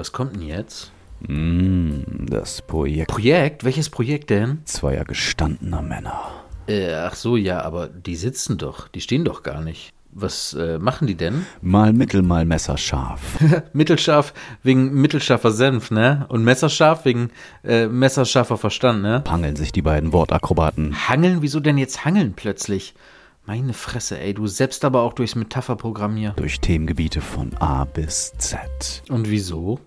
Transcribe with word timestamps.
was 0.00 0.12
kommt 0.12 0.34
denn 0.34 0.42
jetzt? 0.42 0.90
Mm, 1.28 2.26
das 2.26 2.62
Projekt 2.62 3.10
Projekt? 3.10 3.64
Welches 3.64 3.90
Projekt 3.90 4.30
denn? 4.30 4.62
zweier 4.64 5.04
gestandener 5.04 5.82
Männer. 5.82 6.18
Äh, 6.66 6.94
ach 6.94 7.14
so, 7.14 7.36
ja, 7.36 7.60
aber 7.60 7.86
die 7.88 8.16
sitzen 8.16 8.56
doch. 8.56 8.88
Die 8.88 9.02
stehen 9.02 9.26
doch 9.26 9.42
gar 9.42 9.60
nicht. 9.60 9.92
Was 10.12 10.54
äh, 10.54 10.78
machen 10.78 11.06
die 11.06 11.16
denn? 11.16 11.44
Mal 11.60 11.92
mittel, 11.92 12.22
mal 12.22 12.46
messerscharf. 12.46 13.20
Mittelscharf 13.74 14.32
wegen 14.62 14.94
mittelscharfer 14.94 15.52
Senf, 15.52 15.90
ne? 15.90 16.24
Und 16.30 16.44
messerscharf 16.44 17.04
wegen 17.04 17.30
äh, 17.62 17.86
messerscharfer 17.86 18.56
Verstand, 18.56 19.02
ne? 19.02 19.22
Hangeln 19.28 19.54
sich 19.54 19.70
die 19.70 19.82
beiden 19.82 20.14
Wortakrobaten. 20.14 21.08
Hangeln? 21.08 21.42
Wieso 21.42 21.60
denn 21.60 21.76
jetzt 21.76 22.06
hangeln 22.06 22.32
plötzlich? 22.34 22.94
Meine 23.44 23.74
Fresse, 23.74 24.18
ey, 24.18 24.32
du 24.32 24.46
selbst 24.46 24.84
aber 24.84 25.02
auch 25.02 25.12
durchs 25.12 25.34
Metapherprogramm 25.34 26.16
hier. 26.16 26.30
durch 26.36 26.60
Themengebiete 26.60 27.20
von 27.20 27.54
A 27.58 27.84
bis 27.84 28.32
Z. 28.38 29.02
Und 29.08 29.28
wieso? 29.28 29.78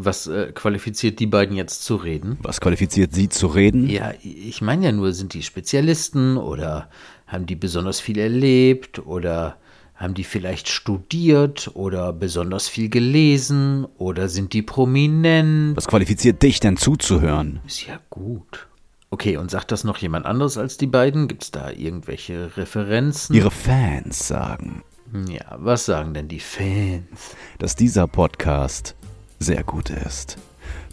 Was 0.00 0.28
äh, 0.28 0.52
qualifiziert 0.54 1.18
die 1.18 1.26
beiden 1.26 1.56
jetzt 1.56 1.82
zu 1.82 1.96
reden? 1.96 2.38
Was 2.40 2.60
qualifiziert 2.60 3.12
Sie 3.12 3.28
zu 3.28 3.48
reden? 3.48 3.88
Ja, 3.88 4.12
ich 4.22 4.62
meine 4.62 4.86
ja 4.86 4.92
nur, 4.92 5.12
sind 5.12 5.34
die 5.34 5.42
Spezialisten 5.42 6.36
oder 6.36 6.88
haben 7.26 7.46
die 7.46 7.56
besonders 7.56 7.98
viel 7.98 8.18
erlebt 8.18 9.04
oder 9.04 9.56
haben 9.96 10.14
die 10.14 10.22
vielleicht 10.22 10.68
studiert 10.68 11.72
oder 11.74 12.12
besonders 12.12 12.68
viel 12.68 12.88
gelesen 12.88 13.86
oder 13.96 14.28
sind 14.28 14.52
die 14.52 14.62
prominent? 14.62 15.76
Was 15.76 15.88
qualifiziert 15.88 16.44
dich 16.44 16.60
denn 16.60 16.76
zuzuhören? 16.76 17.58
Ist 17.66 17.84
ja 17.88 17.98
gut. 18.08 18.68
Okay, 19.10 19.36
und 19.36 19.50
sagt 19.50 19.72
das 19.72 19.82
noch 19.82 19.98
jemand 19.98 20.26
anderes 20.26 20.58
als 20.58 20.76
die 20.76 20.86
beiden? 20.86 21.26
Gibt 21.26 21.42
es 21.42 21.50
da 21.50 21.72
irgendwelche 21.72 22.56
Referenzen? 22.56 23.34
Ihre 23.34 23.50
Fans 23.50 24.28
sagen, 24.28 24.84
ja, 25.28 25.56
was 25.56 25.86
sagen 25.86 26.14
denn 26.14 26.28
die 26.28 26.38
Fans? 26.38 27.34
dass 27.58 27.74
dieser 27.74 28.06
Podcast 28.06 28.94
sehr 29.38 29.64
gut 29.64 29.90
ist. 29.90 30.36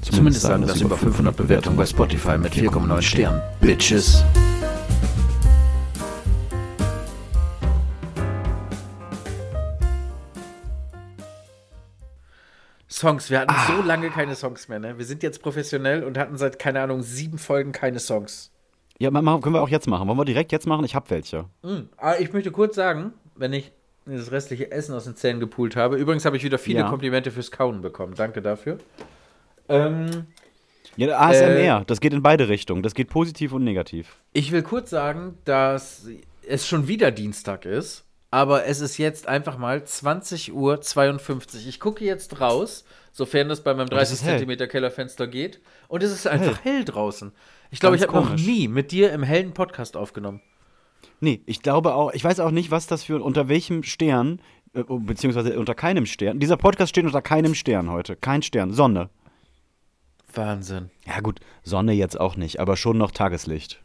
Zumindest 0.01 0.43
sagen 0.43 0.67
das 0.67 0.81
über 0.81 0.97
500 0.97 1.35
Bewertungen 1.35 1.77
bei 1.77 1.85
Spotify 1.85 2.37
mit 2.37 2.53
4,9 2.53 3.01
Sternen. 3.01 3.41
Bitches. 3.59 4.23
Songs. 12.87 13.29
Wir 13.29 13.41
hatten 13.41 13.53
so 13.67 13.81
lange 13.81 14.09
keine 14.09 14.35
Songs 14.35 14.69
mehr, 14.69 14.79
ne? 14.79 14.97
Wir 14.97 15.05
sind 15.05 15.21
jetzt 15.21 15.41
professionell 15.41 16.03
und 16.03 16.17
hatten 16.17 16.37
seit, 16.37 16.59
keine 16.59 16.81
Ahnung, 16.81 17.01
sieben 17.01 17.37
Folgen 17.37 17.71
keine 17.71 17.99
Songs. 17.99 18.51
Ja, 18.99 19.09
können 19.11 19.53
wir 19.53 19.61
auch 19.61 19.69
jetzt 19.69 19.87
machen. 19.87 20.07
Wollen 20.07 20.17
wir 20.17 20.23
direkt 20.25 20.53
jetzt 20.53 20.65
machen? 20.65 20.85
Ich 20.85 20.95
hab 20.95 21.09
welche. 21.09 21.45
Mhm. 21.61 21.89
Aber 21.97 22.19
ich 22.21 22.31
möchte 22.31 22.51
kurz 22.51 22.75
sagen, 22.75 23.13
wenn 23.35 23.51
ich 23.51 23.73
das 24.05 24.31
restliche 24.31 24.71
Essen 24.71 24.93
aus 24.93 25.05
den 25.05 25.15
Zähnen 25.15 25.39
gepult 25.39 25.75
habe. 25.75 25.97
Übrigens 25.97 26.25
habe 26.25 26.37
ich 26.37 26.43
wieder 26.43 26.57
viele 26.57 26.79
Ja. 26.81 26.89
Komplimente 26.89 27.31
fürs 27.31 27.51
Kauen 27.51 27.81
bekommen. 27.81 28.13
Danke 28.15 28.41
dafür. 28.41 28.77
Ähm, 29.67 30.27
Ja, 30.97 31.19
ASMR, 31.19 31.83
das 31.85 31.99
geht 31.99 32.13
in 32.13 32.21
beide 32.21 32.47
Richtungen. 32.47 32.81
Das 32.83 32.93
geht 32.93 33.09
positiv 33.09 33.51
und 33.51 33.63
negativ. 33.63 34.15
Ich 34.31 34.51
will 34.51 34.61
kurz 34.63 34.91
sagen, 34.91 35.37
dass 35.43 36.07
es 36.47 36.67
schon 36.67 36.87
wieder 36.87 37.11
Dienstag 37.11 37.65
ist, 37.65 38.05
aber 38.31 38.65
es 38.65 38.79
ist 38.79 38.97
jetzt 38.97 39.27
einfach 39.27 39.57
mal 39.57 39.79
20.52 39.79 40.51
Uhr. 40.53 40.79
Ich 41.67 41.79
gucke 41.79 42.05
jetzt 42.05 42.39
raus, 42.39 42.85
sofern 43.11 43.49
das 43.49 43.61
bei 43.61 43.73
meinem 43.73 43.87
es 43.87 44.09
30 44.09 44.13
ist 44.13 44.23
hell. 44.25 44.39
cm 44.39 44.69
Kellerfenster 44.69 45.27
geht. 45.27 45.59
Und 45.87 46.03
es 46.03 46.11
ist 46.11 46.27
einfach 46.27 46.63
hell, 46.63 46.85
draußen. 46.85 47.31
Ich 47.71 47.79
glaube, 47.79 47.95
ich 47.95 48.03
habe 48.03 48.13
noch 48.13 48.35
nie 48.35 48.67
mit 48.67 48.91
dir 48.91 49.11
im 49.11 49.23
hellen 49.23 49.53
Podcast 49.53 49.97
aufgenommen. 49.97 50.41
Nee, 51.19 51.41
ich 51.45 51.61
glaube 51.61 51.95
auch, 51.95 52.13
ich 52.13 52.23
weiß 52.23 52.39
auch 52.39 52.51
nicht, 52.51 52.71
was 52.71 52.87
das 52.87 53.03
für, 53.03 53.21
unter 53.21 53.47
welchem 53.47 53.83
Stern, 53.83 54.39
äh, 54.73 54.83
beziehungsweise 54.87 55.57
unter 55.57 55.75
keinem 55.75 56.05
Stern. 56.05 56.39
Dieser 56.39 56.57
Podcast 56.57 56.89
steht 56.89 57.05
unter 57.05 57.21
keinem 57.21 57.55
Stern 57.55 57.89
heute. 57.89 58.15
Kein 58.15 58.41
Stern. 58.41 58.73
Sonne. 58.73 59.09
Wahnsinn. 60.33 60.89
Ja, 61.05 61.21
gut, 61.21 61.39
Sonne 61.63 61.93
jetzt 61.93 62.19
auch 62.19 62.35
nicht, 62.35 62.59
aber 62.59 62.75
schon 62.75 62.97
noch 62.97 63.11
Tageslicht. 63.11 63.81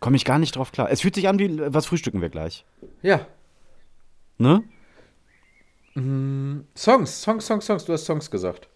Komme 0.00 0.16
ich 0.16 0.24
gar 0.24 0.38
nicht 0.38 0.56
drauf 0.56 0.70
klar. 0.70 0.90
Es 0.90 1.00
fühlt 1.00 1.14
sich 1.14 1.28
an 1.28 1.38
wie, 1.38 1.58
was 1.72 1.86
frühstücken 1.86 2.20
wir 2.20 2.28
gleich? 2.28 2.64
Ja. 3.02 3.26
Ne? 4.38 4.62
Songs, 5.96 7.22
Songs, 7.22 7.46
Songs, 7.46 7.66
Songs. 7.66 7.84
Du 7.84 7.92
hast 7.92 8.04
Songs 8.04 8.30
gesagt. 8.30 8.68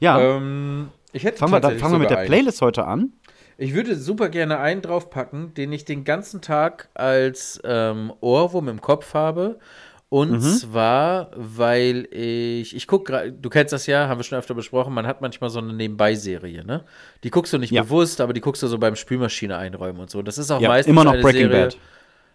Ja. 0.00 0.20
Ähm, 0.20 0.90
ich 1.12 1.24
hätte 1.24 1.38
fangen 1.38 1.52
wir, 1.52 1.60
da, 1.60 1.70
fangen 1.70 1.92
wir 1.92 1.98
mit 1.98 2.10
der. 2.10 2.24
Playlist 2.24 2.62
heute 2.62 2.86
an. 2.86 3.12
Ich 3.62 3.74
würde 3.74 3.94
super 3.94 4.28
gerne 4.28 4.58
einen 4.58 4.82
draufpacken, 4.82 5.54
den 5.54 5.72
ich 5.72 5.84
den 5.84 6.02
ganzen 6.02 6.40
Tag 6.40 6.88
als 6.94 7.60
ähm, 7.62 8.12
Ohrwurm 8.20 8.66
im 8.66 8.80
Kopf 8.80 9.14
habe. 9.14 9.60
Und 10.08 10.40
zwar, 10.40 11.30
weil 11.36 12.08
ich, 12.10 12.74
ich 12.74 12.88
gucke 12.88 13.12
gerade, 13.12 13.32
du 13.32 13.48
kennst 13.48 13.72
das 13.72 13.86
ja, 13.86 14.08
haben 14.08 14.18
wir 14.18 14.24
schon 14.24 14.36
öfter 14.36 14.54
besprochen, 14.54 14.92
man 14.92 15.06
hat 15.06 15.20
manchmal 15.20 15.48
so 15.48 15.60
eine 15.60 15.72
Nebenbei-Serie, 15.72 16.64
ne? 16.66 16.82
Die 17.22 17.30
guckst 17.30 17.52
du 17.52 17.58
nicht 17.58 17.70
Ja. 17.70 17.84
bewusst, 17.84 18.20
aber 18.20 18.32
die 18.32 18.40
guckst 18.40 18.64
du 18.64 18.66
so 18.66 18.78
beim 18.78 18.96
Spülmaschine 18.96 19.56
einräumen 19.56 20.00
und 20.00 20.10
so. 20.10 20.22
Das 20.22 20.38
ist 20.38 20.50
auch 20.50 20.60
Ja, 20.60 20.68
meistens 20.68 20.90
immer 20.90 21.04
noch 21.04 21.12
Breaking 21.12 21.48
Serie, 21.48 21.66
Bad. 21.66 21.78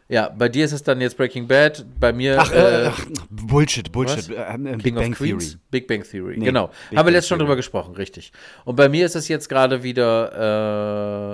Ja, 0.10 0.30
bei 0.30 0.48
dir 0.48 0.64
ist 0.64 0.72
es 0.72 0.84
dann 0.84 1.02
jetzt 1.02 1.18
Breaking 1.18 1.48
Bad, 1.48 1.86
bei 2.00 2.14
mir 2.14 2.38
Ach, 2.40 2.52
äh, 2.52 2.86
ach 2.88 3.06
Bullshit, 3.30 3.92
Bullshit. 3.92 4.30
was? 4.30 4.30
Äh, 4.30 4.54
äh, 4.54 4.78
Big 4.78 4.96
Bang 4.96 5.14
Queens? 5.14 5.50
Theory. 5.50 5.62
Big 5.70 5.88
Bang 5.88 6.04
Theory, 6.04 6.38
Nee, 6.38 6.46
genau. 6.46 6.70
Big 6.90 6.98
Haben 6.98 7.08
wir 7.08 7.12
letztes 7.12 7.28
schon 7.28 7.40
drüber 7.40 7.58
gesprochen, 7.58 7.94
richtig. 7.96 8.32
Und 8.64 8.78
bei 8.78 8.88
mir 8.88 9.06
ist 9.06 9.16
es 9.16 9.28
jetzt 9.28 9.50
gerade 9.50 9.84
wieder, 9.84 10.32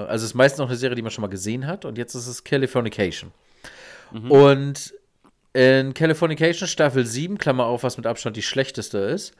äh, 0.08 0.10
also 0.10 0.24
es 0.24 0.32
ist 0.32 0.34
meistens 0.34 0.60
noch 0.60 0.70
eine 0.70 0.78
Serie, 0.78 0.96
die 0.96 1.04
man 1.04 1.12
schon 1.12 1.22
mal 1.22 1.28
gesehen 1.28 1.68
hat 1.68 1.86
und 1.86 2.00
jetzt 2.00 2.16
ist 2.16 2.26
es 2.26 2.44
Californication. 2.44 3.32
Mhm. 4.12 4.32
Und 4.32 4.94
in 5.54 5.94
Californication 5.94 6.68
Staffel 6.68 7.06
7, 7.06 7.38
Klammer 7.38 7.68
auf, 7.68 7.84
was 7.84 7.98
mit 7.98 8.08
Abstand 8.08 8.36
die 8.36 8.42
schlechteste 8.42 8.98
ist, 8.98 9.36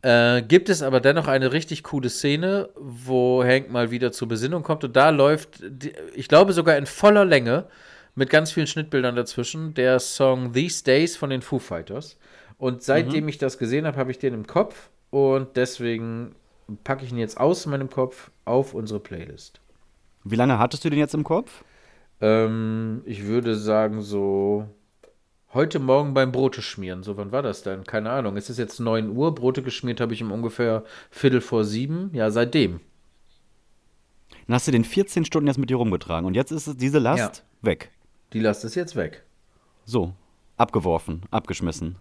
äh, 0.00 0.40
gibt 0.40 0.70
es 0.70 0.82
aber 0.82 1.00
dennoch 1.00 1.28
eine 1.28 1.52
richtig 1.52 1.82
coole 1.82 2.08
Szene, 2.08 2.70
wo 2.76 3.44
Hank 3.44 3.70
mal 3.70 3.90
wieder 3.90 4.12
zur 4.12 4.28
Besinnung 4.28 4.62
kommt 4.62 4.82
und 4.82 4.96
da 4.96 5.10
läuft, 5.10 5.62
ich 6.14 6.28
glaube 6.28 6.54
sogar 6.54 6.78
in 6.78 6.86
voller 6.86 7.26
Länge, 7.26 7.66
mit 8.14 8.30
ganz 8.30 8.52
vielen 8.52 8.66
Schnittbildern 8.66 9.16
dazwischen, 9.16 9.74
der 9.74 9.98
Song 10.00 10.52
These 10.52 10.84
Days 10.84 11.16
von 11.16 11.30
den 11.30 11.42
Foo 11.42 11.58
Fighters. 11.58 12.18
Und 12.58 12.82
seitdem 12.82 13.26
ich 13.28 13.38
das 13.38 13.58
gesehen 13.58 13.86
habe, 13.86 13.96
habe 13.96 14.10
ich 14.10 14.18
den 14.18 14.34
im 14.34 14.46
Kopf 14.46 14.90
und 15.10 15.56
deswegen 15.56 16.34
packe 16.84 17.04
ich 17.04 17.10
ihn 17.10 17.18
jetzt 17.18 17.38
aus 17.40 17.66
meinem 17.66 17.90
Kopf 17.90 18.30
auf 18.44 18.74
unsere 18.74 19.00
Playlist. 19.00 19.60
Wie 20.24 20.36
lange 20.36 20.58
hattest 20.58 20.84
du 20.84 20.90
den 20.90 20.98
jetzt 20.98 21.14
im 21.14 21.24
Kopf? 21.24 21.64
Ähm, 22.20 23.02
ich 23.04 23.24
würde 23.26 23.56
sagen, 23.56 24.00
so 24.02 24.68
heute 25.52 25.80
Morgen 25.80 26.14
beim 26.14 26.30
Brote 26.30 26.62
schmieren. 26.62 27.02
So, 27.02 27.16
wann 27.16 27.32
war 27.32 27.42
das 27.42 27.62
denn? 27.62 27.82
Keine 27.84 28.10
Ahnung. 28.10 28.36
Es 28.36 28.48
ist 28.48 28.58
jetzt 28.58 28.78
9 28.78 29.10
Uhr. 29.10 29.34
Brote 29.34 29.62
geschmiert 29.62 30.00
habe 30.00 30.14
ich 30.14 30.22
um 30.22 30.30
ungefähr 30.30 30.84
Viertel 31.10 31.40
vor 31.40 31.64
sieben. 31.64 32.10
Ja, 32.14 32.30
seitdem. 32.30 32.78
Dann 34.46 34.54
hast 34.54 34.68
du 34.68 34.72
den 34.72 34.84
14 34.84 35.24
Stunden 35.24 35.48
jetzt 35.48 35.58
mit 35.58 35.70
dir 35.70 35.76
rumgetragen 35.76 36.26
und 36.26 36.34
jetzt 36.34 36.52
ist 36.52 36.66
es- 36.68 36.76
diese 36.76 36.98
Last 37.00 37.18
Ja. 37.62 37.66
weg. 37.66 37.90
Die 38.32 38.40
Last 38.40 38.64
ist 38.64 38.74
jetzt 38.74 38.96
weg. 38.96 39.24
So, 39.84 40.14
abgeworfen, 40.56 41.22
abgeschmissen. 41.30 41.96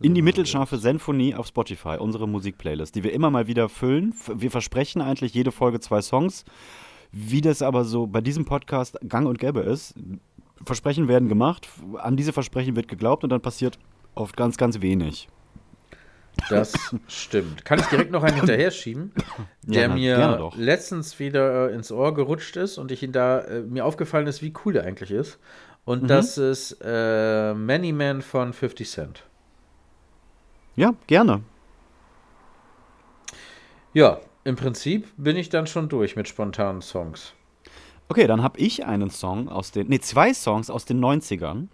In 0.00 0.14
die 0.14 0.22
mittelscharfe 0.22 0.78
Sinfonie 0.78 1.36
auf 1.36 1.46
Spotify, 1.46 1.96
unsere 2.00 2.26
Musikplaylist, 2.26 2.94
die 2.96 3.04
wir 3.04 3.12
immer 3.12 3.30
mal 3.30 3.46
wieder 3.46 3.68
füllen. 3.68 4.14
Wir 4.34 4.50
versprechen 4.50 5.00
eigentlich 5.00 5.32
jede 5.32 5.52
Folge 5.52 5.78
zwei 5.78 6.02
Songs. 6.02 6.44
Wie 7.12 7.40
das 7.40 7.62
aber 7.62 7.84
so 7.84 8.08
bei 8.08 8.20
diesem 8.20 8.44
Podcast 8.44 8.98
gang 9.08 9.28
und 9.28 9.38
gäbe 9.38 9.60
ist, 9.60 9.94
Versprechen 10.64 11.08
werden 11.08 11.28
gemacht, 11.28 11.68
an 11.98 12.16
diese 12.16 12.32
Versprechen 12.32 12.76
wird 12.76 12.88
geglaubt 12.88 13.24
und 13.24 13.30
dann 13.30 13.40
passiert 13.40 13.78
oft 14.14 14.36
ganz, 14.36 14.56
ganz 14.56 14.80
wenig. 14.80 15.28
Das 16.50 16.72
stimmt. 17.08 17.64
Kann 17.64 17.78
ich 17.78 17.86
direkt 17.86 18.10
noch 18.10 18.22
einen 18.22 18.36
hinterher 18.36 18.70
schieben, 18.70 19.12
der 19.62 19.82
Ja, 19.82 19.88
na, 19.88 19.94
mir 19.94 20.50
letztens 20.56 21.18
wieder 21.18 21.70
äh, 21.70 21.74
ins 21.74 21.90
Ohr 21.92 22.14
gerutscht 22.14 22.56
ist 22.56 22.78
und 22.78 22.90
ich 22.90 23.02
ihn 23.02 23.12
da 23.12 23.40
äh, 23.40 23.60
mir 23.62 23.84
aufgefallen 23.84 24.26
ist, 24.26 24.42
wie 24.42 24.52
cool 24.64 24.72
der 24.72 24.84
eigentlich 24.84 25.10
ist. 25.10 25.38
Mhm. 25.38 25.92
Und 25.92 26.08
das 26.08 26.38
ist 26.38 26.78
äh, 26.82 27.54
Many 27.54 27.92
Man 27.92 28.22
von 28.22 28.52
50 28.52 28.90
Cent. 28.90 29.24
Ja, 30.76 30.94
gerne. 31.06 31.42
Ja, 33.92 34.20
im 34.44 34.56
Prinzip 34.56 35.08
bin 35.16 35.36
ich 35.36 35.50
dann 35.50 35.66
schon 35.66 35.88
durch 35.88 36.16
mit 36.16 36.28
spontanen 36.28 36.82
Songs. 36.82 37.34
Okay, 38.08 38.26
dann 38.26 38.42
habe 38.42 38.58
ich 38.58 38.84
einen 38.84 39.10
Song 39.10 39.48
aus 39.48 39.70
den, 39.70 39.88
nee, 39.88 40.00
zwei 40.00 40.34
Songs 40.34 40.70
aus 40.70 40.84
den 40.84 41.02
90ern. 41.02 41.68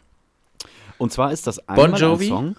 Und 0.98 1.12
zwar 1.12 1.32
ist 1.32 1.46
das 1.46 1.68
einmal 1.68 1.98
Jovi? 2.00 2.26
ein 2.26 2.28
Song. 2.28 2.56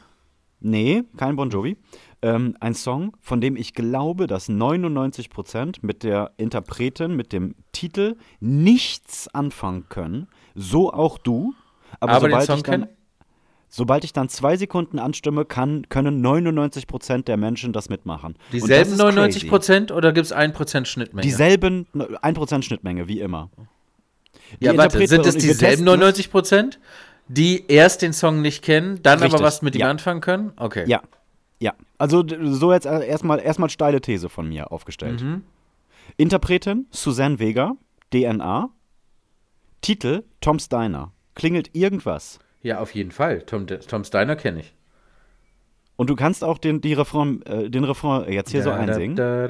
Nee, 0.61 1.03
kein 1.17 1.35
Bon 1.35 1.50
Jovi. 1.50 1.77
Ähm, 2.21 2.56
ein 2.59 2.73
Song, 2.73 3.15
von 3.21 3.39
dem 3.39 3.56
ich 3.56 3.73
glaube, 3.73 4.27
dass 4.27 4.50
99% 4.50 5.77
mit 5.81 6.03
der 6.03 6.31
Interpretin, 6.38 7.15
mit 7.15 7.31
dem 7.31 7.56
Titel 7.71 8.17
nichts 8.41 9.33
anfangen 9.33 9.88
können. 9.88 10.27
So 10.53 10.91
auch 10.91 11.17
du. 11.17 11.53
Aber, 12.00 12.13
Aber 12.13 12.27
den 12.27 12.31
sobald, 12.31 12.47
Song 12.47 12.57
ich 12.57 12.63
dann, 12.63 12.88
sobald 13.69 14.03
ich 14.03 14.11
dann 14.11 14.27
zwei 14.27 14.57
Sekunden 14.57 15.00
anstimme, 15.00 15.45
kann, 15.45 15.88
können 15.88 16.25
99% 16.25 17.23
der 17.23 17.38
Menschen 17.38 17.71
das 17.71 17.88
mitmachen. 17.88 18.35
Das 18.51 18.62
Dieselben 18.63 18.91
ist 18.91 18.97
99 18.97 19.41
crazy. 19.41 19.50
Prozent 19.50 19.91
oder 19.94 20.12
gibt 20.12 20.25
es 20.25 20.35
1% 20.35 20.85
Schnittmenge? 20.85 21.23
Dieselben 21.23 21.88
1% 21.94 22.63
Schnittmenge, 22.63 23.07
wie 23.07 23.21
immer. 23.21 23.50
Die 24.59 24.65
ja, 24.65 24.77
warte, 24.77 25.05
sind 25.07 25.25
es 25.25 25.35
dieselben 25.35 25.59
testen 25.59 25.88
es. 25.88 25.94
99 25.94 26.31
Prozent, 26.31 26.79
die 27.29 27.65
erst 27.67 28.01
den 28.01 28.11
Song 28.11 28.41
nicht 28.41 28.63
kennen, 28.63 29.01
dann 29.03 29.19
aber 29.19 29.25
Richtig, 29.25 29.41
was 29.41 29.61
mit 29.61 29.75
ihm 29.75 29.81
ja. 29.81 29.89
anfangen 29.89 30.19
können? 30.19 30.51
Okay. 30.57 30.83
Ja, 30.87 31.01
ja. 31.59 31.73
Also 31.97 32.25
so 32.27 32.73
jetzt 32.73 32.85
erstmal 32.85 33.39
erstmal 33.39 33.69
steile 33.69 34.01
These 34.01 34.29
von 34.29 34.49
mir 34.49 34.71
aufgestellt. 34.71 35.21
Mhm. 35.21 35.43
Interpretin 36.17 36.87
Suzanne 36.91 37.39
Vega, 37.39 37.73
DNA. 38.11 38.69
Titel 39.81 40.23
Tom 40.41 40.59
Steiner. 40.59 41.13
Klingelt 41.35 41.73
irgendwas. 41.73 42.39
Ja, 42.61 42.79
auf 42.79 42.93
jeden 42.93 43.11
Fall. 43.11 43.43
Tom, 43.43 43.67
Tom 43.67 44.03
Steiner 44.03 44.35
kenne 44.35 44.59
ich. 44.61 44.73
Und 45.95 46.09
du 46.09 46.15
kannst 46.15 46.43
auch 46.43 46.57
den, 46.57 46.81
die 46.81 46.93
Refrain, 46.93 47.41
äh, 47.43 47.69
den 47.69 47.83
Refrain 47.83 48.31
jetzt 48.31 48.51
hier 48.51 48.63
so 48.63 48.71
einsingen. 48.71 49.15
Klar, 49.15 49.47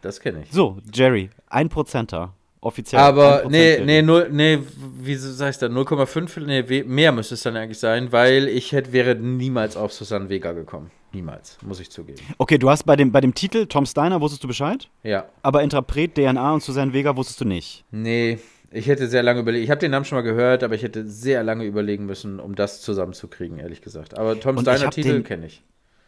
das 0.00 0.20
kenne 0.20 0.42
ich. 0.42 0.50
So, 0.52 0.78
Jerry, 0.92 1.30
ein 1.46 1.68
Prozenter. 1.68 2.32
Offiziell. 2.64 2.98
Aber, 2.98 3.44
nee, 3.50 3.78
nee, 3.84 4.00
null, 4.00 4.28
nee, 4.32 4.58
wie 4.98 5.14
sagst 5.16 5.60
du 5.60 5.68
da? 5.68 5.74
0,5? 5.74 6.40
Nee, 6.46 6.82
mehr 6.84 7.12
müsste 7.12 7.34
es 7.34 7.42
dann 7.42 7.56
eigentlich 7.56 7.78
sein, 7.78 8.10
weil 8.10 8.48
ich 8.48 8.72
hätte, 8.72 8.94
wäre 8.94 9.14
niemals 9.16 9.76
auf 9.76 9.92
Susanne 9.92 10.30
Vega 10.30 10.52
gekommen. 10.52 10.90
Niemals, 11.12 11.58
muss 11.60 11.78
ich 11.78 11.90
zugeben. 11.90 12.22
Okay, 12.38 12.56
du 12.56 12.70
hast 12.70 12.84
bei 12.84 12.96
dem, 12.96 13.12
bei 13.12 13.20
dem 13.20 13.34
Titel 13.34 13.66
Tom 13.66 13.84
Steiner 13.84 14.22
wusstest 14.22 14.44
du 14.44 14.48
Bescheid? 14.48 14.88
Ja. 15.02 15.26
Aber 15.42 15.62
Interpret, 15.62 16.14
DNA 16.14 16.54
und 16.54 16.62
Susanne 16.62 16.94
Vega 16.94 17.14
wusstest 17.14 17.42
du 17.42 17.44
nicht? 17.44 17.84
Nee, 17.90 18.38
ich 18.70 18.86
hätte 18.86 19.08
sehr 19.08 19.22
lange 19.22 19.40
überlegt. 19.40 19.64
Ich 19.64 19.70
habe 19.70 19.80
den 19.80 19.90
Namen 19.90 20.06
schon 20.06 20.16
mal 20.16 20.22
gehört, 20.22 20.62
aber 20.62 20.74
ich 20.74 20.82
hätte 20.82 21.06
sehr 21.06 21.42
lange 21.42 21.64
überlegen 21.64 22.06
müssen, 22.06 22.40
um 22.40 22.54
das 22.54 22.80
zusammenzukriegen, 22.80 23.58
ehrlich 23.58 23.82
gesagt. 23.82 24.16
Aber 24.16 24.40
Tom 24.40 24.58
Steiner 24.58 24.88
Titel 24.88 25.22
kenne 25.22 25.46
ich. 25.46 25.62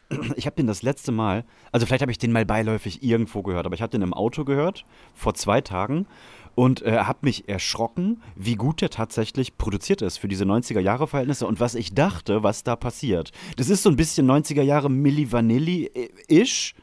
Ich 0.37 0.47
habe 0.47 0.55
den 0.55 0.69
das 0.69 0.83
letzte 0.83 1.11
Mal, 1.11 1.45
also 1.73 1.85
vielleicht 1.85 2.03
habe 2.03 2.13
ich 2.13 2.19
den 2.19 2.31
mal 2.31 2.47
beiläufig 2.47 3.03
irgendwo 3.03 3.43
gehört, 3.43 3.67
aber 3.67 3.75
ich 3.75 3.83
habe 3.83 3.91
den 3.91 4.03
im 4.03 4.15
Auto 4.15 4.45
gehört, 4.45 4.85
vor 5.15 5.35
zwei 5.35 5.61
Tagen 5.61 6.07
und 6.57 6.83
äh, 6.83 6.99
habe 6.99 7.19
mich 7.21 7.49
erschrocken, 7.49 8.23
wie 8.35 8.57
gut 8.57 8.81
der 8.81 8.91
tatsächlich 8.91 9.57
produziert 9.59 10.03
ist 10.03 10.17
für 10.17 10.27
diese 10.27 10.45
90er-Jahre-Verhältnisse 10.45 11.47
und 11.47 11.61
was 11.61 11.77
ich 11.77 11.95
dachte, 11.95 12.43
was 12.43 12.65
da 12.65 12.75
passiert. 12.75 13.31
Das 13.57 13.69
ist 13.69 13.85
so 13.85 13.91
ein 13.91 13.97
bisschen 13.97 14.29
90er-Jahre 14.29 14.91
Milli 14.91 15.31
Vanilli-ish. 15.31 16.75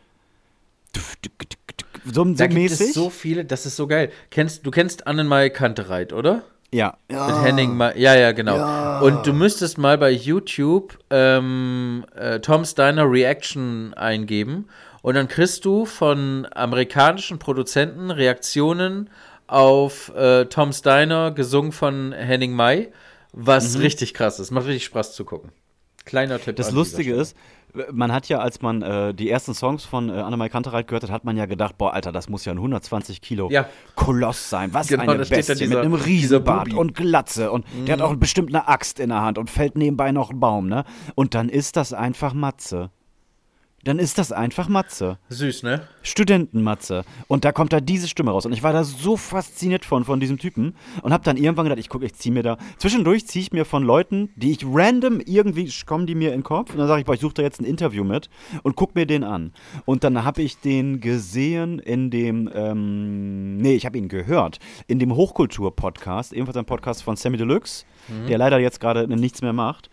So, 2.06 2.24
so 2.24 2.24
da 2.34 2.48
gibt 2.48 2.62
mäßig. 2.62 2.90
es 2.90 2.94
so 2.94 3.10
viele, 3.10 3.46
das 3.46 3.66
ist 3.66 3.76
so 3.76 3.88
geil. 3.88 4.12
Kennst, 4.30 4.66
du 4.66 4.70
kennst 4.70 5.08
Annenmai 5.08 5.50
Kantereit, 5.50 6.14
oder? 6.14 6.44
Ja. 6.72 6.98
ja. 7.12 7.28
Mit 7.28 7.44
Henning, 7.44 7.76
Ma 7.76 7.96
ja, 7.96 8.16
ja, 8.16 8.32
genau. 8.32 8.58
Ja. 8.58 9.00
Und 9.00 9.26
du 9.26 9.34
müsstest 9.34 9.80
mal 9.80 9.98
bei 9.98 10.12
YouTube 10.12 11.00
ähm, 11.10 12.06
äh, 12.16 12.40
Tom 12.42 12.64
Steiner 12.64 13.10
Reaction 13.10 13.96
eingeben 13.96 14.68
und 15.02 15.16
dann 15.16 15.28
kriegst 15.28 15.66
du 15.66 15.86
von 15.86 16.48
amerikanischen 16.54 17.40
Produzenten 17.40 18.12
Reaktionen 18.12 19.10
auf 19.48 20.14
äh, 20.16 20.46
Tom 20.46 20.72
Steiner, 20.74 21.32
gesungen 21.32 21.72
von 21.72 22.12
Henning 22.12 22.54
Mai, 22.54 22.92
was 23.32 23.76
mhm. 23.76 23.82
richtig 23.82 24.14
krass 24.14 24.40
ist. 24.40 24.52
Macht 24.52 24.68
richtig 24.68 24.86
Spaß 24.86 25.14
zu 25.14 25.26
gucken. 25.26 25.52
Kleiner 26.06 26.40
Tipp. 26.40 26.56
Das 26.58 26.72
Lustige 26.72 27.16
ist, 27.16 27.36
man 27.92 28.12
hat 28.12 28.28
ja, 28.30 28.40
als 28.40 28.62
man 28.62 28.82
äh, 28.82 29.14
die 29.14 29.30
ersten 29.30 29.54
Songs 29.54 29.86
von 29.86 30.10
äh, 30.10 30.14
Annemai 30.14 30.50
Kantereit 30.50 30.88
gehört 30.88 31.04
hat, 31.04 31.12
hat 31.12 31.24
man 31.24 31.38
ja 31.38 31.46
gedacht, 31.46 31.78
boah, 31.78 31.94
Alter, 31.94 32.12
das 32.12 32.30
muss 32.30 32.46
ja 32.46 32.52
ein 32.52 32.58
120 32.58 33.22
Kilo 33.22 33.50
ja. 33.50 33.68
Koloss 33.96 34.50
sein. 34.50 34.74
Was 34.74 34.88
genau, 34.88 35.04
eine 35.04 35.26
Bestie 35.26 35.56
dieser, 35.56 35.68
mit 35.68 35.78
einem 35.78 35.94
Riesenbart 35.94 36.74
und 36.74 36.94
Glatze. 36.94 37.52
Und 37.52 37.66
mhm. 37.74 37.86
der 37.86 37.94
hat 37.94 38.02
auch 38.02 38.16
bestimmt 38.16 38.50
eine 38.50 38.68
Axt 38.68 39.00
in 39.00 39.10
der 39.10 39.22
Hand 39.22 39.38
und 39.38 39.50
fällt 39.50 39.78
nebenbei 39.78 40.12
noch 40.12 40.32
ein 40.32 40.40
Baum, 40.40 40.68
ne? 40.68 40.84
Und 41.16 41.36
dann 41.36 41.50
ist 41.50 41.78
das 41.78 41.94
einfach 41.94 42.34
Matze 42.34 42.92
dann 43.84 44.00
ist 44.00 44.18
das 44.18 44.32
einfach 44.32 44.70
Matze. 44.70 45.18
Süß, 45.30 45.64
ne? 45.64 45.88
Studentenmatze. 46.02 47.04
Und 47.28 47.46
da 47.46 47.52
kommt 47.52 47.74
da 47.74 47.82
diese 47.82 48.08
Stimme 48.08 48.32
raus. 48.32 48.46
Und 48.46 48.54
ich 48.54 48.64
war 48.64 48.74
da 48.74 48.84
so 48.84 49.18
fasziniert 49.18 49.86
von, 49.86 50.06
von 50.06 50.20
diesem 50.20 50.38
Typen 50.38 50.76
und 51.02 51.12
habe 51.12 51.24
dann 51.24 51.38
irgendwann 51.38 51.66
gedacht, 51.66 51.80
ich 51.80 51.90
gucke, 51.90 52.06
ich 52.06 52.14
ziehe 52.16 52.34
mir 52.34 52.44
da. 52.44 52.58
Zwischendurch 52.78 53.28
ziehe 53.28 53.44
ich 53.44 53.52
mir 53.52 53.66
von 53.66 53.84
Leuten, 53.84 54.30
die 54.36 54.52
ich 54.52 54.66
random 54.66 55.20
irgendwie, 55.20 55.72
kommen 55.86 56.08
die 56.08 56.16
mir 56.16 56.30
in 56.30 56.40
den 56.40 56.44
Kopf 56.44 56.72
und 56.72 56.78
dann 56.78 56.88
sage 56.88 57.02
ich, 57.02 57.06
boah, 57.06 57.14
ich 57.14 57.22
suche 57.22 57.36
da 57.36 57.42
jetzt 57.42 57.60
ein 57.60 57.66
Interview 57.66 58.04
mit 58.04 58.30
und 58.64 58.76
guck 58.76 58.96
mir 58.96 59.06
den 59.06 59.24
an. 59.24 59.54
Und 59.86 60.04
dann 60.04 60.24
habe 60.24 60.42
ich 60.42 60.60
den 60.60 61.02
gesehen 61.02 61.80
in 61.80 62.10
dem, 62.10 62.50
ähm, 62.54 63.58
nee, 63.58 63.76
ich 63.76 63.86
habe 63.86 63.98
ihn 63.98 64.08
gehört, 64.08 64.60
in 64.88 65.00
dem 65.00 65.16
Hochkultur-Podcast, 65.16 66.34
ebenfalls 66.34 66.58
ein 66.58 66.66
Podcast 66.66 67.04
von 67.04 67.16
Sammy 67.16 67.38
Deluxe, 67.38 67.86
mhm. 68.08 68.28
der 68.28 68.38
leider 68.38 68.60
jetzt 68.60 68.80
gerade 68.80 69.08
nichts 69.08 69.42
mehr 69.42 69.54
macht. 69.54 69.90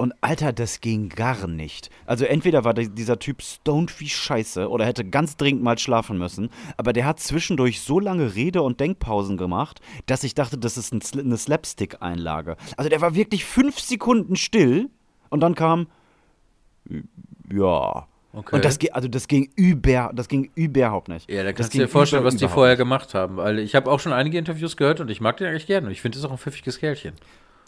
Und 0.00 0.14
Alter, 0.20 0.52
das 0.52 0.80
ging 0.80 1.08
gar 1.08 1.48
nicht. 1.48 1.90
Also 2.06 2.24
entweder 2.24 2.62
war 2.62 2.72
dieser 2.72 3.18
Typ 3.18 3.42
stoned 3.42 3.98
wie 3.98 4.08
Scheiße 4.08 4.70
oder 4.70 4.86
hätte 4.86 5.04
ganz 5.04 5.36
dringend 5.36 5.64
mal 5.64 5.76
schlafen 5.76 6.18
müssen, 6.18 6.50
aber 6.76 6.92
der 6.92 7.04
hat 7.04 7.18
zwischendurch 7.18 7.80
so 7.80 7.98
lange 7.98 8.36
Rede- 8.36 8.62
und 8.62 8.78
Denkpausen 8.78 9.36
gemacht, 9.36 9.80
dass 10.06 10.22
ich 10.22 10.34
dachte, 10.34 10.56
das 10.56 10.78
ist 10.78 10.92
eine 10.92 11.36
Slapstick-Einlage. 11.36 12.56
Also 12.76 12.88
der 12.88 13.00
war 13.00 13.16
wirklich 13.16 13.44
fünf 13.44 13.80
Sekunden 13.80 14.36
still 14.36 14.88
und 15.30 15.40
dann 15.40 15.56
kam, 15.56 15.88
ja. 17.52 18.06
Okay. 18.32 18.54
Und 18.54 18.64
das, 18.64 18.78
also 18.92 19.08
das 19.08 19.26
ging 19.26 19.50
über, 19.56 20.12
das 20.14 20.28
ging 20.28 20.52
überhaupt 20.54 21.08
nicht. 21.08 21.28
Ja, 21.28 21.42
da 21.42 21.52
kannst 21.52 21.74
du 21.74 21.78
dir 21.78 21.88
vorstellen, 21.88 22.22
was 22.22 22.36
die 22.36 22.46
vorher 22.46 22.76
gemacht 22.76 23.14
haben. 23.14 23.36
Weil 23.36 23.58
ich 23.58 23.74
habe 23.74 23.90
auch 23.90 23.98
schon 23.98 24.12
einige 24.12 24.38
Interviews 24.38 24.76
gehört 24.76 25.00
und 25.00 25.10
ich 25.10 25.20
mag 25.20 25.38
den 25.38 25.48
eigentlich 25.48 25.66
gerne. 25.66 25.88
Und 25.88 25.92
ich 25.92 26.00
finde, 26.00 26.16
das 26.16 26.24
ist 26.24 26.28
auch 26.28 26.34
ein 26.34 26.38
pfiffiges 26.38 26.78
Kerlchen. 26.78 27.14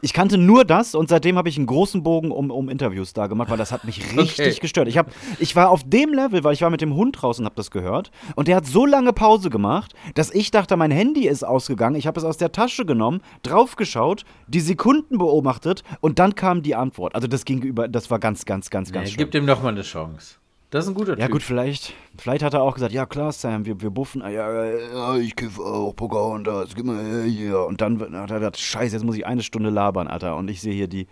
Ich 0.02 0.12
kannte 0.12 0.38
nur 0.38 0.64
das 0.64 0.94
und 0.94 1.08
seitdem 1.08 1.36
habe 1.36 1.48
ich 1.48 1.56
einen 1.56 1.66
großen 1.66 2.02
Bogen 2.02 2.30
um, 2.30 2.50
um 2.50 2.68
Interviews 2.68 3.12
da 3.12 3.26
gemacht, 3.26 3.50
weil 3.50 3.58
das 3.58 3.72
hat 3.72 3.84
mich 3.84 3.98
richtig 4.16 4.46
okay. 4.46 4.60
gestört. 4.60 4.88
Ich, 4.88 4.96
hab, 4.96 5.10
ich 5.38 5.54
war 5.56 5.70
auf 5.70 5.82
dem 5.84 6.12
Level, 6.12 6.42
weil 6.44 6.54
ich 6.54 6.62
war 6.62 6.70
mit 6.70 6.80
dem 6.80 6.94
Hund 6.94 7.20
draußen 7.20 7.42
und 7.42 7.46
habe 7.46 7.56
das 7.56 7.70
gehört. 7.70 8.10
Und 8.36 8.48
der 8.48 8.56
hat 8.56 8.66
so 8.66 8.86
lange 8.86 9.12
Pause 9.12 9.50
gemacht, 9.50 9.94
dass 10.14 10.32
ich 10.32 10.50
dachte, 10.50 10.76
mein 10.76 10.90
Handy 10.90 11.26
ist 11.28 11.44
ausgegangen. 11.44 11.96
Ich 11.96 12.06
habe 12.06 12.18
es 12.18 12.24
aus 12.24 12.36
der 12.36 12.52
Tasche 12.52 12.84
genommen, 12.86 13.20
draufgeschaut, 13.42 14.24
die 14.48 14.60
Sekunden 14.60 15.18
beobachtet 15.18 15.82
und 16.00 16.18
dann 16.18 16.34
kam 16.34 16.62
die 16.62 16.74
Antwort. 16.74 17.14
Also 17.14 17.28
das 17.28 17.44
ging 17.44 17.62
über, 17.62 17.88
das 17.88 18.10
war 18.10 18.18
ganz, 18.18 18.44
ganz, 18.44 18.70
ganz, 18.70 18.92
ganz 18.92 19.08
nee, 19.08 19.14
schlimm. 19.14 19.26
Gib 19.26 19.32
dem 19.32 19.44
noch 19.44 19.62
mal 19.62 19.70
eine 19.70 19.82
Chance. 19.82 20.36
Das 20.70 20.84
ist 20.84 20.90
ein 20.90 20.94
guter 20.94 21.12
Typ. 21.14 21.18
Ja, 21.18 21.26
gut, 21.26 21.42
vielleicht, 21.42 21.94
vielleicht 22.16 22.44
hat 22.44 22.54
er 22.54 22.62
auch 22.62 22.74
gesagt, 22.74 22.92
ja 22.92 23.04
klar, 23.04 23.32
Sam, 23.32 23.66
wir, 23.66 23.80
wir 23.80 23.90
buffen, 23.90 24.22
ja, 24.22 24.64
ja, 24.64 25.16
ich 25.16 25.34
kiffe 25.34 25.60
auch 25.62 25.94
Pocahontas, 25.94 26.76
gib 26.76 26.86
mal 26.86 27.24
hier. 27.24 27.66
Und 27.66 27.80
dann 27.80 28.00
hat 28.00 28.30
er 28.30 28.38
gesagt, 28.38 28.58
scheiße, 28.58 28.94
jetzt 28.94 29.04
muss 29.04 29.16
ich 29.16 29.26
eine 29.26 29.42
Stunde 29.42 29.70
labern, 29.70 30.06
Alter. 30.06 30.36
Und 30.36 30.48
ich 30.48 30.60
sehe 30.60 30.72
hier 30.72 30.86
die, 30.86 31.08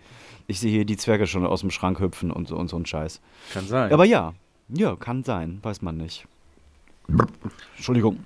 ich 0.47 0.61
sehe 0.61 0.71
hier 0.71 0.85
die 0.85 0.95
Zwerge 0.95 1.27
schon 1.27 1.45
aus 1.45 1.59
dem 1.59 1.71
Schrank 1.71 1.99
hüpfen 1.99 2.31
und 2.31 2.47
so, 2.47 2.55
und 2.55 2.69
so 2.69 2.77
ein 2.77 2.85
Scheiß. 2.85 3.19
Kann 3.53 3.67
sein. 3.67 3.91
Aber 3.91 4.05
ja, 4.05 4.33
ja, 4.69 4.95
kann 4.95 5.23
sein, 5.23 5.59
weiß 5.61 5.81
man 5.81 5.97
nicht. 5.97 6.25
Entschuldigung. 7.75 8.19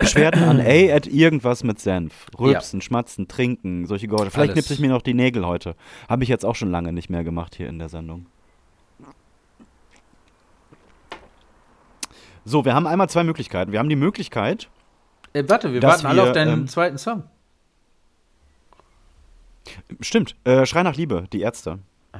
Beschwerden 0.00 0.42
an 0.42 0.60
A 0.60 0.94
at 0.94 1.06
irgendwas 1.06 1.62
mit 1.62 1.78
Senf. 1.78 2.26
Rülpsen, 2.38 2.80
ja. 2.80 2.84
schmatzen, 2.84 3.28
trinken, 3.28 3.86
solche 3.86 4.08
Gorde. 4.08 4.30
Vielleicht 4.30 4.54
knipse 4.54 4.72
ich 4.72 4.80
mir 4.80 4.88
noch 4.88 5.02
die 5.02 5.14
Nägel 5.14 5.46
heute. 5.46 5.76
Habe 6.08 6.24
ich 6.24 6.28
jetzt 6.28 6.44
auch 6.44 6.56
schon 6.56 6.70
lange 6.70 6.92
nicht 6.92 7.10
mehr 7.10 7.22
gemacht 7.22 7.54
hier 7.54 7.68
in 7.68 7.78
der 7.78 7.88
Sendung. 7.88 8.26
So, 12.48 12.64
wir 12.64 12.74
haben 12.74 12.86
einmal 12.86 13.10
zwei 13.10 13.24
Möglichkeiten. 13.24 13.72
Wir 13.72 13.78
haben 13.78 13.90
die 13.90 13.96
Möglichkeit. 13.96 14.70
Äh, 15.34 15.44
warte, 15.48 15.74
wir 15.74 15.82
warten 15.82 16.04
wir, 16.04 16.08
alle 16.08 16.22
auf 16.22 16.32
deinen 16.32 16.60
ähm, 16.60 16.66
zweiten 16.66 16.96
Song. 16.96 17.24
Stimmt. 20.00 20.34
Äh, 20.44 20.64
Schrei 20.64 20.82
nach 20.82 20.96
Liebe, 20.96 21.26
die 21.30 21.42
Ärzte. 21.42 21.78
Ah. 22.12 22.18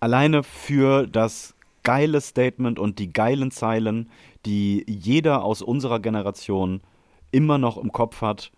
Alleine 0.00 0.42
für 0.42 1.06
das 1.06 1.54
geile 1.82 2.20
Statement 2.20 2.78
und 2.78 2.98
die 2.98 3.10
geilen 3.10 3.50
Zeilen, 3.50 4.10
die 4.44 4.84
jeder 4.86 5.42
aus 5.42 5.62
unserer 5.62 5.98
Generation 5.98 6.82
immer 7.30 7.56
noch 7.56 7.78
im 7.78 7.90
Kopf 7.90 8.20
hat 8.20 8.52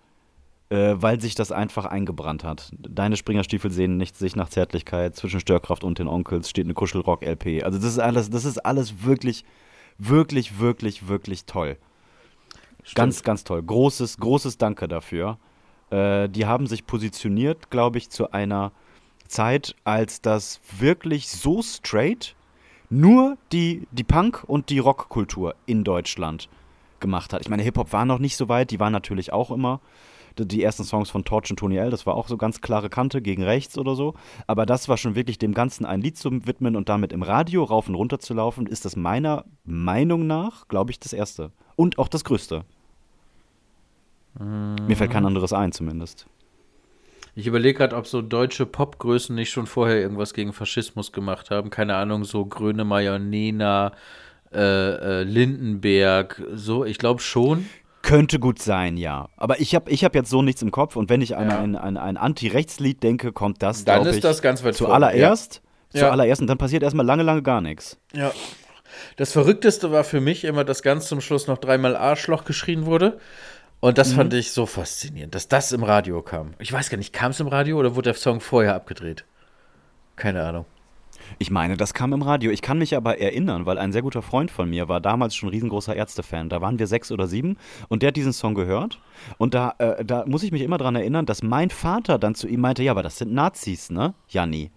äh, 0.75 1.01
weil 1.01 1.21
sich 1.21 1.37
das 1.37 1.53
einfach 1.53 1.85
eingebrannt 1.85 2.43
hat. 2.43 2.73
Deine 2.77 3.17
Springerstiefel 3.17 3.71
sehen 3.71 3.97
nicht 3.97 4.17
sich 4.17 4.35
nach 4.35 4.49
Zärtlichkeit. 4.49 5.15
Zwischen 5.15 5.39
Störkraft 5.39 5.85
und 5.85 6.01
den 6.01 6.09
Onkels 6.09 6.51
steht 6.51 6.67
eine 6.67 6.75
Kuschelrock-LP. 6.75 7.63
Also 7.63 7.79
das 7.79 7.87
ist 7.87 8.01
alles, 8.01 8.29
das 8.29 8.45
ist 8.45 8.59
alles 8.59 9.05
wirklich, 9.05 9.45
wirklich, 9.99 10.59
wirklich, 10.59 11.07
wirklich 11.07 11.45
toll. 11.45 11.77
Stimmt. 12.83 12.97
Ganz, 12.97 13.23
ganz 13.23 13.45
toll. 13.45 13.63
Großes, 13.63 14.19
großes 14.19 14.59
Danke 14.59 14.89
dafür. 14.89 15.39
Äh, 15.91 16.29
die 16.29 16.45
haben 16.45 16.67
sich 16.67 16.87
positioniert, 16.87 17.71
glaube 17.71 17.99
ich, 17.99 18.11
zu 18.11 18.33
einer 18.33 18.73
Zeit, 19.29 19.77
als 19.85 20.23
das 20.23 20.61
wirklich 20.77 21.29
so 21.29 21.63
straight 21.63 22.35
nur 22.91 23.39
die, 23.53 23.87
die 23.93 24.05
Punk- 24.05 24.43
und 24.45 24.71
die 24.71 24.81
Rockkultur 24.81 25.55
in 25.67 25.85
Deutschland 25.85 26.49
gemacht 26.99 27.33
hat. 27.33 27.43
Ich 27.43 27.49
meine, 27.49 27.63
Hip-Hop 27.63 27.93
war 27.93 28.05
noch 28.05 28.19
nicht 28.19 28.37
so 28.37 28.49
weit, 28.49 28.73
die 28.73 28.81
waren 28.81 28.93
natürlich 28.93 29.33
auch 29.33 29.53
immer 29.53 29.81
die 30.39 30.63
ersten 30.63 30.85
Songs 30.85 31.11
von 31.11 31.25
Torch 31.25 31.51
und 31.51 31.59
Tony 31.59 31.77
L, 31.77 31.91
das 31.91 32.07
war 32.07 32.15
auch 32.15 32.29
so 32.29 32.37
ganz 32.37 32.61
klare 32.61 32.89
Kante 32.89 33.23
gegen 33.23 33.43
rechts 33.43 33.79
oder 33.79 33.95
so. 33.95 34.15
Aber 34.47 34.67
das 34.67 34.89
war 34.89 34.97
schon 34.97 35.15
wirklich 35.15 35.39
dem 35.39 35.55
Ganzen 35.55 35.85
ein 35.85 36.01
Lied 36.01 36.19
zu 36.19 36.31
widmen 36.47 36.77
und 36.77 36.89
damit 36.89 37.13
im 37.13 37.23
Radio 37.23 37.65
rauf 37.65 37.89
und 37.89 37.95
runter 37.95 38.19
zu 38.19 38.35
laufen, 38.35 38.67
ist 38.67 38.85
das 38.85 38.97
meiner 38.97 39.45
Meinung 39.65 40.27
nach, 40.27 40.69
glaube 40.69 40.91
ich, 40.91 41.01
das 41.01 41.13
erste. 41.13 41.53
Und 41.77 41.99
auch 41.99 42.09
das 42.09 42.25
größte. 42.25 42.65
Mhm. 44.39 44.77
Mir 44.87 44.97
fällt 44.97 45.11
kein 45.11 45.27
anderes 45.27 45.53
ein, 45.53 45.73
zumindest. 45.73 46.27
Ich 47.37 47.47
überlege 47.47 47.79
gerade, 47.79 47.97
ob 47.97 48.07
so 48.07 48.23
deutsche 48.23 48.65
Popgrößen 48.65 49.35
nicht 49.35 49.51
schon 49.51 49.67
vorher 49.67 50.01
irgendwas 50.01 50.35
gegen 50.35 50.53
Faschismus 50.53 51.11
gemacht 51.11 51.51
haben. 51.51 51.71
Keine 51.71 51.97
Ahnung, 51.97 52.25
so 52.25 52.47
Grönemeyer, 52.47 53.19
Nena, 53.19 53.93
äh, 54.53 54.61
äh, 54.61 55.23
Lindenberg, 55.25 56.41
so. 56.53 56.85
Ich 56.85 56.99
glaube 56.99 57.21
schon. 57.21 57.67
Könnte 58.05 58.39
gut 58.39 58.61
sein, 58.61 58.99
ja. 58.99 59.31
Aber 59.39 59.61
ich 59.61 59.75
habe 59.75 59.91
ich 59.91 60.05
hab 60.05 60.15
jetzt 60.15 60.29
so 60.29 60.43
nichts 60.43 60.61
im 60.61 60.71
Kopf 60.71 60.95
und 60.95 61.09
wenn 61.09 61.23
ich 61.23 61.37
an 61.37 61.49
Ja. 61.49 61.59
ein, 61.59 61.75
ein, 61.75 61.97
ein 61.97 62.19
Anti-Rechts-Lied 62.19 63.03
denke, 63.03 63.33
kommt 63.33 63.63
das, 63.63 63.87
Dann 63.87 64.05
ist 64.05 64.17
ich, 64.17 64.21
das 64.21 64.43
ganz 64.43 64.63
weit 64.63 64.75
zuallererst. 64.75 65.63
Ja. 65.95 66.01
Zuallererst 66.01 66.43
und 66.43 66.47
dann 66.49 66.59
passiert 66.59 66.83
erstmal 66.83 67.07
lange, 67.07 67.23
lange 67.23 67.43
gar 67.43 67.63
nichts. 67.63 67.99
Ja. 68.13 68.31
Das 69.17 69.33
Verrückteste 69.33 69.91
war 69.91 70.05
für 70.05 70.21
mich 70.21 70.45
immer, 70.45 70.65
dass 70.65 70.83
ganz 70.83 71.09
zum 71.09 71.23
Schluss 71.23 71.47
noch 71.47 71.57
dreimal 71.57 71.97
Arschloch 71.97 72.45
geschrien 72.45 72.85
wurde. 72.85 73.19
Und 73.81 73.97
das 73.97 74.13
fand 74.13 74.35
ich 74.35 74.53
so 74.53 74.67
faszinierend, 74.67 75.35
dass 75.35 75.49
das 75.49 75.73
im 75.73 75.83
Radio 75.83 76.21
kam. 76.21 76.53
Ich 76.59 76.73
weiß 76.73 76.91
gar 76.91 76.99
nicht, 76.99 77.15
kam 77.15 77.31
es 77.31 77.41
im 77.41 77.49
Radio 77.49 77.79
oder 77.79 77.97
wurde 77.97 78.11
der 78.11 78.19
Song 78.19 78.41
vorher 78.41 78.75
abgedreht? 78.75 79.25
Keine 80.17 80.43
Ahnung. 80.43 80.67
Ich 81.39 81.51
meine, 81.51 81.77
das 81.77 81.95
kam 81.95 82.13
im 82.13 82.23
Radio. 82.23 82.51
Ich 82.51 82.63
kann 82.63 82.79
mich 82.79 82.97
aber 82.97 83.19
erinnern, 83.19 83.67
weil 83.67 83.79
ein 83.79 83.93
sehr 83.93 84.03
guter 84.03 84.23
Freund 84.23 84.51
von 84.51 84.69
mir 84.69 84.89
war 84.89 85.01
damals 85.01 85.35
schon 85.35 85.49
riesengroßer 85.49 85.95
Ärztefan. 85.95 86.49
Da 86.49 86.61
waren 86.61 86.79
wir 86.79 86.87
sechs 86.87 87.11
oder 87.13 87.27
sieben 87.27 87.57
und 87.89 88.03
der 88.03 88.09
hat 88.09 88.17
diesen 88.17 88.33
Song 88.33 88.55
gehört. 88.55 89.01
Und 89.39 89.55
da, 89.55 89.75
äh, 89.79 90.05
da 90.05 90.25
muss 90.27 90.43
ich 90.43 90.53
mich 90.53 90.63
immer 90.63 90.79
dran 90.79 90.97
erinnern, 90.97 91.27
dass 91.27 91.43
mein 91.43 91.71
Vater 91.71 92.19
dann 92.19 92.35
zu 92.35 92.49
ihm 92.49 92.61
meinte: 92.61 92.83
Ja, 92.83 92.93
aber 92.93 93.03
das 93.03 93.19
sind 93.19 93.33
Nazis, 93.33 93.91
ne, 93.91 94.15
Janni? 94.29 94.71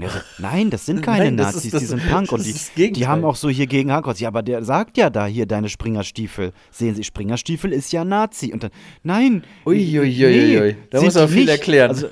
Und 0.00 0.06
er 0.08 0.10
so, 0.10 0.18
nein, 0.38 0.70
das 0.70 0.86
sind 0.86 1.02
keine 1.02 1.26
Nein, 1.26 1.34
Nazis, 1.36 1.70
das- 1.70 1.80
die 1.80 1.86
sind 1.86 2.08
Punk 2.10 2.32
und 2.32 2.44
die, 2.44 2.92
die 2.92 3.06
haben 3.06 3.24
auch 3.24 3.36
so 3.36 3.48
hier 3.48 3.66
gegen 3.66 3.92
Hardcore. 3.92 4.16
Ja, 4.18 4.28
aber 4.28 4.42
der 4.42 4.64
sagt 4.64 4.96
ja 4.96 5.10
da 5.10 5.26
hier 5.26 5.46
deine 5.46 5.68
Springerstiefel. 5.68 6.52
Sehen 6.70 6.94
Sie, 6.94 7.04
Springerstiefel 7.04 7.72
ist 7.72 7.92
ja 7.92 8.04
Nazi. 8.04 8.52
Und 8.52 8.62
dann, 8.64 8.70
nein. 9.02 9.44
Uiuiuiui, 9.66 10.76
da 10.90 10.98
sind 10.98 11.06
muss 11.06 11.16
er 11.16 11.26
die 11.26 11.32
viel 11.32 11.40
nicht. 11.42 11.50
erklären. 11.50 11.90
Also, 11.90 12.08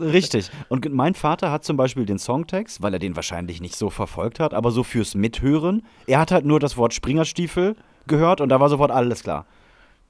richtig. 0.00 0.50
Und 0.68 0.92
mein 0.92 1.14
Vater 1.14 1.50
hat 1.50 1.64
zum 1.64 1.76
Beispiel 1.76 2.06
den 2.06 2.18
Songtext, 2.18 2.82
weil 2.82 2.92
er 2.92 2.98
den 2.98 3.16
wahrscheinlich 3.16 3.60
nicht 3.60 3.76
so 3.76 3.90
verfolgt 3.90 4.40
hat, 4.40 4.54
aber 4.54 4.70
so 4.70 4.82
fürs 4.82 5.14
Mithören. 5.14 5.82
Er 6.06 6.18
hat 6.20 6.30
halt 6.32 6.44
nur 6.44 6.60
das 6.60 6.76
Wort 6.76 6.94
Springerstiefel 6.94 7.76
gehört 8.06 8.40
und 8.40 8.48
da 8.48 8.60
war 8.60 8.68
sofort 8.68 8.90
alles 8.90 9.22
klar. 9.22 9.46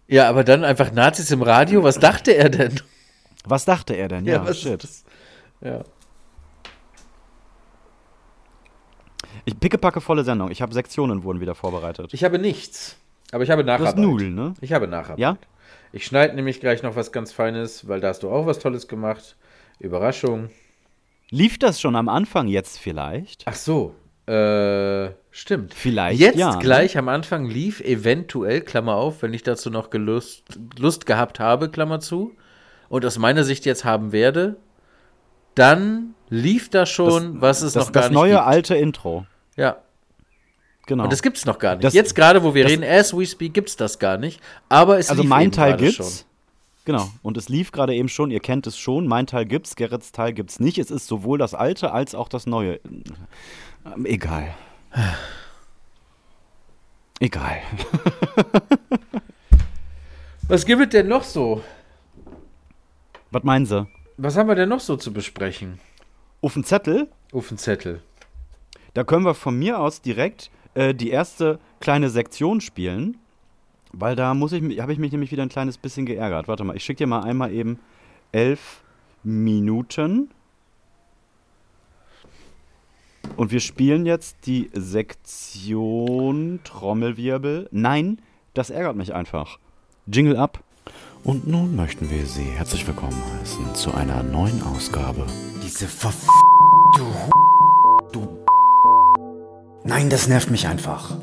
Ja, 0.09 0.29
aber 0.29 0.45
dann 0.45 0.63
einfach 0.65 0.93
Nazis 0.93 1.31
im 1.33 1.43
Radio, 1.43 1.83
was 1.83 1.99
dachte 1.99 2.31
er 2.37 2.49
denn? 2.49 2.81
Was 3.45 3.65
dachte 3.65 3.95
er 3.95 4.09
denn? 4.09 4.25
Ja, 4.25 4.45
was 4.47 4.61
shit. 4.61 4.85
ist 4.85 5.05
das? 5.61 5.69
Ja. 5.73 5.85
Ich 9.47 9.59
pickepacke 9.59 10.01
volle 10.01 10.25
Sendung. 10.25 10.51
Ich 10.51 10.61
habe 10.61 10.75
Sektionen 10.75 11.23
wurden 11.23 11.41
wieder 11.41 11.55
vorbereitet. 11.55 12.13
Ich 12.13 12.25
habe 12.25 12.39
nichts. 12.39 12.97
Aber 13.33 13.45
ich 13.45 13.51
habe 13.51 13.65
Nacharbeit. 13.65 13.95
hast 13.95 13.99
Nudeln, 13.99 14.35
ne? 14.35 14.55
Ich 14.61 14.73
habe 14.73 14.89
Nacharbeit. 14.89 15.19
Ja? 15.19 15.39
Ich 15.93 16.05
schneide 16.05 16.35
nämlich 16.35 16.61
gleich 16.61 16.83
noch 16.83 16.97
was 16.97 17.13
ganz 17.13 17.33
Feines, 17.33 17.89
weil 17.89 18.01
da 18.01 18.09
hast 18.09 18.23
du 18.23 18.31
auch 18.31 18.45
was 18.47 18.59
Tolles 18.59 18.89
gemacht. 18.89 19.37
Überraschung. 19.79 20.51
Lief 21.31 21.59
das 21.59 21.81
schon 21.81 21.97
am 21.97 22.09
Anfang 22.09 22.49
jetzt 22.49 22.79
vielleicht? 22.79 23.45
Ach 23.47 23.55
so. 23.55 23.95
Äh, 24.27 25.11
stimmt. 25.31 25.73
Vielleicht, 25.75 26.19
Jetzt 26.19 26.37
ja, 26.37 26.57
ne? 26.57 26.59
gleich 26.59 26.99
am 26.99 27.09
Anfang 27.09 27.47
lief 27.47 27.81
eventuell, 27.81 28.61
Klammer 28.61 28.97
auf, 28.97 29.23
wenn 29.23 29.33
ich 29.33 29.45
dazu 29.45 29.71
noch 29.71 29.91
gelust, 29.91 30.43
Lust 30.79 31.07
gehabt 31.07 31.39
habe, 31.39 31.71
Klammer 31.71 32.01
zu, 32.01 32.33
und 32.89 33.07
aus 33.07 33.19
meiner 33.19 33.45
Sicht 33.45 33.65
jetzt 33.67 33.85
haben 33.85 34.11
werde, 34.11 34.57
dann 35.55 36.15
lief 36.29 36.69
da 36.71 36.87
schon, 36.87 37.41
was 37.41 37.63
es 37.63 37.75
das 37.75 37.87
noch 37.87 37.93
gar 37.93 38.03
das 38.03 38.11
nicht 38.11 38.19
neue 38.19 38.33
gibt. 38.33 38.43
alte 38.43 38.75
Intro. 38.75 39.27
Ja, 39.57 39.79
Genau. 40.87 41.05
und 41.05 41.13
das 41.13 41.23
gibt's 41.23 41.45
noch 41.47 41.59
gar 41.59 41.75
nicht. 41.75 41.85
Das- 41.85 41.95
jetzt 41.95 42.15
gerade, 42.15 42.43
wo 42.45 42.55
wir 42.55 42.63
das- 42.63 42.73
reden, 42.73 42.85
as 42.85 43.17
we 43.17 43.27
speak, 43.27 43.55
gibt's 43.55 43.75
das 43.77 43.99
gar 43.99 44.19
nicht. 44.19 44.41
Aber 44.69 44.99
es 44.99 45.11
also 45.11 45.23
lief 45.23 45.29
mein 45.29 45.43
eben 45.47 45.53
Teil 45.53 45.77
gibt's. 45.77 45.97
schon. 45.97 46.07
Genau. 46.85 47.09
Und 47.23 47.37
es 47.37 47.49
lief 47.49 47.73
gerade 47.73 47.93
eben 47.95 48.09
schon, 48.09 48.31
ihr 48.31 48.39
kennt 48.39 48.69
es 48.69 48.79
schon, 48.79 49.09
mein 49.09 49.27
Teil 49.27 49.47
gibt's, 49.47 49.75
Gerrits 49.75 50.13
Teil 50.13 50.33
gibt's 50.33 50.61
nicht. 50.61 50.79
Es 50.79 50.93
ist 50.93 51.09
sowohl 51.09 51.39
das 51.39 51.55
alte 51.55 51.91
als 51.91 52.15
auch 52.15 52.29
das 52.29 52.47
neue. 52.47 52.79
Ähm, 53.85 54.07
egal. 54.07 54.55
Egal. 57.19 57.57
Was 60.49 60.65
gibt 60.65 60.81
es 60.83 60.89
denn 60.91 61.09
noch 61.09 61.25
so? 61.25 61.63
Was 63.33 63.43
meinen 63.43 63.67
Sie? 63.67 63.87
Was 64.17 64.37
haben 64.37 64.49
wir 64.49 64.55
denn 64.55 64.69
noch 64.69 64.81
so 64.81 64.97
zu 64.97 65.13
besprechen? 65.13 65.81
Auf 66.41 66.53
dem 66.53 66.63
Zettel, 66.65 67.09
Auf 67.33 67.49
den 67.49 67.59
Zettel. 67.59 68.01
Da 68.97 69.05
können 69.05 69.27
wir 69.27 69.35
von 69.35 69.59
mir 69.59 69.79
aus 69.79 70.01
direkt 70.01 70.51
äh, 70.73 70.95
die 70.95 71.11
erste 71.11 71.59
kleine 71.81 72.09
Sektion 72.09 72.63
spielen. 72.63 73.19
Weil 73.93 74.17
da 74.17 74.33
muss 74.33 74.53
ich, 74.53 74.81
habe 74.81 74.93
ich 74.95 74.99
mich 74.99 75.13
nämlich 75.13 75.31
wieder 75.31 75.43
ein 75.43 75.51
kleines 75.51 75.77
bisschen 75.77 76.07
geärgert. 76.07 76.49
Warte 76.49 76.65
mal, 76.65 76.75
ich 76.77 76.83
schicke 76.83 77.05
dir 77.05 77.07
mal 77.07 77.23
einmal 77.23 77.53
eben 77.53 77.79
elf 78.33 78.83
Minuten. 79.23 80.31
Und 83.37 83.53
wir 83.53 83.61
spielen 83.61 84.07
jetzt 84.07 84.47
die 84.47 84.71
Sektion 84.73 86.61
Trommelwirbel. 86.65 87.69
Nein, 87.73 88.23
das 88.55 88.71
ärgert 88.71 88.97
mich 88.97 89.13
einfach. 89.15 89.59
Jingle 90.07 90.39
ab. 90.39 90.65
Und 91.23 91.47
nun 91.47 91.77
möchten 91.77 92.09
wir 92.09 92.25
Sie 92.25 92.45
herzlich 92.45 92.87
willkommen 92.87 93.23
heißen 93.41 93.75
zu 93.75 93.93
einer 93.93 94.23
neuen 94.23 94.63
Ausgabe. 94.63 95.27
Diese 95.63 95.87
Verf... 95.87 96.27
Du... 96.97 97.05
Du... 97.05 97.36
Nein, 99.87 100.11
das 100.11 100.27
nervt 100.27 100.51
mich 100.51 100.67
einfach. 100.67 101.17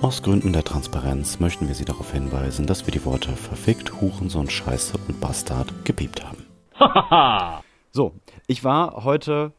Aus 0.00 0.22
Gründen 0.22 0.52
der 0.52 0.62
Transparenz 0.62 1.40
möchten 1.40 1.66
wir 1.66 1.74
Sie 1.74 1.84
darauf 1.84 2.12
hinweisen, 2.12 2.66
dass 2.66 2.86
wir 2.86 2.92
die 2.92 3.04
Worte 3.04 3.30
verfickt, 3.32 4.00
Hurensohn, 4.00 4.48
Scheiße 4.48 4.98
und 5.08 5.20
Bastard 5.20 5.84
gepiept 5.84 6.22
haben. 6.24 6.46
so, 7.90 8.12
ich 8.46 8.62
war 8.62 9.02
heute, 9.04 9.52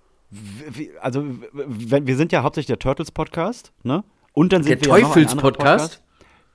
also 1.02 1.26
wir 1.52 2.16
sind 2.16 2.32
ja 2.32 2.44
hauptsächlich 2.44 2.68
der 2.68 2.80
Turtles-Podcast, 2.80 3.74
ne? 3.84 4.06
Und 4.32 4.54
dann 4.54 4.64
sind 4.64 4.86
Der 4.86 4.94
wir 4.94 5.00
ja 5.00 5.06
Teufels-Podcast? 5.06 6.00
Podcast. 6.00 6.04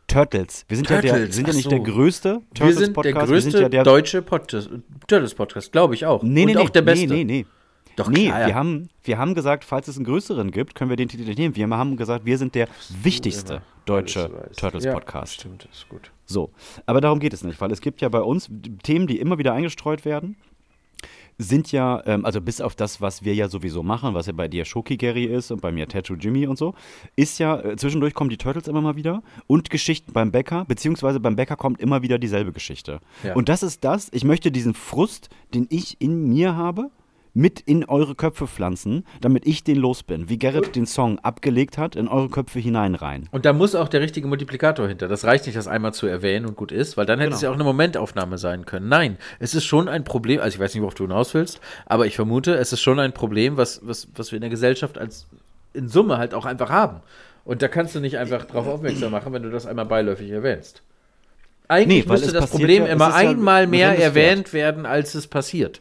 Turtles. 0.07 0.65
Wir 0.69 0.77
sind 0.79 0.89
ja, 0.89 1.03
der, 1.03 1.11
Turtles, 1.11 1.37
sind 1.37 1.49
ja 1.49 1.55
nicht 1.55 1.65
so. 1.65 1.71
der 1.71 1.81
größte 1.81 2.41
Wir 2.55 2.73
sind 2.73 2.97
der 2.97 3.03
Turtles-Podcast. 3.03 3.27
größte 3.27 3.61
ja 3.61 3.69
der, 3.69 3.85
deutsche 3.85 4.23
Podcast, 4.23 4.71
Turtles-Podcast, 5.07 5.71
glaube 5.71 5.95
ich 5.95 6.07
auch. 6.07 6.23
Nee, 6.23 6.47
nee, 6.47 6.53
Und 6.53 6.59
nee, 6.59 6.65
auch 6.65 6.71
der 6.71 6.83
beste. 6.83 7.07
Nee, 7.09 7.25
nee, 7.25 7.43
nee. 7.43 7.47
Doch, 7.99 8.09
nee, 8.09 8.27
klar, 8.27 8.41
ja. 8.41 8.47
wir, 8.47 8.55
haben, 8.55 8.89
wir 9.03 9.19
haben 9.19 9.35
gesagt, 9.35 9.65
falls 9.65 9.89
es 9.89 9.97
einen 9.97 10.05
größeren 10.05 10.51
gibt, 10.51 10.75
können 10.75 10.89
wir 10.89 10.97
den 10.97 11.09
Titel 11.09 11.25
nicht 11.25 11.39
nehmen. 11.39 11.57
Wir 11.57 11.69
haben 11.69 11.97
gesagt, 11.97 12.25
wir 12.25 12.39
sind 12.39 12.55
der 12.55 12.69
wichtigste 13.03 13.63
deutsche 13.87 14.25
Alles 14.25 14.51
weiß. 14.51 14.57
Turtles-Podcast. 14.57 15.33
Ja, 15.33 15.41
stimmt, 15.41 15.69
ist 15.73 15.89
gut. 15.89 16.13
So, 16.25 16.51
aber 16.87 17.01
darum 17.01 17.19
geht 17.19 17.33
es 17.33 17.43
nicht, 17.43 17.61
weil 17.61 17.73
es 17.73 17.81
gibt 17.81 18.01
ja 18.01 18.09
bei 18.09 18.21
uns 18.21 18.51
Themen, 18.83 19.07
die 19.07 19.19
immer 19.19 19.39
wieder 19.39 19.53
eingestreut 19.53 20.05
werden, 20.05 20.37
sind 21.39 21.71
ja, 21.71 22.03
ähm, 22.05 22.25
also 22.25 22.41
bis 22.41 22.61
auf 22.61 22.75
das, 22.75 23.01
was 23.01 23.25
wir 23.25 23.35
ja 23.35 23.49
sowieso 23.49 23.83
machen, 23.83 24.13
was 24.15 24.27
ja 24.27 24.33
bei 24.33 24.49
dir 24.49 24.65
Shoki 24.65 24.97
Gary 24.97 25.25
ist 25.25 25.51
und 25.53 25.61
bei 25.61 25.71
mir 25.71 25.87
Tattoo 25.87 26.15
Jimmy 26.15 26.47
und 26.47 26.59
so, 26.59 26.75
ist 27.15 27.39
ja, 27.39 27.61
äh, 27.61 27.77
zwischendurch 27.77 28.13
kommen 28.13 28.29
die 28.29 28.37
Turtles 28.37 28.67
immer 28.67 28.81
mal 28.81 28.97
wieder 28.97 29.23
und 29.47 29.71
Geschichten 29.71 30.13
beim 30.13 30.33
Bäcker, 30.33 30.65
beziehungsweise 30.67 31.21
beim 31.21 31.37
Bäcker 31.37 31.57
kommt 31.57 31.81
immer 31.81 32.03
wieder 32.03 32.19
dieselbe 32.19 32.53
Geschichte. 32.53 33.01
Ja. 33.23 33.35
Und 33.35 33.49
das 33.49 33.63
ist 33.63 33.85
das, 33.85 34.09
ich 34.13 34.25
möchte 34.25 34.51
diesen 34.51 34.75
Frust, 34.75 35.31
den 35.55 35.67
ich 35.71 36.01
in 36.01 36.29
mir 36.29 36.57
habe, 36.57 36.91
mit 37.39 37.61
in 37.61 37.85
eure 37.85 38.17
Köpfe 38.17 38.49
pflanzen, 38.49 39.05
damit 39.21 39.47
ich 39.47 39.63
den 39.63 39.77
los 39.77 40.03
bin. 40.03 40.29
Wie 40.29 40.39
Gerrit 40.39 40.75
den 40.75 40.87
Song 40.87 41.21
abgelegt 41.21 41.79
hat, 41.79 41.95
in 41.95 42.09
eure 42.09 42.29
Köpfe 42.31 42.59
hinein 42.59 42.97
rein. 42.97 43.29
Und 43.31 43.45
da 43.45 43.53
muss 43.53 43.77
auch 43.77 43.87
der 43.87 44.01
richtige 44.01 44.27
Multiplikator 44.27 44.89
hinter. 44.89 45.07
Das 45.07 45.25
reicht 45.25 45.47
nicht, 45.47 45.57
das 45.57 45.69
einmal 45.69 45.95
zu 45.95 46.09
erwähnen 46.09 46.47
und 46.47 46.57
gut 46.57 46.73
ist, 46.73 46.97
weil 46.97 47.07
dann 47.07 47.21
hätte 47.21 47.35
es 47.35 47.41
ja 47.41 47.49
Genau. 47.49 47.53
auch 47.53 47.55
eine 47.61 47.65
Momentaufnahme 47.65 48.39
sein 48.39 48.67
können. 48.67 48.89
Nein, 48.89 49.19
es 49.39 49.55
ist 49.55 49.65
schon 49.67 49.89
ein 49.89 50.03
Problem, 50.03 50.41
also 50.41 50.57
ich 50.57 50.61
weiß 50.61 50.75
nicht, 50.75 50.83
worauf 50.83 50.95
du 50.95 51.05
hinaus 51.05 51.33
willst, 51.33 51.61
aber 51.87 52.07
ich 52.07 52.17
vermute, 52.17 52.55
es 52.57 52.73
ist 52.73 52.81
schon 52.81 52.99
ein 52.99 53.13
Problem, 53.13 53.57
was, 53.57 53.83
was, 53.85 54.09
was 54.17 54.33
wir 54.33 54.37
in 54.39 54.43
der 54.43 54.51
Gesellschaft 54.51 54.99
als 54.99 55.29
in 55.75 55.87
Summe 55.87 56.19
halt 56.19 56.35
auch 56.35 56.45
einfach 56.45 56.71
haben. 56.71 57.03
Und 57.45 57.63
da 57.63 57.69
kannst 57.69 57.95
du 57.95 58.01
nicht 58.01 58.19
einfach 58.19 58.47
drauf 58.47 58.67
aufmerksam 58.67 59.13
machen, 59.13 59.33
wenn 59.33 59.45
du 59.45 59.51
das 59.51 59.65
einmal 59.65 59.87
beiläufig 59.87 60.29
erwähnst. 60.31 60.83
Eigentlich 61.69 62.05
Nee, 62.05 62.11
müsste 62.13 62.33
das 62.33 62.51
Problem 62.51 62.85
ja- 62.87 62.93
immer 62.93 63.11
ja 63.11 63.15
einmal 63.15 63.63
ein 63.63 63.71
mehr 63.71 63.97
erwähnt 63.97 64.53
werden, 64.53 64.87
als 64.87 65.15
es 65.15 65.29
passiert. 65.29 65.81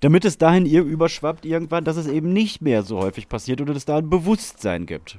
Damit 0.00 0.24
es 0.24 0.38
dahin 0.38 0.66
ihr 0.66 0.82
überschwappt 0.82 1.44
irgendwann, 1.44 1.84
dass 1.84 1.96
es 1.96 2.06
eben 2.06 2.32
nicht 2.32 2.62
mehr 2.62 2.82
so 2.82 2.98
häufig 2.98 3.28
passiert 3.28 3.60
oder 3.60 3.74
dass 3.74 3.82
es 3.82 3.86
da 3.86 3.98
ein 3.98 4.08
Bewusstsein 4.08 4.86
gibt. 4.86 5.18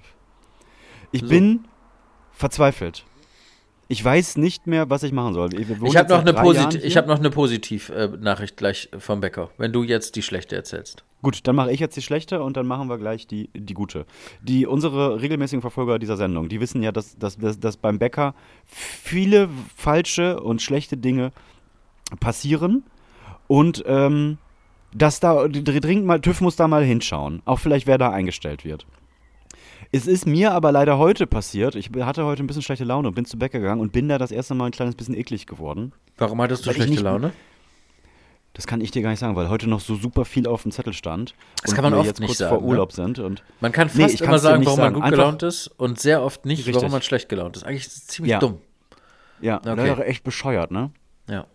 Ich 1.11 1.21
So. 1.21 1.27
bin 1.27 1.65
verzweifelt. 2.31 3.05
Ich 3.87 4.03
weiß 4.03 4.37
nicht 4.37 4.67
mehr, 4.67 4.89
was 4.89 5.03
ich 5.03 5.11
machen 5.11 5.33
soll. 5.33 5.51
Wohnen 5.51 5.85
Ich 5.85 5.97
habe 5.97 6.23
noch, 6.23 6.73
ich 6.73 6.97
hab 6.97 7.07
noch 7.07 7.19
eine 7.19 7.29
Positiv-Nachricht 7.29 8.55
gleich 8.55 8.89
vom 8.97 9.19
Bäcker, 9.19 9.49
wenn 9.57 9.73
du 9.73 9.83
jetzt 9.83 10.15
die 10.15 10.21
schlechte 10.21 10.55
erzählst. 10.55 11.03
Gut, 11.21 11.45
dann 11.45 11.55
mache 11.57 11.71
ich 11.71 11.81
jetzt 11.81 11.97
die 11.97 12.01
schlechte 12.01 12.41
und 12.41 12.57
dann 12.57 12.65
machen 12.65 12.87
wir 12.87 12.97
gleich 12.97 13.27
die, 13.27 13.49
die 13.53 13.73
gute. 13.73 14.05
Die, 14.41 14.65
unsere 14.65 15.21
regelmäßigen 15.21 15.61
Verfolger 15.61 15.99
dieser 15.99 16.15
Sendung, 16.15 16.47
die 16.47 16.61
wissen 16.61 16.81
ja, 16.81 16.91
dass, 16.91 17.17
dass, 17.17 17.37
dass, 17.37 17.59
dass 17.59 17.77
beim 17.77 17.99
Bäcker 17.99 18.33
viele 18.65 19.49
falsche 19.75 20.39
und 20.39 20.61
schlechte 20.61 20.95
Dinge 20.95 21.31
passieren 22.21 22.83
und 23.47 23.83
ähm, 23.85 24.37
dass 24.93 25.19
da 25.19 25.47
dringend 25.47 26.05
mal, 26.05 26.19
TÜV 26.21 26.41
muss 26.41 26.55
da 26.55 26.67
mal 26.67 26.83
hinschauen. 26.83 27.41
Auch 27.45 27.59
vielleicht, 27.59 27.87
wer 27.87 27.97
da 27.97 28.09
eingestellt 28.11 28.65
wird. 28.65 28.85
Es 29.93 30.07
ist 30.07 30.25
mir 30.25 30.53
aber 30.53 30.71
leider 30.71 30.97
heute 30.97 31.27
passiert. 31.27 31.75
Ich 31.75 31.89
hatte 31.99 32.23
heute 32.25 32.43
ein 32.43 32.47
bisschen 32.47 32.61
schlechte 32.61 32.85
Laune 32.85 33.09
und 33.09 33.13
bin 33.15 33.25
zu 33.25 33.37
Bäcker 33.37 33.59
gegangen 33.59 33.81
und 33.81 33.91
bin 33.91 34.07
da 34.07 34.17
das 34.17 34.31
erste 34.31 34.53
Mal 34.55 34.67
ein 34.67 34.71
kleines 34.71 34.95
bisschen 34.95 35.15
eklig 35.15 35.47
geworden. 35.47 35.91
Warum 36.17 36.41
hattest 36.41 36.63
du 36.65 36.67
Weil 36.69 36.75
schlechte 36.75 36.91
nicht- 36.93 37.03
Laune? 37.03 37.31
Das 38.53 38.67
kann 38.67 38.81
ich 38.81 38.91
dir 38.91 39.01
gar 39.01 39.11
nicht 39.11 39.19
sagen, 39.19 39.37
weil 39.37 39.47
heute 39.47 39.69
noch 39.69 39.79
so 39.79 39.95
super 39.95 40.25
viel 40.25 40.45
auf 40.45 40.63
dem 40.63 40.71
Zettel 40.73 40.91
stand. 40.91 41.35
Das 41.63 41.73
kann 41.73 41.83
man 41.85 41.93
oft 41.93 42.05
jetzt 42.05 42.19
nicht 42.19 42.27
kurz 42.27 42.39
sagen, 42.39 42.49
vor 42.55 42.61
ne? 42.61 42.67
Urlaub 42.67 42.91
sind. 42.91 43.17
Und 43.19 43.43
Man 43.61 43.71
kann 43.71 43.89
Nee, 43.93 44.01
fast 44.03 44.15
ich 44.15 44.21
immer 44.21 44.39
sagen, 44.39 44.65
warum 44.65 44.77
sagen. 44.77 44.93
man 44.93 44.93
gut 44.95 45.03
Einfach- 45.03 45.17
gelaunt 45.17 45.43
ist 45.43 45.67
und 45.67 45.99
sehr 46.01 46.21
oft 46.21 46.45
nicht, 46.45 46.59
Richtig. 46.59 46.75
warum 46.75 46.91
man 46.91 47.01
schlecht 47.01 47.29
gelaunt 47.29 47.55
ist. 47.55 47.63
Eigentlich 47.63 47.87
ist 47.87 47.95
es 47.97 48.07
ziemlich 48.07 48.31
Ja. 48.31 48.39
dumm. 48.39 48.57
ja, 49.39 49.55
Okay. 49.57 49.65
das 49.75 49.77
wäre 49.77 50.05
echt 50.05 50.23
bescheuert, 50.25 50.69
ne? 50.71 50.91
Ja. 51.29 51.45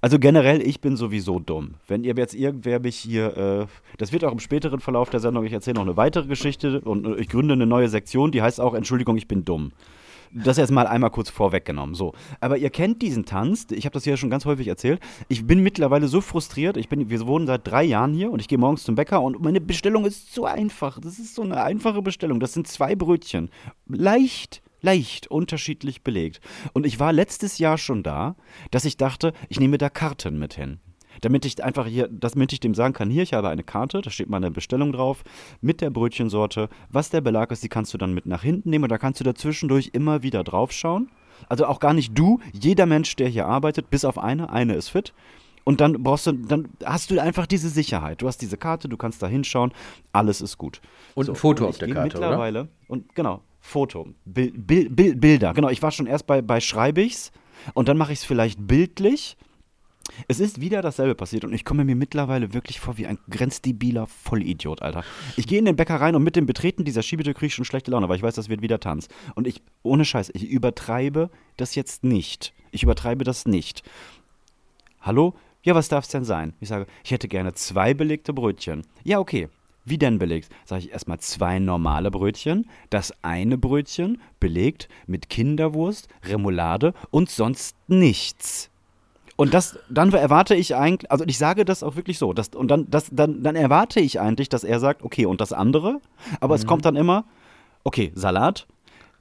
Also 0.00 0.18
generell, 0.18 0.62
ich 0.62 0.80
bin 0.80 0.96
sowieso 0.96 1.38
dumm. 1.38 1.74
Wenn 1.86 2.04
ihr 2.04 2.14
jetzt 2.16 2.34
irgendwer 2.34 2.80
mich 2.80 2.96
hier, 2.96 3.36
äh, 3.36 3.66
das 3.98 4.12
wird 4.12 4.24
auch 4.24 4.32
im 4.32 4.38
späteren 4.38 4.80
Verlauf 4.80 5.10
der 5.10 5.20
Sendung, 5.20 5.44
ich 5.44 5.52
erzähle 5.52 5.74
noch 5.74 5.82
eine 5.82 5.96
weitere 5.96 6.26
Geschichte 6.26 6.80
und 6.80 7.06
äh, 7.06 7.14
ich 7.16 7.28
gründe 7.28 7.54
eine 7.54 7.66
neue 7.66 7.88
Sektion, 7.88 8.32
die 8.32 8.42
heißt 8.42 8.60
auch 8.60 8.74
Entschuldigung, 8.74 9.16
ich 9.16 9.28
bin 9.28 9.44
dumm. 9.44 9.72
Das 10.32 10.58
jetzt 10.58 10.70
mal 10.70 10.86
einmal 10.86 11.10
kurz 11.10 11.28
vorweggenommen. 11.28 11.96
So. 11.96 12.12
Aber 12.40 12.56
ihr 12.56 12.70
kennt 12.70 13.02
diesen 13.02 13.24
Tanz, 13.24 13.66
ich 13.70 13.84
habe 13.84 13.94
das 13.94 14.04
hier 14.04 14.16
schon 14.16 14.30
ganz 14.30 14.44
häufig 14.44 14.68
erzählt. 14.68 15.00
Ich 15.28 15.44
bin 15.44 15.60
mittlerweile 15.60 16.06
so 16.06 16.20
frustriert, 16.20 16.76
ich 16.76 16.88
bin, 16.88 17.10
wir 17.10 17.26
wohnen 17.26 17.48
seit 17.48 17.66
drei 17.66 17.82
Jahren 17.82 18.14
hier 18.14 18.30
und 18.30 18.40
ich 18.40 18.46
gehe 18.46 18.58
morgens 18.58 18.84
zum 18.84 18.94
Bäcker 18.94 19.22
und 19.22 19.42
meine 19.42 19.60
Bestellung 19.60 20.04
ist 20.04 20.32
so 20.32 20.44
einfach. 20.44 21.00
Das 21.00 21.18
ist 21.18 21.34
so 21.34 21.42
eine 21.42 21.60
einfache 21.62 22.00
Bestellung. 22.00 22.38
Das 22.38 22.52
sind 22.52 22.68
zwei 22.68 22.94
Brötchen. 22.94 23.50
Leicht 23.88 24.62
leicht 24.80 25.26
unterschiedlich 25.28 26.02
belegt. 26.02 26.40
Und 26.72 26.86
ich 26.86 26.98
war 27.00 27.12
letztes 27.12 27.58
Jahr 27.58 27.78
schon 27.78 28.02
da, 28.02 28.36
dass 28.70 28.84
ich 28.84 28.96
dachte, 28.96 29.32
ich 29.48 29.60
nehme 29.60 29.78
da 29.78 29.88
Karten 29.88 30.38
mit 30.38 30.54
hin. 30.54 30.78
Damit 31.22 31.44
ich 31.44 31.62
einfach 31.62 31.86
hier, 31.86 32.08
damit 32.08 32.52
ich 32.52 32.60
dem 32.60 32.74
sagen 32.74 32.94
kann, 32.94 33.10
hier, 33.10 33.22
ich 33.22 33.34
habe 33.34 33.48
eine 33.48 33.64
Karte, 33.64 34.00
da 34.00 34.10
steht 34.10 34.30
meine 34.30 34.50
Bestellung 34.50 34.92
drauf, 34.92 35.22
mit 35.60 35.80
der 35.80 35.90
Brötchensorte, 35.90 36.68
was 36.88 37.10
der 37.10 37.20
Belag 37.20 37.50
ist, 37.50 37.62
die 37.62 37.68
kannst 37.68 37.92
du 37.92 37.98
dann 37.98 38.14
mit 38.14 38.26
nach 38.26 38.42
hinten 38.42 38.70
nehmen 38.70 38.84
und 38.84 38.90
da 38.90 38.98
kannst 38.98 39.20
du 39.20 39.24
dazwischendurch 39.24 39.90
immer 39.92 40.22
wieder 40.22 40.44
draufschauen. 40.44 41.10
Also 41.48 41.66
auch 41.66 41.80
gar 41.80 41.94
nicht 41.94 42.16
du, 42.16 42.40
jeder 42.52 42.86
Mensch, 42.86 43.16
der 43.16 43.28
hier 43.28 43.46
arbeitet, 43.46 43.90
bis 43.90 44.04
auf 44.04 44.18
eine, 44.18 44.50
eine 44.50 44.74
ist 44.74 44.90
fit. 44.90 45.12
Und 45.64 45.80
dann 45.80 46.02
brauchst 46.02 46.26
du, 46.26 46.32
dann 46.32 46.68
hast 46.84 47.10
du 47.10 47.20
einfach 47.20 47.46
diese 47.46 47.68
Sicherheit. 47.68 48.22
Du 48.22 48.28
hast 48.28 48.38
diese 48.38 48.56
Karte, 48.56 48.88
du 48.88 48.96
kannst 48.96 49.22
da 49.22 49.26
hinschauen, 49.26 49.72
alles 50.12 50.40
ist 50.40 50.58
gut. 50.58 50.80
Und 51.14 51.28
ein 51.28 51.34
Foto 51.34 51.68
auf 51.68 51.78
der 51.78 51.88
Karte, 51.88 52.18
oder? 52.18 52.28
mittlerweile, 52.28 52.68
Und 52.88 53.14
genau, 53.14 53.42
Foto, 53.60 54.08
Bil 54.24 54.52
Bil 54.52 54.90
Bil 54.90 55.16
Bilder. 55.16 55.52
Genau, 55.54 55.68
ich 55.68 55.82
war 55.82 55.90
schon 55.90 56.06
erst 56.06 56.26
bei, 56.26 56.42
bei 56.42 56.60
Schreibichs 56.60 57.30
und 57.74 57.88
dann 57.88 57.96
mache 57.96 58.12
ich 58.12 58.20
es 58.20 58.24
vielleicht 58.24 58.66
bildlich. 58.66 59.36
Es 60.28 60.40
ist 60.40 60.60
wieder 60.60 60.82
dasselbe 60.82 61.14
passiert 61.14 61.44
und 61.44 61.52
ich 61.52 61.64
komme 61.64 61.84
mir 61.84 61.94
mittlerweile 61.94 62.52
wirklich 62.52 62.80
vor 62.80 62.98
wie 62.98 63.06
ein 63.06 63.18
grenzdebiler 63.28 64.06
Vollidiot, 64.06 64.82
Alter. 64.82 65.04
Ich 65.36 65.46
gehe 65.46 65.58
in 65.58 65.64
den 65.64 65.76
Bäcker 65.76 66.00
rein 66.00 66.16
und 66.16 66.22
mit 66.22 66.36
dem 66.36 66.46
Betreten 66.46 66.84
dieser 66.84 67.02
Schiebetür 67.02 67.34
kriege 67.34 67.46
ich 67.46 67.54
schon 67.54 67.64
schlechte 67.64 67.90
Laune, 67.90 68.08
weil 68.08 68.16
ich 68.16 68.22
weiß, 68.22 68.34
das 68.34 68.48
wird 68.48 68.62
wieder 68.62 68.80
Tanz. 68.80 69.08
Und 69.34 69.46
ich, 69.46 69.62
ohne 69.82 70.04
Scheiß, 70.04 70.30
ich 70.34 70.48
übertreibe 70.48 71.30
das 71.56 71.74
jetzt 71.74 72.02
nicht. 72.02 72.52
Ich 72.72 72.82
übertreibe 72.82 73.24
das 73.24 73.46
nicht. 73.46 73.82
Hallo? 75.00 75.34
Ja, 75.62 75.74
was 75.74 75.88
darf 75.88 76.04
es 76.04 76.10
denn 76.10 76.24
sein? 76.24 76.54
Ich 76.60 76.68
sage, 76.68 76.86
ich 77.04 77.10
hätte 77.10 77.28
gerne 77.28 77.52
zwei 77.52 77.94
belegte 77.94 78.32
Brötchen. 78.32 78.86
Ja, 79.04 79.18
okay. 79.18 79.48
Wie 79.84 79.98
denn 79.98 80.18
belegt? 80.18 80.50
Sage 80.64 80.84
ich 80.84 80.92
erstmal 80.92 81.20
zwei 81.20 81.58
normale 81.58 82.10
Brötchen. 82.10 82.66
Das 82.90 83.12
eine 83.22 83.58
Brötchen 83.58 84.20
belegt 84.38 84.88
mit 85.06 85.28
Kinderwurst, 85.28 86.08
Remoulade 86.24 86.92
und 87.10 87.30
sonst 87.30 87.76
nichts. 87.88 88.70
Und 89.36 89.54
das, 89.54 89.78
dann 89.88 90.12
erwarte 90.12 90.54
ich 90.54 90.76
eigentlich, 90.76 91.10
also 91.10 91.24
ich 91.26 91.38
sage 91.38 91.64
das 91.64 91.82
auch 91.82 91.96
wirklich 91.96 92.18
so, 92.18 92.34
das, 92.34 92.50
und 92.50 92.70
dann, 92.70 92.90
das, 92.90 93.08
dann, 93.10 93.42
dann 93.42 93.56
erwarte 93.56 93.98
ich 93.98 94.20
eigentlich, 94.20 94.50
dass 94.50 94.64
er 94.64 94.78
sagt, 94.80 95.02
okay, 95.02 95.24
und 95.24 95.40
das 95.40 95.54
andere? 95.54 96.00
Aber 96.40 96.54
es 96.54 96.66
kommt 96.66 96.84
dann 96.84 96.94
immer, 96.94 97.24
okay, 97.82 98.12
Salat? 98.14 98.66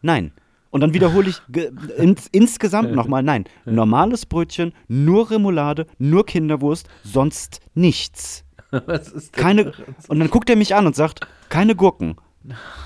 Nein. 0.01 0.33
Und 0.71 0.81
dann 0.81 0.93
wiederhole 0.93 1.29
ich 1.29 1.41
ins, 1.97 2.27
insgesamt 2.33 2.93
nochmal, 2.93 3.23
nein, 3.23 3.45
normales 3.63 4.25
Brötchen, 4.25 4.73
nur 4.89 5.31
Remoulade, 5.31 5.87
nur 5.99 6.25
Kinderwurst, 6.25 6.89
sonst 7.03 7.61
nichts. 7.73 8.43
Was 8.85 9.09
ist 9.09 9.33
Keine, 9.33 9.73
und 10.07 10.19
dann 10.19 10.29
guckt 10.29 10.49
er 10.49 10.55
mich 10.55 10.75
an 10.75 10.85
und 10.85 10.95
sagt, 10.95 11.21
keine 11.49 11.75
Gurken. 11.75 12.15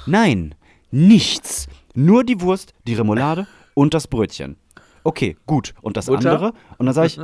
Nein, 0.06 0.56
nichts. 0.92 1.68
Nur 1.94 2.24
die 2.24 2.42
Wurst, 2.42 2.74
die 2.88 2.96
Remoulade 2.96 3.48
und 3.74 3.94
das 3.94 4.08
Brötchen. 4.08 4.58
Okay, 5.04 5.36
gut. 5.46 5.74
Und 5.82 5.98
das 5.98 6.08
Butter? 6.08 6.32
andere? 6.32 6.54
Und 6.78 6.86
dann 6.86 6.96
sage 6.96 7.08
ich, 7.08 7.20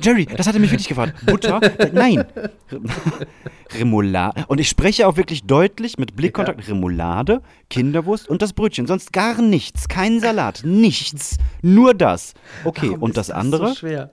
Jerry, 0.00 0.26
das 0.26 0.46
hat 0.46 0.54
er 0.54 0.60
mich 0.60 0.72
wirklich 0.72 0.88
gefragt. 0.88 1.24
Butter? 1.24 1.60
Nein. 1.92 2.24
Remoulade. 3.78 4.44
Und 4.48 4.58
ich 4.58 4.68
spreche 4.68 5.06
auch 5.06 5.16
wirklich 5.16 5.44
deutlich 5.44 5.98
mit 5.98 6.16
Blickkontakt. 6.16 6.68
Remoulade, 6.68 7.40
Kinderwurst 7.70 8.28
und 8.28 8.42
das 8.42 8.52
Brötchen. 8.52 8.86
Sonst 8.86 9.12
gar 9.12 9.40
nichts. 9.40 9.88
Kein 9.88 10.20
Salat. 10.20 10.62
Nichts. 10.64 11.38
Nur 11.62 11.94
das. 11.94 12.34
Okay, 12.64 12.88
Warum 12.88 13.02
und 13.02 13.10
ist 13.10 13.16
das 13.16 13.30
andere? 13.30 13.68
So 13.68 13.74
schwer? 13.76 14.10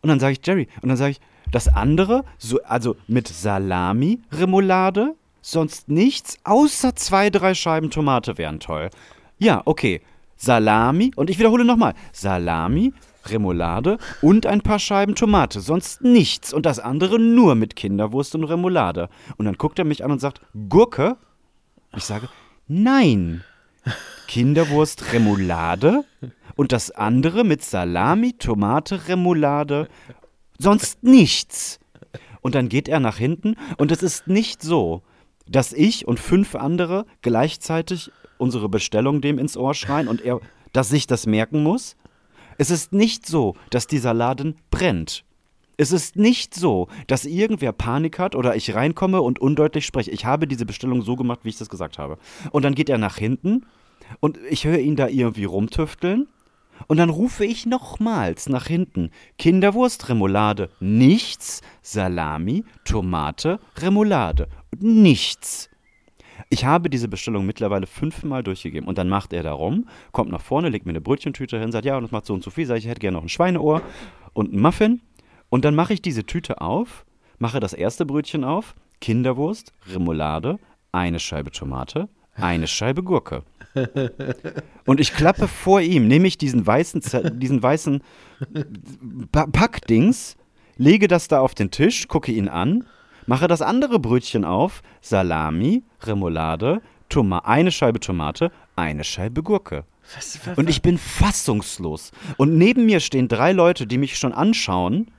Und 0.00 0.08
dann 0.08 0.18
sage 0.18 0.32
ich, 0.32 0.46
Jerry, 0.46 0.68
und 0.80 0.88
dann 0.88 0.96
sage 0.96 1.12
ich, 1.12 1.20
das 1.50 1.68
andere, 1.68 2.24
so, 2.38 2.62
also 2.62 2.96
mit 3.06 3.28
Salami, 3.28 4.20
Remoulade, 4.32 5.14
sonst 5.40 5.88
nichts, 5.88 6.38
außer 6.44 6.94
zwei, 6.96 7.30
drei 7.30 7.54
Scheiben 7.54 7.90
Tomate 7.90 8.38
wären 8.38 8.60
toll. 8.60 8.90
Ja, 9.38 9.62
okay. 9.64 10.00
Salami, 10.36 11.10
und 11.16 11.30
ich 11.30 11.38
wiederhole 11.38 11.64
nochmal, 11.64 11.94
Salami, 12.12 12.92
Remoulade 13.26 13.98
und 14.22 14.46
ein 14.46 14.60
paar 14.60 14.78
Scheiben 14.78 15.14
Tomate, 15.14 15.60
sonst 15.60 16.02
nichts. 16.02 16.52
Und 16.52 16.64
das 16.66 16.78
andere 16.78 17.18
nur 17.18 17.54
mit 17.54 17.76
Kinderwurst 17.76 18.34
und 18.34 18.44
Remoulade. 18.44 19.08
Und 19.36 19.46
dann 19.46 19.56
guckt 19.56 19.78
er 19.78 19.84
mich 19.84 20.04
an 20.04 20.12
und 20.12 20.20
sagt, 20.20 20.40
Gurke? 20.68 21.16
Ich 21.96 22.04
sage, 22.04 22.28
nein. 22.68 23.42
Kinderwurst, 24.28 25.12
Remoulade 25.12 26.04
und 26.56 26.72
das 26.72 26.90
andere 26.90 27.44
mit 27.44 27.64
Salami, 27.64 28.34
Tomate, 28.34 29.08
Remoulade, 29.08 29.88
sonst 30.58 31.02
nichts. 31.02 31.80
Und 32.40 32.54
dann 32.54 32.68
geht 32.68 32.88
er 32.88 33.00
nach 33.00 33.16
hinten 33.16 33.56
und 33.78 33.90
es 33.90 34.02
ist 34.02 34.26
nicht 34.26 34.62
so, 34.62 35.02
dass 35.46 35.72
ich 35.72 36.06
und 36.06 36.20
fünf 36.20 36.54
andere 36.54 37.06
gleichzeitig 37.22 38.10
unsere 38.36 38.68
Bestellung 38.68 39.20
dem 39.20 39.38
ins 39.38 39.56
Ohr 39.56 39.74
schreien 39.74 40.08
und 40.08 40.20
er, 40.20 40.40
dass 40.72 40.88
sich 40.88 41.06
das 41.06 41.26
merken 41.26 41.62
muss. 41.62 41.96
Es 42.58 42.70
ist 42.70 42.92
nicht 42.92 43.26
so, 43.26 43.54
dass 43.70 43.86
dieser 43.86 44.14
Laden 44.14 44.56
brennt. 44.70 45.24
Es 45.76 45.92
ist 45.92 46.16
nicht 46.16 46.54
so, 46.54 46.88
dass 47.06 47.24
irgendwer 47.24 47.72
Panik 47.72 48.18
hat 48.18 48.34
oder 48.34 48.56
ich 48.56 48.74
reinkomme 48.74 49.22
und 49.22 49.38
undeutlich 49.38 49.86
spreche. 49.86 50.10
Ich 50.10 50.24
habe 50.24 50.48
diese 50.48 50.66
Bestellung 50.66 51.02
so 51.02 51.14
gemacht, 51.14 51.40
wie 51.44 51.50
ich 51.50 51.58
das 51.58 51.68
gesagt 51.68 51.98
habe. 51.98 52.18
Und 52.50 52.64
dann 52.64 52.74
geht 52.74 52.88
er 52.88 52.98
nach 52.98 53.16
hinten 53.16 53.64
und 54.18 54.38
ich 54.50 54.64
höre 54.64 54.80
ihn 54.80 54.96
da 54.96 55.06
irgendwie 55.06 55.44
rumtüfteln. 55.44 56.26
Und 56.86 56.96
dann 56.98 57.10
rufe 57.10 57.44
ich 57.44 57.66
nochmals 57.66 58.48
nach 58.48 58.66
hinten. 58.66 59.10
Kinderwurst, 59.38 60.08
Remoulade, 60.08 60.70
nichts. 60.80 61.60
Salami, 61.82 62.64
Tomate, 62.84 63.58
Remoulade, 63.76 64.48
nichts. 64.78 65.68
Ich 66.50 66.64
habe 66.64 66.88
diese 66.88 67.08
Bestellung 67.08 67.44
mittlerweile 67.44 67.86
fünfmal 67.86 68.42
durchgegeben. 68.42 68.88
Und 68.88 68.96
dann 68.96 69.08
macht 69.08 69.32
er 69.32 69.42
da 69.42 69.52
rum, 69.52 69.88
kommt 70.12 70.30
nach 70.30 70.40
vorne, 70.40 70.68
legt 70.68 70.86
mir 70.86 70.92
eine 70.92 71.00
Brötchentüte 71.00 71.58
hin, 71.58 71.72
sagt, 71.72 71.84
ja, 71.84 71.96
und 71.96 72.04
das 72.04 72.12
macht 72.12 72.26
so 72.26 72.34
und 72.34 72.42
so 72.42 72.50
viel. 72.50 72.66
Sag 72.66 72.78
ich, 72.78 72.84
ich 72.84 72.90
hätte 72.90 73.00
gerne 73.00 73.16
noch 73.16 73.24
ein 73.24 73.28
Schweineohr 73.28 73.82
und 74.32 74.52
einen 74.52 74.62
Muffin. 74.62 75.00
Und 75.50 75.64
dann 75.64 75.74
mache 75.74 75.92
ich 75.92 76.02
diese 76.02 76.24
Tüte 76.24 76.60
auf, 76.60 77.04
mache 77.38 77.60
das 77.60 77.72
erste 77.72 78.06
Brötchen 78.06 78.44
auf, 78.44 78.74
Kinderwurst, 79.00 79.72
Remoulade, 79.92 80.58
eine 80.92 81.20
Scheibe 81.20 81.50
Tomate, 81.50 82.08
eine 82.34 82.66
Scheibe 82.66 83.02
Gurke. 83.02 83.42
Und 84.86 85.00
ich 85.00 85.12
klappe 85.12 85.48
vor 85.48 85.80
ihm, 85.80 86.08
nehme 86.08 86.26
ich 86.28 86.38
diesen 86.38 86.66
weißen, 86.66 87.02
diesen 87.34 87.62
weißen 87.62 88.02
Pa- 89.32 89.46
Packdings, 89.46 90.36
lege 90.76 91.08
das 91.08 91.28
da 91.28 91.40
auf 91.40 91.54
den 91.54 91.70
Tisch, 91.70 92.08
gucke 92.08 92.32
ihn 92.32 92.48
an, 92.48 92.84
mache 93.26 93.46
das 93.48 93.62
andere 93.62 93.98
Brötchen 93.98 94.44
auf, 94.44 94.82
Salami, 95.00 95.82
Remoulade, 96.02 96.80
Toma 97.08 97.38
eine 97.40 97.70
Scheibe 97.70 98.00
Tomate, 98.00 98.50
eine 98.76 99.04
Scheibe 99.04 99.42
Gurke. 99.42 99.84
Was, 100.14 100.38
was, 100.46 100.56
Und 100.56 100.70
ich 100.70 100.80
bin 100.82 100.96
fassungslos. 100.98 102.12
Und 102.38 102.56
neben 102.56 102.86
mir 102.86 103.00
stehen 103.00 103.28
drei 103.28 103.52
Leute, 103.52 103.86
die 103.86 103.98
mich 103.98 104.18
schon 104.18 104.32
anschauen, 104.32 105.10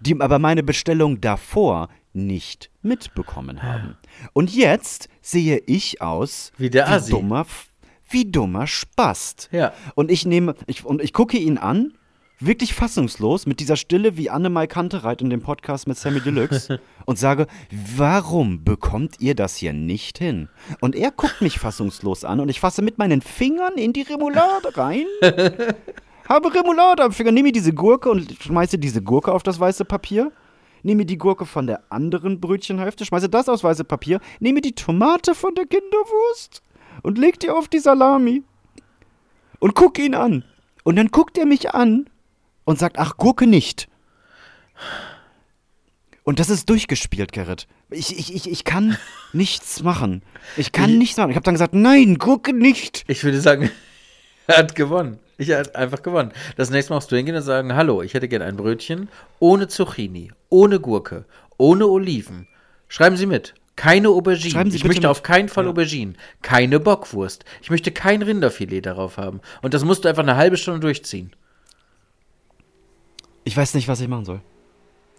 die 0.00 0.20
aber 0.20 0.38
meine 0.38 0.62
Bestellung 0.62 1.20
davor 1.20 1.88
nicht 2.12 2.70
mitbekommen 2.82 3.62
haben. 3.62 3.96
Und 4.32 4.54
jetzt 4.54 5.08
sehe 5.20 5.60
ich 5.66 6.00
aus 6.00 6.52
Wie 6.56 6.70
der 6.70 6.88
Assi. 6.88 7.10
dummer, 7.10 7.46
wie 8.10 8.30
dummer 8.30 8.66
Spast. 8.66 9.48
Ja. 9.52 9.72
Und 9.94 10.10
ich 10.10 10.26
nehme, 10.26 10.54
ich, 10.66 10.84
und 10.84 11.02
ich 11.02 11.12
gucke 11.12 11.36
ihn 11.36 11.58
an, 11.58 11.92
wirklich 12.40 12.74
fassungslos, 12.74 13.46
mit 13.46 13.60
dieser 13.60 13.76
Stille 13.76 14.16
wie 14.16 14.30
Annemai 14.30 14.66
Kantereit 14.66 15.22
in 15.22 15.30
dem 15.30 15.42
Podcast 15.42 15.88
mit 15.88 15.98
Sammy 15.98 16.20
Deluxe 16.20 16.80
und 17.06 17.18
sage, 17.18 17.46
warum 17.96 18.64
bekommt 18.64 19.16
ihr 19.20 19.34
das 19.34 19.56
hier 19.56 19.72
nicht 19.72 20.18
hin? 20.18 20.48
Und 20.80 20.94
er 20.94 21.10
guckt 21.10 21.40
mich 21.40 21.58
fassungslos 21.58 22.24
an 22.24 22.40
und 22.40 22.48
ich 22.48 22.60
fasse 22.60 22.82
mit 22.82 22.98
meinen 22.98 23.22
Fingern 23.22 23.74
in 23.74 23.92
die 23.92 24.02
Remoulade 24.02 24.76
rein. 24.76 25.06
Habe 26.28 26.54
Remoulade 26.54 27.02
am 27.02 27.12
Finger, 27.12 27.32
nehme 27.32 27.52
diese 27.52 27.72
Gurke 27.72 28.10
und 28.10 28.30
schmeiße 28.40 28.78
diese 28.78 29.02
Gurke 29.02 29.32
auf 29.32 29.42
das 29.42 29.58
weiße 29.58 29.84
Papier. 29.84 30.30
Nehme 30.84 31.04
die 31.04 31.18
Gurke 31.18 31.44
von 31.44 31.66
der 31.66 31.82
anderen 31.88 32.40
Brötchenhälfte, 32.40 33.04
schmeiße 33.04 33.28
das 33.28 33.48
aufs 33.48 33.64
weiße 33.64 33.82
Papier, 33.82 34.20
nehme 34.38 34.60
die 34.60 34.76
Tomate 34.76 35.34
von 35.34 35.54
der 35.56 35.66
Kinderwurst 35.66 36.62
und 37.02 37.18
leg 37.18 37.38
die 37.40 37.50
auf 37.50 37.68
die 37.68 37.78
Salami. 37.78 38.42
Und 39.60 39.74
guck 39.74 39.98
ihn 39.98 40.14
an. 40.14 40.44
Und 40.84 40.96
dann 40.96 41.08
guckt 41.08 41.36
er 41.36 41.46
mich 41.46 41.74
an 41.74 42.08
und 42.64 42.78
sagt, 42.78 42.98
ach, 42.98 43.16
Gurke 43.16 43.46
nicht. 43.46 43.88
Und 46.22 46.38
das 46.38 46.50
ist 46.50 46.68
durchgespielt, 46.68 47.32
Gerrit. 47.32 47.66
Ich, 47.90 48.18
ich, 48.18 48.34
ich, 48.34 48.50
ich 48.50 48.64
kann 48.64 48.98
nichts 49.32 49.82
machen. 49.82 50.22
Ich 50.56 50.72
kann 50.72 50.98
nichts 50.98 51.16
machen. 51.16 51.30
Ich 51.30 51.36
habe 51.36 51.44
dann 51.44 51.54
gesagt, 51.54 51.74
nein, 51.74 52.18
gucke 52.18 52.52
nicht. 52.52 53.04
Ich 53.08 53.24
würde 53.24 53.40
sagen, 53.40 53.70
er 54.46 54.58
hat 54.58 54.74
gewonnen. 54.74 55.18
Ich 55.38 55.50
hat 55.50 55.76
einfach 55.76 56.02
gewonnen. 56.02 56.32
Das 56.56 56.70
nächste 56.70 56.92
Mal 56.92 56.96
musst 56.96 57.10
du 57.12 57.16
hingehen 57.16 57.36
und 57.36 57.42
sagen, 57.42 57.74
hallo, 57.74 58.02
ich 58.02 58.12
hätte 58.14 58.28
gerne 58.28 58.44
ein 58.44 58.56
Brötchen 58.56 59.08
ohne 59.38 59.68
Zucchini, 59.68 60.32
ohne 60.48 60.80
Gurke, 60.80 61.24
ohne 61.56 61.86
Oliven. 61.86 62.48
Schreiben 62.88 63.16
Sie 63.16 63.26
mit. 63.26 63.54
Keine 63.78 64.08
Sie 64.34 64.48
ich 64.48 64.54
möchte 64.54 65.02
mit. 65.02 65.06
auf 65.06 65.22
keinen 65.22 65.48
Fall 65.48 65.64
Ja. 65.64 65.70
Auberginen. 65.70 66.16
Keine 66.42 66.80
Bockwurst. 66.80 67.44
Ich 67.62 67.70
möchte 67.70 67.92
kein 67.92 68.22
Rinderfilet 68.22 68.80
darauf 68.80 69.18
haben. 69.18 69.40
Und 69.62 69.72
das 69.72 69.84
musst 69.84 70.04
du 70.04 70.08
einfach 70.08 70.24
eine 70.24 70.34
halbe 70.34 70.56
Stunde 70.56 70.80
durchziehen. 70.80 71.30
Ich 73.44 73.56
weiß 73.56 73.74
nicht, 73.74 73.86
was 73.86 74.00
ich 74.00 74.08
machen 74.08 74.24
soll. 74.24 74.40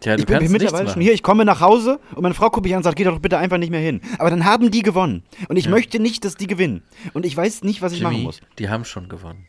Tja, 0.02 0.16
du 0.16 0.22
Ich 0.22 0.26
bin 0.28 0.40
nichts 0.40 0.52
mittlerweile 0.52 0.90
schon 0.90 1.02
hier, 1.02 1.14
ich 1.14 1.24
komme 1.24 1.46
nach 1.46 1.62
Hause 1.62 2.00
und 2.16 2.22
meine 2.22 2.36
Frau 2.36 2.50
guckt 2.50 2.66
mich 2.66 2.74
an 2.74 2.80
und 2.80 2.84
sagt, 2.84 2.98
geh 2.98 3.06
doch 3.06 3.20
bitte 3.20 3.38
einfach 3.38 3.58
nicht 3.58 3.70
mehr 3.70 3.80
hin. 3.80 4.02
Aber 4.18 4.30
dann 4.30 4.44
haben 4.44 4.72
die 4.72 4.82
gewonnen. 4.82 5.24
Und 5.48 5.56
ich 5.56 5.70
möchte 5.70 6.00
nicht, 6.00 6.26
dass 6.26 6.36
die 6.36 6.48
gewinnen. 6.48 6.84
Und 7.14 7.26
ich 7.26 7.36
weiß 7.36 7.64
nicht, 7.64 7.82
was 7.82 7.94
ich 7.94 8.02
machen 8.02 8.24
muss. 8.24 8.42
die 8.60 8.70
haben 8.70 8.84
schon 8.84 9.08
gewonnen. 9.08 9.48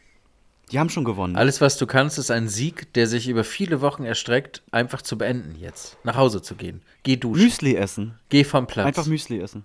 Die 0.70 0.78
haben 0.78 0.88
schon 0.88 1.04
gewonnen. 1.04 1.36
Alles, 1.36 1.60
was 1.60 1.76
du 1.78 1.86
kannst, 1.86 2.18
ist 2.18 2.30
ein 2.30 2.48
Sieg, 2.48 2.92
der 2.92 3.06
sich 3.06 3.28
über 3.28 3.42
viele 3.42 3.80
Wochen 3.80 4.04
erstreckt, 4.04 4.62
einfach 4.70 5.02
zu 5.02 5.18
beenden 5.18 5.56
jetzt. 5.58 5.96
Nach 6.04 6.16
Hause 6.16 6.42
zu 6.42 6.54
gehen. 6.54 6.82
Geh 7.02 7.16
duschen. 7.16 7.44
Müsli 7.44 7.74
essen. 7.74 8.18
Geh 8.28 8.44
vom 8.44 8.66
Platz. 8.66 8.86
Einfach 8.86 9.06
Müsli 9.06 9.40
essen. 9.40 9.64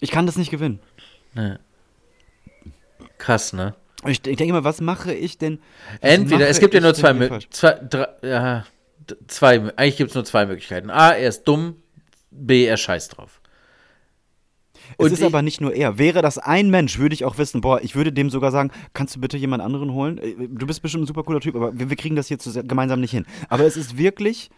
Ich 0.00 0.10
kann 0.10 0.26
das 0.26 0.36
nicht 0.36 0.50
gewinnen. 0.50 0.80
Nee. 1.34 1.54
Krass, 3.18 3.52
ne? 3.52 3.76
Ich, 4.04 4.26
ich 4.26 4.36
denke 4.36 4.52
mal, 4.52 4.64
was 4.64 4.80
mache 4.80 5.14
ich 5.14 5.38
denn? 5.38 5.60
Entweder, 6.00 6.48
es 6.48 6.58
gibt 6.58 6.74
ja 6.74 6.80
nur 6.80 6.94
zwei 6.94 7.14
Möglichkeiten. 7.14 7.88
Zwei, 7.90 8.08
ja, 8.28 8.64
zwei, 9.28 9.72
eigentlich 9.76 9.96
gibt 9.96 10.10
es 10.10 10.14
nur 10.16 10.24
zwei 10.24 10.46
Möglichkeiten. 10.46 10.90
A, 10.90 11.12
er 11.12 11.28
ist 11.28 11.44
dumm. 11.44 11.76
B, 12.32 12.64
er 12.64 12.76
scheißt 12.76 13.16
drauf. 13.16 13.41
Es 14.98 15.06
Und 15.06 15.12
ist 15.12 15.20
ich- 15.20 15.26
aber 15.26 15.42
nicht 15.42 15.60
nur 15.60 15.74
er. 15.74 15.98
Wäre 15.98 16.22
das 16.22 16.38
ein 16.38 16.70
Mensch, 16.70 16.98
würde 16.98 17.14
ich 17.14 17.24
auch 17.24 17.38
wissen, 17.38 17.60
boah, 17.60 17.80
ich 17.82 17.94
würde 17.94 18.12
dem 18.12 18.30
sogar 18.30 18.50
sagen, 18.50 18.70
kannst 18.94 19.16
du 19.16 19.20
bitte 19.20 19.36
jemand 19.36 19.62
anderen 19.62 19.92
holen? 19.92 20.18
Äh, 20.18 20.34
Du 20.48 20.66
bist 20.66 20.82
bestimmt 20.82 21.04
ein 21.04 21.06
super 21.06 21.22
cooler 21.22 21.40
Typ, 21.40 21.54
aber 21.56 21.78
wir, 21.78 21.88
wir 21.90 21.96
kriegen 21.96 22.16
das 22.16 22.28
hier 22.28 22.38
gemeinsam 22.64 23.00
nicht 23.00 23.10
hin. 23.12 23.26
Aber 23.48 23.64
es 23.64 23.76
ist 23.76 23.96
wirklich 23.98 24.50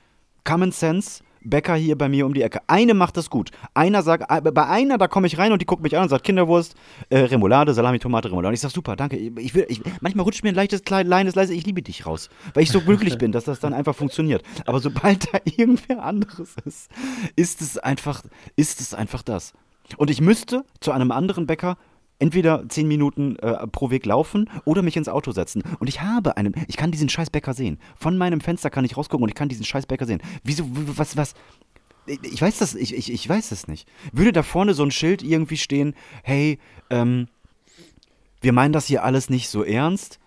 Common 0.44 0.72
Sense. 0.72 1.22
Bäcker 1.46 1.74
hier 1.74 1.98
bei 1.98 2.08
mir 2.08 2.24
um 2.24 2.32
die 2.32 2.40
Ecke. 2.40 2.60
Eine 2.68 2.94
macht 2.94 3.18
das 3.18 3.28
gut. 3.28 3.50
Einer 3.74 4.00
sagt, 4.02 4.30
äh, 4.30 4.50
bei 4.50 4.66
einer, 4.66 4.96
da 4.96 5.08
komme 5.08 5.26
ich 5.26 5.36
rein 5.36 5.52
und 5.52 5.60
die 5.60 5.66
guckt 5.66 5.82
mich 5.82 5.94
an 5.94 6.04
und 6.04 6.08
sagt 6.08 6.24
Kinderwurst, 6.24 6.74
äh, 7.10 7.18
Remoulade, 7.18 7.74
Salami, 7.74 7.98
Tomate, 7.98 8.28
Remoulade. 8.30 8.48
Und 8.48 8.54
ich 8.54 8.60
sag, 8.60 8.70
super, 8.70 8.96
danke. 8.96 9.18
Ich 9.18 9.54
will, 9.54 9.66
ich, 9.68 9.82
manchmal 10.00 10.24
rutscht 10.24 10.42
mir 10.42 10.48
ein 10.48 10.54
leichtes, 10.54 10.84
klein, 10.84 11.06
kleines, 11.06 11.34
leise, 11.34 11.52
ich 11.52 11.66
liebe 11.66 11.82
dich 11.82 12.06
raus. 12.06 12.30
Weil 12.54 12.62
ich 12.62 12.70
so 12.70 12.80
glücklich 12.80 13.18
bin, 13.18 13.30
dass 13.30 13.44
das 13.44 13.60
dann 13.60 13.74
einfach 13.74 13.94
funktioniert. 13.94 14.42
Aber 14.64 14.80
sobald 14.80 15.34
da 15.34 15.38
irgendwer 15.44 16.02
anderes 16.02 16.56
ist, 16.64 16.90
ist 17.36 17.60
es 17.60 17.76
einfach, 17.76 18.22
ist 18.56 18.80
es 18.80 18.94
einfach 18.94 19.20
das. 19.22 19.52
Und 19.96 20.10
ich 20.10 20.20
müsste 20.20 20.64
zu 20.80 20.92
einem 20.92 21.10
anderen 21.10 21.46
Bäcker 21.46 21.76
entweder 22.18 22.68
zehn 22.68 22.88
Minuten 22.88 23.36
äh, 23.36 23.66
pro 23.66 23.90
Weg 23.90 24.06
laufen 24.06 24.48
oder 24.64 24.82
mich 24.82 24.96
ins 24.96 25.08
Auto 25.08 25.32
setzen. 25.32 25.62
Und 25.78 25.88
ich 25.88 26.00
habe 26.00 26.36
einen, 26.36 26.54
ich 26.68 26.76
kann 26.76 26.90
diesen 26.90 27.08
scheiß 27.08 27.30
Bäcker 27.30 27.54
sehen. 27.54 27.78
Von 27.96 28.16
meinem 28.16 28.40
Fenster 28.40 28.70
kann 28.70 28.84
ich 28.84 28.96
rausgucken 28.96 29.24
und 29.24 29.28
ich 29.28 29.34
kann 29.34 29.48
diesen 29.48 29.64
scheiß 29.64 29.86
Bäcker 29.86 30.06
sehen. 30.06 30.22
Wieso, 30.42 30.64
was, 30.70 31.16
was? 31.16 31.34
Ich 32.06 32.40
weiß 32.40 32.58
das, 32.58 32.74
ich, 32.74 32.94
ich, 32.94 33.12
ich 33.12 33.28
weiß 33.28 33.50
es 33.52 33.66
nicht. 33.66 33.88
Würde 34.12 34.32
da 34.32 34.42
vorne 34.42 34.74
so 34.74 34.84
ein 34.84 34.90
Schild 34.90 35.22
irgendwie 35.22 35.56
stehen, 35.56 35.94
hey, 36.22 36.58
ähm, 36.90 37.28
wir 38.40 38.52
meinen 38.52 38.72
das 38.72 38.86
hier 38.86 39.04
alles 39.04 39.30
nicht 39.30 39.48
so 39.48 39.62
ernst. 39.62 40.18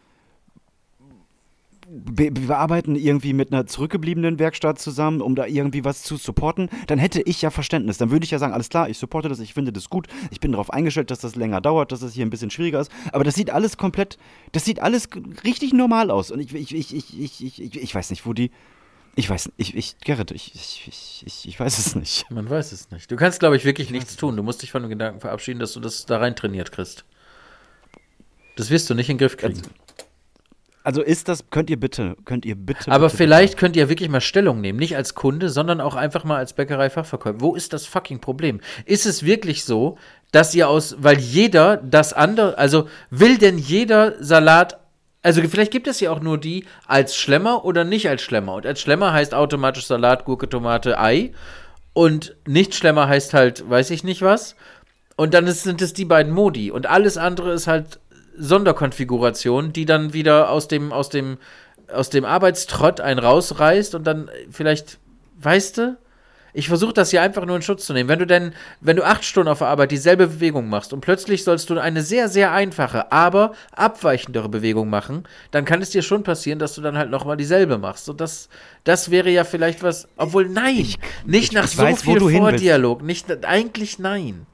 Wir, 1.89 2.35
wir 2.35 2.57
arbeiten 2.57 2.97
irgendwie 2.97 3.31
mit 3.31 3.53
einer 3.53 3.65
zurückgebliebenen 3.65 4.39
Werkstatt 4.39 4.77
zusammen, 4.77 5.21
um 5.21 5.35
da 5.35 5.45
irgendwie 5.45 5.85
was 5.85 6.03
zu 6.03 6.17
supporten, 6.17 6.69
dann 6.87 6.99
hätte 6.99 7.21
ich 7.21 7.41
ja 7.41 7.49
Verständnis. 7.49 7.97
Dann 7.97 8.11
würde 8.11 8.25
ich 8.25 8.31
ja 8.31 8.39
sagen, 8.39 8.53
alles 8.53 8.67
klar, 8.67 8.89
ich 8.89 8.97
supporte 8.97 9.29
das, 9.29 9.39
ich 9.39 9.53
finde 9.53 9.71
das 9.71 9.89
gut, 9.89 10.07
ich 10.29 10.41
bin 10.41 10.51
darauf 10.51 10.69
eingestellt, 10.69 11.11
dass 11.11 11.19
das 11.19 11.35
länger 11.35 11.61
dauert, 11.61 11.93
dass 11.93 12.01
das 12.01 12.13
hier 12.13 12.25
ein 12.25 12.29
bisschen 12.29 12.51
schwieriger 12.51 12.81
ist. 12.81 12.91
Aber 13.13 13.23
das 13.23 13.35
sieht 13.35 13.51
alles 13.51 13.77
komplett, 13.77 14.17
das 14.51 14.65
sieht 14.65 14.81
alles 14.81 15.07
richtig 15.45 15.71
normal 15.71 16.11
aus. 16.11 16.29
Und 16.29 16.41
ich, 16.41 16.53
ich, 16.53 16.75
ich, 16.75 16.93
ich, 16.93 17.19
ich, 17.21 17.43
ich, 17.45 17.61
ich, 17.61 17.81
ich 17.81 17.95
weiß 17.95 18.09
nicht, 18.09 18.25
wo 18.25 18.33
die. 18.33 18.51
Ich 19.15 19.29
weiß 19.29 19.47
nicht, 19.47 19.55
ich, 19.57 19.75
ich, 19.75 19.97
Gerrit, 19.99 20.31
ich, 20.31 20.53
ich, 20.55 20.83
ich, 20.87 21.23
ich, 21.25 21.47
ich 21.47 21.59
weiß 21.59 21.79
es 21.79 21.95
nicht. 21.95 22.29
Man 22.29 22.49
weiß 22.49 22.73
es 22.73 22.91
nicht. 22.91 23.09
Du 23.09 23.15
kannst, 23.15 23.39
glaube 23.39 23.55
ich, 23.55 23.63
wirklich 23.63 23.91
nichts 23.91 24.17
tun. 24.17 24.35
Du 24.35 24.43
musst 24.43 24.61
dich 24.61 24.71
von 24.71 24.81
dem 24.81 24.89
Gedanken 24.89 25.21
verabschieden, 25.21 25.59
dass 25.59 25.73
du 25.73 25.79
das 25.79 26.05
da 26.05 26.17
rein 26.17 26.35
trainiert 26.35 26.71
kriegst. 26.71 27.05
Das 28.57 28.69
wirst 28.69 28.89
du 28.89 28.93
nicht 28.93 29.09
in 29.09 29.15
den 29.17 29.19
Griff 29.19 29.37
kriegen. 29.37 29.61
Also 30.87 31.01
ist 31.01 31.27
das, 31.27 31.49
könnt 31.49 31.69
ihr 31.69 31.77
bitte, 31.77 32.15
könnt 32.23 32.45
ihr 32.45 32.55
bitte. 32.55 32.89
Aber 32.89 33.07
bitte, 33.07 33.17
vielleicht 33.17 33.57
könnt 33.57 33.75
ihr 33.75 33.89
wirklich 33.89 34.07
mal 34.07 34.21
Stellung 34.21 34.61
nehmen, 34.61 34.79
nicht 34.79 34.95
als 34.95 35.15
Kunde, 35.15 35.49
sondern 35.49 35.81
auch 35.81 35.95
einfach 35.95 36.23
mal 36.23 36.37
als 36.37 36.53
Bäckerei-Fachverkäufer. 36.53 37.41
Wo 37.41 37.55
ist 37.55 37.73
das 37.73 37.85
fucking 37.85 38.21
Problem? 38.21 38.61
Ist 38.85 39.05
es 39.05 39.23
wirklich 39.23 39.65
so, 39.65 39.97
dass 40.31 40.55
ihr 40.55 40.69
aus, 40.69 40.95
weil 40.99 41.19
jeder 41.19 41.75
das 41.75 42.13
andere, 42.13 42.57
also 42.57 42.87
will 43.09 43.37
denn 43.37 43.57
jeder 43.57 44.13
Salat, 44.23 44.79
also 45.23 45.41
vielleicht 45.41 45.73
gibt 45.73 45.87
es 45.87 45.99
ja 45.99 46.09
auch 46.09 46.21
nur 46.21 46.37
die 46.37 46.63
als 46.85 47.17
Schlemmer 47.17 47.65
oder 47.65 47.83
nicht 47.83 48.07
als 48.07 48.21
Schlemmer. 48.21 48.53
Und 48.53 48.65
als 48.65 48.79
Schlemmer 48.79 49.11
heißt 49.11 49.33
automatisch 49.33 49.87
Salat, 49.87 50.23
Gurke, 50.23 50.47
Tomate, 50.47 50.97
Ei. 50.97 51.33
Und 51.91 52.37
nicht 52.47 52.75
Schlemmer 52.75 53.09
heißt 53.09 53.33
halt, 53.33 53.69
weiß 53.69 53.89
ich 53.89 54.05
nicht 54.05 54.21
was. 54.21 54.55
Und 55.17 55.33
dann 55.33 55.47
ist, 55.47 55.63
sind 55.63 55.81
es 55.81 55.91
die 55.91 56.05
beiden 56.05 56.31
Modi. 56.31 56.71
Und 56.71 56.85
alles 56.85 57.17
andere 57.17 57.51
ist 57.51 57.67
halt 57.67 57.99
Sonderkonfiguration, 58.37 59.73
die 59.73 59.85
dann 59.85 60.13
wieder 60.13 60.49
aus 60.51 60.67
dem, 60.67 60.91
aus 60.91 61.09
dem, 61.09 61.37
aus 61.93 62.09
dem 62.09 62.25
Arbeitstrott 62.25 62.99
einen 63.01 63.19
rausreißt 63.19 63.95
und 63.95 64.05
dann 64.05 64.29
vielleicht, 64.51 64.99
weißt 65.41 65.77
du? 65.77 65.97
Ich 66.53 66.69
versuche 66.69 66.93
das 66.93 67.11
hier 67.11 67.21
einfach 67.21 67.45
nur 67.45 67.55
in 67.55 67.61
Schutz 67.61 67.85
zu 67.85 67.93
nehmen. 67.93 68.09
Wenn 68.09 68.17
du 68.17 68.25
denn, 68.25 68.51
wenn 68.81 68.95
du 68.95 69.03
acht 69.05 69.23
Stunden 69.23 69.47
auf 69.47 69.59
der 69.59 69.67
Arbeit 69.67 69.91
dieselbe 69.91 70.25
Bewegung 70.25 70.69
machst 70.69 70.91
und 70.91 71.01
plötzlich 71.01 71.43
sollst 71.43 71.69
du 71.69 71.77
eine 71.77 72.01
sehr, 72.01 72.29
sehr 72.29 72.51
einfache, 72.51 73.11
aber 73.11 73.51
abweichendere 73.75 74.49
Bewegung 74.49 74.89
machen, 74.89 75.25
dann 75.51 75.65
kann 75.65 75.83
es 75.83 75.91
dir 75.91 76.01
schon 76.01 76.23
passieren, 76.23 76.57
dass 76.57 76.73
du 76.73 76.81
dann 76.81 76.97
halt 76.97 77.11
nochmal 77.11 77.37
dieselbe 77.37 77.77
machst. 77.77 78.09
Und 78.09 78.21
das, 78.21 78.49
das 78.85 79.11
wäre 79.11 79.29
ja 79.29 79.43
vielleicht 79.43 79.83
was, 79.83 80.07
obwohl 80.17 80.49
nein, 80.49 80.73
nicht 80.77 80.97
ich- 81.27 81.51
nach 81.51 81.65
ich 81.65 81.71
so 81.75 81.83
weiß, 81.83 82.01
viel. 82.01 82.19
Vordialog. 82.19 83.03
Nicht, 83.03 83.45
eigentlich 83.45 83.99
nein. 83.99 84.47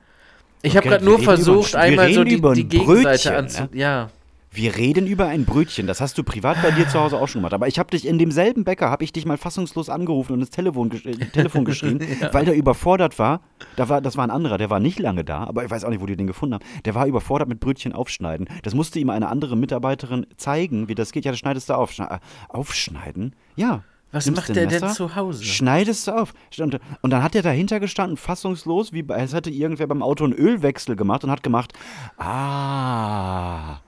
Ich 0.63 0.75
habe 0.77 0.87
gerade 0.89 1.05
nur 1.05 1.19
versucht, 1.19 1.73
wir 1.73 1.79
einmal 1.79 2.11
so 2.13 2.21
reden 2.21 2.29
die, 2.29 2.35
über 2.35 2.53
die 2.55 2.63
ein 2.63 2.69
Gegenseite 2.69 3.03
Brötchen, 3.29 3.35
anzu. 3.35 3.61
ne? 3.63 3.69
Ja. 3.73 4.09
Wir 4.55 4.75
reden 4.75 5.07
über 5.07 5.25
ein 5.27 5.45
Brötchen. 5.45 5.87
Das 5.87 5.99
hast 5.99 6.15
du 6.19 6.23
privat 6.23 6.61
bei 6.61 6.69
dir 6.69 6.87
zu 6.87 6.99
Hause 6.99 7.17
auch 7.17 7.27
schon 7.27 7.41
gemacht. 7.41 7.55
Aber 7.55 7.67
ich 7.67 7.79
habe 7.79 7.89
dich 7.89 8.05
in 8.07 8.19
demselben 8.19 8.63
Bäcker, 8.63 8.91
habe 8.91 9.03
ich 9.03 9.11
dich 9.11 9.25
mal 9.25 9.35
fassungslos 9.37 9.89
angerufen 9.89 10.33
und 10.33 10.41
ins 10.41 10.51
Telefon, 10.51 10.91
gesch- 10.91 11.07
äh, 11.07 11.25
Telefon 11.31 11.65
geschrien, 11.65 11.99
weil 12.31 12.45
der 12.45 12.53
überfordert 12.53 13.17
war. 13.17 13.41
Da 13.77 13.89
war. 13.89 13.99
Das 13.99 14.15
war 14.15 14.23
ein 14.23 14.29
anderer, 14.29 14.59
der 14.59 14.69
war 14.69 14.79
nicht 14.79 14.99
lange 14.99 15.23
da, 15.23 15.43
aber 15.43 15.65
ich 15.65 15.71
weiß 15.71 15.83
auch 15.85 15.89
nicht, 15.89 16.01
wo 16.01 16.05
die 16.05 16.15
den 16.15 16.27
gefunden 16.27 16.53
haben. 16.53 16.65
Der 16.85 16.93
war 16.93 17.07
überfordert 17.07 17.49
mit 17.49 17.59
Brötchen 17.61 17.93
aufschneiden. 17.93 18.47
Das 18.61 18.75
musste 18.75 18.99
ihm 18.99 19.09
eine 19.09 19.27
andere 19.29 19.57
Mitarbeiterin 19.57 20.27
zeigen, 20.37 20.87
wie 20.87 20.93
das 20.95 21.11
geht. 21.13 21.25
Ja, 21.25 21.31
das 21.31 21.39
schneidest 21.39 21.69
du 21.69 21.73
auf. 21.73 21.97
Äh, 21.97 22.19
Aufschneiden? 22.49 23.35
Ja. 23.55 23.83
Was 24.13 24.27
Nimmst 24.27 24.47
macht 24.47 24.55
der 24.55 24.67
denn 24.67 24.89
zu 24.89 25.15
Hause? 25.15 25.43
Schneidest 25.43 26.07
du 26.07 26.11
auf. 26.11 26.35
Und, 26.59 26.79
und 27.01 27.09
dann 27.09 27.23
hat 27.23 27.33
er 27.33 27.41
dahinter 27.41 27.79
gestanden, 27.79 28.15
fassungslos, 28.15 28.93
wie 28.93 29.03
als 29.09 29.33
hätte 29.33 29.49
irgendwer 29.49 29.87
beim 29.87 30.03
Auto 30.03 30.23
einen 30.23 30.33
Ölwechsel 30.33 30.95
gemacht 30.95 31.23
und 31.23 31.31
hat 31.31 31.41
gemacht, 31.41 31.73
ah. 32.17 33.79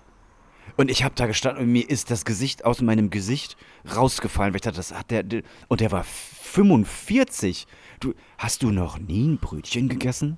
Und 0.77 0.89
ich 0.89 1.03
habe 1.03 1.13
da 1.15 1.27
gestanden 1.27 1.63
und 1.63 1.71
mir 1.71 1.87
ist 1.87 2.09
das 2.09 2.25
Gesicht 2.25 2.65
aus 2.65 2.81
meinem 2.81 3.11
Gesicht 3.11 3.55
rausgefallen, 3.95 4.51
weil 4.51 4.57
ich 4.57 4.63
dachte, 4.63 4.77
das 4.77 4.93
hat 4.93 5.11
der. 5.11 5.23
Und 5.67 5.79
der 5.79 5.91
war 5.91 6.03
45. 6.03 7.67
Du, 7.99 8.15
hast 8.39 8.63
du 8.63 8.71
noch 8.71 8.97
nie 8.97 9.27
ein 9.27 9.37
Brötchen 9.37 9.89
gegessen? 9.89 10.37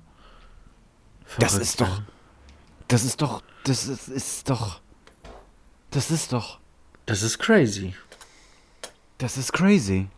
Das 1.38 1.52
Verrückt, 1.52 1.62
ist 1.66 1.80
doch. 1.80 2.02
Das 2.88 3.04
ist 3.04 3.22
doch. 3.22 3.42
Das 3.64 3.86
ist, 3.86 4.08
ist 4.08 4.50
doch. 4.50 4.82
Das 5.90 6.10
ist 6.10 6.34
doch. 6.34 6.60
Das 7.06 7.22
ist 7.22 7.38
crazy. 7.38 7.94
Das 9.18 9.36
ist 9.36 9.52
crazy. 9.52 10.08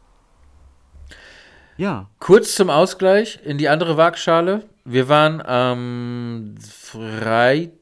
Ja. 1.77 2.09
Kurz 2.19 2.55
zum 2.55 2.69
Ausgleich 2.71 3.41
in 3.43 3.57
die 3.57 3.69
andere 3.71 3.97
Waagschale. 3.97 4.69
Wir 4.85 5.09
waren 5.09 5.41
am 5.41 6.55
Freitag, 6.61 7.79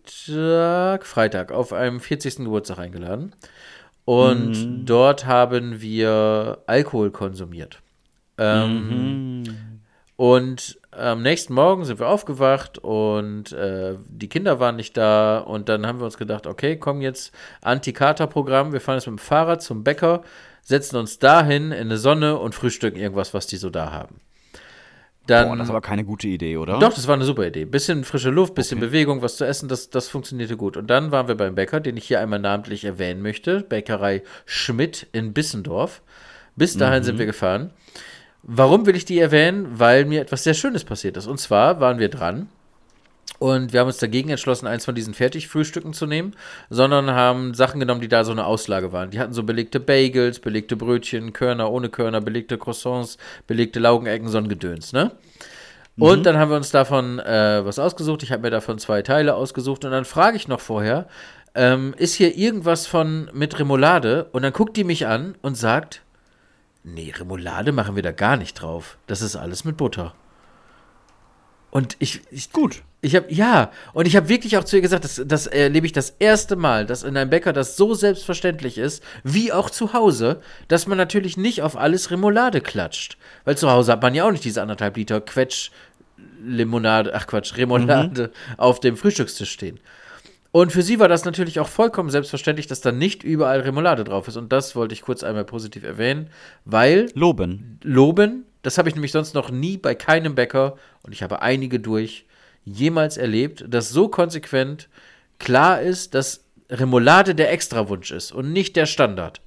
Freitag 1.04 1.50
auf 1.50 1.72
einem 1.72 1.98
40. 2.00 2.37
Geburtstag 2.37 2.78
eingeladen. 2.78 3.35
Und 4.04 4.87
dort 4.87 5.26
haben 5.26 5.81
wir 5.81 6.62
Alkohol 6.66 7.11
konsumiert. 7.11 7.83
Ähm, 8.38 9.42
Und 10.16 10.78
am 10.99 11.23
nächsten 11.23 11.55
Morgen 11.55 11.85
sind 11.85 11.99
wir 12.01 12.09
aufgewacht 12.09 12.79
und 12.79 13.53
äh, 13.53 13.97
die 14.09 14.29
Kinder 14.29 14.61
waren 14.61 14.77
nicht 14.77 14.97
da. 14.97 15.39
Und 15.39 15.69
dann 15.69 15.87
haben 15.87 15.99
wir 15.99 16.05
uns 16.05 16.19
gedacht, 16.19 16.47
okay, 16.47 16.77
komm 16.77 17.01
jetzt, 17.01 17.33
Anti-Kater-Programm. 17.63 18.73
Wir 18.73 18.81
fahren 18.81 18.97
jetzt 18.97 19.07
mit 19.07 19.19
dem 19.19 19.23
Fahrrad 19.23 19.63
zum 19.63 19.85
Bäcker, 19.85 20.23
setzen 20.63 20.97
uns 20.97 21.19
dahin 21.19 21.73
in 21.73 21.87
eine 21.87 21.99
Sonne 21.99 22.39
und 22.39 22.55
frühstücken 22.55 22.99
irgendwas, 22.99 23.35
was 23.35 23.47
die 23.47 23.57
so 23.57 23.71
da 23.71 23.93
haben. 23.93 24.21
Dann, 25.29 25.49
Boah, 25.49 25.57
das 25.57 25.69
aber 25.69 25.83
keine 25.83 26.05
gute 26.05 26.27
Idee, 26.27 26.57
oder? 26.57 26.79
doch, 26.79 26.95
das 26.95 27.07
war 27.07 27.15
eine 27.15 27.25
super 27.25 27.47
Idee. 27.47 27.67
Bisschen 27.67 28.05
frische 28.05 28.31
Luft, 28.31 28.55
bisschen 28.55 28.81
Bewegung, 28.81 29.21
was 29.21 29.37
zu 29.37 29.45
essen, 29.45 29.69
das, 29.69 29.91
das 29.91 30.09
funktionierte 30.09 30.57
gut. 30.57 30.79
Und 30.79 30.89
dann 30.89 31.13
waren 31.13 31.29
wir 31.29 31.35
beim 31.35 31.55
Bäcker, 31.55 31.81
den 31.81 31.99
ich 31.99 32.07
hier 32.07 32.21
einmal 32.21 32.39
namentlich 32.39 32.85
erwähnen 32.85 33.21
möchte. 33.21 33.61
Bäckerei 33.61 34.23
Schmidt 34.47 35.07
in 35.13 35.35
Bissendorf. 35.35 36.01
Bis 36.57 36.77
dahin 36.77 37.05
sind 37.05 37.19
wir 37.19 37.27
gefahren. 37.27 37.71
Warum 38.51 38.87
will 38.87 38.97
ich 38.97 39.05
die 39.05 39.19
erwähnen? 39.19 39.79
Weil 39.79 40.07
mir 40.07 40.23
etwas 40.23 40.43
sehr 40.43 40.55
Schönes 40.55 40.83
passiert 40.83 41.19
ist. 41.19 41.27
Und 41.27 41.39
zwar 41.39 41.81
waren 41.81 41.99
wir 41.99 42.09
dran 42.09 42.49
und 43.39 43.75
wir 43.75 43.81
haben 43.81 43.89
uns 43.89 43.99
dagegen 43.99 44.31
entschlossen, 44.31 44.67
eins 44.67 44.87
von 44.87 44.95
diesen 44.95 45.13
Fertigfrühstücken 45.13 45.93
zu 45.93 46.07
nehmen, 46.07 46.35
sondern 46.71 47.11
haben 47.11 47.53
Sachen 47.53 47.79
genommen, 47.79 48.01
die 48.01 48.09
da 48.09 48.25
so 48.25 48.33
eine 48.33 48.47
Auslage 48.47 48.91
waren. 48.91 49.11
Die 49.11 49.21
hatten 49.21 49.35
so 49.35 49.43
belegte 49.43 49.81
Bagels, 49.81 50.41
belegte 50.41 50.77
Brötchen, 50.77 51.35
Körner 51.35 51.71
ohne 51.71 51.91
Körner, 51.91 52.23
belegte 52.23 52.57
Croissants, 52.57 53.19
belegte 53.47 53.81
Laugenecken, 53.81 54.29
so 54.29 54.39
ein 54.39 54.49
Gedöns, 54.49 54.95
ne? 54.95 55.13
Und 55.99 56.25
dann 56.25 56.39
haben 56.39 56.51
wir 56.51 56.57
uns 56.57 56.71
davon 56.71 57.19
äh, 57.19 57.65
was 57.65 57.81
ausgesucht. 57.81 58.23
Ich 58.23 58.31
habe 58.31 58.43
mir 58.43 58.51
davon 58.51 58.79
zwei 58.79 59.03
Teile 59.03 59.35
ausgesucht. 59.35 59.85
Und 59.85 59.91
dann 59.91 60.05
frage 60.05 60.37
ich 60.37 60.47
noch 60.47 60.61
vorher, 60.61 61.09
ähm, 61.57 61.93
ist 61.99 62.15
hier 62.15 62.37
irgendwas 62.37 62.87
von 62.87 63.29
mit 63.35 63.59
Remoulade? 63.59 64.29
Und 64.31 64.43
dann 64.43 64.53
guckt 64.53 64.77
die 64.77 64.85
mich 64.85 65.09
an 65.09 65.35
und 65.43 65.57
sagt, 65.57 66.03
nee, 66.85 67.12
Remoulade 67.17 67.73
machen 67.73 67.97
wir 67.97 68.03
da 68.03 68.12
gar 68.12 68.37
nicht 68.37 68.55
drauf. 68.55 68.99
Das 69.07 69.23
ist 69.23 69.37
alles 69.37 69.64
mit 69.64 69.77
Butter. 69.77 70.14
Und 71.71 71.97
ich, 71.99 72.23
ich 72.31 72.51
Gut. 72.51 72.83
ich 73.03 73.14
habe 73.14 73.27
ja, 73.33 73.71
und 73.93 74.07
ich 74.07 74.17
habe 74.17 74.31
wirklich 74.31 74.57
auch 74.57 74.64
zu 74.64 74.77
ihr 74.77 74.83
gesagt, 74.83 75.05
das, 75.05 75.23
das 75.27 75.47
erlebe 75.47 75.85
ich 75.85 75.93
das 75.93 76.14
erste 76.19 76.57
Mal, 76.57 76.87
dass 76.87 77.03
in 77.03 77.17
einem 77.17 77.29
Bäcker 77.29 77.53
das 77.53 77.77
so 77.77 77.93
selbstverständlich 77.93 78.79
ist, 78.79 79.03
wie 79.23 79.53
auch 79.53 79.69
zu 79.69 79.93
Hause, 79.93 80.41
dass 80.69 80.87
man 80.87 80.97
natürlich 80.97 81.37
nicht 81.37 81.61
auf 81.61 81.77
alles 81.77 82.11
Remoulade 82.11 82.62
klatscht. 82.62 83.19
Weil 83.45 83.59
zu 83.59 83.71
Hause 83.71 83.93
hat 83.93 84.03
man 84.03 84.14
ja 84.14 84.25
auch 84.25 84.33
nicht 84.33 84.45
diese 84.45 84.62
anderthalb 84.62 84.97
Liter 84.97 85.21
Quetsch 85.21 85.71
Limonade, 86.43 87.14
ach 87.14 87.27
Quatsch, 87.27 87.57
Remoulade 87.57 88.31
auf 88.57 88.81
dem 88.81 88.97
Frühstückstisch 88.97 89.51
stehen. 89.51 89.81
Und 90.59 90.73
für 90.73 90.83
sie 90.83 90.99
war 90.99 91.07
das 91.07 91.25
natürlich 91.25 91.61
auch 91.61 91.68
vollkommen 91.68 92.11
selbstverständlich, 92.11 92.66
dass 92.66 92.81
da 92.81 92.90
nicht 92.90 93.23
überall 93.23 93.61
Remoulade 93.61 94.03
drauf 94.03 94.27
ist. 94.27 94.37
Und 94.37 94.53
das 94.53 94.75
wollte 94.75 94.92
ich 94.92 95.03
kurz 95.03 95.23
einmal 95.23 95.44
positiv 95.44 95.85
erwähnen, 95.85 96.31
weil 96.64 97.07
Loben. 97.14 97.79
loben. 97.85 98.44
Das 98.62 98.77
habe 98.77 98.88
ich 98.88 98.97
nämlich 98.97 99.12
sonst 99.12 99.35
noch 99.35 99.53
nie 99.53 99.77
bei 99.77 99.94
keinem 99.94 100.35
Bäcker, 100.35 100.77
und 101.05 101.12
ich 101.12 101.23
habe 101.23 101.42
einige 101.42 101.79
durch, 101.79 102.27
jemals 102.64 103.18
erlebt, 103.18 103.66
dass 103.68 103.90
so 103.90 104.09
konsequent 104.09 104.88
klar 105.38 105.81
ist, 105.81 106.14
dass 106.14 106.42
Remoulade 106.68 107.37
der 107.37 107.53
Extrawunsch 107.53 108.11
ist 108.11 108.33
und 108.33 108.53
nicht 108.53 108.75
der 108.75 108.87
Standard. 108.87 109.40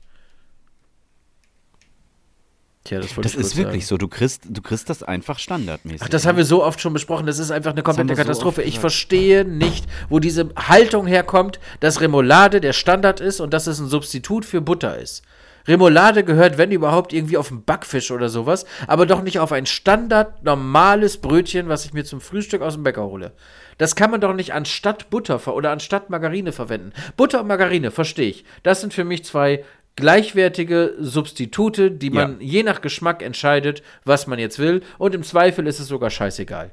Tja, 2.84 3.00
das 3.00 3.15
wollte 3.15 3.30
Das 3.30 3.36
ist 3.36 3.58
wirklich 3.58 3.86
sagen. 3.86 3.89
so. 3.89 3.98
Du 3.98 4.08
kriegst, 4.08 4.44
du 4.50 4.62
kriegst 4.62 4.89
das 4.89 5.04
einfach 5.04 5.38
standardmäßig. 5.38 6.02
Ach, 6.04 6.10
das 6.10 6.26
haben 6.26 6.38
wir 6.38 6.46
so 6.46 6.63
oft 6.63 6.82
schon 6.82 6.94
besprochen. 6.94 7.28
Das 7.28 7.38
ist 7.38 7.52
einfach 7.52 7.72
eine 7.72 7.84
komplette 7.84 8.15
so 8.15 8.22
Katastrophe. 8.22 8.62
oft 8.62 8.67
ich 8.67 8.80
verstehe 8.80 9.46
nicht, 9.46 9.86
wo 10.10 10.20
diese 10.20 10.50
Haltung 10.56 11.06
herkommt, 11.06 11.60
dass 11.80 12.02
Remoulade 12.02 12.60
der 12.60 12.74
Standard 12.74 13.20
ist 13.20 13.39
und 13.39 13.54
dass 13.54 13.67
es 13.67 13.80
ein 13.80 13.88
Substitut 13.88 14.46
für 14.46 14.62
Butter 14.62 14.98
ist. 14.98 15.22
Remoulade 15.67 16.24
gehört, 16.24 16.58
wenn 16.58 16.72
überhaupt, 16.72 17.13
irgendwie 17.13 17.38
auf 17.38 17.52
einen 17.52 17.63
Backfisch 17.63 18.10
oder 18.10 18.30
sowas, 18.30 18.65
aber 18.88 19.06
doch 19.06 19.22
nicht 19.22 19.39
auf 19.39 19.52
ein 19.52 19.67
Standard 19.67 20.44
normales 20.44 21.17
Brötchen, 21.17 21.70
was 21.70 21.86
ich 21.86 21.94
mir 21.94 22.04
zum 22.04 22.20
Frühstück 22.20 22.63
aus 22.63 22.74
dem 22.74 22.84
Bäcker 22.84 23.06
hole. 23.06 23.34
Das 23.78 23.96
kann 23.96 24.12
man 24.12 24.22
doch 24.22 24.34
nicht 24.34 24.54
anstatt 24.54 25.10
Butter 25.10 25.39
oder 25.54 25.72
anstatt 25.72 26.10
Margarine 26.10 26.52
verwenden. 26.52 26.94
Butter 27.15 27.41
und 27.41 27.48
Margarine, 27.48 27.91
verstehe 27.91 28.30
ich. 28.30 28.46
Das 28.63 28.82
sind 28.82 28.94
für 28.94 29.04
mich 29.04 29.24
zwei 29.24 29.63
gleichwertige 29.95 30.95
Substitute, 30.99 31.91
die 31.91 32.10
man 32.10 32.39
je 32.39 32.63
nach 32.63 32.82
Geschmack 32.82 33.21
entscheidet, 33.21 33.84
was 34.06 34.27
man 34.27 34.39
jetzt 34.39 34.60
will. 34.60 34.82
Und 34.97 35.15
im 35.15 35.23
Zweifel 35.23 35.67
ist 35.67 35.80
es 35.80 35.88
sogar 35.88 36.10
scheißegal. 36.10 36.71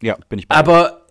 Ja, 0.00 0.16
bin 0.28 0.38
ich 0.38 0.48
bei. 0.48 0.54
Aber 0.54 1.02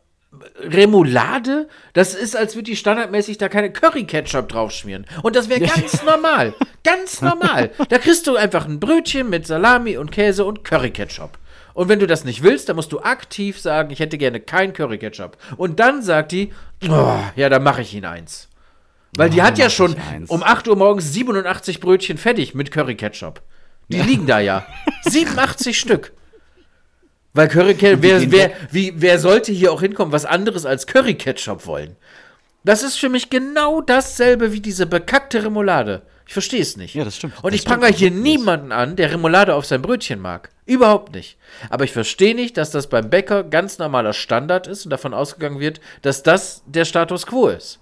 Remoulade, 0.59 1.67
das 1.93 2.13
ist, 2.13 2.37
als 2.37 2.55
würde 2.55 2.71
die 2.71 2.77
standardmäßig 2.77 3.37
da 3.37 3.49
keine 3.49 3.71
Curry-Ketchup 3.71 4.47
draufschmieren. 4.47 5.05
Und 5.23 5.35
das 5.35 5.49
wäre 5.49 5.59
ganz 5.65 6.03
normal. 6.03 6.53
Ganz 6.83 7.21
normal. 7.21 7.71
Da 7.89 7.97
kriegst 7.97 8.27
du 8.27 8.37
einfach 8.37 8.65
ein 8.65 8.79
Brötchen 8.79 9.29
mit 9.29 9.45
Salami 9.45 9.97
und 9.97 10.11
Käse 10.11 10.45
und 10.45 10.63
Curry-Ketchup. 10.63 11.37
Und 11.73 11.89
wenn 11.89 11.99
du 11.99 12.07
das 12.07 12.23
nicht 12.23 12.43
willst, 12.43 12.69
dann 12.69 12.75
musst 12.75 12.91
du 12.91 13.01
aktiv 13.01 13.59
sagen, 13.59 13.91
ich 13.91 13.99
hätte 13.99 14.17
gerne 14.17 14.39
kein 14.39 14.73
Curry-Ketchup. 14.73 15.37
Und 15.57 15.79
dann 15.79 16.01
sagt 16.01 16.31
die, 16.31 16.53
oh, 16.89 17.15
ja, 17.35 17.49
dann 17.49 17.63
mache 17.63 17.81
ich 17.81 17.93
Ihnen 17.93 18.05
eins. 18.05 18.49
Weil 19.15 19.29
die 19.29 19.39
Oh, 19.39 19.43
hat 19.43 19.57
ja 19.57 19.69
schon 19.69 19.95
um 20.27 20.41
8 20.43 20.67
Uhr 20.67 20.75
morgens 20.75 21.11
87 21.13 21.79
Brötchen 21.79 22.17
fertig 22.17 22.53
mit 22.55 22.71
Curry-Ketchup. 22.71 23.41
Die 23.89 24.01
liegen 24.01 24.25
da 24.25 24.39
ja. 24.39 24.65
87 25.03 25.77
Stück. 25.77 26.13
Weil 27.33 27.47
Curry 27.47 27.75
Ketchup, 27.75 28.01
wer, 28.01 28.31
wer, 28.31 28.51
wie, 28.71 28.93
wer 28.95 29.19
sollte 29.19 29.51
hier 29.51 29.71
auch 29.71 29.81
hinkommen, 29.81 30.11
was 30.11 30.25
anderes 30.25 30.65
als 30.65 30.85
Curry 30.87 31.15
Ketchup 31.15 31.65
wollen? 31.65 31.95
Das 32.63 32.83
ist 32.83 32.97
für 32.99 33.09
mich 33.09 33.29
genau 33.29 33.81
dasselbe 33.81 34.53
wie 34.53 34.59
diese 34.61 34.85
bekackte 34.85 35.43
Remoulade. 35.43 36.03
Ich 36.27 36.33
verstehe 36.33 36.61
es 36.61 36.77
nicht. 36.77 36.93
Ja, 36.95 37.03
das 37.03 37.17
stimmt. 37.17 37.33
Und 37.43 37.53
Das 37.53 37.59
ich 37.59 37.65
prangere 37.65 37.91
hier 37.91 38.13
wirklich. 38.13 38.37
niemanden 38.37 38.71
an, 38.71 38.95
der 38.95 39.11
Remoulade 39.11 39.53
auf 39.55 39.65
sein 39.65 39.81
Brötchen 39.81 40.19
mag. 40.21 40.49
Überhaupt 40.65 41.13
nicht. 41.13 41.37
Aber 41.69 41.83
ich 41.83 41.91
verstehe 41.91 42.35
nicht, 42.35 42.55
dass 42.55 42.71
das 42.71 42.87
beim 42.87 43.09
Bäcker 43.09 43.43
ganz 43.43 43.77
normaler 43.79 44.13
Standard 44.13 44.67
ist 44.67 44.85
und 44.85 44.91
davon 44.91 45.13
ausgegangen 45.13 45.59
wird, 45.59 45.81
dass 46.03 46.23
das 46.23 46.63
der 46.67 46.85
Status 46.85 47.25
quo 47.27 47.47
ist. 47.49 47.79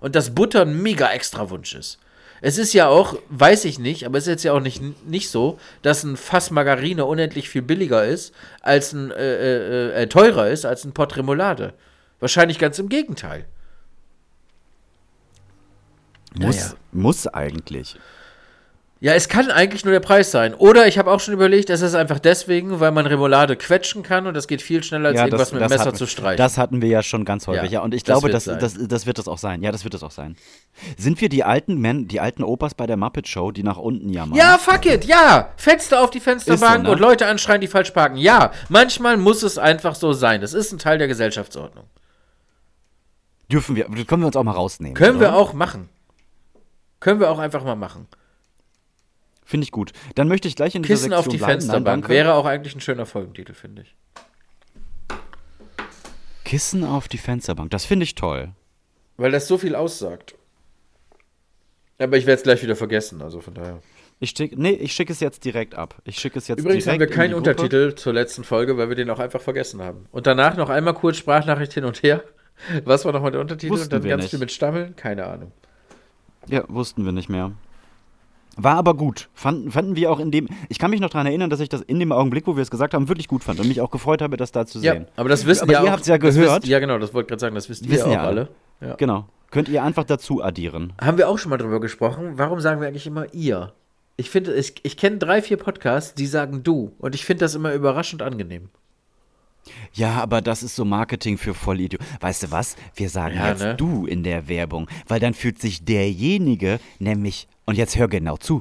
Und 0.00 0.14
dass 0.14 0.34
Butter 0.34 0.62
ein 0.62 0.82
mega 0.82 1.10
Extrawunsch 1.10 1.74
ist. 1.74 1.98
Es 2.42 2.58
ist 2.58 2.74
ja 2.74 2.88
auch, 2.88 3.16
weiß 3.30 3.64
ich 3.64 3.78
nicht, 3.78 4.04
aber 4.04 4.18
es 4.18 4.24
ist 4.24 4.30
jetzt 4.30 4.44
ja 4.44 4.52
auch 4.52 4.60
nicht, 4.60 4.82
nicht 5.06 5.30
so, 5.30 5.58
dass 5.82 6.04
ein 6.04 6.16
Fass 6.16 6.50
Margarine 6.50 7.04
unendlich 7.04 7.48
viel 7.48 7.62
billiger 7.62 8.04
ist, 8.04 8.34
als 8.60 8.92
ein, 8.92 9.10
äh, 9.10 9.14
äh, 9.16 10.02
äh, 10.02 10.06
teurer 10.06 10.48
ist 10.48 10.66
als 10.66 10.84
ein 10.84 10.92
Pot 10.92 11.16
Remoulade. 11.16 11.72
Wahrscheinlich 12.20 12.58
ganz 12.58 12.78
im 12.78 12.88
Gegenteil. 12.88 13.46
muss, 16.38 16.56
naja. 16.56 16.74
muss 16.92 17.26
eigentlich. 17.26 17.96
Ja, 18.98 19.12
es 19.12 19.28
kann 19.28 19.50
eigentlich 19.50 19.84
nur 19.84 19.92
der 19.92 20.00
Preis 20.00 20.30
sein. 20.30 20.54
Oder 20.54 20.86
ich 20.86 20.96
habe 20.96 21.10
auch 21.10 21.20
schon 21.20 21.34
überlegt, 21.34 21.68
es 21.68 21.82
ist 21.82 21.94
einfach 21.94 22.18
deswegen, 22.18 22.80
weil 22.80 22.92
man 22.92 23.04
Remoulade 23.04 23.54
quetschen 23.54 24.02
kann 24.02 24.26
und 24.26 24.32
das 24.32 24.48
geht 24.48 24.62
viel 24.62 24.82
schneller 24.82 25.10
als 25.10 25.20
irgendwas 25.20 25.52
mit 25.52 25.60
dem 25.60 25.68
Messer 25.68 25.84
hatten, 25.84 25.96
zu 25.96 26.06
streichen. 26.06 26.38
Das 26.38 26.56
hatten 26.56 26.80
wir 26.80 26.88
ja 26.88 27.02
schon 27.02 27.26
ganz 27.26 27.46
häufig. 27.46 27.70
Ja, 27.70 27.80
Ja, 27.80 27.80
und 27.82 27.92
ich 27.92 28.04
das 28.04 28.14
glaube, 28.14 28.30
das, 28.32 28.44
das, 28.44 28.74
das 28.78 29.04
wird 29.04 29.18
es 29.18 29.28
auch 29.28 29.36
sein. 29.36 29.62
Ja, 29.62 29.70
das 29.70 29.84
wird 29.84 29.92
es 29.92 30.02
auch 30.02 30.10
sein. 30.10 30.36
Sind 30.96 31.20
wir 31.20 31.28
die 31.28 31.44
alten 31.44 31.78
Men, 31.78 32.08
die 32.08 32.20
alten 32.20 32.42
Opas 32.42 32.74
bei 32.74 32.86
der 32.86 32.96
Muppet 32.96 33.28
Show, 33.28 33.50
die 33.50 33.62
nach 33.62 33.76
unten 33.76 34.08
jammern? 34.08 34.38
ja, 34.38 34.56
fuck 34.56 34.86
it, 34.86 35.04
ja. 35.04 35.50
Fenster 35.58 36.00
auf 36.00 36.08
die 36.08 36.20
Fensterbank 36.20 36.76
so, 36.76 36.82
ne? 36.84 36.90
und 36.90 36.98
Leute 36.98 37.26
anschreien, 37.26 37.60
die 37.60 37.68
falsch 37.68 37.90
parken. 37.90 38.16
Ja, 38.16 38.52
manchmal 38.70 39.18
muss 39.18 39.42
es 39.42 39.58
einfach 39.58 39.94
so 39.94 40.14
sein. 40.14 40.40
Das 40.40 40.54
ist 40.54 40.72
ein 40.72 40.78
Teil 40.78 40.96
der 40.96 41.08
Gesellschaftsordnung. 41.08 41.84
Dürfen 43.52 43.76
wir, 43.76 43.84
können 44.06 44.22
wir 44.22 44.26
uns 44.26 44.36
auch 44.36 44.42
mal 44.42 44.52
rausnehmen. 44.52 44.94
Können 44.94 45.18
oder? 45.18 45.26
wir 45.26 45.36
auch 45.36 45.52
machen. 45.52 45.90
Können 46.98 47.20
wir 47.20 47.30
auch 47.30 47.38
einfach 47.38 47.62
mal 47.62 47.76
machen. 47.76 48.08
Finde 49.46 49.64
ich 49.64 49.70
gut. 49.70 49.92
Dann 50.16 50.26
möchte 50.26 50.48
ich 50.48 50.56
gleich 50.56 50.74
in 50.74 50.82
Kissen 50.82 51.04
Sektion 51.04 51.18
auf 51.18 51.28
die 51.28 51.36
bleiben. 51.36 51.60
Fensterbank 51.60 52.02
Nein, 52.02 52.10
wäre 52.10 52.34
auch 52.34 52.44
eigentlich 52.46 52.74
ein 52.74 52.80
schöner 52.80 53.06
Folgentitel, 53.06 53.54
finde 53.54 53.82
ich. 53.82 53.94
Kissen 56.44 56.84
auf 56.84 57.06
die 57.06 57.16
Fensterbank. 57.16 57.70
Das 57.70 57.84
finde 57.84 58.02
ich 58.02 58.16
toll. 58.16 58.50
Weil 59.16 59.30
das 59.30 59.46
so 59.46 59.56
viel 59.56 59.76
aussagt. 59.76 60.34
Aber 61.98 62.16
ich 62.16 62.26
werde 62.26 62.38
es 62.38 62.42
gleich 62.42 62.62
wieder 62.62 62.74
vergessen, 62.74 63.22
also 63.22 63.40
von 63.40 63.54
daher. 63.54 63.80
Ich 64.18 64.30
schicke 64.30 64.60
nee, 64.60 64.72
ich 64.72 64.92
schicke 64.92 65.12
es 65.12 65.20
jetzt 65.20 65.44
direkt 65.44 65.76
ab. 65.76 65.94
Ich 66.04 66.18
schicke 66.18 66.38
es 66.38 66.48
jetzt 66.48 66.58
Übrigens 66.58 66.86
haben 66.88 66.98
wir 66.98 67.06
in 67.06 67.12
keinen. 67.12 67.34
Untertitel 67.34 67.94
zur 67.94 68.14
letzten 68.14 68.42
Folge, 68.42 68.76
weil 68.76 68.88
wir 68.88 68.96
den 68.96 69.10
auch 69.10 69.20
einfach 69.20 69.40
vergessen 69.40 69.80
haben. 69.80 70.06
Und 70.10 70.26
danach 70.26 70.56
noch 70.56 70.70
einmal 70.70 70.94
kurz 70.94 71.18
Sprachnachricht 71.18 71.72
hin 71.72 71.84
und 71.84 72.02
her. 72.02 72.24
Was 72.84 73.04
war 73.04 73.12
nochmal 73.12 73.30
der 73.30 73.40
Untertitel? 73.40 73.72
Wussten 73.72 73.84
und 73.84 73.92
dann 73.92 74.02
wir 74.02 74.10
ganz 74.10 74.24
nicht. 74.24 74.30
viel 74.30 74.40
mit 74.40 74.50
Stammeln? 74.50 74.96
Keine 74.96 75.26
Ahnung. 75.26 75.52
Ja, 76.48 76.64
wussten 76.68 77.04
wir 77.04 77.12
nicht 77.12 77.28
mehr. 77.28 77.52
War 78.56 78.76
aber 78.76 78.94
gut. 78.94 79.28
Fanden, 79.34 79.70
fanden 79.70 79.96
wir 79.96 80.10
auch 80.10 80.18
in 80.18 80.30
dem. 80.30 80.48
Ich 80.68 80.78
kann 80.78 80.90
mich 80.90 81.00
noch 81.00 81.10
daran 81.10 81.26
erinnern, 81.26 81.50
dass 81.50 81.60
ich 81.60 81.68
das 81.68 81.82
in 81.82 82.00
dem 82.00 82.10
Augenblick, 82.10 82.46
wo 82.46 82.56
wir 82.56 82.62
es 82.62 82.70
gesagt 82.70 82.94
haben, 82.94 83.08
wirklich 83.08 83.28
gut 83.28 83.44
fand 83.44 83.60
und 83.60 83.68
mich 83.68 83.80
auch 83.82 83.90
gefreut 83.90 84.22
habe, 84.22 84.36
das 84.38 84.50
da 84.52 84.66
zu 84.66 84.78
Ja, 84.80 84.92
sehen. 84.94 85.06
aber 85.16 85.28
das 85.28 85.44
wissen 85.46 85.64
Aber 85.64 85.72
ja 85.74 85.82
ihr 85.82 85.88
auch. 85.88 85.92
habt's 85.92 86.06
ja 86.08 86.16
gehört. 86.16 86.62
Wisst, 86.62 86.70
ja, 86.70 86.78
genau, 86.78 86.98
das 86.98 87.12
wollte 87.12 87.26
ich 87.26 87.28
gerade 87.28 87.40
sagen. 87.40 87.54
Das 87.54 87.68
wisst 87.68 87.88
Wissen 87.88 88.06
ihr 88.08 88.14
ja 88.14 88.22
auch 88.22 88.26
alle. 88.26 88.48
alle. 88.80 88.88
Ja. 88.90 88.94
Genau. 88.96 89.26
Könnt 89.50 89.68
ihr 89.68 89.82
einfach 89.82 90.04
dazu 90.04 90.42
addieren. 90.42 90.92
Haben 91.00 91.18
wir 91.18 91.28
auch 91.28 91.38
schon 91.38 91.50
mal 91.50 91.56
drüber 91.58 91.80
gesprochen? 91.80 92.32
Warum 92.36 92.60
sagen 92.60 92.80
wir 92.80 92.88
eigentlich 92.88 93.06
immer 93.06 93.32
ihr? 93.34 93.72
Ich 94.16 94.30
finde, 94.30 94.54
ich, 94.54 94.74
ich 94.82 94.96
kenne 94.96 95.18
drei, 95.18 95.42
vier 95.42 95.58
Podcasts, 95.58 96.14
die 96.14 96.26
sagen 96.26 96.62
du. 96.62 96.92
Und 96.98 97.14
ich 97.14 97.24
finde 97.26 97.44
das 97.44 97.54
immer 97.54 97.72
überraschend 97.74 98.22
angenehm. 98.22 98.70
Ja, 99.92 100.22
aber 100.22 100.40
das 100.42 100.62
ist 100.62 100.76
so 100.76 100.84
Marketing 100.84 101.38
für 101.38 101.52
Vollidiot. 101.52 102.00
Weißt 102.20 102.44
du 102.44 102.50
was? 102.52 102.76
Wir 102.94 103.10
sagen 103.10 103.34
Ja, 103.36 103.48
jetzt 103.48 103.62
ne? 103.62 103.74
du 103.74 104.06
in 104.06 104.22
der 104.22 104.48
Werbung, 104.48 104.88
weil 105.08 105.18
dann 105.20 105.34
fühlt 105.34 105.58
sich 105.60 105.84
derjenige 105.84 106.78
nämlich, 106.98 107.48
und 107.66 107.76
jetzt 107.76 107.96
hör 107.98 108.08
genau 108.08 108.36
zu, 108.36 108.60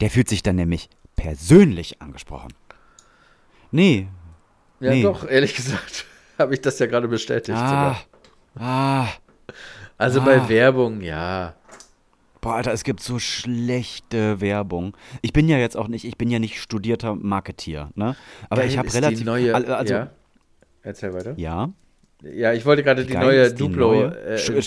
der 0.00 0.10
fühlt 0.10 0.28
sich 0.28 0.42
dann 0.42 0.56
nämlich 0.56 0.88
persönlich 1.16 2.00
angesprochen. 2.00 2.52
Nee. 3.70 4.08
Ja, 4.80 4.90
Nee. 4.92 5.02
doch, 5.02 5.28
ehrlich 5.28 5.54
gesagt, 5.54 6.06
habe 6.38 6.54
ich 6.54 6.60
das 6.60 6.78
ja 6.78 6.86
gerade 6.86 7.08
bestätigt. 7.08 7.58
Ah, 7.58 7.96
sogar. 8.54 8.66
ah. 8.66 9.08
Also 9.98 10.20
ah. 10.20 10.24
bei 10.24 10.48
Werbung, 10.48 11.00
ja. 11.02 11.54
Boah, 12.40 12.54
Alter, 12.54 12.72
es 12.72 12.84
gibt 12.84 13.00
so 13.00 13.18
schlechte 13.18 14.40
Werbung. 14.40 14.96
Ich 15.20 15.34
bin 15.34 15.46
ja 15.48 15.58
jetzt 15.58 15.76
auch 15.76 15.88
nicht, 15.88 16.06
ich 16.06 16.16
bin 16.16 16.30
ja 16.30 16.38
nicht 16.38 16.58
studierter 16.58 17.14
Marketier, 17.14 17.90
ne? 17.94 18.16
Aber 18.48 18.62
Geil 18.62 18.70
ich 18.70 18.78
habe 18.78 18.86
ist 18.88 18.94
die 18.94 18.98
relativ 18.98 19.24
neue, 19.26 19.54
al- 19.54 19.66
also 19.66 19.92
ja. 19.92 20.10
Erzähl 20.82 21.12
weiter. 21.12 21.34
ja. 21.36 21.70
Ja, 22.22 22.52
ich 22.52 22.66
wollte 22.66 22.82
gerade 22.82 23.04
die 23.06 23.12
geil 23.14 23.24
neue 23.24 23.48
die 23.50 23.56
Duplo, 23.56 23.92
neue? 23.92 24.36
äh, 24.38 24.62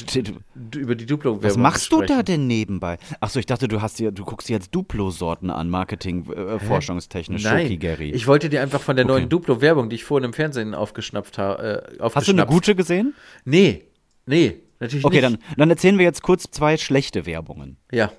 du- 0.56 0.80
über 0.80 0.96
die 0.96 1.06
Duplo 1.06 1.42
Was 1.44 1.56
machst 1.58 1.92
du 1.92 2.02
da 2.02 2.24
denn 2.24 2.48
nebenbei? 2.48 2.98
Achso, 3.20 3.38
ich 3.40 3.46
dachte, 3.46 3.68
du 3.68 3.82
hast 3.82 4.00
dir, 4.00 4.12
du 4.12 4.26
guckst 4.26 4.50
dir 4.50 4.54
jetzt 4.54 4.74
Duplo-Sorten 4.74 5.50
an, 5.52 5.70
Marketing, 5.70 6.26
äh, 6.32 6.60
forschungstechnisch, 6.60 7.44
Nein, 7.44 7.62
Schoki 7.68 7.78
Gary. 7.78 8.10
ich 8.12 8.26
wollte 8.26 8.50
dir 8.50 8.62
einfach 8.62 8.82
von 8.82 8.96
der 8.96 9.06
Okay. 9.06 9.14
neuen 9.14 9.30
Duplo-Werbung, 9.30 9.90
die 9.90 9.96
ich 9.98 10.04
vorhin 10.04 10.26
im 10.26 10.34
Fernsehen 10.34 10.74
aufgeschnappt 10.74 11.38
habe, 11.38 11.94
äh, 12.00 12.10
Hast 12.14 12.28
du 12.28 12.32
eine 12.32 12.46
gute 12.48 12.74
gesehen? 12.76 13.14
Nee, 13.46 13.84
nee, 14.26 14.56
natürlich 14.80 15.06
Okay, 15.06 15.22
nicht. 15.22 15.24
dann, 15.26 15.38
dann 15.58 15.70
erzählen 15.70 15.98
wir 15.98 16.06
jetzt 16.06 16.24
kurz 16.24 16.50
zwei 16.50 16.78
schlechte 16.78 17.26
Werbungen. 17.28 17.78
Ja, 17.92 18.12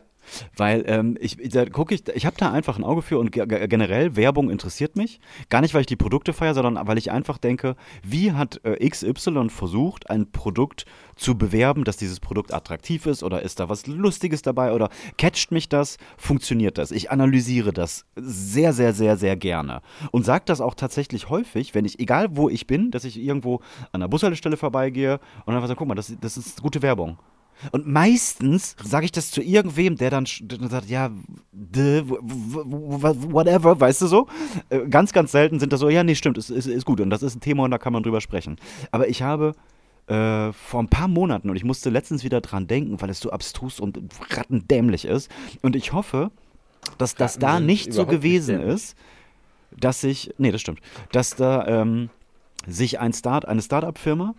Weil 0.56 0.84
ähm, 0.86 1.16
ich, 1.20 1.36
da 1.50 1.66
gucke 1.66 1.94
ich, 1.94 2.06
ich 2.14 2.26
habe 2.26 2.36
da 2.38 2.52
einfach 2.52 2.78
ein 2.78 2.84
Auge 2.84 3.02
für 3.02 3.18
und 3.18 3.32
ge 3.32 3.46
ge- 3.46 3.66
generell 3.68 4.16
Werbung 4.16 4.50
interessiert 4.50 4.96
mich. 4.96 5.20
Gar 5.48 5.60
nicht, 5.60 5.74
weil 5.74 5.82
ich 5.82 5.86
die 5.86 5.96
Produkte 5.96 6.32
feiere, 6.32 6.54
sondern 6.54 6.86
weil 6.86 6.98
ich 6.98 7.10
einfach 7.10 7.38
denke, 7.38 7.76
wie 8.02 8.32
hat 8.32 8.60
äh, 8.64 8.88
XY 8.88 9.48
versucht, 9.50 10.10
ein 10.10 10.30
Produkt 10.32 10.84
zu 11.16 11.36
bewerben, 11.38 11.84
dass 11.84 11.96
dieses 11.96 12.20
Produkt 12.20 12.52
attraktiv 12.52 13.06
ist 13.06 13.22
oder 13.22 13.42
ist 13.42 13.60
da 13.60 13.68
was 13.68 13.86
Lustiges 13.86 14.42
dabei 14.42 14.72
oder 14.72 14.88
catcht 15.16 15.52
mich 15.52 15.68
das, 15.68 15.96
funktioniert 16.16 16.78
das? 16.78 16.90
Ich 16.90 17.10
analysiere 17.10 17.72
das 17.72 18.04
sehr, 18.16 18.72
sehr, 18.72 18.92
sehr, 18.92 19.16
sehr 19.16 19.36
gerne 19.36 19.80
und 20.10 20.24
sage 20.24 20.44
das 20.46 20.60
auch 20.60 20.74
tatsächlich 20.74 21.28
häufig, 21.30 21.74
wenn 21.74 21.84
ich, 21.84 22.00
egal 22.00 22.28
wo 22.36 22.48
ich 22.48 22.66
bin, 22.66 22.90
dass 22.90 23.04
ich 23.04 23.18
irgendwo 23.18 23.60
an 23.92 24.00
der 24.00 24.08
Bushaltestelle 24.08 24.56
vorbeigehe 24.56 25.20
und 25.46 25.54
einfach 25.54 25.68
sage, 25.68 25.78
guck 25.78 25.88
mal, 25.88 25.94
das, 25.94 26.12
das 26.20 26.36
ist 26.36 26.62
gute 26.62 26.82
Werbung. 26.82 27.18
Und 27.72 27.86
meistens 27.86 28.76
sage 28.82 29.06
ich 29.06 29.12
das 29.12 29.30
zu 29.30 29.42
irgendwem, 29.42 29.96
der 29.96 30.10
dann, 30.10 30.26
sagt, 30.26 30.88
ja, 30.88 31.10
whatever, 31.52 33.80
weißt 33.80 34.02
du 34.02 34.06
so? 34.06 34.26
Äh, 34.70 34.88
Ganz, 34.88 35.12
ganz 35.12 35.32
selten 35.32 35.60
sind 35.60 35.72
das 35.72 35.80
so, 35.80 35.88
ja, 35.88 36.04
nee, 36.04 36.14
stimmt, 36.14 36.38
ist, 36.38 36.50
ist, 36.50 36.66
ist 36.66 36.84
gut 36.84 37.00
und 37.00 37.10
das 37.10 37.22
ist 37.22 37.36
ein 37.36 37.40
Thema 37.40 37.64
und 37.64 37.70
da 37.70 37.78
kann 37.78 37.92
man 37.92 38.02
drüber 38.02 38.20
sprechen. 38.20 38.56
Aber 38.90 39.08
ich 39.08 39.22
habe 39.22 39.54
äh, 40.06 40.52
vor 40.52 40.82
ein 40.82 40.88
paar 40.88 41.08
Monaten 41.08 41.50
und 41.50 41.56
ich 41.56 41.64
musste 41.64 41.90
letztens 41.90 42.24
wieder 42.24 42.40
dran 42.40 42.66
denken, 42.66 43.00
weil 43.00 43.10
es 43.10 43.20
so 43.20 43.30
abstrus 43.30 43.80
und 43.80 43.98
rattendämlich 44.30 45.06
ist. 45.06 45.30
Und 45.62 45.76
ich 45.76 45.92
hoffe, 45.92 46.30
dass 46.98 47.14
das 47.14 47.38
da 47.38 47.60
nicht 47.60 47.92
so 47.92 48.02
nicht 48.02 48.10
gewesen 48.10 48.58
dämlich. 48.58 48.74
ist, 48.74 48.96
dass 49.76 50.00
sich, 50.00 50.32
nee, 50.38 50.52
das 50.52 50.60
stimmt, 50.60 50.80
dass 51.12 51.36
da 51.36 51.66
ähm, 51.66 52.10
sich 52.66 53.00
ein 53.00 53.12
Start, 53.12 53.46
eine 53.46 53.62
Start-up-Firma 53.62 54.34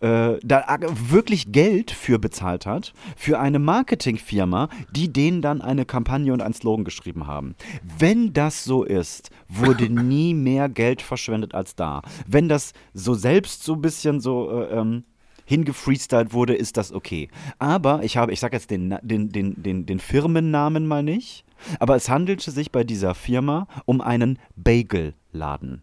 äh, 0.00 0.38
da 0.42 0.78
wirklich 1.08 1.52
Geld 1.52 1.90
für 1.90 2.18
bezahlt 2.18 2.66
hat, 2.66 2.92
für 3.16 3.38
eine 3.38 3.58
Marketingfirma, 3.58 4.68
die 4.94 5.12
denen 5.12 5.42
dann 5.42 5.62
eine 5.62 5.84
Kampagne 5.84 6.32
und 6.32 6.42
einen 6.42 6.54
Slogan 6.54 6.84
geschrieben 6.84 7.26
haben. 7.26 7.54
Wenn 7.98 8.32
das 8.32 8.64
so 8.64 8.84
ist, 8.84 9.30
wurde 9.48 9.88
nie 9.88 10.34
mehr 10.34 10.68
Geld 10.68 11.02
verschwendet 11.02 11.54
als 11.54 11.74
da. 11.76 12.02
Wenn 12.26 12.48
das 12.48 12.72
so 12.92 13.14
selbst 13.14 13.62
so 13.64 13.74
ein 13.74 13.80
bisschen 13.80 14.20
so 14.20 14.50
äh, 14.50 14.78
ähm, 14.78 15.04
hingefreestylt 15.46 16.32
wurde, 16.32 16.54
ist 16.54 16.76
das 16.76 16.92
okay. 16.92 17.28
Aber 17.58 18.02
ich 18.02 18.16
habe, 18.16 18.32
ich 18.32 18.40
sage 18.40 18.56
jetzt 18.56 18.70
den, 18.70 18.98
den, 19.02 19.30
den, 19.30 19.62
den, 19.62 19.86
den 19.86 19.98
Firmennamen 19.98 20.86
mal 20.86 21.02
nicht, 21.02 21.44
aber 21.78 21.96
es 21.96 22.08
handelte 22.08 22.50
sich 22.50 22.70
bei 22.70 22.84
dieser 22.84 23.14
Firma 23.14 23.66
um 23.86 24.00
einen 24.00 24.38
Bagelladen. 24.56 25.82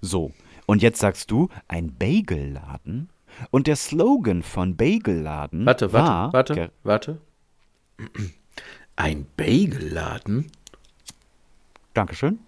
So, 0.00 0.32
und 0.66 0.82
jetzt 0.82 1.00
sagst 1.00 1.30
du, 1.30 1.48
ein 1.68 1.94
Bagelladen? 1.94 3.08
Und 3.50 3.66
der 3.66 3.76
Slogan 3.76 4.42
von 4.42 4.76
Bagelladen 4.76 5.66
warte, 5.66 5.92
war... 5.92 6.32
warte, 6.32 6.56
warte, 6.56 6.72
warte. 6.82 7.20
Ein 8.96 9.26
Bagelladen? 9.36 10.50
Dankeschön. 11.94 12.38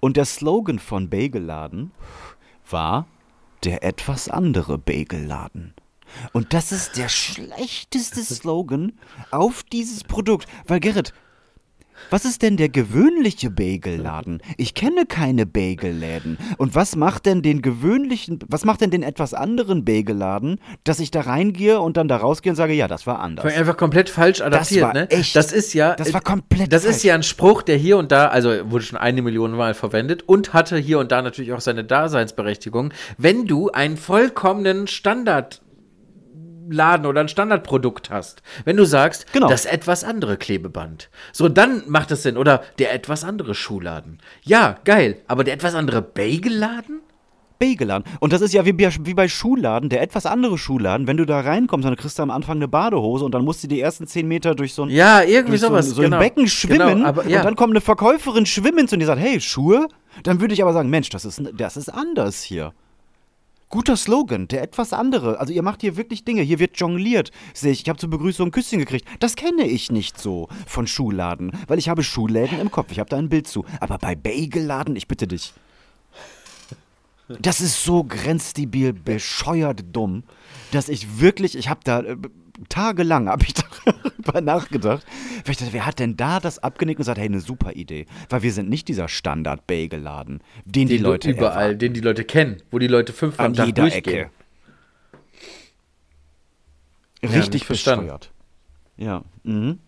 Und 0.00 0.16
der 0.16 0.24
Slogan 0.24 0.78
von 0.78 1.08
Bagelladen 1.08 1.90
war 2.68 3.06
der 3.64 3.82
etwas 3.82 4.28
andere 4.28 4.78
Bagelladen. 4.78 5.74
Und 6.32 6.52
das 6.52 6.72
ist 6.72 6.96
der 6.96 7.08
schlechteste 7.08 8.22
Slogan 8.22 8.92
auf 9.30 9.62
dieses 9.62 10.04
Produkt. 10.04 10.48
Weil 10.66 10.80
Gerrit, 10.80 11.12
was 12.10 12.24
ist 12.24 12.42
denn 12.42 12.56
der 12.56 12.68
gewöhnliche 12.68 13.50
Bagelladen? 13.50 14.40
Ich 14.56 14.74
kenne 14.74 15.06
keine 15.06 15.46
Bagelläden. 15.46 16.38
Und 16.58 16.74
was 16.74 16.96
macht 16.96 17.26
denn 17.26 17.42
den 17.42 17.62
gewöhnlichen, 17.62 18.38
was 18.48 18.64
macht 18.64 18.80
denn 18.80 18.90
den 18.90 19.02
etwas 19.02 19.34
anderen 19.34 19.84
Bagelladen, 19.84 20.58
dass 20.84 21.00
ich 21.00 21.10
da 21.10 21.22
reingehe 21.22 21.80
und 21.80 21.96
dann 21.96 22.08
da 22.08 22.16
rausgehe 22.16 22.50
und 22.52 22.56
sage, 22.56 22.72
ja, 22.72 22.88
das 22.88 23.06
war 23.06 23.20
anders. 23.20 23.44
Einfach 23.54 23.76
komplett 23.76 24.08
falsch 24.10 24.40
adaptiert, 24.40 24.82
war 24.82 24.92
ne? 24.94 25.10
echt- 25.10 25.34
das 25.36 25.52
ist 25.52 25.72
ja. 25.74 25.94
das 25.94 26.12
war 26.12 26.20
komplett 26.20 26.72
Das 26.72 26.84
ist 26.84 26.90
falsch. 26.96 27.04
ja 27.04 27.14
ein 27.14 27.22
Spruch, 27.22 27.62
der 27.62 27.76
hier 27.76 27.96
und 27.98 28.12
da, 28.12 28.28
also 28.28 28.50
wurde 28.70 28.84
schon 28.84 28.98
eine 28.98 29.22
Million 29.22 29.52
Mal 29.52 29.74
verwendet 29.74 30.22
und 30.28 30.52
hatte 30.52 30.76
hier 30.76 30.98
und 30.98 31.12
da 31.12 31.22
natürlich 31.22 31.52
auch 31.52 31.60
seine 31.60 31.84
Daseinsberechtigung. 31.84 32.92
Wenn 33.18 33.46
du 33.46 33.70
einen 33.70 33.96
vollkommenen 33.96 34.86
Standardladen 36.66 37.06
oder 37.06 37.20
ein 37.20 37.28
Standardprodukt 37.28 38.10
hast, 38.10 38.42
wenn 38.64 38.76
du 38.76 38.84
sagst, 38.84 39.32
Genau. 39.32 39.48
das 39.48 39.64
etwas 39.66 40.04
andere 40.04 40.36
Klebeband, 40.36 41.10
so 41.32 41.48
dann 41.48 41.82
macht 41.86 42.10
es 42.10 42.22
Sinn. 42.22 42.36
Oder 42.36 42.62
der 42.78 42.92
etwas 42.92 43.24
andere 43.24 43.54
Schuhladen. 43.54 44.18
Ja, 44.42 44.76
geil. 44.84 45.18
Aber 45.28 45.44
der 45.44 45.54
etwas 45.54 45.74
andere 45.74 46.02
Bagelladen? 46.02 47.00
Bagelladen. 47.58 48.04
Und 48.20 48.34
das 48.34 48.42
ist 48.42 48.52
ja 48.52 48.66
wie, 48.66 48.72
bei- 48.74 48.90
wie 49.00 49.14
bei 49.14 49.28
Schuhladen, 49.28 49.88
der 49.88 50.02
etwas 50.02 50.26
andere 50.26 50.58
Schuhladen. 50.58 51.06
Wenn 51.06 51.16
du 51.16 51.24
da 51.24 51.40
reinkommst, 51.40 51.86
dann 51.88 51.96
kriegst 51.96 52.18
du 52.18 52.22
am 52.22 52.30
Anfang 52.30 52.56
eine 52.56 52.68
Badehose 52.68 53.24
und 53.24 53.32
dann 53.34 53.44
musst 53.44 53.62
du 53.64 53.68
die 53.68 53.80
ersten 53.80 54.06
zehn 54.06 54.28
Meter 54.28 54.54
durch 54.54 54.74
so 54.74 54.82
ein, 54.82 54.90
Ja, 54.90 55.22
irgendwie 55.22 55.56
so, 55.56 55.68
sowas. 55.68 55.86
ein, 55.88 55.94
so 55.94 56.02
genau. 56.02 56.16
ein 56.18 56.22
Becken 56.22 56.48
schwimmen 56.48 56.96
Genau, 56.98 57.06
aber, 57.08 57.26
ja. 57.26 57.38
und 57.38 57.44
dann 57.46 57.56
kommt 57.56 57.72
eine 57.72 57.80
Verkäuferin 57.80 58.44
schwimmen 58.44 58.80
und 58.90 58.98
die 58.98 59.06
sagt, 59.06 59.20
hey, 59.20 59.40
Schuhe? 59.40 59.88
Dann 60.22 60.40
würde 60.40 60.52
ich 60.52 60.62
aber 60.62 60.72
sagen, 60.74 60.90
Mensch, 60.90 61.08
das 61.10 61.24
ist, 61.24 61.40
das 61.56 61.76
ist 61.78 61.88
anders 61.88 62.42
hier. 62.42 62.72
Guter 63.68 63.96
Slogan, 63.96 64.46
der 64.48 64.62
etwas 64.62 64.92
andere. 64.92 65.40
Also 65.40 65.52
ihr 65.52 65.62
macht 65.62 65.80
hier 65.80 65.96
wirklich 65.96 66.24
Dinge. 66.24 66.42
Hier 66.42 66.58
wird 66.58 66.78
jongliert. 66.78 67.32
Sehe 67.52 67.72
ich, 67.72 67.82
ich 67.82 67.88
habe 67.88 67.98
zur 67.98 68.10
Begrüßung 68.10 68.48
ein 68.48 68.52
Küsschen 68.52 68.78
gekriegt. 68.78 69.06
Das 69.18 69.34
kenne 69.34 69.66
ich 69.66 69.90
nicht 69.90 70.20
so 70.20 70.48
von 70.66 70.86
Schuhladen, 70.86 71.52
weil 71.66 71.78
ich 71.78 71.88
habe 71.88 72.04
Schuhläden 72.04 72.60
im 72.60 72.70
Kopf. 72.70 72.92
Ich 72.92 73.00
habe 73.00 73.10
da 73.10 73.16
ein 73.16 73.28
Bild 73.28 73.48
zu. 73.48 73.64
Aber 73.80 73.98
bei 73.98 74.14
Bagelladen, 74.14 74.94
ich 74.94 75.08
bitte 75.08 75.26
dich. 75.26 75.52
Das 77.28 77.60
ist 77.60 77.82
so 77.82 78.04
grenzdebil, 78.04 78.92
bescheuert 78.92 79.84
dumm, 79.92 80.22
dass 80.70 80.88
ich 80.88 81.18
wirklich, 81.18 81.56
ich 81.56 81.68
habe 81.68 81.80
da 81.82 82.00
äh, 82.00 82.16
tagelang 82.68 83.28
habe 83.28 83.44
ich 83.44 83.54
darüber 83.84 84.40
nachgedacht. 84.40 85.04
Weil 85.44 85.52
ich 85.52 85.56
dachte, 85.58 85.72
wer 85.72 85.86
hat 85.86 85.98
denn 85.98 86.16
da 86.16 86.40
das 86.40 86.58
abgenickt 86.58 86.98
und 86.98 87.02
gesagt, 87.02 87.18
hey, 87.18 87.26
eine 87.26 87.40
super 87.40 87.72
Idee, 87.72 88.06
weil 88.28 88.42
wir 88.42 88.52
sind 88.52 88.68
nicht 88.68 88.88
dieser 88.88 89.08
Standard 89.08 89.66
Bagelladen, 89.66 90.40
den 90.64 90.88
die 90.88 90.96
Den 90.96 91.02
Leute 91.04 91.30
überall, 91.30 91.62
erwarten. 91.62 91.78
den 91.78 91.94
die 91.94 92.00
Leute 92.00 92.24
kennen, 92.24 92.56
wo 92.70 92.78
die 92.78 92.86
Leute 92.88 93.12
fünfmal 93.12 93.46
an 93.46 93.52
am 93.52 93.56
Tag 93.56 93.66
jeder 93.66 93.82
durchgehen. 93.82 94.14
Ecke. 94.14 94.30
Richtig 97.22 97.64
verstanden. 97.64 98.04
bescheuert. 98.06 98.30
Ja. 98.96 99.22
Mhm. 99.42 99.78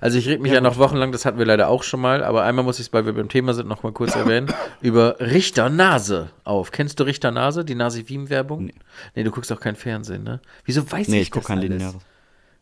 Also 0.00 0.18
ich 0.18 0.28
rede 0.28 0.40
mich 0.40 0.52
ja, 0.52 0.60
noch 0.60 0.78
wochenlang, 0.78 1.10
das 1.10 1.24
hatten 1.24 1.38
wir 1.38 1.46
leider 1.46 1.68
auch 1.68 1.82
schon 1.82 2.00
mal, 2.00 2.22
aber 2.22 2.44
einmal 2.44 2.64
muss 2.64 2.78
ich 2.78 2.86
es, 2.86 2.92
weil 2.92 3.06
wir 3.06 3.12
beim 3.12 3.28
Thema 3.28 3.54
sind, 3.54 3.66
noch 3.68 3.82
mal 3.82 3.92
kurz 3.92 4.14
erwähnen, 4.14 4.52
über 4.80 5.18
Richter 5.18 5.68
Nase 5.68 6.30
auf. 6.44 6.70
Kennst 6.70 7.00
du 7.00 7.04
Richter 7.04 7.30
Nase, 7.32 7.64
die 7.64 7.74
Nasi 7.74 8.08
Wien 8.08 8.30
Werbung? 8.30 8.70
Nee. 9.14 9.24
du 9.24 9.30
guckst 9.32 9.50
auch 9.50 9.60
kein 9.60 9.74
Fernsehen, 9.74 10.22
ne? 10.22 10.40
Wieso 10.64 10.90
weiß 10.90 11.08
Nee, 11.08 11.16
ich 11.16 11.22
ich 11.22 11.30
gucke 11.32 11.42
das 11.42 11.48
kein 11.48 11.58
lineares. 11.58 11.96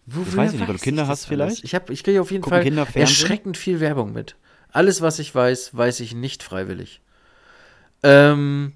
Wo, 0.07 0.21
woher 0.25 0.37
weiß 0.37 0.53
ich 0.55 0.59
nicht, 0.61 0.69
weil 0.69 0.77
du 0.77 0.83
Kinder 0.83 1.03
ich 1.03 1.09
hast 1.09 1.29
alles? 1.29 1.29
vielleicht? 1.29 1.65
Ich, 1.65 1.75
hab- 1.75 1.91
ich 1.91 2.03
kriege 2.03 2.21
auf 2.21 2.31
jeden 2.31 2.43
Gucken 2.43 2.75
Fall 2.75 2.87
erschreckend 2.95 3.57
viel 3.57 3.81
Werbung 3.81 4.13
mit. 4.13 4.37
Alles, 4.71 5.03
was 5.03 5.19
ich 5.19 5.35
weiß, 5.35 5.77
weiß 5.77 6.01
ich 6.01 6.15
nicht 6.15 6.43
freiwillig. 6.43 7.03
Ähm, 8.03 8.73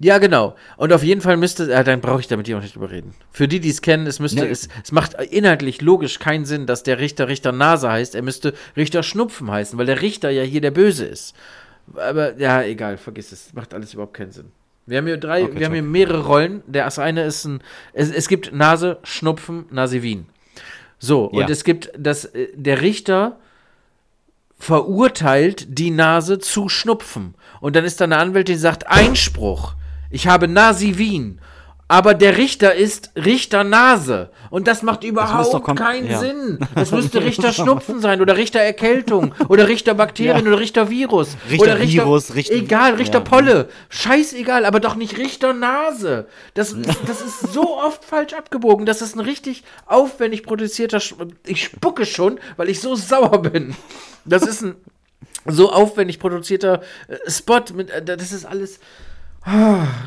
ja, 0.00 0.18
genau. 0.18 0.54
Und 0.76 0.92
auf 0.92 1.02
jeden 1.02 1.20
Fall 1.20 1.36
müsste, 1.36 1.72
äh, 1.72 1.82
dann 1.84 2.00
brauche 2.00 2.20
ich 2.20 2.26
da 2.28 2.36
mit 2.36 2.46
dir 2.46 2.56
auch 2.58 2.62
nicht 2.62 2.74
drüber 2.76 2.90
reden. 2.90 3.14
Für 3.32 3.48
die, 3.48 3.60
die 3.60 3.70
es 3.70 3.82
kennen, 3.82 4.06
es 4.06 4.20
müsste, 4.20 4.42
Nee. 4.44 4.50
es, 4.50 4.68
es 4.82 4.92
macht 4.92 5.14
inhaltlich 5.14 5.80
logisch 5.80 6.18
keinen 6.18 6.44
Sinn, 6.44 6.66
dass 6.66 6.82
der 6.82 6.98
Richter 6.98 7.28
Richter 7.28 7.52
Nase 7.52 7.90
heißt. 7.90 8.14
Er 8.14 8.22
müsste 8.22 8.54
Richter 8.76 9.02
Schnupfen 9.02 9.50
heißen, 9.50 9.78
weil 9.78 9.86
der 9.86 10.00
Richter 10.02 10.30
ja 10.30 10.42
hier 10.42 10.60
der 10.60 10.70
Böse 10.70 11.04
ist. 11.06 11.34
Aber 11.96 12.36
ja, 12.38 12.62
egal, 12.62 12.96
vergiss 12.98 13.32
es. 13.32 13.52
Macht 13.54 13.74
alles 13.74 13.94
überhaupt 13.94 14.14
keinen 14.14 14.30
Sinn. 14.32 14.52
Wir 14.86 14.98
haben 14.98 15.06
hier 15.06 15.16
drei, 15.18 15.44
Okay, 15.44 15.58
wir 15.58 15.66
haben 15.66 15.74
hier 15.74 15.82
mehrere 15.82 16.24
Rollen. 16.26 16.62
Der 16.66 16.84
das 16.84 16.98
eine 16.98 17.24
ist 17.24 17.44
ein, 17.44 17.60
es, 17.92 18.10
es 18.10 18.28
gibt 18.28 18.52
Nase, 18.54 18.98
Schnupfen, 19.02 19.66
Nase 19.70 20.02
Wien. 20.02 20.26
So, 20.98 21.24
und 21.26 21.40
Ja. 21.40 21.48
es 21.48 21.64
gibt 21.64 21.90
das, 21.98 22.24
äh, 22.26 22.48
der 22.54 22.80
Richter 22.82 23.38
verurteilt 24.58 25.66
die 25.78 25.90
Nase 25.90 26.38
zu 26.38 26.68
Schnupfen. 26.68 27.34
Und 27.60 27.76
dann 27.76 27.84
ist 27.84 28.00
da 28.00 28.04
eine 28.04 28.18
Anwältin, 28.18 28.54
die 28.56 28.60
sagt, 28.60 28.86
Einspruch. 28.88 29.74
Ich 30.10 30.26
habe 30.26 30.48
Nasi 30.48 30.98
Wien. 30.98 31.40
Aber 31.90 32.12
der 32.12 32.36
Richter 32.36 32.74
ist 32.74 33.12
Richter 33.16 33.64
Nase. 33.64 34.28
Und 34.50 34.68
das 34.68 34.82
macht 34.82 35.04
überhaupt 35.04 35.66
kom- 35.66 35.74
keinen 35.74 36.10
ja. 36.10 36.18
Sinn. 36.18 36.58
Das 36.74 36.90
müsste 36.90 37.24
Richter 37.24 37.50
Schnupfen 37.50 38.00
sein 38.00 38.20
oder 38.20 38.36
Richter 38.36 38.60
Erkältung 38.60 39.34
oder 39.48 39.68
Richter 39.68 39.94
Bakterien 39.94 40.46
oder 40.46 40.60
Richter 40.60 40.90
Virus. 40.90 41.38
Richter 41.50 41.62
oder 41.76 41.80
Virus, 41.80 42.34
Richter- 42.34 42.54
Egal, 42.56 42.94
Richter 42.96 43.20
ja. 43.20 43.24
Polle. 43.24 43.68
Scheißegal, 43.88 44.66
aber 44.66 44.80
doch 44.80 44.96
nicht 44.96 45.16
Richter 45.16 45.54
Nase. 45.54 46.26
Das, 46.52 46.76
das 47.06 47.22
ist 47.22 47.54
so 47.54 47.78
oft 47.78 48.04
falsch 48.04 48.34
abgebogen. 48.34 48.84
Das 48.84 49.00
ist 49.00 49.16
ein 49.16 49.20
richtig 49.20 49.64
aufwendig 49.86 50.42
produzierter. 50.42 51.00
Sch 51.00 51.14
ich 51.46 51.64
spucke 51.64 52.04
schon, 52.04 52.38
weil 52.58 52.68
ich 52.68 52.80
so 52.82 52.96
sauer 52.96 53.40
bin. 53.40 53.74
Das 54.26 54.42
ist 54.42 54.60
ein. 54.62 54.74
so 55.46 55.72
aufwendig 55.72 56.18
produzierter 56.18 56.82
äh, 57.08 57.30
Spot. 57.30 57.62
Mit, 57.74 57.88
äh, 57.88 58.04
das 58.04 58.30
ist 58.32 58.44
alles. 58.44 58.78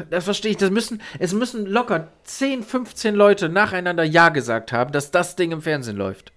Das 0.09 0.25
verstehe 0.25 0.51
ich. 0.51 0.57
Das 0.57 0.69
müssen, 0.69 1.01
es 1.19 1.33
müssen 1.33 1.65
locker 1.65 2.09
10, 2.23 2.63
15 2.63 3.15
Leute 3.15 3.49
nacheinander 3.49 4.03
Ja 4.03 4.29
gesagt 4.29 4.71
haben, 4.71 4.91
dass 4.91 5.11
das 5.11 5.35
Ding 5.35 5.51
im 5.51 5.61
Fernsehen 5.61 5.97
läuft. 5.97 6.31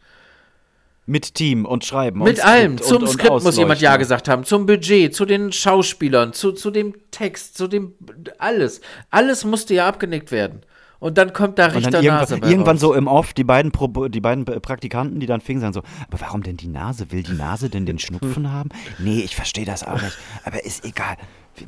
Mit 1.07 1.34
Team 1.34 1.66
und 1.66 1.84
Schreiben. 1.84 2.20
und 2.20 2.28
Mit 2.28 2.44
allem. 2.44 2.78
Skript 2.78 2.88
Zum 2.88 2.96
und, 2.96 3.02
und 3.02 3.09
Skript 3.11 3.42
muss 3.42 3.57
jemand 3.59 3.80
Ja 3.80 3.96
gesagt 3.98 4.28
haben. 4.28 4.44
Zum 4.44 4.64
Budget, 4.64 5.14
zu 5.14 5.26
den 5.26 5.52
Schauspielern, 5.52 6.32
zu, 6.32 6.52
zu 6.52 6.70
dem 6.70 6.94
Text, 7.11 7.59
zu 7.59 7.68
dem. 7.68 7.94
Alles. 8.38 8.80
Alles 9.11 9.44
musste 9.44 9.74
ja 9.74 9.86
abgenickt 9.86 10.32
werden. 10.32 10.62
Und 11.00 11.18
dann 11.18 11.34
kommt 11.34 11.59
da 11.59 11.66
Und 11.66 11.74
Richter 11.74 12.00
Nase 12.00 12.07
irgendwann, 12.07 12.40
bei 12.40 12.48
irgendwann 12.48 12.78
so 12.78 12.94
im 12.94 13.09
Off, 13.09 13.34
die 13.34 13.44
beiden, 13.44 13.72
Pro, 13.72 14.09
die 14.09 14.20
beiden 14.20 14.46
Praktikanten, 14.46 15.20
die 15.20 15.26
dann 15.26 15.42
fingen, 15.42 15.61
sagen 15.61 15.74
so, 15.74 15.82
aber 16.09 16.20
warum 16.22 16.42
denn 16.42 16.57
die 16.57 16.68
Nase? 16.68 17.12
Will 17.12 17.22
die 17.22 17.34
Nase 17.34 17.68
denn 17.68 17.84
den 17.84 17.98
Schnupfen 17.98 18.50
haben? 18.50 18.70
Nee, 18.98 19.20
ich 19.20 19.36
verstehe 19.36 19.66
das 19.66 19.86
auch 19.86 20.00
nicht. 20.00 20.16
Aber 20.44 20.64
ist 20.64 20.82
egal. 20.86 21.18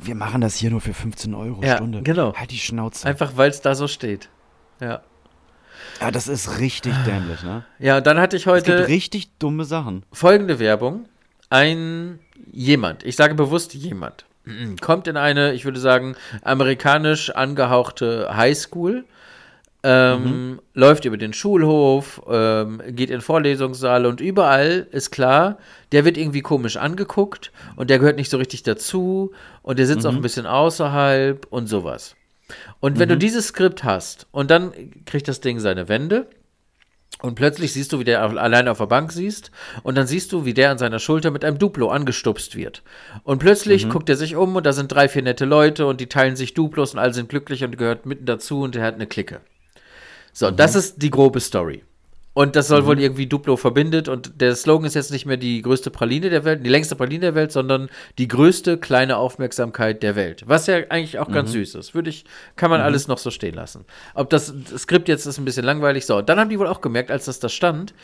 Wir, 0.01 0.15
machen 0.15 0.41
das 0.41 0.55
hier 0.55 0.69
nur 0.69 0.81
für 0.81 0.93
15 0.93 1.33
Euro 1.33 1.63
Ja, 1.63 1.75
Stunde. 1.77 2.01
genau. 2.03 2.33
Halt 2.35 2.51
die 2.51 2.57
Schnauze. 2.57 3.07
Einfach 3.07 3.33
weil 3.35 3.49
es 3.49 3.61
da 3.61 3.73
so 3.75 3.87
steht. 3.87 4.29
Ja. 4.81 5.01
Ja, 6.01 6.11
das 6.11 6.27
ist 6.27 6.59
richtig 6.59 6.93
dämlich, 7.05 7.41
ne? 7.43 7.63
Ja, 7.79 8.01
dann 8.01 8.19
hatte 8.19 8.35
ich 8.35 8.45
Es 8.47 8.63
gibt 8.63 8.77
heute 8.77 8.87
richtig 8.87 9.29
dumme 9.39 9.65
Sachen. 9.65 10.03
folgende 10.11 10.59
Werbung. 10.59 11.05
Ein 11.49 12.19
jemand, 12.51 13.03
ich 13.03 13.15
sage 13.15 13.33
bewusst 13.35 13.73
jemand, 13.73 14.25
kommt 14.81 15.07
in 15.07 15.15
eine, 15.17 15.53
ich 15.53 15.63
würde 15.65 15.79
sagen, 15.79 16.15
amerikanisch 16.43 17.29
angehauchte 17.29 18.29
Highschool, 18.35 19.05
ähm, 19.89 20.59
läuft 20.73 21.05
über 21.05 21.15
den 21.15 21.31
Schulhof, 21.31 22.21
ähm, 22.29 22.81
geht 22.89 23.09
in 23.09 23.21
Vorlesungssaale 23.21 24.09
und 24.09 24.19
überall 24.19 24.85
ist 24.91 25.11
klar, 25.11 25.59
der 25.93 26.03
wird 26.03 26.17
irgendwie 26.17 26.41
komisch 26.41 26.75
angeguckt 26.75 27.53
und 27.77 27.89
der 27.89 27.97
gehört 27.97 28.17
nicht 28.17 28.29
so 28.29 28.37
richtig 28.37 28.63
dazu 28.63 29.31
und 29.61 29.79
der 29.79 29.87
sitzt 29.87 30.05
auch 30.05 30.13
ein 30.13 30.21
bisschen 30.21 30.45
außerhalb 30.45 31.47
und 31.49 31.67
sowas. 31.67 32.17
Und 32.81 32.99
wenn 32.99 33.07
du 33.07 33.17
dieses 33.17 33.47
Skript 33.47 33.85
hast 33.85 34.27
und 34.31 34.51
dann 34.51 34.73
kriegt 35.05 35.29
das 35.29 35.39
Ding 35.39 35.59
seine 35.59 35.87
Wende 35.87 36.27
und 37.21 37.35
plötzlich 37.35 37.71
siehst 37.71 37.93
du, 37.93 37.99
wie 37.99 38.03
der 38.03 38.21
allein 38.21 38.67
auf 38.67 38.79
der 38.79 38.87
Bank 38.87 39.13
siehst 39.13 39.51
und 39.83 39.97
dann 39.97 40.05
siehst 40.05 40.33
du, 40.33 40.43
wie 40.43 40.53
der 40.53 40.69
an 40.69 40.77
seiner 40.77 40.99
Schulter 40.99 41.31
mit 41.31 41.45
einem 41.45 41.59
Duplo 41.59 41.87
angestupst 41.87 42.57
wird. 42.57 42.83
Und 43.23 43.39
plötzlich 43.39 43.87
guckt 43.87 44.09
er 44.09 44.17
sich 44.17 44.35
um 44.35 44.57
und 44.57 44.65
da 44.65 44.73
sind 44.73 44.91
drei, 44.91 45.07
vier 45.07 45.23
nette 45.23 45.45
Leute 45.45 45.87
und 45.87 46.01
die 46.01 46.07
teilen 46.07 46.35
sich 46.35 46.53
Duplos 46.53 46.93
und 46.93 46.99
alle 46.99 47.13
sind 47.13 47.29
glücklich 47.29 47.63
und 47.63 47.77
gehört 47.77 48.05
mitten 48.05 48.25
dazu 48.25 48.61
und 48.61 48.75
er 48.75 48.83
hat 48.83 48.95
eine 48.95 49.07
Clique. 49.07 49.39
So, 50.37 50.51
das 50.51 50.75
ist 50.75 51.01
die 51.01 51.09
grobe 51.09 51.39
Story. 51.39 51.81
Und 52.35 52.55
das 52.55 52.67
soll 52.67 52.85
wohl 52.85 52.99
irgendwie 52.99 53.25
Duplo 53.25 53.57
verbindet 53.57 54.07
und 54.07 54.39
der 54.39 54.55
Slogan 54.55 54.85
ist 54.85 54.93
jetzt 54.93 55.09
nicht 55.09 55.25
mehr 55.25 55.37
die 55.37 55.63
größte 55.63 55.89
Praline 55.89 56.29
der 56.29 56.45
Welt, 56.45 56.63
die 56.63 56.69
längste 56.69 56.95
Praline 56.95 57.21
der 57.21 57.33
Welt, 57.33 57.51
sondern 57.51 57.89
die 58.19 58.27
größte 58.27 58.77
kleine 58.77 59.17
Aufmerksamkeit 59.17 60.03
der 60.03 60.15
Welt. 60.15 60.43
Was 60.45 60.67
ja 60.67 60.75
eigentlich 60.89 61.17
auch 61.17 61.31
ganz 61.31 61.53
süß 61.53 61.73
ist. 61.73 61.95
Würde 61.95 62.11
ich, 62.11 62.23
kann 62.55 62.69
man 62.69 62.81
alles 62.81 63.07
noch 63.07 63.17
so 63.17 63.31
stehen 63.31 63.55
lassen. 63.55 63.83
Ob 64.13 64.29
das, 64.29 64.53
das 64.69 64.83
Skript 64.83 65.07
jetzt 65.07 65.25
ist 65.25 65.39
ein 65.39 65.45
bisschen 65.45 65.65
langweilig. 65.65 66.05
So, 66.05 66.21
dann 66.21 66.39
haben 66.39 66.51
die 66.51 66.59
wohl 66.59 66.67
auch 66.67 66.81
gemerkt, 66.81 67.09
als 67.09 67.25
das 67.25 67.39
da 67.39 67.49
stand, 67.49 67.95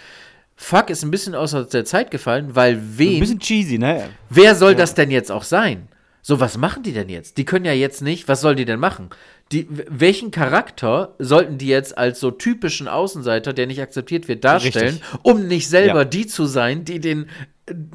Fuck 0.56 0.90
ist 0.90 1.04
ein 1.04 1.12
bisschen 1.12 1.36
außer 1.36 1.66
der 1.66 1.86
Zeit 1.86 2.10
gefallen, 2.10 2.56
weil 2.56 2.78
Ein 2.78 2.94
wen, 2.98 3.20
bisschen 3.20 3.40
cheesy, 3.40 3.78
ne? 3.78 4.10
wer 4.32 4.56
soll 4.56 4.74
das 4.74 4.96
denn 4.96 5.12
jetzt 5.12 5.32
auch 5.32 5.44
sein? 5.44 5.88
So, 6.26 6.40
was 6.40 6.58
machen 6.58 6.84
die 6.84 6.94
denn 6.94 7.10
jetzt? 7.10 7.38
Die 7.38 7.44
können 7.44 7.66
ja 7.66 7.74
jetzt 7.74 8.02
nicht, 8.02 8.28
was 8.30 8.40
sollen 8.42 8.56
die 8.56 8.64
denn 8.66 8.80
machen? 8.80 9.10
Die, 9.54 9.68
welchen 9.70 10.32
Charakter 10.32 11.14
sollten 11.20 11.58
die 11.60 11.68
jetzt 11.68 11.96
als 11.98 12.20
so 12.20 12.32
typischen 12.32 12.88
Außenseiter, 12.88 13.54
der 13.54 13.68
nicht 13.68 13.82
akzeptiert 13.82 14.28
wird, 14.28 14.44
darstellen, 14.44 14.96
Richtig. 14.96 15.20
um 15.22 15.48
nicht 15.48 15.70
selber 15.70 16.00
Ja. 16.00 16.06
die 16.06 16.26
zu 16.28 16.46
sein, 16.46 16.86
die 16.86 17.00
den 17.00 17.28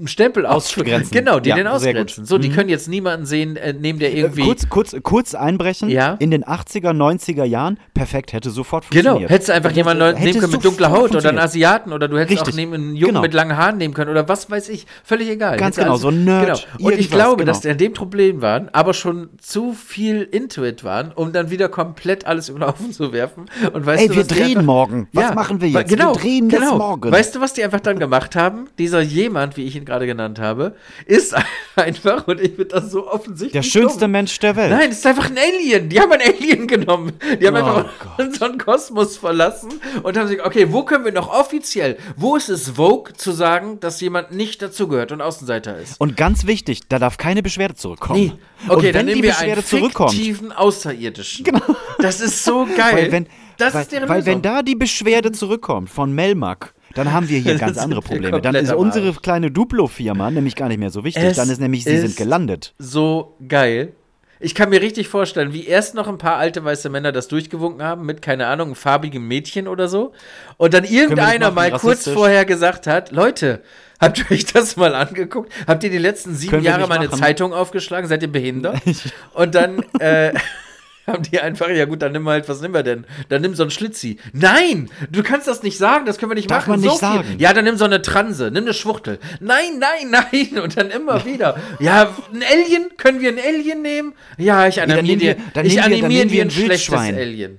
Stempel 0.07 0.47
Ausgrenzen. 0.47 1.11
Genau, 1.11 1.41
die 1.41 1.51
Ja, 1.51 1.57
den 1.57 1.67
ausgrenzen. 1.67 2.25
So, 2.25 2.39
die 2.39 2.49
können 2.49 2.71
jetzt 2.71 2.89
niemanden 2.89 3.27
sehen, 3.27 3.57
äh, 3.57 3.75
nehmen 3.75 3.99
der 3.99 4.15
irgendwie. 4.15 4.41
Äh, 4.41 4.45
Kurz, 4.47 4.69
kurz, 4.71 4.97
kurz 5.03 5.35
einbrechen. 5.35 5.91
Ja. 5.91 6.17
In 6.21 6.31
den 6.31 6.43
80er, 6.45 6.93
90er 6.95 7.45
Jahren, 7.45 7.79
perfekt, 7.93 8.33
hätte 8.33 8.49
sofort 8.51 8.85
Genau, 8.91 9.11
funktioniert. 9.11 9.31
hättest 9.31 9.49
du 9.51 9.53
einfach 9.53 9.71
jemanden 9.73 10.03
hätte 10.05 10.21
nehmen 10.25 10.41
können 10.41 10.53
mit 10.53 10.65
dunkler 10.65 10.91
Haut 10.91 11.15
oder 11.15 11.29
einen. 11.29 11.39
Asiaten 11.39 11.93
oder 11.93 12.09
du 12.09 12.17
hättest 12.19 12.41
Richtig. 12.41 12.55
auch 12.55 12.57
nehmen 12.57 12.75
einen 12.75 12.97
Jungen 12.97 13.09
Genau. 13.09 13.21
mit 13.21 13.35
langen 13.35 13.59
Haaren 13.59 13.77
nehmen 13.77 13.93
können 13.93 14.11
oder 14.11 14.27
was 14.27 14.51
weiß 14.51 14.71
ich, 14.71 14.87
völlig 15.05 15.29
egal. 15.29 15.59
Ganz 15.59 15.77
Hättest 15.77 15.87
genau, 15.87 15.97
so 15.99 16.09
ein 16.09 16.25
Nerd, 16.25 16.67
Genau. 16.79 16.89
Und 16.89 16.99
ich 16.99 17.11
glaube, 17.11 17.37
genau. 17.45 17.53
dass 17.53 17.61
die 17.61 17.69
an 17.69 17.77
dem 17.77 17.93
Problem 17.93 18.41
waren, 18.41 18.71
aber 18.73 18.95
schon 18.95 19.29
zu 19.39 19.75
viel 19.75 20.23
Intuit 20.23 20.83
waren, 20.83 21.13
um 21.13 21.33
dann 21.33 21.51
wieder 21.51 21.69
komplett 21.69 22.27
alles 22.27 22.49
über 22.49 22.61
den 22.61 22.69
Haufen 22.69 22.93
zu 22.93 23.13
werfen. 23.13 23.45
Und 23.75 23.85
weißt 23.85 24.03
Ey, 24.03 24.09
du, 24.09 24.17
wir 24.17 24.25
drehen 24.25 24.45
einfach- 24.51 24.63
morgen. 24.63 25.09
Was 25.13 25.35
machen 25.35 25.61
wir 25.61 25.69
jetzt? 25.69 25.89
Genau, 25.91 26.15
wir 26.15 26.21
drehen 26.23 26.49
genau. 26.49 26.71
das 26.71 26.79
morgen. 26.79 27.13
Weißt 27.13 27.35
du, 27.35 27.41
was 27.43 27.53
die 27.53 27.63
einfach 27.63 27.81
dann 27.81 27.99
gemacht 27.99 28.35
haben? 28.35 28.69
Dieser 28.79 29.03
jemand, 29.03 29.58
wie 29.59 29.65
ich 29.65 29.77
ihn 29.77 29.85
gerade 29.85 30.07
genannt 30.07 30.39
habe, 30.39 30.75
ist 31.05 31.35
einfach, 31.77 32.27
und 32.27 32.41
ich 32.41 32.53
finde 32.55 32.67
das 32.67 32.91
so 32.91 33.07
offensichtlich. 33.07 33.53
Der 33.53 33.63
schönste 33.63 34.01
dumm. 34.01 34.13
Mensch 34.13 34.39
der 34.39 34.57
Welt. 34.57 34.71
Nein, 34.71 34.91
es 34.91 34.99
ist 34.99 35.07
einfach 35.07 35.29
ein 35.29 35.37
Alien. 35.37 35.91
Die 35.91 36.01
haben 36.01 36.11
ein 36.13 36.23
Alien 36.23 36.67
genommen. 36.67 37.13
Die 37.41 37.47
haben 37.47 37.57
Oh 37.57 37.59
einfach 37.59 38.19
unseren 38.19 38.57
Kosmos 38.69 39.19
verlassen 39.19 39.81
und 40.03 40.17
haben 40.17 40.29
sich, 40.29 40.43
okay, 40.45 40.73
wo 40.73 40.85
können 40.85 41.05
wir 41.05 41.13
noch 41.13 41.29
offiziell, 41.29 41.99
wo 42.17 42.37
ist 42.37 42.49
es 42.49 42.71
Vogue 42.71 43.13
zu 43.15 43.33
sagen, 43.33 43.81
dass 43.81 44.01
jemand 44.01 44.33
nicht 44.33 44.63
dazugehört 44.63 45.13
und 45.13 45.21
Außenseiter 45.21 45.79
ist? 45.79 46.01
Und 46.01 46.17
ganz 46.17 46.47
wichtig, 46.47 46.89
da 46.89 46.99
darf 46.99 47.19
keine 47.19 47.43
Beschwerde 47.43 47.75
zurückkommen. 47.75 48.21
Nee. 48.21 48.33
und 48.69 48.77
Okay, 48.77 48.87
wenn 48.87 48.93
dann 48.95 49.07
die 49.07 49.13
nehmen 49.13 49.23
wir 49.25 49.31
Beschwerde 49.33 49.53
einen 49.55 49.65
zurückkommt, 49.65 50.11
fiktiven 50.13 50.53
Außerirdischen. 50.53 51.45
Genau. 51.45 51.61
Das 51.99 52.21
ist 52.21 52.45
so 52.45 52.67
geil. 52.77 52.95
weil 52.95 53.13
wenn, 53.13 53.27
das 53.57 53.75
weil, 53.75 53.83
ist 53.83 53.93
deren 53.93 54.09
weil 54.09 54.19
Lösung. 54.19 54.35
wenn 54.35 54.43
da 54.43 54.63
die 54.63 54.77
Beschwerde 54.77 55.33
zurückkommt 55.33 55.91
von 55.91 56.13
Melmac, 56.13 56.73
dann 56.99 57.13
haben 57.13 57.29
wir 57.29 57.39
hier 57.39 57.55
ganz 57.59 57.79
andere 57.79 58.03
Probleme. 58.03 58.41
Dann 58.41 58.55
ist 58.55 58.73
unsere 58.73 59.13
kleine 59.15 59.51
Duplo-Firma 59.51 60.31
nämlich 60.31 60.57
gar 60.57 60.69
nicht 60.69 60.79
mehr 60.79 60.91
so 60.91 61.05
wichtig. 61.05 61.23
Es 61.23 61.37
dann 61.37 61.49
ist 61.49 61.61
nämlich, 61.61 61.85
sie 61.85 61.91
ist 61.91 62.03
sind 62.03 62.17
gelandet. 62.17 62.75
so 62.79 63.37
geil. 63.47 63.93
Ich 64.41 64.55
kann 64.55 64.71
mir 64.71 64.81
richtig 64.81 65.09
vorstellen, 65.09 65.53
wie 65.53 65.67
erst 65.67 65.95
noch 65.95 66.07
ein 66.07 66.19
paar 66.19 66.37
alte 66.37 66.65
weiße 66.65 66.91
Männer 66.91 67.11
das 67.11 67.27
durchgewunken 67.27 67.83
haben 67.83 68.07
mit, 68.07 68.23
keine 68.23 68.47
Ahnung, 68.47 68.69
einem 68.69 68.77
farbigen 68.77 69.27
Mädchen 69.27 69.67
oder 69.67 69.89
so. 69.89 70.13
Und 70.59 70.75
dann 70.75 70.85
irgendeiner 70.85 71.51
mal 71.51 71.73
kurz 71.73 72.09
vorher 72.09 72.45
gesagt 72.45 72.87
hat, 72.87 73.11
Leute, 73.11 73.63
habt 74.01 74.19
ihr 74.19 74.31
euch 74.31 74.45
das 74.45 74.77
mal 74.77 74.95
angeguckt? 74.95 75.53
Habt 75.67 75.83
ihr 75.83 75.91
die 75.91 75.99
letzten 75.99 76.37
sieben 76.37 76.63
Jahre 76.63 76.87
meine 76.87 77.07
machen. 77.07 77.19
Zeitung 77.19 77.53
aufgeschlagen? 77.53 78.09
Seid 78.09 78.23
ihr 78.23 78.31
behindert? 78.31 78.81
Und 79.35 79.57
dann 79.57 79.83
äh, 79.99 80.33
haben 81.09 81.23
die 81.25 81.41
einfach, 81.41 81.69
ja 81.69 81.85
gut, 81.87 82.03
dann 82.03 82.13
nimm 82.13 82.29
halt, 82.29 82.49
was 82.49 82.61
nehmen 82.61 82.75
wir 82.75 82.83
denn? 82.83 83.05
Dann 83.29 83.43
nimm 83.43 83.55
so 83.55 83.65
ein 83.65 83.71
Schlitzi. 83.71 84.19
Nein, 84.33 84.89
du 85.11 85.23
kannst 85.23 85.49
das 85.49 85.63
nicht 85.63 85.79
sagen, 85.79 86.07
das 86.07 86.19
können 86.19 86.31
wir 86.31 86.37
nicht 86.37 86.51
Darf 86.51 86.67
machen. 86.67 86.81
man 86.81 86.81
nicht 86.81 86.93
so 86.93 86.99
sagen. 86.99 87.25
Viel. 87.25 87.41
Ja, 87.41 87.53
dann 87.53 87.65
nimm 87.65 87.77
so 87.77 87.85
eine 87.85 88.03
Transe, 88.03 88.51
nimm 88.53 88.65
eine 88.65 88.75
Schwuchtel. 88.75 89.19
Nein, 89.41 89.79
nein, 89.79 90.11
nein. 90.33 90.63
Und 90.63 90.77
dann 90.77 90.91
immer 90.91 91.25
wieder. 91.25 91.57
Ja, 91.81 92.15
ein 92.33 92.43
Alien? 92.43 92.91
Können 92.97 93.21
wir 93.21 93.31
ein 93.31 93.39
Alien 93.39 93.83
nehmen? 93.83 94.13
Ja, 94.37 94.69
ich 94.69 94.81
animiere 94.81 95.03
nehmen 95.03 95.21
dir, 95.31 96.09
nehmen 96.09 96.31
dir 96.31 96.43
ein 96.45 96.51
schlechtes 96.51 96.91
Wildschwein. 96.91 97.15
Alien. 97.17 97.59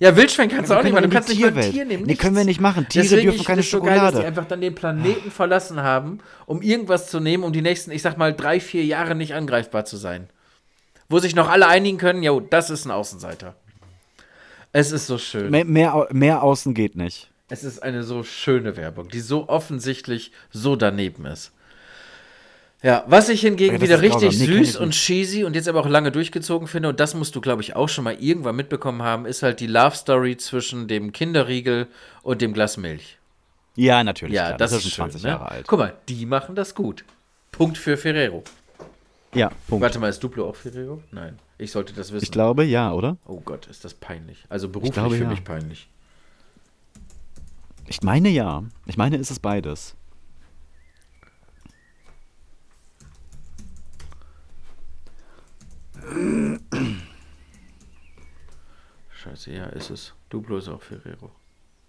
Ja, 0.00 0.14
Wildschwein 0.16 0.48
kannst 0.48 0.70
du 0.70 0.74
auch 0.74 0.82
nicht 0.82 0.92
machen. 0.92 1.04
Du 1.04 1.10
kannst 1.10 1.28
nicht 1.28 1.40
mal 1.40 1.52
ein. 1.56 1.72
Tier 1.72 1.84
nehmen. 1.84 2.02
Nee, 2.02 2.08
nichts. 2.10 2.22
können 2.22 2.36
wir 2.36 2.44
nicht 2.44 2.60
machen. 2.60 2.86
Tiere 2.88 3.02
Deswegen, 3.04 3.22
dürfen 3.30 3.44
keine 3.44 3.62
find's 3.62 3.70
so 3.72 3.80
geil, 3.80 3.88
dass 3.96 3.98
Schokolade. 3.98 4.20
die 4.20 4.26
einfach 4.26 4.44
dann 4.46 4.60
den 4.60 4.74
Planeten 4.74 5.30
verlassen 5.32 5.82
haben, 5.82 6.20
um 6.46 6.62
irgendwas 6.62 7.10
zu 7.10 7.18
nehmen, 7.18 7.42
um 7.42 7.52
die 7.52 7.62
nächsten, 7.62 7.90
ich 7.90 8.02
sag 8.02 8.16
mal, 8.16 8.32
drei, 8.32 8.60
vier 8.60 8.84
Jahre 8.84 9.16
nicht 9.16 9.34
angreifbar 9.34 9.84
zu 9.84 9.96
sein. 9.96 10.28
Wo 11.08 11.18
sich 11.18 11.34
noch 11.34 11.48
alle 11.48 11.66
einigen 11.66 11.98
können, 11.98 12.22
jo, 12.22 12.40
das 12.40 12.70
ist 12.70 12.84
ein 12.84 12.90
Außenseiter. 12.90 13.54
Es 14.72 14.92
ist 14.92 15.06
so 15.06 15.18
schön. 15.18 15.50
Mehr, 15.50 15.64
mehr, 15.64 16.08
mehr 16.10 16.42
außen 16.42 16.74
geht 16.74 16.96
nicht. 16.96 17.30
Es 17.48 17.64
ist 17.64 17.82
eine 17.82 18.02
so 18.02 18.22
schöne 18.22 18.76
Werbung, 18.76 19.08
die 19.08 19.20
so 19.20 19.48
offensichtlich 19.48 20.32
so 20.50 20.76
daneben 20.76 21.24
ist. 21.24 21.52
Ja, 22.82 23.04
was 23.08 23.28
ich 23.28 23.40
hingegen 23.40 23.72
Ja, 23.72 23.78
das 23.78 23.88
wieder 23.88 24.08
grausam. 24.08 24.28
richtig 24.28 24.48
Nee, 24.48 24.54
kenn 24.54 24.64
süß 24.64 24.76
und 24.76 24.90
cheesy 24.92 25.44
und 25.44 25.56
jetzt 25.56 25.66
aber 25.66 25.80
auch 25.80 25.88
lange 25.88 26.12
durchgezogen 26.12 26.68
finde, 26.68 26.90
und 26.90 27.00
das 27.00 27.14
musst 27.14 27.34
du, 27.34 27.40
glaube 27.40 27.62
ich, 27.62 27.74
auch 27.74 27.88
schon 27.88 28.04
mal 28.04 28.14
irgendwann 28.20 28.54
mitbekommen 28.54 29.02
haben, 29.02 29.26
ist 29.26 29.42
halt 29.42 29.58
die 29.60 29.66
Love 29.66 29.96
Story 29.96 30.36
zwischen 30.36 30.86
dem 30.86 31.12
Kinderriegel 31.12 31.88
und 32.22 32.40
dem 32.40 32.52
Glas 32.52 32.76
Milch. 32.76 33.18
Ja, 33.74 34.04
natürlich. 34.04 34.34
Ja, 34.34 34.48
klar. 34.48 34.58
das, 34.58 34.72
ist 34.72 34.78
ist 34.78 34.94
schon 34.94 35.06
schön, 35.06 35.12
20 35.12 35.22
ne? 35.22 35.28
Jahre 35.30 35.48
alt. 35.50 35.66
Guck 35.66 35.78
mal, 35.78 35.94
die 36.08 36.26
machen 36.26 36.54
das 36.54 36.74
gut. 36.74 37.04
Punkt 37.50 37.78
für 37.78 37.96
Ferrero. 37.96 38.44
Ja, 39.34 39.50
Punkt. 39.66 39.82
Warte 39.82 39.98
mal, 39.98 40.08
ist 40.08 40.22
Duplo 40.22 40.48
auch 40.48 40.56
Ferrero? 40.56 41.02
Nein, 41.10 41.38
ich 41.58 41.70
sollte 41.70 41.92
das 41.92 42.12
wissen. 42.12 42.24
Ich 42.24 42.30
glaube, 42.30 42.64
ja, 42.64 42.92
oder? 42.92 43.18
oh 43.26 43.40
Gott, 43.40 43.66
ist 43.66 43.84
das 43.84 43.94
peinlich. 43.94 44.44
Also 44.48 44.68
beruflich 44.68 44.94
glaube, 44.94 45.16
für 45.16 45.24
ja. 45.24 45.28
mich 45.28 45.44
peinlich. 45.44 45.88
Ich 47.86 48.02
meine 48.02 48.28
ja. 48.28 48.64
Ich 48.86 48.96
meine, 48.96 49.16
ist 49.16 49.30
es 49.30 49.38
beides. 49.38 49.94
Scheiße, 59.10 59.52
ja, 59.52 59.66
ist 59.66 59.90
es. 59.90 60.14
Duplo 60.30 60.58
ist 60.58 60.68
auch 60.68 60.80
Ferrero. 60.82 61.30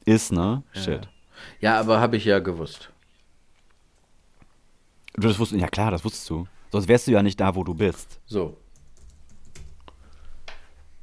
Ist, 0.06 0.32
ne? 0.32 0.64
Ja. 0.74 0.82
Shit. 0.82 1.10
Ja, 1.62 1.80
aber 1.80 2.00
habe 2.00 2.18
ich 2.18 2.26
ja 2.26 2.40
gewusst. 2.40 2.92
Du 5.14 5.28
das 5.28 5.40
wusstest, 5.40 5.62
ja 5.62 5.68
klar, 5.68 5.92
das 5.92 6.04
wusstest 6.04 6.30
du. 6.30 6.48
Sonst 6.72 6.88
wärst 6.88 7.08
du 7.08 7.12
ja 7.12 7.24
nicht 7.24 7.40
da, 7.40 7.56
wo 7.56 7.64
du 7.64 7.74
bist. 7.74 8.20
So. 8.26 8.58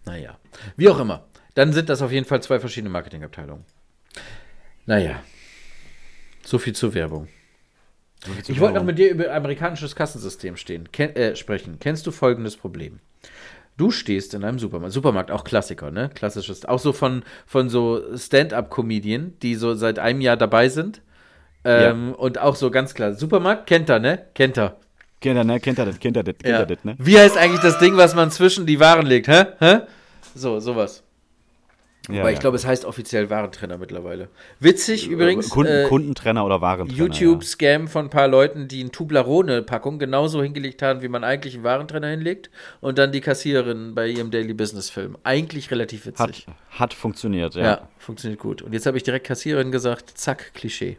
Naja. 0.05 0.39
Wie 0.77 0.89
auch 0.89 1.01
immer. 1.01 1.27
Dann 1.55 1.73
sind 1.73 1.89
das 1.89 2.03
auf 2.03 2.13
jeden 2.13 2.27
Fall 2.27 2.43
zwei 2.43 2.61
verschiedene 2.61 2.91
Marketingabteilungen. 2.91 3.65
Naja. 4.87 5.23
So 6.45 6.59
viel 6.59 6.75
zur 6.75 6.95
Werbung. 6.95 7.29
Ich 8.47 8.61
wollte 8.61 8.77
noch 8.77 8.85
mit 8.85 8.99
dir 8.99 9.11
über 9.11 9.33
amerikanisches 9.33 9.95
Kassensystem 9.95 10.57
stehen, 10.57 10.91
ken 10.91 11.15
äh, 11.17 11.37
sprechen. 11.37 11.79
Kennst 11.81 12.07
du 12.07 12.11
folgendes 12.11 12.57
Problem? 12.57 13.01
Du 13.77 13.91
stehst 13.91 14.33
in 14.33 14.43
einem 14.43 14.59
Supermarkt, 14.59 14.95
Supermarkt 14.95 15.31
auch 15.31 15.45
Klassiker, 15.45 15.91
ne? 15.91 16.11
Klassisches, 16.15 16.65
auch 16.65 16.79
so 16.79 16.93
von, 16.93 17.25
von 17.47 17.69
so 17.69 18.17
Stand-up-Comedien, 18.17 19.39
die 19.41 19.55
so 19.55 19.75
seit 19.75 19.99
einem 19.99 20.23
Jahr 20.23 20.37
dabei 20.37 20.69
sind. 20.69 21.03
Ähm, 21.65 22.15
Und 22.15 22.39
auch 22.39 22.57
so 22.57 22.71
ganz 22.71 22.95
klar, 22.95 23.15
Supermarkt 23.15 23.67
kennt 23.67 23.91
er, 23.91 23.99
ne? 23.99 24.27
Kennt 24.35 24.57
er. 24.57 24.79
Kennt 25.21 25.37
er, 25.39 25.45
ne? 25.45 25.61
Kennt 25.61 25.79
er 25.79 25.87
das, 25.87 25.99
kennt 25.99 26.17
er 26.17 26.23
das, 26.23 26.35
kennt 26.39 26.53
Ja. 26.53 26.61
er 26.61 26.67
das, 26.67 26.85
ne? 26.85 26.95
Wie 26.99 27.19
heißt 27.19 27.37
eigentlich 27.37 27.63
das 27.63 27.79
Ding, 27.79 27.97
was 27.97 28.15
man 28.15 28.31
zwischen 28.31 28.67
die 28.67 28.79
Waren 28.81 29.07
legt, 29.07 29.29
hä? 29.29 29.47
hä? 29.59 29.81
So, 30.35 30.61
sowas. 30.61 31.03
Ja, 32.09 32.21
Aber 32.21 32.31
ich 32.31 32.37
ja. 32.37 32.41
glaube, 32.41 32.57
es 32.57 32.65
heißt 32.65 32.85
offiziell 32.85 33.31
Warentrenner 33.31 33.79
mittlerweile. 33.79 34.29
Witzig 34.61 35.09
übrigens. 35.09 35.49
Kunden, 35.49 35.73
äh, 35.73 35.89
Kundentrenner 35.89 36.45
oder 36.45 36.61
Warentrenner. 36.61 36.97
YouTube-Scam 36.99 37.89
von 37.89 38.07
ein 38.07 38.11
paar 38.11 38.29
Leuten, 38.29 38.69
die 38.69 38.81
eine 38.81 38.91
Tublarone-Packung 38.91 39.99
genauso 39.99 40.41
hingelegt 40.43 40.83
haben, 40.83 41.03
wie 41.03 41.09
man 41.09 41.25
eigentlich 41.25 41.55
einen 41.55 41.65
Warentrenner 41.65 42.09
hinlegt 42.09 42.51
und 42.81 42.99
dann 42.99 43.11
die 43.11 43.21
Kassiererin 43.21 43.95
bei 43.97 44.07
ihrem 44.07 44.31
Daily 44.31 44.55
Business-Film. 44.55 45.17
Eigentlich 45.25 45.71
relativ 45.73 46.07
ja. 46.07 46.13
witzig. 46.13 46.47
Hat, 46.47 46.81
hat 46.81 46.95
funktioniert, 46.95 47.57
ja. 47.57 47.63
ja. 47.63 47.89
funktioniert 47.99 48.41
gut. 48.41 48.63
Und 48.63 48.73
jetzt 48.73 48.87
habe 48.87 48.97
ich 48.97 49.03
direkt 49.03 49.27
Kassiererin 49.27 49.73
gesagt, 49.73 50.13
zack, 50.17 50.55
Klischee. 50.55 50.99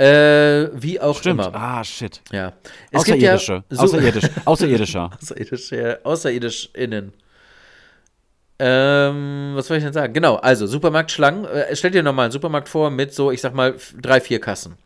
Äh, 0.00 0.70
wie 0.82 0.98
auch 1.00 1.18
Stimmt. 1.18 1.40
immer. 1.46 1.54
Ah, 1.54 1.84
shit. 1.84 2.22
Ja. 2.32 2.52
Es 2.90 3.04
gibt 3.04 3.18
Außerirdische. 3.18 3.52
ja 3.52 3.76
so, 3.76 3.82
Außerirdisch. 3.82 4.24
Außerirdischer. 4.46 5.10
Außerirdisch, 5.20 5.70
ja, 5.72 5.96
außerirdisch 6.04 6.70
innen. 6.74 7.12
Ähm, 8.58 9.52
was 9.54 9.66
soll 9.68 9.78
ich 9.78 9.84
denn 9.84 9.92
sagen? 9.92 10.12
Genau, 10.12 10.36
also 10.36 10.66
Supermarktschlangen. 10.66 11.44
Äh, 11.46 11.74
stell 11.76 11.90
dir 11.90 12.02
nochmal 12.02 12.24
einen 12.26 12.32
Supermarkt 12.32 12.68
vor 12.68 12.90
mit 12.90 13.14
so, 13.14 13.30
ich 13.30 13.40
sag 13.40 13.54
mal, 13.54 13.74
drei, 14.00 14.20
vier 14.20 14.38
Kassen. 14.40 14.76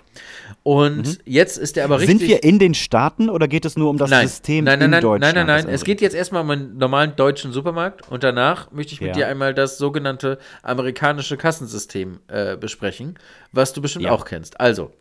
Und 0.63 1.19
jetzt 1.25 1.59
ist 1.59 1.75
der 1.77 1.85
aber 1.85 1.99
richtig. 1.99 2.15
Mhm. 2.15 2.19
Sind 2.21 2.29
wir 2.29 2.45
in 2.45 2.59
den 2.61 2.75
Staaten 2.75 3.29
oder 3.29 3.49
geht 3.49 3.65
es 3.65 3.77
nur 3.77 3.91
um 3.91 3.99
das 3.99 4.11
nein, 4.11 4.29
System 4.29 4.65
nein, 4.65 4.79
nein, 4.79 4.85
in 4.87 4.91
nein, 4.93 5.01
Deutschland? 5.03 5.35
nein, 5.37 5.47
nein, 5.47 5.65
nein. 5.65 5.75
Es 5.75 5.83
geht 5.85 6.01
jetzt 6.01 6.15
erstmal 6.15 6.43
um 6.43 6.51
einen 6.51 6.77
normalen 6.79 7.17
deutschen 7.17 7.53
Supermarkt 7.53 8.09
und 8.11 8.23
danach 8.23 8.71
möchte 8.71 8.93
ich 8.95 9.01
mit 9.01 9.09
Ja. 9.11 9.15
dir 9.15 9.27
einmal 9.29 9.55
das 9.55 9.77
sogenannte 9.79 10.39
amerikanische 10.63 11.37
Kassensystem 11.37 12.21
äh, 12.29 12.57
besprechen, 12.57 13.19
was 13.51 13.73
du 13.73 13.83
bestimmt 13.83 14.05
Ja. 14.05 14.13
auch 14.13 14.25
kennst. 14.25 14.61
Also, 14.61 14.93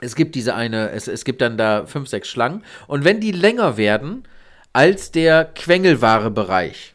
es 0.00 0.14
gibt 0.14 0.34
diese 0.34 0.54
eine, 0.54 0.90
es, 0.90 1.08
es 1.08 1.24
gibt 1.24 1.40
dann 1.40 1.56
da 1.56 1.86
fünf, 1.86 2.08
sechs 2.08 2.28
Schlangen. 2.28 2.64
Und 2.86 3.04
wenn 3.04 3.20
die 3.20 3.32
länger 3.32 3.76
werden 3.76 4.24
als 4.72 5.10
der 5.10 5.44
Quengelware-Bereich 5.44 6.94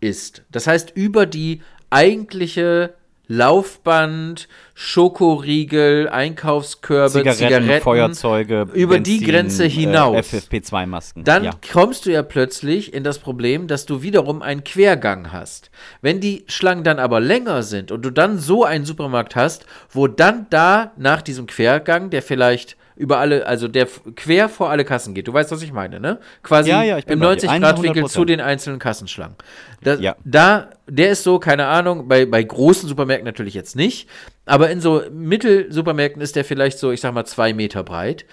ist, 0.00 0.42
das 0.50 0.66
heißt 0.66 0.92
über 0.94 1.26
die 1.26 1.62
eigentliche 1.90 2.94
Laufband, 3.32 4.48
Schokoriegel, 4.74 6.08
Einkaufskörbe, 6.08 7.12
Zigaretten, 7.12 7.38
Zigaretten, 7.38 7.80
Feuerzeuge, 7.80 8.66
über 8.72 8.98
die 8.98 9.20
Grenze 9.20 9.66
hinaus. 9.66 10.32
Äh, 10.32 10.38
FFP2-Masken. 10.38 11.22
dann 11.22 11.44
ja. 11.44 11.52
kommst 11.72 12.06
du 12.06 12.10
ja 12.10 12.24
plötzlich 12.24 12.92
in 12.92 13.04
das 13.04 13.20
Problem, 13.20 13.68
dass 13.68 13.86
du 13.86 14.02
wiederum 14.02 14.42
einen 14.42 14.64
Quergang 14.64 15.30
hast. 15.30 15.70
Wenn 16.02 16.18
die 16.18 16.44
Schlangen 16.48 16.82
dann 16.82 16.98
aber 16.98 17.20
länger 17.20 17.62
sind 17.62 17.92
und 17.92 18.02
du 18.02 18.10
dann 18.10 18.36
so 18.36 18.64
einen 18.64 18.84
Supermarkt 18.84 19.36
hast, 19.36 19.64
wo 19.90 20.08
dann 20.08 20.48
da 20.50 20.90
nach 20.96 21.22
diesem 21.22 21.46
Quergang, 21.46 22.10
der 22.10 22.22
vielleicht 22.22 22.76
über 23.00 23.18
alle, 23.18 23.46
also 23.46 23.66
der 23.66 23.88
quer 24.14 24.50
vor 24.50 24.68
alle 24.70 24.84
Kassen 24.84 25.14
geht. 25.14 25.26
Du 25.26 25.32
weißt, 25.32 25.50
was 25.50 25.62
ich 25.62 25.72
meine, 25.72 25.98
ne? 26.00 26.18
Quasi 26.42 26.68
Ja, 26.68 26.82
ja, 26.82 26.98
ich 26.98 27.06
bin 27.06 27.14
im 27.14 27.20
bei 27.20 27.34
dir. 27.34 27.48
90-Grad-Winkel 27.48 28.04
100%. 28.04 28.08
zu 28.08 28.24
den 28.26 28.40
einzelnen 28.42 28.78
Kassenschlangen. 28.78 29.36
Da, 29.82 29.94
Ja. 29.94 30.16
da, 30.24 30.68
der 30.86 31.10
ist 31.10 31.22
so, 31.24 31.38
keine 31.38 31.66
Ahnung, 31.66 32.08
bei, 32.08 32.26
bei 32.26 32.42
großen 32.42 32.86
Supermärkten 32.88 33.24
natürlich 33.24 33.54
jetzt 33.54 33.74
nicht, 33.74 34.06
aber 34.44 34.70
in 34.70 34.80
so 34.82 35.02
Mittelsupermärkten 35.10 36.20
ist 36.20 36.36
der 36.36 36.44
vielleicht 36.44 36.78
so, 36.78 36.90
ich 36.92 37.00
sag 37.00 37.14
mal, 37.14 37.24
zwei 37.24 37.54
Meter 37.54 37.82
breit. 37.82 38.26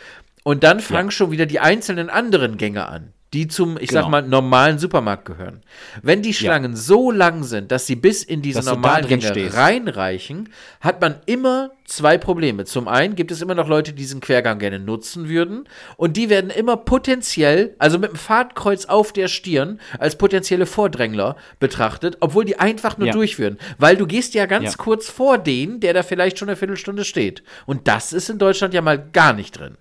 Und 0.44 0.64
dann 0.64 0.80
fangen 0.82 1.12
schon 1.12 1.32
wieder 1.32 1.46
die 1.46 1.60
einzelnen 1.60 2.10
anderen 2.10 2.58
Gänge 2.58 2.88
an, 2.88 3.14
die 3.34 3.48
zum, 3.48 3.78
ich 3.78 3.92
sag 3.92 4.02
Genau. 4.06 4.10
mal, 4.10 4.22
normalen 4.22 4.80
Supermarkt 4.80 5.26
gehören. 5.26 5.62
Wenn 6.02 6.22
die 6.22 6.34
Schlangen 6.34 6.78
so 6.78 7.12
lang 7.12 7.44
sind, 7.44 7.72
dass 7.74 7.86
sie 7.86 7.98
bis 7.98 8.24
in 8.24 8.42
diese 8.42 8.60
Dass 8.60 8.66
normalen 8.68 9.22
stehst. 9.22 9.56
reinreichen, 9.58 10.50
hat 10.80 11.02
man 11.02 11.16
immer 11.26 11.72
zwei 11.84 12.18
Probleme. 12.18 12.64
Zum 12.64 12.88
einen 12.88 13.16
gibt 13.16 13.32
es 13.32 13.42
immer 13.42 13.54
noch 13.56 13.68
Leute, 13.68 13.92
die 13.92 13.98
diesen 13.98 14.22
Quergang 14.22 14.60
gerne 14.60 14.80
nutzen 14.80 15.28
würden 15.28 15.68
und 15.98 16.16
die 16.16 16.30
werden 16.30 16.50
immer 16.50 16.78
potenziell, 16.78 17.76
also 17.80 18.00
mit 18.00 18.12
dem 18.12 18.16
Fahrtkreuz 18.18 18.86
auf 18.86 19.12
der 19.12 19.28
Stirn, 19.28 19.80
als 20.00 20.18
potenzielle 20.18 20.66
Vordrängler 20.66 21.36
betrachtet, 21.60 22.18
obwohl 22.22 22.46
die 22.46 22.60
einfach 22.60 22.98
nur 22.98 23.08
Ja. 23.08 23.14
durchführen. 23.14 23.58
Weil 23.78 23.98
du 23.98 24.08
gehst 24.08 24.36
ja 24.36 24.46
ganz 24.46 24.72
Ja. 24.72 24.78
kurz 24.78 25.10
vor 25.10 25.38
den, 25.38 25.80
der 25.82 25.94
da 25.94 26.04
vielleicht 26.04 26.40
schon 26.40 26.48
eine 26.48 26.56
Viertelstunde 26.56 27.04
steht. 27.04 27.44
Und 27.66 27.88
das 27.90 28.14
ist 28.14 28.30
in 28.30 28.38
Deutschland 28.38 28.74
ja 28.74 28.82
mal 28.82 28.98
gar 29.12 29.34
nicht 29.34 29.58
drin. 29.58 29.78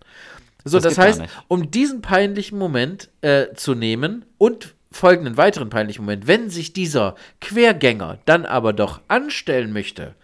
So, 0.69 0.79
Das 0.81 0.95
das, 0.95 0.99
heißt, 1.05 1.23
um 1.49 1.71
diesen 1.71 2.03
peinlichen 2.03 2.59
Moment 2.59 3.09
äh, 3.21 3.47
zu 3.55 3.75
nehmen 3.75 4.25
und 4.37 4.75
folgenden 4.91 5.37
weiteren 5.37 5.71
peinlichen 5.71 6.05
Moment, 6.05 6.27
wenn 6.27 6.51
sich 6.51 6.73
dieser 6.73 7.14
Quergänger 7.41 8.19
dann 8.25 8.45
aber 8.47 8.73
doch 8.73 9.01
anstellen 9.09 9.73
möchte, 9.73 10.14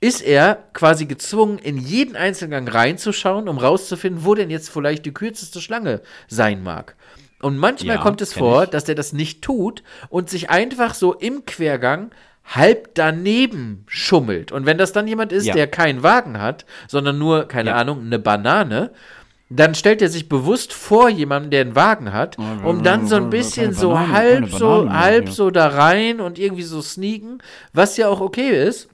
ist 0.00 0.22
er 0.22 0.64
quasi 0.72 1.06
gezwungen, 1.06 1.58
in 1.58 1.78
jeden 1.78 2.14
Einzelgang 2.16 2.68
reinzuschauen, 2.68 3.48
um 3.48 3.58
rauszufinden, 3.58 4.24
wo 4.24 4.34
denn 4.34 4.50
jetzt 4.50 4.70
vielleicht 4.70 5.06
die 5.06 5.14
kürzeste 5.14 5.60
Schlange 5.60 6.00
sein 6.28 6.62
mag. 6.62 6.94
Und 7.40 7.58
manchmal 7.58 7.96
Ja, 7.96 8.02
kommt 8.02 8.20
es 8.22 8.32
vor, 8.32 8.64
ich. 8.64 8.70
dass 8.70 8.84
der 8.84 8.94
das 8.94 9.12
nicht 9.12 9.42
tut 9.42 9.82
und 10.08 10.30
sich 10.30 10.48
einfach 10.50 10.94
so 10.94 11.12
im 11.14 11.44
Quergang 11.44 12.10
halb 12.44 12.94
daneben 12.94 13.84
schummelt. 13.86 14.52
Und 14.52 14.66
wenn 14.66 14.78
das 14.78 14.92
dann 14.92 15.08
jemand 15.08 15.32
ist, 15.32 15.46
Ja. 15.46 15.54
der 15.54 15.66
keinen 15.66 16.02
Wagen 16.02 16.40
hat, 16.40 16.66
sondern 16.88 17.18
nur, 17.18 17.48
keine 17.48 17.70
Ja. 17.70 17.76
Ahnung, 17.76 18.00
eine 18.04 18.18
Banane, 18.18 18.90
dann 19.50 19.74
stellt 19.74 20.02
er 20.02 20.08
sich 20.08 20.28
bewusst 20.28 20.72
vor 20.72 21.08
jemandem, 21.08 21.50
der 21.50 21.60
einen 21.60 21.76
Wagen 21.76 22.12
hat, 22.12 22.38
um 22.38 22.82
dann 22.82 23.06
so 23.06 23.16
ein 23.16 23.30
bisschen 23.30 23.66
keine 23.66 23.74
so 23.74 23.90
Banane, 23.90 24.12
halb 24.12 24.50
so, 24.50 24.68
Banane 24.68 24.98
halb 24.98 25.28
so 25.28 25.50
da 25.50 25.68
rein 25.68 26.20
und 26.20 26.38
irgendwie 26.38 26.62
so 26.62 26.80
sneaken, 26.80 27.38
was 27.72 27.96
ja 27.96 28.08
auch 28.08 28.20
okay 28.20 28.50
ist. 28.50 28.88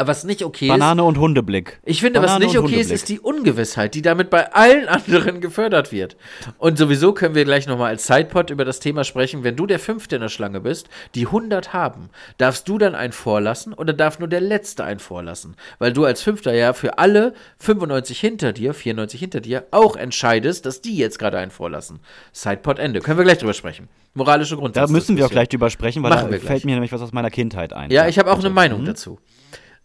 Was 0.00 0.22
nicht 0.22 0.44
okay 0.44 0.66
ist, 0.66 0.70
Banane 0.70 1.02
und 1.02 1.18
Hundeblick. 1.18 1.80
ich 1.84 2.00
finde, 2.00 2.20
Banane 2.20 2.44
was 2.46 2.52
nicht 2.52 2.58
okay 2.58 2.76
ist, 2.80 2.92
ist 2.92 3.08
die 3.08 3.18
Ungewissheit, 3.18 3.94
die 3.94 4.02
damit 4.02 4.30
bei 4.30 4.52
allen 4.52 4.88
anderen 4.88 5.40
gefördert 5.40 5.90
wird. 5.90 6.16
Und 6.58 6.78
sowieso 6.78 7.12
können 7.12 7.34
wir 7.34 7.44
gleich 7.44 7.66
nochmal 7.66 7.88
als 7.88 8.06
Sidepod 8.06 8.50
über 8.50 8.64
das 8.64 8.78
Thema 8.78 9.02
sprechen. 9.02 9.42
Wenn 9.42 9.56
du 9.56 9.66
der 9.66 9.80
Fünfte 9.80 10.14
in 10.14 10.22
der 10.22 10.28
Schlange 10.28 10.60
bist, 10.60 10.88
die 11.16 11.26
100 11.26 11.72
haben, 11.72 12.10
darfst 12.36 12.68
du 12.68 12.78
dann 12.78 12.94
einen 12.94 13.12
vorlassen 13.12 13.74
oder 13.74 13.92
darf 13.92 14.20
nur 14.20 14.28
der 14.28 14.40
Letzte 14.40 14.84
einen 14.84 15.00
vorlassen? 15.00 15.56
Weil 15.80 15.92
du 15.92 16.04
als 16.04 16.22
Fünfter 16.22 16.54
ja 16.54 16.74
für 16.74 16.98
alle 16.98 17.34
95 17.58 18.20
hinter 18.20 18.52
dir, 18.52 18.74
94 18.74 19.18
hinter 19.18 19.40
dir, 19.40 19.66
auch 19.72 19.96
entscheidest, 19.96 20.64
dass 20.64 20.80
die 20.80 20.96
jetzt 20.96 21.18
gerade 21.18 21.38
einen 21.38 21.50
vorlassen. 21.50 21.98
Sidepod 22.32 22.78
Ende. 22.78 23.00
Können 23.00 23.18
wir 23.18 23.24
gleich 23.24 23.38
drüber 23.38 23.52
sprechen. 23.52 23.88
Moralische 24.14 24.54
Da 24.54 24.60
Grundsatz. 24.60 24.90
müssen 24.90 25.16
wir 25.16 25.26
auch 25.26 25.30
gleich 25.30 25.48
drüber 25.48 25.70
sprechen, 25.70 26.04
weil 26.04 26.10
Machen 26.10 26.30
da 26.30 26.38
fällt 26.38 26.64
mir 26.64 26.74
nämlich 26.74 26.92
was 26.92 27.02
aus 27.02 27.12
meiner 27.12 27.30
Kindheit 27.30 27.72
ein. 27.72 27.90
Ja, 27.90 28.06
ich 28.06 28.18
habe 28.20 28.30
auch 28.30 28.38
eine 28.38 28.50
Meinung 28.50 28.84
dazu. 28.84 29.18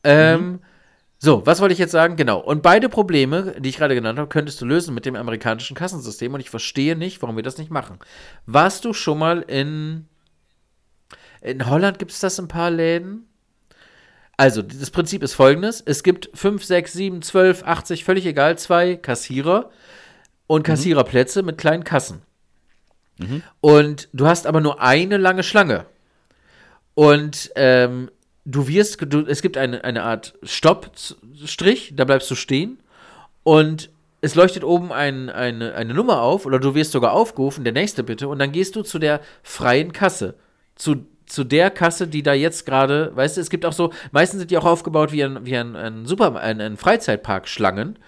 Ähm, 0.04 0.60
So, 1.20 1.45
was 1.45 1.62
wollte 1.62 1.72
ich 1.72 1.80
jetzt 1.80 1.91
sagen? 1.91 2.18
Genau. 2.18 2.39
Und 2.39 2.62
beide 2.62 2.89
Probleme, 2.89 3.56
die 3.58 3.70
ich 3.70 3.78
gerade 3.78 3.95
genannt 3.95 4.20
habe, 4.20 4.28
könntest 4.28 4.60
du 4.60 4.66
lösen 4.66 4.93
mit 4.93 5.06
dem 5.06 5.16
amerikanischen 5.16 5.74
Kassensystem. 5.74 6.34
Und 6.34 6.41
ich 6.41 6.49
verstehe 6.49 6.97
nicht, 6.97 7.22
warum 7.22 7.38
wir 7.38 7.43
das 7.43 7.58
nicht 7.58 7.72
machen. 7.72 7.99
Warst 8.45 8.84
du 8.84 8.91
schon 8.91 9.20
mal 9.20 9.41
in. 9.41 10.08
In 11.41 11.70
Holland 11.70 11.97
gibt 11.99 12.12
es 12.12 12.20
das 12.20 12.39
in 12.39 12.45
ein 12.45 12.49
paar 12.49 12.72
Läden? 12.72 13.26
Also, 14.36 14.62
das 14.62 14.91
Prinzip 14.91 15.24
ist 15.24 15.34
folgendes: 15.34 15.82
Es 15.86 16.04
gibt 16.04 16.30
5, 16.34 16.62
6, 16.64 16.91
7, 16.91 17.22
12, 17.22 17.64
80, 17.64 18.04
völlig 18.04 18.26
egal, 18.26 18.58
zwei 18.58 18.95
Kassierer 18.97 19.70
und 20.47 20.64
Kassiererplätze 20.64 21.41
mit 21.43 21.58
kleinen 21.58 21.84
Kassen. 21.86 22.22
Und 23.62 24.10
du 24.12 24.28
hast 24.28 24.45
aber 24.47 24.60
nur 24.60 24.82
eine 24.82 25.16
lange 25.18 25.43
Schlange. 25.43 25.86
Und 26.95 27.51
ähm, 27.56 28.10
du 28.46 28.68
wirst, 28.68 28.98
du, 29.02 29.26
es 29.26 29.41
gibt 29.41 29.58
eine, 29.58 29.84
eine 29.84 30.04
Art 30.04 30.34
Stoppstrich, 30.44 31.94
da 31.96 32.06
bleibst 32.06 32.30
du 32.30 32.36
stehen 32.36 32.80
und 33.44 33.89
es 34.22 34.36
leuchtet 34.36 34.64
oben 34.64 34.91
ein, 34.91 35.30
eine, 35.30 35.74
eine 35.76 35.94
Nummer 35.94 36.22
auf 36.22 36.46
oder 36.46 36.60
du 36.60 36.76
wirst 36.76 36.94
sogar 36.94 37.14
aufgerufen, 37.14 37.64
der 37.64 37.74
nächste 37.74 38.04
bitte, 38.04 38.28
und 38.28 38.39
dann 38.39 38.52
gehst 38.52 38.76
du 38.76 38.84
zu 38.84 39.00
der 39.00 39.22
freien 39.44 39.91
Kasse. 39.91 40.36
Zu, 40.76 41.06
zu 41.26 41.44
der 41.44 41.70
Kasse, 41.70 42.08
die 42.08 42.24
da 42.24 42.34
jetzt 42.34 42.66
gerade, 42.66 43.12
weißt 43.16 43.38
du, 43.38 43.41
es 43.41 43.50
gibt 43.50 43.66
auch 43.66 43.74
so, 43.74 43.91
meistens 44.12 44.39
sind 44.39 44.52
die 44.52 44.58
auch 44.58 44.66
aufgebaut 44.66 45.12
wie 45.12 45.24
ein, 45.24 45.46
wie 45.46 45.58
ein, 45.58 45.76
ein 45.76 46.06
Super, 46.06 46.36
ein, 46.36 46.62
ein 46.62 46.78
Freizeitpark-Schlangen, 46.78 48.00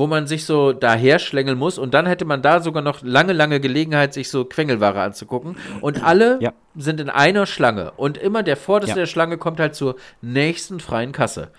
wo 0.00 0.06
man 0.06 0.26
sich 0.26 0.46
so 0.46 0.72
daher 0.72 1.18
schlängeln 1.18 1.58
muss 1.58 1.76
und 1.78 1.92
dann 1.94 2.06
hätte 2.06 2.24
man 2.24 2.40
da 2.42 2.60
sogar 2.60 2.82
noch 2.82 3.02
lange, 3.02 3.34
lange 3.34 3.60
Gelegenheit, 3.60 4.14
sich 4.14 4.30
so 4.30 4.44
Quengelware 4.46 5.00
anzugucken. 5.02 5.56
Und 5.82 6.02
alle 6.02 6.38
Ja. 6.40 6.52
sind 6.74 7.00
in 7.00 7.10
einer 7.10 7.44
Schlange 7.46 7.92
und 7.92 8.16
immer 8.16 8.42
der 8.42 8.56
vorderste 8.56 8.96
Ja. 8.96 9.02
der 9.02 9.06
Schlange 9.06 9.36
kommt 9.36 9.60
halt 9.60 9.74
zur 9.74 9.96
nächsten 10.22 10.80
freien 10.80 11.12
Kasse. 11.12 11.50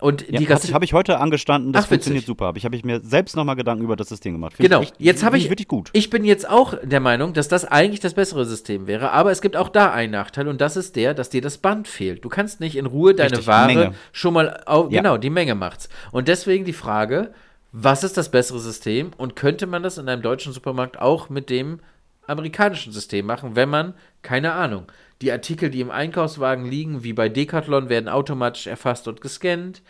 Und 0.00 0.20
Ja, 0.22 0.26
die 0.28 0.36
habe 0.36 0.44
Kasse. 0.46 0.68
ich, 0.68 0.74
hab 0.74 0.84
ich 0.84 0.92
heute 0.92 1.18
angestanden, 1.18 1.72
das 1.72 1.86
Ach, 1.86 1.88
funktioniert 1.88 2.24
super. 2.24 2.46
Hab 2.46 2.56
ich 2.56 2.64
habe 2.64 2.76
ich 2.76 2.84
mir 2.84 3.00
selbst 3.00 3.34
nochmal 3.34 3.56
Gedanken 3.56 3.82
über 3.82 3.96
das 3.96 4.08
System 4.08 4.32
gemacht. 4.34 4.52
Find 4.54 4.68
Genau, 4.68 4.80
echt- 4.82 4.94
jetzt 4.98 5.24
habe 5.24 5.36
ich, 5.36 5.50
wirklich 5.50 5.66
gut. 5.66 5.90
ich 5.92 6.08
bin 6.08 6.24
jetzt 6.24 6.48
auch 6.48 6.74
der 6.84 7.00
Meinung, 7.00 7.32
dass 7.32 7.48
das 7.48 7.64
eigentlich 7.64 7.98
das 7.98 8.14
bessere 8.14 8.44
System 8.44 8.86
wäre, 8.86 9.10
aber 9.10 9.32
es 9.32 9.40
gibt 9.42 9.56
auch 9.56 9.68
da 9.68 9.90
einen 9.90 10.12
Nachteil 10.12 10.46
und 10.46 10.60
das 10.60 10.76
ist 10.76 10.94
der, 10.94 11.14
dass 11.14 11.30
dir 11.30 11.40
das 11.42 11.58
Band 11.58 11.88
fehlt. 11.88 12.24
Du 12.24 12.28
kannst 12.28 12.60
nicht 12.60 12.76
in 12.76 12.86
Ruhe 12.86 13.12
deine 13.12 13.32
Richtig, 13.32 13.48
Ware 13.48 13.66
Menge. 13.66 13.94
schon 14.12 14.34
mal, 14.34 14.60
au, 14.66 14.84
Ja. 14.88 15.00
genau, 15.02 15.16
die 15.16 15.30
Menge 15.30 15.56
macht's. 15.56 15.88
Und 16.12 16.28
deswegen 16.28 16.64
die 16.64 16.72
Frage, 16.72 17.32
was 17.72 18.04
ist 18.04 18.16
das 18.16 18.30
bessere 18.30 18.60
System 18.60 19.10
und 19.16 19.36
könnte 19.36 19.66
man 19.66 19.82
das 19.82 19.98
in 19.98 20.08
einem 20.08 20.22
deutschen 20.22 20.52
Supermarkt 20.52 20.98
auch 20.98 21.28
mit 21.28 21.50
dem 21.50 21.80
amerikanischen 22.26 22.92
System 22.92 23.26
machen, 23.26 23.56
wenn 23.56 23.68
man, 23.68 23.94
keine 24.22 24.52
Ahnung, 24.52 24.90
die 25.22 25.32
Artikel, 25.32 25.70
die 25.70 25.80
im 25.80 25.90
Einkaufswagen 25.90 26.66
liegen, 26.66 27.02
wie 27.02 27.12
bei 27.12 27.28
Decathlon, 27.28 27.88
werden 27.88 28.08
automatisch 28.08 28.66
erfasst 28.66 29.08
und 29.08 29.20
gescannt. 29.20 29.82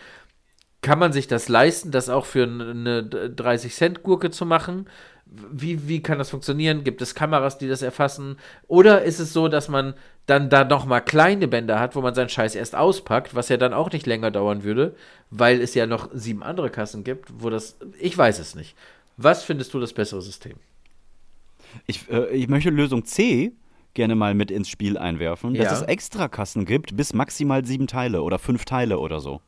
Kann 0.81 0.99
man 0.99 1.13
sich 1.13 1.27
das 1.27 1.49
leisten, 1.49 1.91
das 1.91 2.09
auch 2.09 2.25
für 2.25 2.45
eine 2.45 3.03
30-Cent-Gurke 3.03 4.31
zu 4.31 4.47
machen? 4.47 4.89
Wie, 5.31 5.89
wie 5.89 6.03
kann 6.03 6.19
das 6.19 6.31
funktionieren? 6.31 6.85
Gibt 6.85 7.03
es 7.03 7.15
Kameras, 7.15 7.59
die 7.59 7.69
das 7.69 7.83
erfassen? 7.83 8.39
Oder 8.67 9.03
ist 9.03 9.19
es 9.19 9.33
so, 9.33 9.49
dass 9.49 9.69
man 9.69 9.95
dann 10.27 10.49
da 10.51 10.65
nochmal 10.65 11.03
kleine 11.05 11.49
Bänder 11.49 11.79
hat, 11.81 11.95
wo 11.97 12.01
man 12.01 12.15
seinen 12.15 12.29
Scheiß 12.29 12.55
erst 12.55 12.75
auspackt, 12.75 13.35
was 13.35 13.49
ja 13.49 13.57
dann 13.57 13.73
auch 13.75 13.91
nicht 13.93 14.07
länger 14.07 14.31
dauern 14.31 14.63
würde, 14.65 14.95
weil 15.31 15.61
es 15.61 15.75
ja 15.75 15.87
noch 15.87 16.09
sieben 16.13 16.43
andere 16.43 16.71
Kassen 16.71 17.05
gibt, 17.05 17.29
wo 17.43 17.51
das. 17.51 17.77
Ich 17.99 18.17
weiß 18.17 18.39
es 18.39 18.55
nicht. 18.55 18.75
Was 19.17 19.43
findest 19.45 19.75
du 19.75 19.81
das 19.81 19.93
bessere 19.93 20.23
System? 20.23 20.55
Ich, 21.87 22.11
äh, 22.11 22.29
ich 22.31 22.49
möchte 22.49 22.71
Lösung 22.71 23.05
C 23.05 23.53
gerne 23.95 24.15
mal 24.15 24.35
mit 24.35 24.51
ins 24.51 24.69
Spiel 24.69 24.97
einwerfen, 24.97 25.55
Ja. 25.55 25.65
dass 25.65 25.81
es 25.81 25.83
Extrakassen 25.83 26.65
gibt 26.65 26.97
bis 26.97 27.13
maximal 27.13 27.65
sieben 27.65 27.87
Teile 27.87 28.23
oder 28.23 28.39
fünf 28.39 28.65
Teile 28.65 28.99
oder 28.99 29.21
so. 29.21 29.41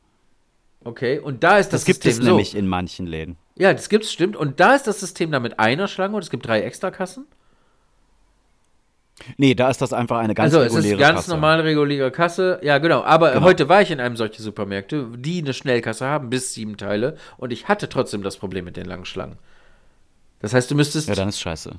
Okay, 0.83 1.19
und 1.19 1.43
da 1.43 1.57
ist 1.59 1.67
das, 1.73 1.81
Das, 1.81 1.85
gibt 1.85 2.03
System 2.03 2.11
es 2.11 2.17
so. 2.25 2.31
nämlich 2.31 2.55
in 2.55 2.67
manchen 2.67 3.05
Läden. 3.05 3.37
Ja, 3.55 3.71
das 3.73 3.87
gibt's, 3.89 4.11
stimmt. 4.11 4.35
Und 4.35 4.59
da 4.59 4.73
ist 4.73 4.87
das 4.87 4.99
System 4.99 5.31
dann 5.31 5.43
mit 5.43 5.59
einer 5.59 5.87
Schlange 5.87 6.15
und 6.15 6.23
es 6.23 6.29
gibt 6.31 6.45
drei 6.47 6.61
Extrakassen. 6.61 7.25
Nee, 9.37 9.53
da 9.53 9.69
ist 9.69 9.79
das 9.81 9.93
einfach 9.93 10.17
eine 10.17 10.33
ganz 10.33 10.51
also 10.53 10.65
es 10.65 10.73
reguläre 10.73 10.95
ist 10.95 10.99
ganz 10.99 11.15
Kasse. 11.19 11.29
normal 11.31 11.59
reguläre 11.61 12.09
Kasse. 12.11 12.59
Ja, 12.63 12.79
genau. 12.79 13.03
Aber 13.03 13.33
Genau. 13.33 13.45
heute 13.45 13.69
war 13.69 13.81
ich 13.83 13.91
in 13.91 13.99
einem 13.99 14.15
solchen 14.17 14.41
Supermärkte, 14.41 15.09
die 15.15 15.39
eine 15.39 15.53
Schnellkasse 15.53 16.05
haben, 16.07 16.31
bis 16.31 16.55
sieben 16.55 16.77
Teile. 16.77 17.17
Und 17.37 17.53
ich 17.53 17.67
hatte 17.67 17.87
trotzdem 17.87 18.23
das 18.23 18.37
Problem 18.37 18.65
mit 18.65 18.77
den 18.77 18.85
langen 18.87 19.05
Schlangen. 19.05 19.37
Das 20.39 20.55
heißt, 20.55 20.71
du 20.71 20.75
müsstest, 20.75 21.07
Ja, 21.07 21.13
dann 21.13 21.29
ist 21.29 21.39
scheiße. 21.39 21.73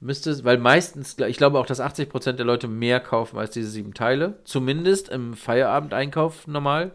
müsstest 0.00 0.44
weil 0.44 0.56
meistens, 0.56 1.16
ich 1.18 1.36
glaube 1.36 1.58
auch, 1.58 1.66
dass 1.66 1.80
80% 1.82 2.38
der 2.38 2.46
Leute 2.46 2.66
mehr 2.68 3.00
kaufen 3.00 3.36
als 3.38 3.50
diese 3.50 3.68
sieben 3.68 3.92
Teile. 3.92 4.38
Zumindest 4.44 5.10
im 5.10 5.34
Feierabendeinkauf 5.34 6.46
normal. 6.46 6.92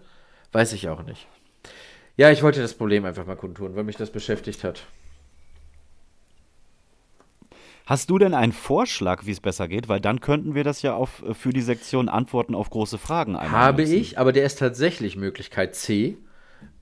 Weiß 0.52 0.74
ich 0.74 0.90
auch 0.90 1.04
nicht. 1.04 1.28
Ja, 2.18 2.32
ich 2.32 2.44
wollte 2.44 2.62
das 2.62 2.74
Problem 2.74 3.06
einfach 3.06 3.26
mal 3.26 3.36
kundtun, 3.36 3.76
weil 3.76 3.84
mich 3.84 3.96
das 3.96 4.12
beschäftigt 4.12 4.64
hat. 4.64 4.86
Hast 7.86 8.10
du 8.10 8.18
denn 8.18 8.34
einen 8.34 8.52
Vorschlag, 8.52 9.26
wie 9.26 9.32
es 9.32 9.40
besser 9.40 9.68
geht? 9.68 9.90
Weil 9.90 10.00
dann 10.00 10.22
könnten 10.22 10.56
wir 10.56 10.64
das 10.64 10.82
ja 10.82 10.94
auf, 10.94 11.24
äh, 11.24 11.34
für 11.34 11.52
die 11.52 11.62
Sektion 11.62 12.10
Antworten 12.10 12.56
auf 12.56 12.70
große 12.70 12.98
Fragen 12.98 13.36
einmal 13.36 13.60
Habe 13.60 13.82
nutzen. 13.82 13.96
ich, 13.96 14.20
aber 14.20 14.32
der 14.32 14.46
ist 14.46 14.60
tatsächlich 14.60 15.18
Möglichkeit 15.18 15.76
C. 15.76 16.18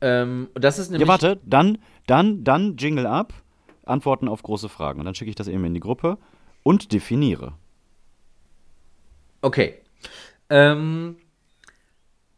Ähm, 0.01 0.49
und 0.53 0.63
das 0.63 0.77
ist 0.77 0.91
nämlich. 0.91 1.07
Ja, 1.07 1.11
warte, 1.11 1.39
dann, 1.43 1.79
dann, 2.05 2.43
dann 2.43 2.75
Jingle 2.77 3.07
ab, 3.07 3.33
Antworten 3.85 4.27
auf 4.27 4.43
große 4.43 4.69
Fragen. 4.69 4.99
Und 4.99 5.05
dann 5.05 5.15
schicke 5.15 5.29
ich 5.29 5.35
das 5.35 5.47
eben 5.47 5.63
in 5.65 5.73
die 5.73 5.79
Gruppe 5.79 6.17
und 6.63 6.91
definiere. 6.91 7.53
Okay. 9.41 9.75
Ähm, 10.49 11.15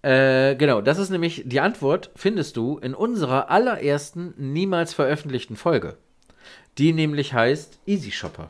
äh, 0.03 0.55
genau, 0.55 0.81
das 0.81 0.97
ist 0.97 1.09
nämlich 1.09 1.43
die 1.45 1.59
Antwort, 1.59 2.09
findest 2.15 2.57
du 2.57 2.77
in 2.79 2.93
unserer 2.93 3.49
allerersten 3.49 4.33
niemals 4.37 4.93
veröffentlichten 4.93 5.55
Folge. 5.55 5.97
Die 6.77 6.93
nämlich 6.93 7.33
heißt 7.33 7.79
Easy 7.85 8.11
Shopper. 8.11 8.49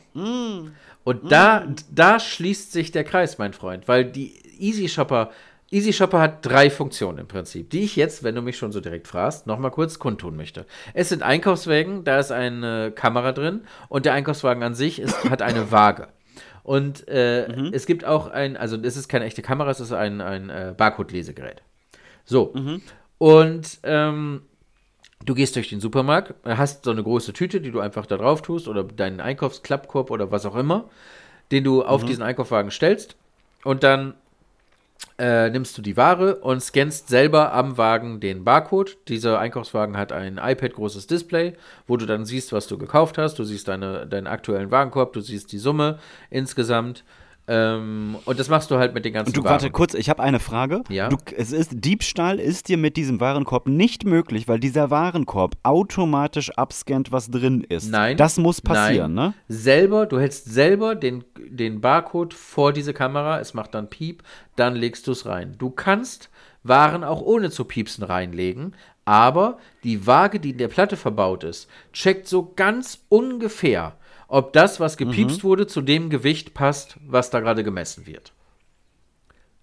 Und 1.03 1.31
da, 1.31 1.67
da 1.89 2.19
schließt 2.19 2.71
sich 2.71 2.91
der 2.91 3.03
Kreis, 3.03 3.37
mein 3.37 3.53
Freund, 3.53 3.87
weil 3.87 4.05
die 4.05 4.39
Easy 4.59 4.87
Shopper, 4.87 5.31
Easy 5.71 5.91
Shopper 5.93 6.19
hat 6.19 6.45
drei 6.45 6.69
Funktionen 6.69 7.17
im 7.17 7.27
Prinzip, 7.27 7.69
die 7.69 7.81
ich 7.81 7.95
jetzt, 7.95 8.23
wenn 8.23 8.35
du 8.35 8.41
mich 8.41 8.57
schon 8.57 8.71
so 8.71 8.79
direkt 8.79 9.07
fragst, 9.07 9.47
nochmal 9.47 9.71
kurz 9.71 9.99
kundtun 9.99 10.35
möchte. 10.35 10.65
Es 10.93 11.09
sind 11.09 11.23
Einkaufswägen, 11.23 12.03
da 12.03 12.19
ist 12.19 12.31
eine 12.31 12.91
Kamera 12.91 13.31
drin 13.31 13.61
und 13.89 14.05
der 14.05 14.13
Einkaufswagen 14.13 14.63
an 14.63 14.75
sich 14.75 14.99
ist, 14.99 15.23
hat 15.29 15.41
eine 15.41 15.71
Waage. 15.71 16.09
Und 16.63 17.07
äh, 17.07 17.47
es 17.71 17.85
gibt 17.85 18.05
auch 18.05 18.27
ein, 18.27 18.55
also 18.57 18.77
es 18.77 18.95
ist 18.95 19.07
keine 19.07 19.25
echte 19.25 19.41
Kamera, 19.41 19.69
es 19.71 19.79
ist 19.79 19.91
ein, 19.91 20.21
ein 20.21 20.49
äh, 20.49 20.73
Barcode-Lesegerät. 20.75 21.61
So. 22.23 22.53
Und 23.17 23.79
ähm, 23.83 24.43
du 25.25 25.33
gehst 25.35 25.55
durch 25.55 25.69
den 25.69 25.79
Supermarkt, 25.79 26.33
hast 26.45 26.85
so 26.85 26.91
eine 26.91 27.03
große 27.03 27.33
Tüte, 27.33 27.61
die 27.61 27.71
du 27.71 27.79
einfach 27.79 28.05
da 28.05 28.17
drauf 28.17 28.41
tust 28.41 28.67
oder 28.67 28.83
deinen 28.83 29.19
Einkaufsklappkorb 29.19 30.11
oder 30.11 30.31
was 30.31 30.45
auch 30.45 30.55
immer, 30.55 30.89
den 31.51 31.63
du 31.63 31.83
auf 31.83 32.03
diesen 32.05 32.23
Einkaufswagen 32.23 32.71
stellst 32.71 33.15
und 33.63 33.83
dann 33.83 34.13
äh, 35.21 35.51
nimmst 35.51 35.77
du 35.77 35.83
die 35.83 35.97
Ware 35.97 36.37
und 36.37 36.61
scannst 36.61 37.07
selber 37.07 37.53
am 37.53 37.77
Wagen 37.77 38.19
den 38.19 38.43
Barcode. 38.43 38.97
Dieser 39.07 39.37
Einkaufswagen 39.37 39.95
hat 39.95 40.11
ein 40.11 40.39
iPad-großes 40.41 41.05
Display, 41.05 41.53
wo 41.85 41.95
du 41.95 42.07
dann 42.07 42.25
siehst, 42.25 42.51
was 42.53 42.65
du 42.65 42.79
gekauft 42.79 43.19
hast. 43.19 43.37
Du 43.37 43.43
siehst 43.43 43.67
deine, 43.67 44.07
deinen 44.07 44.25
aktuellen 44.25 44.71
Warenkorb, 44.71 45.13
du 45.13 45.21
siehst 45.21 45.51
die 45.51 45.59
Summe 45.59 45.99
insgesamt. 46.31 47.03
Ähm, 47.47 48.17
und 48.25 48.39
das 48.39 48.49
machst 48.49 48.71
du 48.71 48.77
halt 48.77 48.93
mit 48.93 49.03
den 49.03 49.13
ganzen 49.13 49.29
Und 49.29 49.37
du, 49.37 49.43
Waren. 49.43 49.51
warte 49.51 49.71
kurz, 49.71 49.93
ich 49.93 50.09
habe 50.09 50.21
eine 50.21 50.39
Frage. 50.39 50.83
Ja. 50.89 51.09
Du, 51.09 51.17
es 51.35 51.51
ist, 51.51 51.71
Diebstahl 51.73 52.39
ist 52.39 52.69
dir 52.69 52.77
mit 52.77 52.97
diesem 52.97 53.19
Warenkorb 53.19 53.67
nicht 53.67 54.05
möglich, 54.05 54.47
weil 54.47 54.59
dieser 54.59 54.89
Warenkorb 54.89 55.55
automatisch 55.63 56.51
abscannt, 56.51 57.11
was 57.11 57.29
drin 57.29 57.65
ist. 57.67 57.89
Nein. 57.89 58.17
Das 58.17 58.37
muss 58.37 58.61
passieren, 58.61 59.13
Nein. 59.13 59.29
ne? 59.29 59.33
Selber, 59.47 60.05
du 60.05 60.19
hältst 60.19 60.45
selber 60.45 60.95
den, 60.95 61.23
den 61.37 61.81
Barcode 61.81 62.33
vor 62.33 62.73
diese 62.73 62.93
Kamera, 62.93 63.39
es 63.39 63.53
macht 63.53 63.73
dann 63.73 63.89
Piep, 63.89 64.23
dann 64.55 64.75
legst 64.75 65.07
du 65.07 65.11
es 65.11 65.25
rein. 65.25 65.55
Du 65.57 65.71
kannst 65.71 66.29
Waren 66.63 67.03
auch 67.03 67.21
ohne 67.21 67.49
zu 67.49 67.65
piepsen 67.65 68.03
reinlegen, 68.03 68.75
aber 69.03 69.57
die 69.83 70.05
Waage, 70.05 70.39
die 70.39 70.51
in 70.51 70.59
der 70.59 70.67
Platte 70.67 70.95
verbaut 70.95 71.43
ist, 71.43 71.67
checkt 71.91 72.27
so 72.27 72.53
ganz 72.55 73.03
ungefähr, 73.09 73.95
ob 74.31 74.53
das, 74.53 74.79
was 74.79 74.95
gepiepst 74.97 75.43
wurde, 75.43 75.67
zu 75.67 75.81
dem 75.81 76.09
Gewicht 76.09 76.53
passt, 76.53 76.97
was 77.05 77.29
da 77.29 77.41
gerade 77.41 77.63
gemessen 77.63 78.07
wird. 78.07 78.31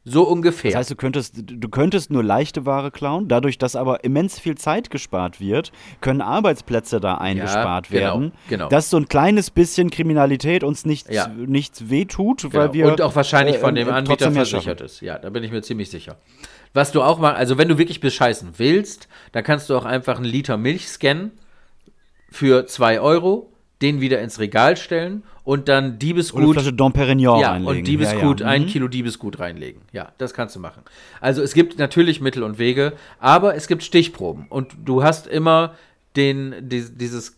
So 0.04 0.22
ungefähr. 0.22 0.70
Das 0.70 0.78
heißt, 0.78 0.90
du 0.90 0.96
könntest, 0.96 1.34
du 1.36 1.68
könntest 1.68 2.10
nur 2.10 2.22
leichte 2.22 2.64
Ware 2.64 2.90
klauen. 2.90 3.28
Dadurch, 3.28 3.58
dass 3.58 3.76
aber 3.76 4.04
immens 4.04 4.38
viel 4.38 4.56
Zeit 4.56 4.90
gespart 4.90 5.40
wird, 5.40 5.72
können 6.00 6.22
Arbeitsplätze 6.22 7.00
da 7.00 7.16
eingespart 7.16 7.88
genau, 7.88 8.00
werden. 8.00 8.32
genau. 8.48 8.68
Dass 8.68 8.88
so 8.90 8.96
ein 8.96 9.08
kleines 9.08 9.50
bisschen 9.50 9.90
Kriminalität 9.90 10.64
uns 10.64 10.86
nichts, 10.86 11.10
Ja. 11.12 11.28
nichts 11.28 11.90
wehtut, 11.90 12.42
Genau. 12.42 12.54
weil 12.54 12.72
wir. 12.72 12.86
und 12.86 13.02
auch 13.02 13.16
wahrscheinlich 13.16 13.56
äh, 13.56 13.60
von 13.60 13.74
dem 13.74 13.88
äh, 13.88 13.92
Anbieter 13.92 14.32
versichert 14.32 14.80
ist. 14.80 15.00
Ja, 15.02 15.18
da 15.18 15.28
bin 15.30 15.44
ich 15.44 15.50
mir 15.50 15.62
ziemlich 15.62 15.90
sicher. 15.90 16.16
Was 16.74 16.92
du 16.92 17.02
auch 17.02 17.18
mal, 17.18 17.34
also 17.34 17.58
wenn 17.58 17.68
du 17.68 17.76
wirklich 17.78 18.00
bescheißen 18.00 18.52
willst, 18.58 19.08
dann 19.32 19.44
kannst 19.44 19.68
du 19.68 19.76
auch 19.76 19.84
einfach 19.84 20.16
einen 20.16 20.26
Liter 20.26 20.56
Milch 20.56 20.88
scannen 20.88 21.32
für 22.30 22.66
2 22.66 23.00
Euro, 23.00 23.52
den 23.82 24.00
wieder 24.00 24.20
ins 24.20 24.38
Regal 24.40 24.76
stellen 24.76 25.22
und 25.44 25.68
dann 25.68 25.92
Und 25.92 25.98
Diebesgut. 26.02 26.52
Flasche 26.54 26.72
Dom 26.72 26.92
Perignon 26.92 27.40
Ja, 27.40 27.52
reinlegen. 27.52 27.78
und 27.78 27.86
Diebesgut, 27.86 28.40
Ja, 28.40 28.46
ja. 28.46 28.52
ein 28.52 28.62
Mhm. 28.62 28.66
Kilo 28.66 28.88
Diebesgut 28.88 29.38
reinlegen. 29.38 29.82
Ja, 29.92 30.12
das 30.18 30.34
kannst 30.34 30.56
du 30.56 30.60
machen. 30.60 30.82
Also 31.20 31.42
es 31.42 31.54
gibt 31.54 31.78
natürlich 31.78 32.20
Mittel 32.20 32.42
und 32.42 32.58
Wege, 32.58 32.94
aber 33.20 33.54
es 33.54 33.68
gibt 33.68 33.82
Stichproben. 33.84 34.46
Und 34.48 34.72
du 34.84 35.02
hast 35.04 35.26
immer 35.28 35.74
den, 36.16 36.54
die- 36.68 36.90
dieses, 36.90 37.36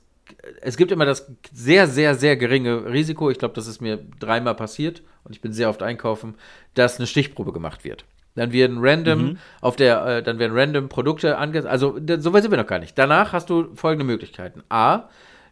es 0.62 0.76
gibt 0.78 0.92
immer 0.92 1.04
das 1.04 1.30
sehr, 1.52 1.86
sehr, 1.86 2.14
sehr 2.14 2.36
geringe 2.36 2.86
Risiko, 2.90 3.30
ich 3.30 3.38
glaube, 3.38 3.54
das 3.54 3.66
ist 3.66 3.80
mir 3.82 3.98
dreimal 4.18 4.54
passiert 4.54 5.02
und 5.24 5.32
ich 5.34 5.42
bin 5.42 5.52
sehr 5.52 5.68
oft 5.68 5.82
einkaufen, 5.82 6.34
dass 6.74 6.96
eine 6.98 7.06
Stichprobe 7.06 7.52
gemacht 7.52 7.84
wird. 7.84 8.04
Dann 8.36 8.52
werden 8.52 8.78
random 8.80 9.22
Mhm. 9.22 9.38
auf 9.60 9.76
der, 9.76 10.06
äh, 10.06 10.22
dann 10.22 10.38
werden 10.38 10.56
random 10.56 10.88
Produkte 10.88 11.36
ange, 11.36 11.68
also 11.68 11.98
da- 11.98 12.18
so 12.20 12.32
weit 12.32 12.42
sind 12.44 12.50
wir 12.52 12.58
noch 12.58 12.66
gar 12.66 12.78
nicht. 12.78 12.96
Danach 12.96 13.32
hast 13.34 13.50
du 13.50 13.74
folgende 13.74 14.04
Möglichkeiten. 14.06 14.62
A, 14.70 15.08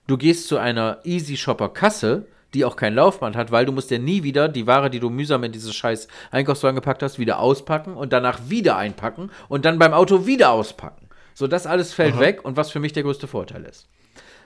du 0.08 0.16
gehst 0.16 0.48
zu 0.48 0.58
einer 0.58 0.98
Easy 1.04 1.36
Shopper 1.36 1.68
Kasse, 1.68 2.26
die 2.54 2.64
auch 2.64 2.76
kein 2.76 2.94
Laufband 2.94 3.36
hat, 3.36 3.52
weil 3.52 3.66
du 3.66 3.72
musst 3.72 3.90
ja 3.90 3.98
nie 3.98 4.22
wieder 4.22 4.48
die 4.48 4.66
Ware, 4.66 4.90
die 4.90 5.00
du 5.00 5.10
mühsam 5.10 5.44
in 5.44 5.52
dieses 5.52 5.74
scheiß 5.74 6.08
Einkaufswagen 6.30 6.76
gepackt 6.76 7.02
hast, 7.02 7.18
wieder 7.18 7.38
auspacken 7.38 7.94
und 7.94 8.12
danach 8.12 8.40
wieder 8.48 8.76
einpacken 8.76 9.30
und 9.48 9.64
dann 9.64 9.78
beim 9.78 9.92
Auto 9.92 10.26
wieder 10.26 10.50
auspacken. 10.50 11.08
So, 11.34 11.46
das 11.46 11.66
alles 11.66 11.92
fällt 11.92 12.18
weg 12.18 12.44
und 12.44 12.56
was 12.56 12.70
für 12.70 12.80
mich 12.80 12.94
der 12.94 13.04
größte 13.04 13.28
Vorteil 13.28 13.64
ist. 13.64 13.86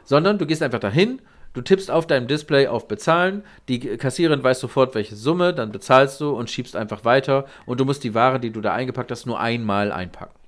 Sondern 0.04 0.36
du 0.36 0.46
gehst 0.46 0.62
einfach 0.62 0.80
dahin, 0.80 1.22
du 1.54 1.62
tippst 1.62 1.92
auf 1.92 2.08
deinem 2.08 2.26
Display 2.26 2.66
auf 2.66 2.88
Bezahlen, 2.88 3.44
die 3.68 3.78
Kassiererin 3.78 4.42
weiß 4.42 4.58
sofort, 4.58 4.96
welche 4.96 5.14
Summe, 5.14 5.54
dann 5.54 5.70
bezahlst 5.70 6.20
du 6.20 6.30
und 6.30 6.50
schiebst 6.50 6.74
einfach 6.74 7.04
weiter 7.04 7.46
und 7.66 7.78
du 7.78 7.84
musst 7.84 8.02
die 8.02 8.14
Ware, 8.14 8.40
die 8.40 8.50
du 8.50 8.60
da 8.60 8.74
eingepackt 8.74 9.12
hast, 9.12 9.26
nur 9.26 9.38
einmal 9.38 9.92
einpacken. 9.92 10.41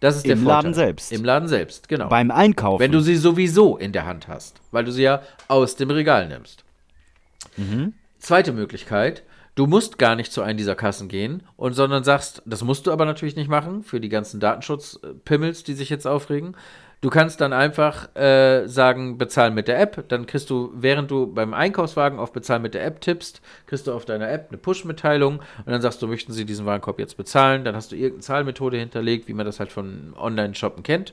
Das 0.00 0.16
ist 0.16 0.26
der 0.26 0.32
Im 0.32 0.42
Vorteil. 0.42 0.56
Laden 0.56 0.74
selbst. 0.74 1.12
Im 1.12 1.24
Laden 1.24 1.48
selbst, 1.48 1.88
genau. 1.88 2.08
Beim 2.08 2.30
Einkaufen. 2.30 2.80
Wenn 2.80 2.92
du 2.92 3.00
sie 3.00 3.16
sowieso 3.16 3.76
in 3.76 3.92
der 3.92 4.06
Hand 4.06 4.28
hast, 4.28 4.60
weil 4.70 4.84
du 4.84 4.92
sie 4.92 5.02
ja 5.02 5.22
aus 5.48 5.76
dem 5.76 5.90
Regal 5.90 6.28
nimmst. 6.28 6.64
Zweite 8.18 8.52
Möglichkeit, 8.52 9.22
du 9.54 9.66
musst 9.66 9.98
gar 9.98 10.14
nicht 10.14 10.30
zu 10.32 10.42
einem 10.42 10.58
dieser 10.58 10.74
Kassen 10.74 11.08
gehen 11.08 11.42
und 11.56 11.72
sondern 11.72 12.04
sagst, 12.04 12.42
das 12.44 12.62
musst 12.62 12.86
du 12.86 12.92
aber 12.92 13.06
natürlich 13.06 13.36
nicht 13.36 13.48
machen 13.48 13.82
für 13.82 14.00
die 14.00 14.10
ganzen 14.10 14.40
Datenschutzpimmels, 14.40 15.64
die 15.64 15.72
sich 15.74 15.88
jetzt 15.88 16.06
aufregen. 16.06 16.56
Du 17.02 17.10
kannst 17.10 17.42
dann 17.42 17.52
einfach 17.52 18.14
äh, 18.16 18.66
sagen, 18.66 19.18
bezahlen 19.18 19.54
mit 19.54 19.68
der 19.68 19.78
App. 19.78 20.08
Dann 20.08 20.26
kriegst 20.26 20.48
du, 20.48 20.72
während 20.74 21.10
du 21.10 21.26
beim 21.26 21.52
Einkaufswagen 21.52 22.18
auf 22.18 22.32
Bezahlen 22.32 22.62
mit 22.62 22.72
der 22.72 22.84
App 22.86 23.02
tippst, 23.02 23.42
kriegst 23.66 23.86
du 23.86 23.92
auf 23.92 24.06
deiner 24.06 24.30
App 24.30 24.46
eine 24.48 24.56
Push-Mitteilung 24.56 25.38
und 25.38 25.66
dann 25.66 25.82
sagst 25.82 26.00
du, 26.00 26.06
möchten 26.06 26.32
Sie 26.32 26.46
diesen 26.46 26.64
Warenkorb 26.64 26.98
jetzt 26.98 27.18
bezahlen? 27.18 27.64
Dann 27.64 27.76
hast 27.76 27.92
du 27.92 27.96
irgendeine 27.96 28.22
Zahlmethode 28.22 28.78
hinterlegt, 28.78 29.28
wie 29.28 29.34
man 29.34 29.44
das 29.44 29.60
halt 29.60 29.72
von 29.72 30.14
Online-Shoppen 30.16 30.82
kennt. 30.82 31.12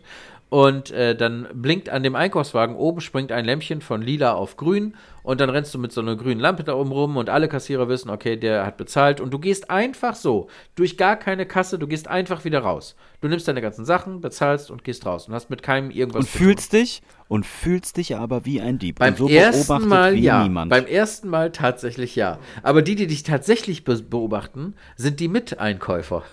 Und 0.50 0.92
äh, 0.92 1.16
dann 1.16 1.48
blinkt 1.54 1.90
an 1.90 2.04
dem 2.04 2.16
Einkaufswagen 2.16 2.76
oben, 2.76 3.02
springt 3.02 3.32
ein 3.32 3.44
Lämpchen 3.44 3.82
von 3.82 4.04
lila 4.04 4.34
auf 4.34 4.56
grün 4.56 4.96
und 5.24 5.42
dann 5.42 5.50
rennst 5.50 5.74
du 5.74 5.80
mit 5.80 5.92
so 5.92 6.02
einer 6.02 6.16
grünen 6.16 6.40
Lampe 6.40 6.64
da 6.64 6.76
oben 6.76 6.92
rum 6.92 7.18
und 7.18 7.30
alle 7.30 7.48
Kassierer 7.48 7.90
wissen, 7.90 8.12
okay, 8.12 8.38
der 8.38 8.64
hat 8.64 8.78
bezahlt 8.78 9.20
und 9.20 9.32
du 9.32 9.40
gehst 9.40 9.72
einfach 9.72 10.14
so, 10.16 10.48
durch 10.76 10.96
gar 10.96 11.16
keine 11.16 11.48
Kasse, 11.48 11.80
du 11.80 11.88
gehst 11.88 12.08
einfach 12.08 12.46
wieder 12.46 12.60
raus. 12.60 12.96
Du 13.22 13.30
nimmst 13.30 13.48
deine 13.48 13.62
ganzen 13.62 13.86
Sachen, 13.86 14.22
bezahlst 14.22 14.70
und 14.70 14.84
gehst 14.84 15.08
raus 15.08 15.28
und 15.28 15.34
hast 15.34 15.50
mit 15.50 15.64
keinem 15.64 15.90
irgendwas 15.90 16.26
Und 16.26 16.30
zu 16.30 16.38
fühlst 16.38 16.74
dich 16.74 17.02
und 17.28 17.46
fühlst 17.48 17.98
dich 17.98 18.16
aber 18.16 18.46
wie 18.46 18.62
ein 18.62 18.78
Dieb. 18.78 19.00
beim 19.00 19.14
und 19.14 19.18
so 19.18 19.30
ersten 19.30 19.66
beobachtet 19.66 19.90
Mal 19.90 20.14
wie 20.14 20.20
ja. 20.20 20.44
niemand. 20.44 20.70
Beim 20.70 20.86
ersten 20.86 21.30
Mal 21.30 21.52
tatsächlich 21.52 22.16
ja. 22.16 22.38
Aber 22.62 22.84
die, 22.84 22.94
die 22.96 23.08
dich 23.08 23.24
tatsächlich 23.24 23.86
be 23.86 23.96
beobachten, 24.04 24.76
sind 24.98 25.20
die 25.20 25.30
Miteinkäufer. 25.30 26.24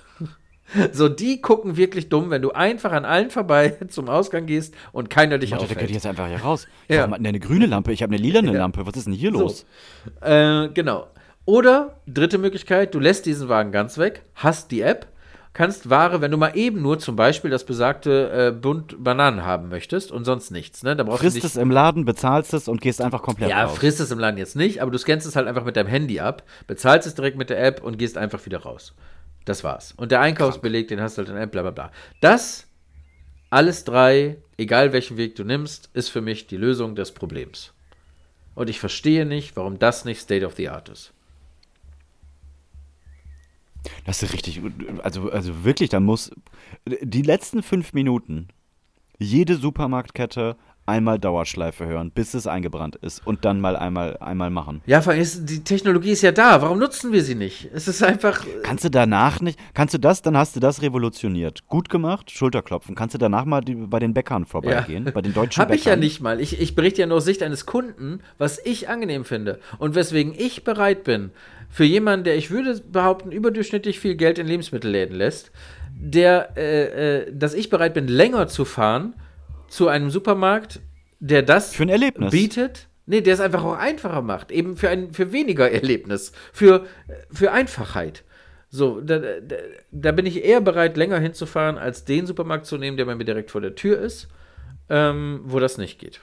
So, 0.93 1.09
die 1.09 1.41
gucken 1.41 1.77
wirklich 1.77 2.09
dumm, 2.09 2.31
wenn 2.31 2.43
du 2.43 2.53
einfach 2.53 2.93
an 2.93 3.05
allen 3.05 3.31
vorbei 3.31 3.77
zum 3.89 4.09
Ausgang 4.09 4.47
gehst 4.47 4.75
und 4.93 5.11
keiner 5.11 5.39
dich 5.39 5.51
Warte, 5.53 5.67
der 5.67 5.69
geht 5.75 5.77
auffällt. 5.79 5.91
jetzt 5.93 6.07
einfach 6.07 6.29
hier 6.29 6.41
raus. 6.41 6.67
Ja. 6.89 7.03
Hat 7.03 7.15
denn 7.17 7.23
der 7.25 7.29
eine 7.31 7.41
grüne 7.41 7.67
Lampe? 7.67 7.93
Ich 7.93 8.03
habe 8.03 8.15
eine 8.15 8.23
lilane 8.23 8.53
Lampe. 8.53 8.87
Was 8.87 8.97
ist 8.97 9.07
denn 9.07 9.15
hier 9.15 9.31
los? 9.31 9.67
Äh, 10.21 10.69
genau. 10.69 11.07
Oder, 11.45 11.97
dritte 12.07 12.39
Möglichkeit, 12.39 12.95
du 12.95 13.01
lässt 13.01 13.27
diesen 13.27 13.49
Wagen 13.49 13.73
ganz 13.73 13.99
weg, 13.99 14.23
hast 14.35 14.71
die 14.71 14.83
App, 14.83 15.07
kannst 15.53 15.91
Ware, 15.91 16.21
wenn 16.21 16.31
du 16.31 16.37
mal 16.37 16.53
eben 16.57 16.81
nur 16.81 16.99
zum 17.01 17.17
Beispiel 17.17 17.51
das 17.51 17.65
besagte 17.65 18.31
äh, 18.31 18.53
Bund 18.53 19.03
Bananen 19.03 19.45
haben 19.45 19.69
möchtest 19.69 20.13
und 20.13 20.25
sonst 20.25 20.51
nichts, 20.53 20.85
ne? 20.85 20.95
Da 20.95 21.03
brauchst 21.03 21.23
Frisst 21.23 21.43
du 21.43 21.47
es 21.47 21.57
im 21.57 21.71
Laden, 21.73 22.05
bezahlst 22.05 22.55
es 22.55 22.69
und 22.69 22.81
gehst 22.81 23.01
einfach 23.01 23.23
komplett 23.23 23.51
Ja, 23.51 23.65
raus. 23.65 23.77
frisst 23.79 23.99
es 23.99 24.13
im 24.13 24.19
Laden 24.21 24.39
jetzt 24.39 24.55
nicht, 24.55 24.81
aber 24.81 24.93
du 24.93 24.99
scannst 24.99 25.27
es 25.27 25.35
halt 25.35 25.49
einfach 25.49 25.65
mit 25.65 25.75
deinem 25.77 25.89
Handy 25.89 26.21
ab, 26.21 26.45
bezahlst 26.69 27.09
es 27.09 27.15
direkt 27.17 27.37
mit 27.37 27.51
der 27.51 27.61
App 27.65 27.83
und 27.83 27.99
gehst 27.99 28.17
einfach 28.17 28.45
wieder 28.47 28.59
raus. 28.63 28.95
Das 29.45 29.65
war's. 29.65 29.93
Und 29.93 30.13
der 30.13 30.21
Einkaufsbeleg, 30.21 30.89
den 30.89 31.01
hast 31.01 31.17
du 31.17 31.23
halt 31.23 31.31
in 31.31 31.37
App, 31.37 31.53
bla 31.53 31.63
bla 31.63 31.71
bla. 31.71 31.93
Das, 32.21 32.67
alles 33.49 33.85
drei, 33.85 34.39
egal 34.57 34.93
welchen 34.93 35.17
Weg 35.17 35.35
du 35.37 35.45
nimmst, 35.45 35.91
ist 35.95 36.09
für 36.09 36.21
mich 36.21 36.47
die 36.47 36.57
Lösung 36.57 36.95
des 36.95 37.13
Problems. 37.13 37.73
Und 38.55 38.69
ich 38.69 38.79
verstehe 38.79 39.27
nicht, 39.27 39.57
warum 39.57 39.79
das 39.79 40.05
nicht 40.05 40.21
State 40.21 40.45
of 40.45 40.55
the 40.57 40.69
Art 40.69 40.89
ist. 40.89 41.13
Das 44.05 44.23
ist 44.23 44.33
richtig. 44.33 44.61
Also, 45.03 45.31
also 45.31 45.65
wirklich, 45.65 45.89
da 45.89 46.01
muss 46.01 46.31
die 46.85 47.23
letzten 47.23 47.63
fünf 47.63 47.93
Minuten 47.93 48.49
jede 49.19 49.57
Supermarktkette 49.57 50.57
einmal 50.91 51.19
Dauerschleife 51.19 51.87
hören, 51.87 52.11
bis 52.11 52.35
es 52.35 52.47
eingebrannt 52.47 52.97
ist 52.97 53.27
und 53.27 53.45
dann 53.45 53.61
mal 53.61 53.77
einmal, 53.77 54.17
einmal 54.19 54.51
machen. 54.51 54.83
Ja, 54.87 55.01
vor 55.01 55.13
allem 55.13 55.23
ist, 55.23 55.49
die 55.49 55.65
Technologie 55.65 56.11
ist 56.11 56.23
ja 56.23 56.33
da. 56.33 56.61
Warum 56.61 56.79
nutzen 56.79 57.13
wir 57.13 57.23
sie 57.23 57.35
nicht? 57.35 57.69
Es 57.73 57.89
ist 57.89 58.03
einfach. 58.03 58.45
Kannst 58.63 58.85
du 58.85 58.91
danach 58.91 59.41
nicht, 59.41 59.59
kannst 59.73 59.95
du 59.95 59.99
das, 59.99 60.23
dann 60.23 60.37
hast 60.37 60.57
du 60.57 60.61
das 60.61 60.83
revolutioniert. 60.83 61.67
Gut 61.69 61.89
gemacht, 61.89 62.31
Schulterklopfen. 62.31 62.95
Kannst 62.95 63.15
du 63.15 63.19
danach 63.19 63.45
mal 63.45 63.61
die, 63.61 63.75
bei 63.75 63.99
den 63.99 64.13
Bäckern 64.13 64.45
vorbeigehen, 64.45 65.11
bei 65.15 65.23
den 65.23 65.33
deutschen 65.33 65.61
Habe 65.63 65.75
ich 65.75 65.85
ja 65.85 65.93
Bäckern? 65.93 66.01
nicht 66.01 66.21
mal. 66.21 66.41
Ich, 66.41 66.61
ich 66.61 66.75
berichte 66.75 67.01
ja 67.01 67.07
nur 67.07 67.19
aus 67.19 67.25
Sicht 67.25 67.43
eines 67.43 67.65
Kunden, 67.65 68.21
was 68.37 68.59
ich 68.65 68.89
angenehm 68.89 69.25
finde. 69.25 69.61
Und 69.79 69.95
weswegen 69.95 70.35
ich 70.37 70.65
bereit 70.65 71.05
bin, 71.05 71.31
für 71.71 71.85
jemanden, 71.85 72.25
der, 72.25 72.37
ich 72.37 72.51
würde 72.51 72.81
behaupten, 72.81 73.31
überdurchschnittlich 73.31 74.01
viel 74.01 74.17
Geld 74.17 74.39
in 74.39 74.47
Lebensmittelläden 74.47 75.17
lässt, 75.17 75.53
der, 75.95 76.57
äh, 76.57 77.19
äh, 77.19 77.33
dass 77.33 77.55
ich 77.55 77.71
bereit 77.71 77.95
bin, 77.95 78.09
länger 78.09 78.49
zu 78.49 78.65
fahren 78.65 79.15
zu 79.71 79.89
einem 79.89 80.11
Supermarkt, 80.11 80.81
der 81.21 81.43
das 81.43 81.75
Für 81.75 81.85
ein 81.85 81.89
Erlebnis. 81.89 82.31
bietet. 82.31 82.89
Nee, 83.07 83.23
der 83.23 83.35
es 83.35 83.41
einfach 83.41 83.65
auch 83.65 83.77
einfacher 83.77 84.23
macht. 84.23 84.53
Eben 84.53 84.77
für, 84.77 84.89
ein, 84.89 85.13
für 85.13 85.33
weniger 85.33 85.71
Erlebnis. 85.71 86.33
Für, 86.53 86.87
für 87.33 87.51
Einfachheit. 87.53 88.25
So, 88.69 89.01
da, 89.01 89.19
da, 89.19 89.57
da 89.91 90.13
bin 90.13 90.27
ich 90.27 90.45
eher 90.45 90.61
bereit, 90.61 90.97
länger 90.97 91.19
hinzufahren, 91.19 91.77
als 91.77 92.05
den 92.05 92.27
Supermarkt 92.27 92.67
zu 92.67 92.79
nehmen, 92.79 92.97
der 92.97 93.07
bei 93.07 93.17
mir 93.17 93.25
direkt 93.25 93.51
vor 93.51 93.61
der 93.61 93.75
Tür 93.75 93.99
ist, 93.99 94.29
ähm, 94.89 95.41
wo 95.45 95.59
das 95.59 95.77
nicht 95.77 95.99
geht. 95.99 96.21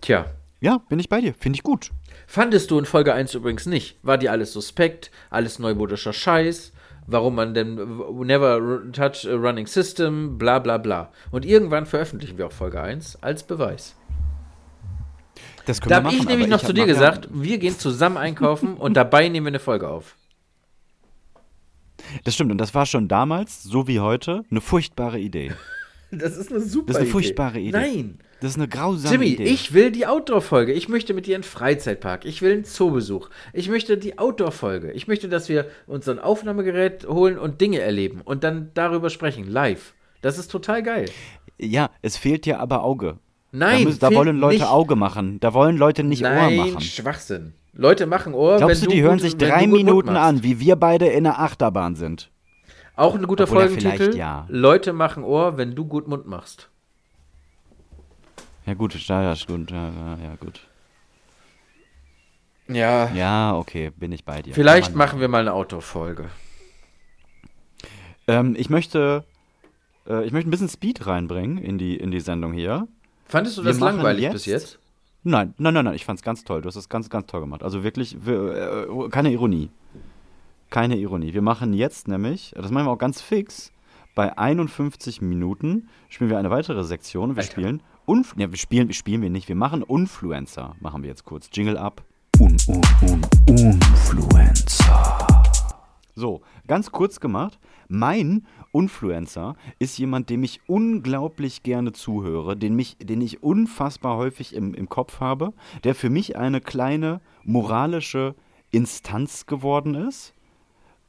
Tja. 0.00 0.26
Ja, 0.60 0.78
bin 0.88 1.00
ich 1.00 1.08
bei 1.08 1.20
dir. 1.20 1.34
Finde 1.34 1.56
ich 1.56 1.62
gut. 1.62 1.90
Fandest 2.26 2.70
du 2.70 2.78
in 2.78 2.84
Folge 2.84 3.12
1 3.14 3.34
übrigens 3.34 3.66
nicht? 3.66 3.98
War 4.02 4.18
dir 4.18 4.30
alles 4.32 4.52
suspekt? 4.52 5.10
Alles 5.30 5.58
neumodischer 5.58 6.12
Scheiß? 6.12 6.72
Warum 7.10 7.36
man 7.36 7.54
denn 7.54 7.76
never 8.24 8.82
touch 8.92 9.26
a 9.26 9.34
running 9.34 9.66
system? 9.66 10.36
Bla 10.36 10.58
bla 10.58 10.76
bla. 10.76 11.10
Und 11.30 11.46
irgendwann 11.46 11.86
veröffentlichen 11.86 12.36
wir 12.36 12.46
auch 12.46 12.52
Folge 12.52 12.80
1 12.82 13.22
als 13.22 13.42
Beweis. 13.44 13.96
Das 15.64 15.80
können 15.80 15.90
Da 15.90 15.96
habe 16.04 16.14
ich 16.14 16.26
nämlich 16.26 16.48
noch 16.48 16.60
ich 16.60 16.66
zu 16.66 16.74
dir 16.74 16.82
mach 16.82 16.88
ja- 16.88 16.94
gesagt, 16.94 17.28
wir 17.32 17.58
gehen 17.58 17.78
zusammen 17.78 18.18
einkaufen 18.18 18.76
und 18.76 18.94
dabei 18.94 19.28
nehmen 19.28 19.46
wir 19.46 19.50
eine 19.50 19.58
Folge 19.58 19.88
auf. 19.88 20.16
Das 22.24 22.34
stimmt, 22.34 22.52
und 22.52 22.58
das 22.58 22.74
war 22.74 22.86
schon 22.86 23.08
damals, 23.08 23.62
so 23.62 23.88
wie 23.88 24.00
heute, 24.00 24.44
eine 24.50 24.60
furchtbare 24.60 25.18
Idee. 25.18 25.52
Das 26.10 26.36
ist 26.36 26.50
eine 26.50 26.60
super 26.60 26.86
Das 26.88 26.96
ist 26.96 27.02
eine 27.02 27.10
furchtbare 27.10 27.58
Idee. 27.58 27.70
Nein. 27.72 28.18
Das 28.40 28.52
ist 28.52 28.56
eine 28.56 28.68
grausame 28.68 29.12
Jimmy, 29.12 29.26
Idee. 29.34 29.44
ich 29.44 29.74
will 29.74 29.90
die 29.90 30.06
Outdoor-Folge. 30.06 30.72
Ich 30.72 30.88
möchte 30.88 31.12
mit 31.14 31.26
dir 31.26 31.34
in 31.36 31.42
den 31.42 31.48
Freizeitpark. 31.48 32.24
Ich 32.24 32.40
will 32.40 32.52
einen 32.52 32.64
Zoobesuch. 32.64 33.30
Ich 33.52 33.68
möchte 33.68 33.98
die 33.98 34.18
Outdoor-Folge. 34.18 34.92
Ich 34.92 35.08
möchte, 35.08 35.28
dass 35.28 35.48
wir 35.48 35.66
uns 35.86 36.04
so 36.04 36.12
ein 36.12 36.18
Aufnahmegerät 36.20 37.06
holen 37.08 37.36
und 37.38 37.60
Dinge 37.60 37.80
erleben 37.80 38.20
und 38.24 38.44
dann 38.44 38.70
darüber 38.74 39.10
sprechen, 39.10 39.48
live. 39.50 39.92
Das 40.22 40.38
ist 40.38 40.50
total 40.52 40.82
geil. 40.82 41.06
Ja, 41.58 41.90
es 42.02 42.16
fehlt 42.16 42.44
dir 42.44 42.60
aber 42.60 42.84
Auge. 42.84 43.18
Nein, 43.50 43.78
da, 43.78 43.84
müssen, 43.84 44.00
da 44.00 44.14
wollen 44.14 44.38
Leute 44.38 44.58
nicht. 44.58 44.68
Auge 44.68 44.94
machen. 44.94 45.40
Da 45.40 45.54
wollen 45.54 45.76
Leute 45.76 46.04
nicht 46.04 46.22
Ohr 46.22 46.30
Nein, 46.30 46.56
machen. 46.58 46.80
Schwachsinn. 46.80 47.54
Leute 47.72 48.06
machen 48.06 48.34
Ohr, 48.34 48.58
Glaubst 48.58 48.82
wenn 48.82 48.88
du, 48.90 48.94
die 48.94 49.02
hören 49.02 49.14
gut- 49.14 49.22
sich 49.22 49.32
wenn 49.40 49.48
drei 49.48 49.66
Minuten 49.66 50.10
an, 50.10 50.42
wie 50.42 50.60
wir 50.60 50.76
beide 50.76 51.06
in 51.06 51.24
der 51.24 51.40
Achterbahn 51.40 51.94
sind? 51.96 52.30
Auch 52.94 53.14
ein 53.14 53.26
guter 53.26 53.44
Obwohl 53.44 53.68
Folgentitel. 53.68 54.16
ja. 54.16 54.46
Leute 54.48 54.92
machen 54.92 55.22
Ohr, 55.24 55.56
wenn 55.56 55.74
du 55.74 55.84
gut 55.86 56.06
Mund 56.08 56.26
machst. 56.26 56.68
Ja 58.68 58.74
gut, 58.74 58.94
ja, 59.08 59.22
ja, 59.22 59.34
gut, 59.46 59.70
ja, 59.70 59.88
ja, 60.22 60.36
gut. 60.38 60.60
Ja. 62.68 63.10
Ja, 63.14 63.56
okay, 63.56 63.90
bin 63.96 64.12
ich 64.12 64.26
bei 64.26 64.42
dir. 64.42 64.52
Vielleicht 64.52 64.88
Kann 64.88 64.98
man 64.98 65.06
machen 65.08 65.20
wir 65.20 65.28
mal 65.28 65.40
eine 65.40 65.54
Outdoor-Folge. 65.54 66.28
Ähm, 68.26 68.54
ich 68.58 68.68
möchte, 68.68 69.24
äh, 70.06 70.22
ich 70.26 70.32
möchte 70.32 70.48
ein 70.48 70.50
bisschen 70.50 70.68
Speed 70.68 71.06
reinbringen 71.06 71.56
in 71.56 71.78
die, 71.78 71.96
in 71.96 72.10
die 72.10 72.20
Sendung 72.20 72.52
hier. 72.52 72.86
Fandest 73.24 73.56
du 73.56 73.62
Wir 73.64 73.70
das 73.70 73.80
langweilig 73.80 74.20
jetzt- 74.24 74.32
bis 74.34 74.44
jetzt? 74.44 74.78
Nein, 75.22 75.54
nein, 75.56 75.72
nein, 75.72 75.86
nein, 75.86 75.94
ich 75.94 76.04
fand's 76.04 76.20
ganz 76.22 76.44
toll. 76.44 76.60
Du 76.60 76.68
hast 76.68 76.76
es 76.76 76.90
ganz, 76.90 77.08
ganz 77.08 77.26
toll 77.26 77.40
gemacht. 77.40 77.62
Also 77.62 77.82
wirklich, 77.84 78.18
wir, 78.20 78.86
äh, 78.90 79.08
keine 79.08 79.32
Ironie. 79.32 79.70
Keine 80.68 80.98
Ironie. 80.98 81.32
Wir 81.32 81.40
machen 81.40 81.72
jetzt 81.72 82.06
nämlich, 82.06 82.52
das 82.54 82.70
machen 82.70 82.84
wir 82.86 82.90
auch 82.90 82.98
ganz 82.98 83.22
fix, 83.22 83.72
bei 84.14 84.36
51 84.36 85.22
Minuten 85.22 85.88
spielen 86.10 86.28
wir 86.28 86.36
eine 86.38 86.50
weitere 86.50 86.84
Sektion. 86.84 87.34
Wir 87.34 87.40
Alter. 87.42 87.50
spielen, 87.52 87.82
Unf 88.08 88.34
ja, 88.38 88.50
wir 88.50 88.56
spielen, 88.56 88.90
spielen 88.94 89.20
wir 89.20 89.28
nicht, 89.28 89.48
wir 89.50 89.54
machen 89.54 89.82
Influencer. 89.82 90.74
Machen 90.80 91.02
wir 91.02 91.10
jetzt 91.10 91.26
kurz. 91.26 91.50
Jingle 91.52 91.76
ab. 91.76 92.02
Un, 92.40 92.56
un, 92.66 92.80
un, 93.02 93.20
Influencer. 93.46 95.18
So, 96.14 96.40
ganz 96.66 96.90
kurz 96.90 97.20
gemacht. 97.20 97.58
Mein 97.86 98.46
Influencer 98.72 99.56
ist 99.78 99.98
jemand, 99.98 100.30
dem 100.30 100.42
ich 100.42 100.62
unglaublich 100.66 101.62
gerne 101.62 101.92
zuhöre, 101.92 102.56
den, 102.56 102.74
mich, 102.74 102.96
den 102.96 103.20
ich 103.20 103.42
unfassbar 103.42 104.16
häufig 104.16 104.54
im, 104.54 104.72
im 104.72 104.88
Kopf 104.88 105.20
habe, 105.20 105.52
der 105.84 105.94
für 105.94 106.08
mich 106.08 106.38
eine 106.38 106.62
kleine 106.62 107.20
moralische 107.44 108.34
Instanz 108.70 109.44
geworden 109.44 109.94
ist 109.94 110.32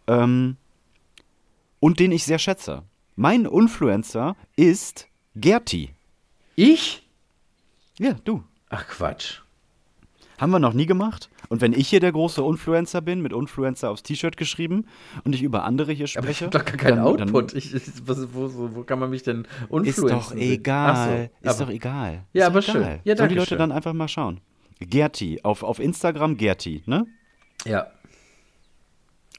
ähm, 0.08 0.58
und 1.80 2.02
den 2.02 2.12
ich 2.12 2.26
sehr 2.26 2.40
schätze. 2.40 2.84
Mein 3.16 3.46
Influencer 3.46 4.36
ist 4.58 5.08
Gerti. 5.34 5.92
Ich? 6.60 7.08
Ja, 7.98 8.16
du. 8.26 8.44
Ach 8.70 8.86
Quatsch. 8.86 9.40
Haben 10.38 10.52
wir 10.52 10.60
noch 10.60 10.74
nie 10.74 10.86
gemacht. 10.86 11.30
Und 11.48 11.62
wenn 11.62 11.72
ich 11.72 11.88
hier 11.88 12.02
der 12.02 12.12
große 12.12 12.42
Influencer 12.42 13.00
bin, 13.02 13.22
mit 13.22 13.32
Influencer 13.32 13.90
aufs 13.90 14.04
T-Shirt 14.04 14.36
geschrieben 14.36 14.86
und 15.24 15.34
ich 15.34 15.42
über 15.42 15.64
andere 15.64 15.94
hier 15.94 16.06
Aber 16.18 16.30
ich 16.30 16.38
spreche. 16.38 16.46
habe 16.46 16.58
doch 16.58 16.66
gar 16.66 16.76
keinen 16.76 17.00
Output. 17.00 17.54
Ich, 17.54 17.74
ich, 17.74 17.84
was, 18.06 18.34
wo, 18.34 18.76
wo, 18.76 18.84
kann 18.84 19.00
man 19.00 19.10
mich 19.10 19.24
denn 19.24 19.46
Ist 19.46 19.70
influenzen? 19.72 20.10
doch 20.10 20.36
egal. 20.36 21.30
So, 21.42 21.50
ist 21.50 21.56
aber- 21.56 21.66
doch 21.66 21.74
egal. 21.74 22.26
Ja, 22.34 22.42
ist 22.44 22.48
aber 22.48 22.60
doch 22.60 22.68
schön. 22.74 22.82
egal. 22.82 23.00
Ja, 23.06 23.16
Sollen 23.16 23.30
die 23.30 23.36
Leute 23.36 23.48
schön. 23.50 23.58
dann 23.58 23.72
einfach 23.72 23.94
mal 23.94 24.10
schauen. 24.10 24.42
Gerti, 24.82 25.40
auf, 25.44 25.64
auf 25.64 25.80
Instagram 25.80 26.36
Gerti, 26.36 26.84
ne? 26.86 27.06
Ja. 27.66 27.88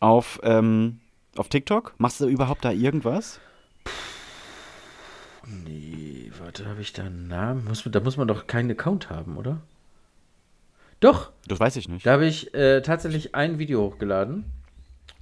Auf, 0.01 0.41
ähm, 0.43 1.01
auf 1.37 1.49
TikTok? 1.51 1.95
Machst 1.99 2.21
du 2.23 2.29
überhaupt 2.29 2.65
da 2.65 2.73
irgendwas? 2.73 3.41
Nee, 5.47 6.31
warte, 6.39 6.67
habe 6.67 6.81
ich 6.83 6.93
da 6.93 7.05
einen 7.05 7.29
Namen? 7.29 7.65
Muss, 7.65 7.83
da 7.85 8.01
muss 8.01 8.17
man 8.17 8.29
doch 8.29 8.47
keinen 8.47 8.71
Account 8.71 9.11
haben, 9.11 9.37
oder? 9.37 9.59
Doch, 11.01 11.31
Das 11.49 11.59
weiß 11.61 11.77
ich 11.77 11.89
nicht. 11.89 12.05
da 12.05 12.13
habe 12.13 12.27
ich 12.27 12.53
äh, 12.55 12.83
tatsächlich 12.83 13.35
ein 13.35 13.59
Video 13.59 13.81
hochgeladen. 13.83 14.45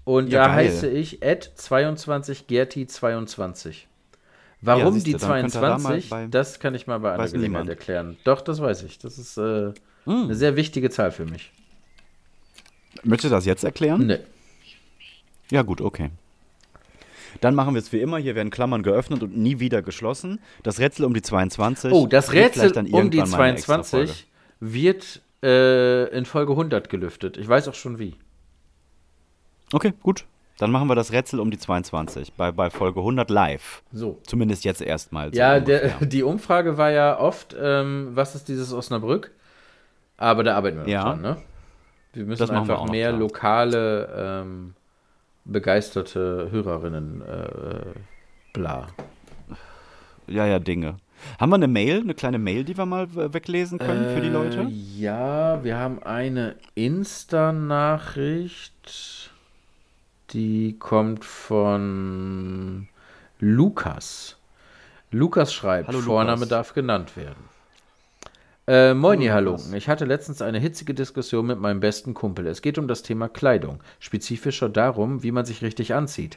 Und 0.05 0.31
Ja, 0.33 0.49
da 0.49 0.55
geil. 0.55 0.66
heiße 0.66 0.89
ich 0.89 1.23
at 1.25 1.53
22gerti22. 1.57 3.85
Warum 4.61 4.95
siehste, 4.95 5.11
die 5.11 5.16
mal 5.27 5.49
22, 5.49 6.11
bei- 6.11 6.27
das 6.27 6.59
kann 6.59 6.75
ich 6.75 6.89
mal 6.89 6.99
bei 6.99 7.12
einer 7.12 7.29
Gelegenheit 7.29 7.69
erklären. 7.69 8.16
Doch, 8.25 8.41
das 8.41 8.61
weiß 8.61 8.83
ich. 8.83 8.99
Das 8.99 9.16
ist 9.19 9.37
äh, 9.39 9.73
Hm. 10.05 10.25
eine 10.25 10.35
sehr 10.35 10.57
wichtige 10.57 10.91
Zahl 10.91 11.12
für 11.12 11.27
mich. 11.27 11.53
Möchtest 13.05 13.31
du 13.31 13.37
das 13.37 13.45
jetzt 13.45 13.62
erklären? 13.62 14.07
Nee. 14.07 14.19
Ja, 15.51 15.62
gut, 15.62 15.81
okay. 15.81 16.11
Dann 17.41 17.55
machen 17.55 17.74
wir 17.74 17.78
es 17.80 17.93
wie 17.93 18.01
immer. 18.01 18.18
Hier 18.18 18.34
werden 18.34 18.51
Klammern 18.51 18.82
geöffnet 18.82 19.22
und 19.22 19.36
nie 19.36 19.61
wieder 19.61 19.82
geschlossen. 19.82 20.41
Das 20.62 20.78
Rätsel 20.78 21.05
um 21.05 21.14
die 21.14 21.22
22. 21.22 21.93
Oh, 21.93 22.07
das 22.07 22.32
wird 22.32 22.57
Rätsel 22.57 22.78
um 22.78 22.84
die 23.11 23.18
irgendwann 23.18 23.30
mal 23.30 23.41
eine 23.43 23.53
extra 23.59 23.82
22 23.82 24.26
wird 24.61 25.22
äh, 25.43 26.09
in 26.16 26.24
Folge 26.24 26.53
100 26.53 26.89
gelüftet. 26.89 27.36
Ich 27.36 27.49
weiß 27.49 27.68
auch 27.68 27.74
schon 27.74 27.99
wie. 27.99 28.16
Okay, 29.72 29.93
gut. 30.03 30.24
Dann 30.59 30.72
machen 30.72 30.89
wir 30.89 30.97
das 30.97 31.12
Rätsel 31.12 31.39
um 31.39 31.53
die 31.53 31.59
22 31.59 32.32
bei, 32.32 32.51
bei 32.51 32.68
Folge 32.70 32.99
100 32.99 33.30
live. 33.30 33.82
So. 33.93 34.18
Zumindest 34.26 34.64
jetzt 34.64 34.82
erstmal. 34.82 35.32
Ja, 35.34 35.61
der, 35.61 35.91
die 36.01 36.24
Umfrage 36.24 36.76
war 36.76 36.91
ja 36.91 37.18
oft, 37.20 37.55
ähm, 37.61 38.09
was 38.14 38.34
ist 38.34 38.49
dieses 38.49 38.72
Osnabrück? 38.72 39.30
Aber 40.16 40.43
da 40.43 40.57
arbeiten 40.57 40.78
wir 40.78 40.82
noch 40.82 40.91
Ja. 40.91 41.03
dran, 41.05 41.20
ne? 41.20 41.36
Wir 42.12 42.24
müssen 42.24 42.49
wir 42.49 42.59
einfach 42.59 42.84
noch, 42.84 42.91
mehr 42.91 43.11
klar. 43.11 43.20
lokale, 43.20 44.43
ähm, 44.43 44.74
begeisterte 45.49 46.49
Hörerinnen, 46.51 47.22
äh, 47.22 47.80
bla. 48.53 48.88
ja, 50.26 50.46
ja, 50.46 50.59
Dinge. 50.59 50.96
Haben 51.40 51.51
wir 51.51 51.57
eine 51.57 51.66
Mail, 51.68 52.01
eine 52.03 52.14
kleine 52.14 52.38
Mail, 52.38 52.62
die 52.64 52.76
wir 52.78 52.86
mal 52.86 53.05
äh, 53.16 53.32
weglesen 53.34 53.78
können 53.80 54.14
für 54.14 54.20
die 54.20 54.28
Leute? 54.28 54.61
Äh, 54.61 54.68
Ja, 54.68 55.64
wir 55.64 55.76
haben 55.76 56.01
eine 56.03 56.55
Insta-Nachricht, 56.76 59.30
die 60.30 60.76
kommt 60.78 61.24
von 61.24 62.86
Lukas. 63.40 64.36
Lukas 65.11 65.53
schreibt, 65.55 65.88
Hallo, 65.88 66.01
Vorname 66.01 66.36
Lukas. 66.40 66.49
darf 66.51 66.74
genannt 66.74 67.16
werden. 67.16 67.49
Äh, 68.69 68.93
moin, 68.93 69.23
ihr. 69.23 69.33
Halunken. 69.33 69.73
Ich 69.73 69.89
hatte 69.89 70.05
letztens 70.05 70.43
eine 70.43 70.59
hitzige 70.59 70.93
Diskussion 70.93 71.47
mit 71.47 71.59
meinem 71.59 71.81
besten 71.81 72.12
Kumpel. 72.12 72.47
Es 72.47 72.61
geht 72.61 72.77
um 72.77 72.87
das 72.87 73.03
Thema 73.03 73.31
Kleidung. 73.31 73.83
Spezifischer 73.99 74.69
darum, 74.69 75.23
wie 75.23 75.33
man 75.33 75.47
sich 75.47 75.62
richtig 75.62 75.95
anzieht. 75.95 76.37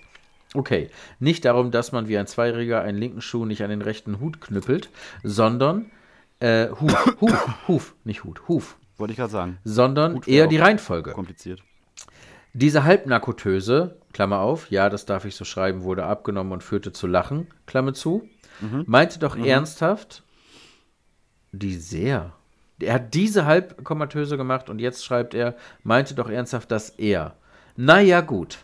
Okay, 0.53 0.89
nicht 1.19 1.43
darum, 1.43 1.71
dass 1.71 1.91
man 1.91 2.07
wie 2.07 2.17
ein 2.17 2.27
Zweijähriger 2.27 2.81
einen 2.83 2.97
linken 2.97 3.19
Schuh 3.19 3.43
nicht 3.43 3.63
an 3.63 3.69
den 3.69 3.81
rechten 3.81 4.21
Hut 4.21 4.39
knüppelt, 4.39 4.89
sondern 5.23 5.91
äh, 6.39 6.69
Huf, 6.69 7.15
Huf, 7.21 7.67
Huf, 7.67 7.95
nicht 8.05 8.23
Hut, 8.23 8.47
Huf, 8.47 8.77
Wollte 8.97 9.11
ich 9.11 9.17
gerade 9.17 9.31
sagen. 9.33 9.57
sondern 9.65 10.21
eher 10.25 10.47
die 10.47 10.57
Reihenfolge. 10.57 11.11
Kompliziert. 11.11 11.61
Diese 12.53 12.85
Halbnarkotöse, 12.85 13.97
Klammer 14.13 14.39
auf, 14.39 14.71
ja, 14.71 14.89
das 14.89 15.05
darf 15.05 15.25
ich 15.25 15.35
so 15.35 15.43
schreiben, 15.43 15.83
wurde 15.83 16.05
abgenommen 16.05 16.53
und 16.53 16.63
führte 16.63 16.93
zu 16.93 17.07
Lachen, 17.07 17.47
Klammer 17.65 17.93
zu, 17.93 18.25
meinte 18.85 19.19
doch 19.19 19.35
ernsthaft, 19.37 20.23
die 21.51 21.75
sehr. 21.75 22.33
Er 22.79 22.95
hat 22.95 23.13
diese 23.13 23.45
Halbkomatöse 23.45 24.37
gemacht 24.37 24.69
und 24.69 24.79
jetzt 24.79 25.05
schreibt 25.05 25.33
er, 25.33 25.55
meinte 25.83 26.15
doch 26.15 26.29
ernsthaft, 26.29 26.71
dass 26.71 26.89
er. 26.89 27.35
Naja, 27.75 28.21
gut. 28.21 28.59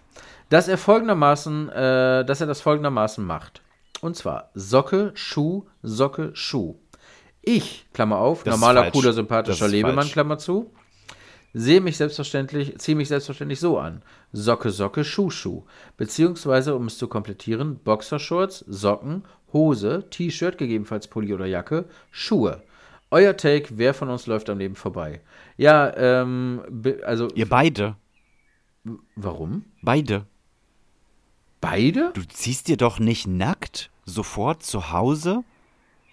Dass 0.49 0.67
er 0.67 0.77
folgendermaßen, 0.77 1.69
äh, 1.69 2.25
dass 2.25 2.41
er 2.41 2.47
das 2.47 2.61
folgendermaßen 2.61 3.23
macht. 3.23 3.61
Und 4.01 4.15
zwar 4.15 4.51
Socke, 4.53 5.11
Schuh, 5.15 5.65
Socke, 5.81 6.31
Schuh. 6.33 6.75
Ich, 7.41 7.85
Klammer 7.93 8.17
auf, 8.17 8.43
Das 8.43 8.53
normaler, 8.53 8.91
cooler, 8.91 9.13
sympathischer 9.13 9.67
Lebemann, 9.67 9.95
falsch. 9.95 10.11
Klammer 10.11 10.37
zu, 10.37 10.71
sehe 11.53 11.81
mich 11.81 11.97
selbstverständlich, 11.97 12.77
ziehe 12.77 12.95
mich 12.95 13.07
selbstverständlich 13.07 13.59
so 13.59 13.77
an. 13.77 14.01
Socke, 14.33 14.69
Socke, 14.69 15.03
Schuh, 15.03 15.29
Schuh. 15.29 15.63
Beziehungsweise, 15.95 16.75
um 16.75 16.87
es 16.87 16.97
zu 16.97 17.07
komplettieren, 17.07 17.79
Boxershorts, 17.79 18.65
Socken, 18.67 19.23
Hose, 19.53 20.05
T-Shirt, 20.09 20.57
gegebenenfalls 20.57 21.07
Pulli 21.07 21.33
oder 21.33 21.45
Jacke, 21.45 21.85
Schuhe. 22.11 22.61
Euer 23.11 23.37
Take, 23.37 23.77
wer 23.77 23.93
von 23.93 24.09
uns 24.09 24.27
läuft 24.27 24.49
am 24.49 24.57
Leben 24.57 24.75
vorbei? 24.75 25.21
Ja, 25.55 25.95
ähm, 25.95 26.61
also, 27.05 27.29
Ihr 27.35 27.47
beide. 27.47 27.95
warum? 29.15 29.63
Beide. 29.81 30.25
Beide? 31.61 32.11
Du 32.13 32.21
ziehst 32.27 32.67
dir 32.67 32.77
doch 32.77 32.99
nicht 32.99 33.27
nackt 33.27 33.89
sofort 34.05 34.63
zu 34.63 34.91
Hause 34.91 35.43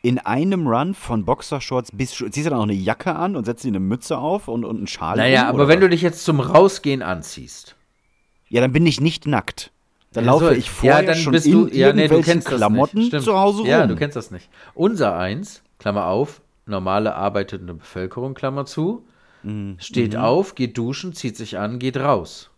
in 0.03 0.19
einem 0.19 0.67
Run 0.67 0.95
von 0.95 1.25
Boxershorts 1.25 1.91
bis 1.93 2.11
ziehst 2.13 2.37
du 2.47 2.51
dann 2.51 2.59
auch 2.59 2.63
eine 2.65 2.73
Jacke 2.75 3.15
an 3.15 3.37
und 3.37 3.45
setzt 3.45 3.65
dir 3.65 3.69
eine 3.69 3.81
Mütze 3.81 4.19
auf 4.19 4.49
und, 4.49 4.65
und 4.65 4.77
einen 4.79 4.87
Schal 4.87 5.17
Naja, 5.17 5.43
um, 5.43 5.49
aber 5.49 5.59
oder 5.61 5.69
wenn 5.69 5.81
du 5.81 5.89
dich 5.89 6.03
jetzt 6.03 6.25
zum 6.25 6.41
Rausgehen 6.41 7.03
anziehst. 7.03 7.77
ja, 8.49 8.61
dann 8.61 8.73
bin 8.73 8.87
ich 8.87 9.01
nicht 9.01 9.27
nackt. 9.27 9.71
Dann 10.13 10.25
Ja, 10.27 10.33
laufe 10.33 10.55
ich 10.55 10.71
vorher 10.71 11.01
ja, 11.01 11.07
dann 11.07 11.17
schon 11.17 11.33
bist 11.33 11.47
in 11.47 11.53
du, 11.53 11.69
ja, 11.69 11.93
nee, 11.93 12.09
du 12.09 12.21
kennst 12.23 12.47
das 12.49 12.57
Klamotten 12.57 12.99
nicht. 12.99 13.09
Stimmt. 13.09 13.25
zu 13.25 13.39
Hause 13.39 13.59
rum. 13.61 13.67
Ja, 13.67 13.87
du 13.87 13.97
kennst 13.97 14.17
das 14.17 14.31
nicht. 14.31 14.49
Unser 14.75 15.17
eins, 15.17 15.63
Klammer 15.79 16.07
auf, 16.07 16.41
normale 16.67 17.15
arbeitende 17.15 17.75
Bevölkerung, 17.75 18.35
Klammer 18.35 18.65
zu, 18.67 19.07
Mhm. 19.43 19.77
steht 19.79 20.17
auf, 20.17 20.55
geht 20.55 20.79
duschen, 20.79 21.13
zieht 21.13 21.37
sich 21.37 21.59
an, 21.59 21.79
geht 21.79 21.99
raus. 21.99 22.51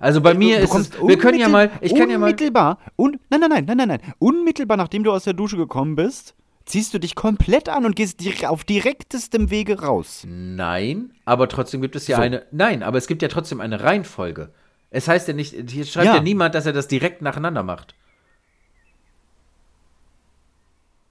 Also 0.00 0.20
bei 0.20 0.34
mir 0.34 0.60
ist 0.60 0.72
es, 0.74 0.92
wir 1.02 1.18
können 1.18 1.38
ja 1.40 1.48
mal, 1.48 1.70
ich 1.80 1.92
kann 1.94 2.08
ja 2.08 2.18
mal, 2.18 2.26
unmittelbar, 2.26 2.78
un, 2.96 3.18
nein, 3.30 3.40
nein, 3.40 3.50
nein, 3.50 3.64
nein, 3.66 3.76
nein, 3.76 3.88
nein, 3.88 4.00
unmittelbar 4.20 4.76
nachdem 4.76 5.02
du 5.02 5.10
aus 5.10 5.24
der 5.24 5.32
Dusche 5.32 5.56
gekommen 5.56 5.96
bist, 5.96 6.36
ziehst 6.66 6.94
du 6.94 7.00
dich 7.00 7.16
komplett 7.16 7.68
an 7.68 7.84
und 7.84 7.96
gehst 7.96 8.20
dir 8.20 8.48
auf 8.50 8.62
direktestem 8.62 9.50
Wege 9.50 9.80
raus. 9.80 10.24
nein, 10.28 11.12
aber 11.24 11.48
trotzdem 11.48 11.80
gibt 11.80 11.96
es 11.96 12.06
ja 12.06 12.16
So. 12.18 12.22
eine, 12.22 12.44
nein, 12.52 12.84
aber 12.84 12.98
es 12.98 13.08
gibt 13.08 13.22
ja 13.22 13.28
trotzdem 13.28 13.60
eine 13.60 13.82
Reihenfolge. 13.82 14.52
Es 14.90 15.08
heißt 15.08 15.26
ja 15.26 15.34
nicht, 15.34 15.54
hier 15.68 15.84
schreibt 15.84 16.06
Ja. 16.06 16.14
ja 16.16 16.22
niemand, 16.22 16.54
dass 16.54 16.64
er 16.66 16.72
das 16.72 16.86
direkt 16.86 17.20
nacheinander 17.20 17.64
macht. 17.64 17.94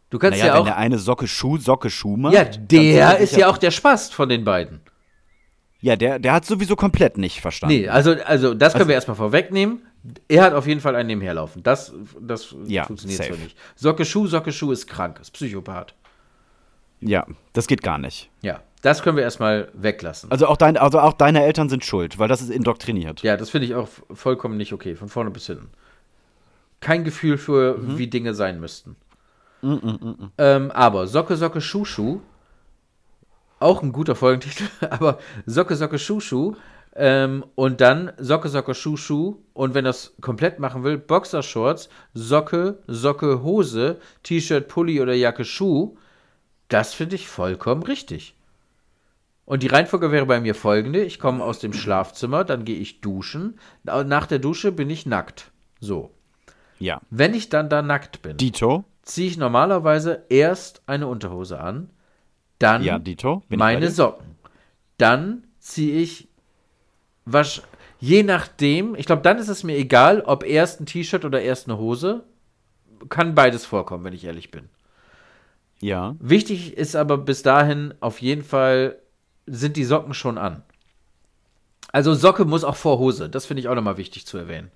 Du 0.10 0.20
kannst 0.20 0.40
Naja, 0.40 0.48
ja 0.48 0.54
wenn 0.54 0.62
auch, 0.62 0.66
der 0.66 0.78
eine 0.78 0.98
Socke 0.98 1.28
Schuh, 1.28 1.58
Socke 1.58 1.90
Schuh 1.90 2.16
macht. 2.18 2.34
ja, 2.34 2.46
der 2.46 2.82
er 3.14 3.18
ist 3.18 3.36
ja 3.36 3.48
auch 3.50 3.58
der 3.58 3.72
Spast 3.72 4.14
von 4.14 4.30
den 4.30 4.44
beiden. 4.46 4.80
Ja, 5.82 5.96
der, 5.96 6.18
der 6.20 6.34
hat 6.34 6.46
sowieso 6.46 6.76
komplett 6.76 7.18
nicht 7.18 7.40
verstanden. 7.42 7.76
Nee, 7.76 7.88
also, 7.90 8.16
also 8.26 8.54
das 8.54 8.74
können 8.74 8.88
wir 8.88 8.96
erstmal 8.96 9.18
vorwegnehmen. 9.18 9.82
Er 10.28 10.44
hat 10.44 10.54
auf 10.54 10.66
jeden 10.66 10.80
Fall 10.82 10.96
einen 10.96 11.08
nebenherlaufen. 11.08 11.62
Das, 11.62 11.94
das 12.22 12.56
Ja, 12.66 12.86
funktioniert 12.86 13.22
so 13.24 13.30
safe. 13.30 13.40
nicht. 13.40 13.58
Socke 13.76 14.06
Schuh, 14.06 14.28
Socke 14.28 14.52
Schuh 14.54 14.72
ist 14.72 14.88
krank, 14.88 15.20
ist 15.20 15.32
Psychopath. 15.32 15.94
Ja, 17.02 17.28
das 17.54 17.68
geht 17.68 17.84
gar 17.84 17.98
nicht. 18.00 18.30
Ja, 18.42 18.62
das 18.82 19.04
können 19.04 19.18
wir 19.18 19.24
erstmal 19.24 19.70
weglassen. 19.74 20.32
Also 20.32 20.48
auch, 20.48 20.58
dein, 20.58 20.78
also 20.78 21.00
auch 21.00 21.14
deine 21.14 21.44
Eltern 21.44 21.70
sind 21.70 21.86
schuld, 21.86 22.18
weil 22.18 22.28
das 22.28 22.42
ist 22.42 22.50
indoktriniert. 22.50 23.22
Ja, 23.22 23.38
das 23.38 23.50
finde 23.52 23.68
ich 23.68 23.76
auch 23.76 23.90
vollkommen 24.14 24.58
nicht 24.58 24.74
okay, 24.74 24.96
von 24.96 25.10
vorne 25.10 25.30
bis 25.30 25.46
hinten. 25.46 25.70
Kein 26.80 27.04
Gefühl 27.04 27.38
für, 27.38 27.78
Mhm. 27.78 27.98
wie 27.98 28.08
Dinge 28.08 28.34
sein 28.34 28.60
müssten. 28.60 28.96
Ähm, 30.38 30.72
aber 30.72 31.08
Socke, 31.08 31.36
Socke, 31.36 31.62
Schuh, 31.62 31.86
Schuh, 31.86 32.22
auch 33.60 33.82
ein 33.82 33.92
guter 33.92 34.16
Folgentitel, 34.16 34.66
aber 34.90 35.20
Socke, 35.46 35.76
Socke, 35.76 36.00
Schuh, 36.00 36.20
Schuh, 36.20 36.56
ähm, 36.96 37.46
und 37.56 37.82
dann 37.82 38.12
Socke, 38.18 38.50
Socke, 38.50 38.74
Schuh, 38.74 38.98
Schuh, 38.98 39.38
und 39.54 39.74
wenn 39.74 39.86
das 39.86 40.16
komplett 40.22 40.60
machen 40.60 40.84
will, 40.84 40.98
Boxershorts, 40.98 41.90
Socke, 42.14 42.80
Socke, 42.88 43.44
Hose, 43.44 44.00
T-Shirt, 44.24 44.68
Pulli 44.68 45.02
oder 45.02 45.14
Jacke, 45.14 45.46
Schuh, 45.46 45.98
das 46.70 46.94
finde 46.94 47.16
ich 47.16 47.28
vollkommen 47.28 47.84
richtig. 47.84 48.36
Und 49.46 49.64
die 49.64 49.68
Reihenfolge 49.68 50.12
wäre 50.12 50.26
bei 50.26 50.42
mir 50.42 50.56
folgende: 50.56 51.02
Ich 51.04 51.20
komme 51.20 51.42
aus 51.42 51.60
dem 51.60 51.72
Schlafzimmer, 51.72 52.44
dann 52.44 52.66
gehe 52.66 52.78
ich 52.78 53.00
duschen. 53.00 53.58
Nach 53.84 54.26
der 54.26 54.40
Dusche 54.40 54.74
bin 54.74 54.90
ich 54.90 55.06
nackt. 55.06 55.52
So. 55.80 56.12
Ja. 56.80 57.00
Wenn 57.10 57.34
ich 57.34 57.48
dann 57.48 57.70
da 57.70 57.82
nackt 57.82 58.22
bin, 58.22 58.36
Dito? 58.36 58.84
Ziehe 59.08 59.28
ich 59.28 59.38
normalerweise 59.38 60.26
erst 60.30 60.82
eine 60.86 61.08
Unterhose 61.08 61.60
an, 61.60 61.90
dann 62.60 62.84
Ja, 62.84 63.00
Dito? 63.00 63.44
Meine? 63.50 63.90
Socken. 63.90 64.36
Dann 64.98 65.44
ziehe 65.60 66.00
ich 66.00 66.28
wasch, 67.26 67.62
je 68.00 68.24
nachdem, 68.24 68.96
ich 68.96 69.06
glaube, 69.06 69.22
dann 69.22 69.38
ist 69.38 69.48
es 69.48 69.64
mir 69.64 69.78
egal, 69.78 70.22
ob 70.22 70.44
erst 70.44 70.82
ein 70.82 70.86
T-Shirt 70.86 71.24
oder 71.26 71.42
erst 71.42 71.68
eine 71.68 71.78
Hose. 71.78 72.24
Kann 73.10 73.36
beides 73.36 73.66
vorkommen, 73.66 74.04
wenn 74.04 74.14
ich 74.14 74.26
ehrlich 74.26 74.52
bin. 74.52 74.70
Ja. 75.80 76.16
Wichtig 76.20 76.76
ist 76.76 76.96
aber 76.96 77.18
bis 77.18 77.44
dahin 77.44 77.94
auf 78.00 78.22
jeden 78.22 78.44
Fall, 78.44 78.98
sind 79.46 79.78
die 79.78 79.86
Socken 79.86 80.14
schon 80.14 80.38
an. 80.38 80.64
Also 81.92 82.14
Socke 82.14 82.46
muss 82.46 82.64
auch 82.64 82.76
vor 82.76 83.00
Hose. 83.00 83.30
Das 83.30 83.46
finde 83.46 83.62
ich 83.62 83.70
auch 83.70 83.76
nochmal 83.76 83.98
wichtig 83.98 84.26
zu 84.26 84.38
erwähnen. 84.38 84.72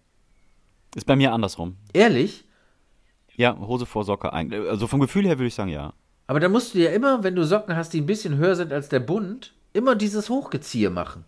Ist 0.95 1.05
bei 1.05 1.15
mir 1.15 1.33
andersrum. 1.33 1.75
Ehrlich? 1.93 2.45
Ja, 3.35 3.57
Hose 3.57 3.85
vor 3.85 4.03
Socke 4.03 4.33
eigentlich. 4.33 4.67
Also 4.69 4.87
vom 4.87 4.99
Gefühl 4.99 5.25
her 5.25 5.37
würde 5.37 5.47
ich 5.47 5.55
sagen, 5.55 5.69
ja. 5.69 5.93
Aber 6.27 6.39
dann 6.39 6.51
musst 6.51 6.73
du 6.73 6.79
ja 6.79 6.91
immer, 6.91 7.23
wenn 7.23 7.35
du 7.35 7.43
Socken 7.43 7.75
hast, 7.75 7.93
die 7.93 8.01
ein 8.01 8.05
bisschen 8.05 8.37
höher 8.37 8.55
sind 8.55 8.71
als 8.71 8.89
der 8.89 8.99
Bund, 8.99 9.53
immer 9.73 9.95
dieses 9.95 10.29
Hochgeziehe 10.29 10.89
machen. 10.89 11.25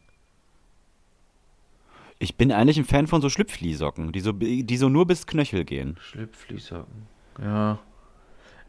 Ich 2.20 2.38
bin 2.38 2.52
eigentlich 2.52 2.78
ein 2.78 2.86
Fan 2.86 3.08
von 3.08 3.22
so 3.22 3.30
Schlüpflisocken, 3.30 4.12
die 4.12 4.22
so, 4.22 4.32
die 4.32 4.78
so 4.78 4.88
nur 4.88 5.06
bis 5.06 5.28
Knöchel 5.28 5.66
gehen. 5.66 5.98
Schlüpflisocken. 6.00 7.08
Ja. 7.42 7.80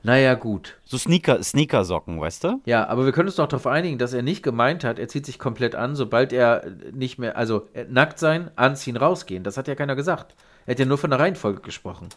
Naja, 0.02 0.34
gut. 0.34 0.76
So 0.84 0.98
Sneaker, 0.98 1.42
Sneakersocken, 1.42 2.20
weißt 2.20 2.44
du? 2.44 2.60
Ja, 2.66 2.86
aber 2.88 3.06
wir 3.06 3.12
können 3.12 3.28
uns 3.28 3.36
doch 3.36 3.46
darauf 3.46 3.66
einigen, 3.66 3.96
dass 3.96 4.12
er 4.12 4.22
nicht 4.22 4.42
gemeint 4.42 4.84
hat, 4.84 4.98
er 4.98 5.08
zieht 5.08 5.24
sich 5.24 5.38
komplett 5.38 5.74
an, 5.74 5.96
sobald 5.96 6.32
er 6.32 6.64
nicht 6.92 7.18
mehr, 7.18 7.38
also 7.38 7.68
nackt 7.88 8.18
sein, 8.18 8.50
anziehen, 8.56 8.98
rausgehen. 8.98 9.44
Das 9.44 9.56
hat 9.56 9.66
ja 9.66 9.74
keiner 9.74 9.96
gesagt. 9.96 10.34
Er 10.66 10.72
hat 10.72 10.78
ja 10.78 10.84
nur 10.84 10.98
von 10.98 11.10
der 11.10 11.20
Reihenfolge 11.20 11.62
gesprochen. 11.62 12.08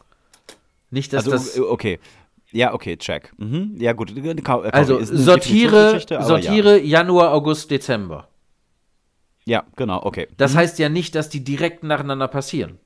Nicht, 0.89 1.13
dass 1.13 1.25
Also, 1.25 1.31
das. 1.31 1.57
äh, 1.57 1.61
okay. 1.61 1.99
Ja, 2.51 2.73
okay, 2.73 2.95
check. 2.97 3.33
Mhm. 3.37 3.75
Ja, 3.77 3.93
gut. 3.93 4.15
äh, 4.15 4.19
äh, 4.19 4.69
Also 4.71 5.03
sortiere, 5.03 5.99
sortiere 6.21 6.79
Januar, 6.79 7.33
August, 7.33 7.69
Dezember. 7.71 8.29
Ja. 9.45 9.59
ja, 9.59 9.65
genau, 9.75 10.01
okay. 10.03 10.27
Das 10.37 10.55
heißt 10.55 10.79
ja 10.79 10.89
nicht, 10.89 11.15
dass 11.15 11.29
die 11.29 11.43
direkt 11.43 11.83
nacheinander 11.83 12.27
passieren. 12.27 12.79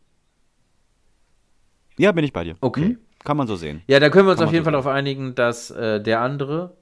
Ja, 1.97 2.11
bin 2.11 2.23
ich 2.23 2.33
bei 2.33 2.43
dir. 2.43 2.55
Okay. 2.61 2.81
Mhm. 2.81 2.97
Kann 3.23 3.37
man 3.37 3.45
so 3.47 3.55
sehen. 3.55 3.83
Ja, 3.87 3.99
da 3.99 4.09
können 4.09 4.25
wir 4.25 4.31
uns 4.31 4.39
Kann 4.39 4.47
auf 4.47 4.53
jeden 4.53 4.63
so 4.63 4.71
Fall 4.71 4.73
darauf 4.73 4.87
einigen, 4.87 5.35
dass 5.35 5.69
äh, 5.69 6.01
der 6.01 6.21
andere 6.21 6.75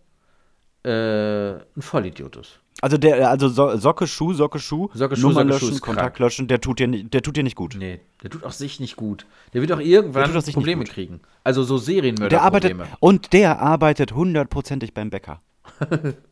äh, 0.84 1.52
ein 1.54 1.82
Vollidiot 1.82 2.36
ist. 2.38 2.60
Also 2.82 2.98
der, 2.98 3.30
also 3.30 3.50
so 3.50 3.76
Socke, 3.78 4.08
Schuh, 4.08 4.34
Socke, 4.34 4.58
Schuh, 4.60 4.90
Socke, 4.94 5.18
Schuh, 5.18 5.28
Nummer 5.28 5.42
Socke, 5.42 5.54
Schuh 5.60 5.66
löschen, 5.66 5.74
ist 5.76 5.82
Kontakt 5.82 6.16
krank. 6.16 6.20
löschen, 6.20 6.48
der 6.48 6.62
tut 6.62 6.80
dir 6.80 6.88
nicht, 6.88 7.14
der 7.14 7.22
tut 7.22 7.36
dir 7.36 7.44
nicht 7.44 7.58
gut. 7.58 7.76
Nee, 7.78 8.00
der 8.24 8.30
tut 8.30 8.46
auch 8.46 8.52
sich 8.54 8.80
nicht 8.80 8.96
gut. 8.96 9.26
Der 9.54 9.62
wird 9.62 9.72
auch 9.74 9.82
irgendwann 9.82 10.34
auch 10.36 10.46
Probleme 10.54 10.86
kriegen. 10.86 11.20
Also 11.44 11.64
so 11.64 11.78
Serienmörder. 11.78 12.30
Der 12.30 12.42
arbeitet 12.44 12.78
und 13.02 13.34
der 13.34 13.60
arbeitet 13.60 14.14
hundertprozentig 14.14 14.94
beim 14.94 15.10
Bäcker. 15.10 15.42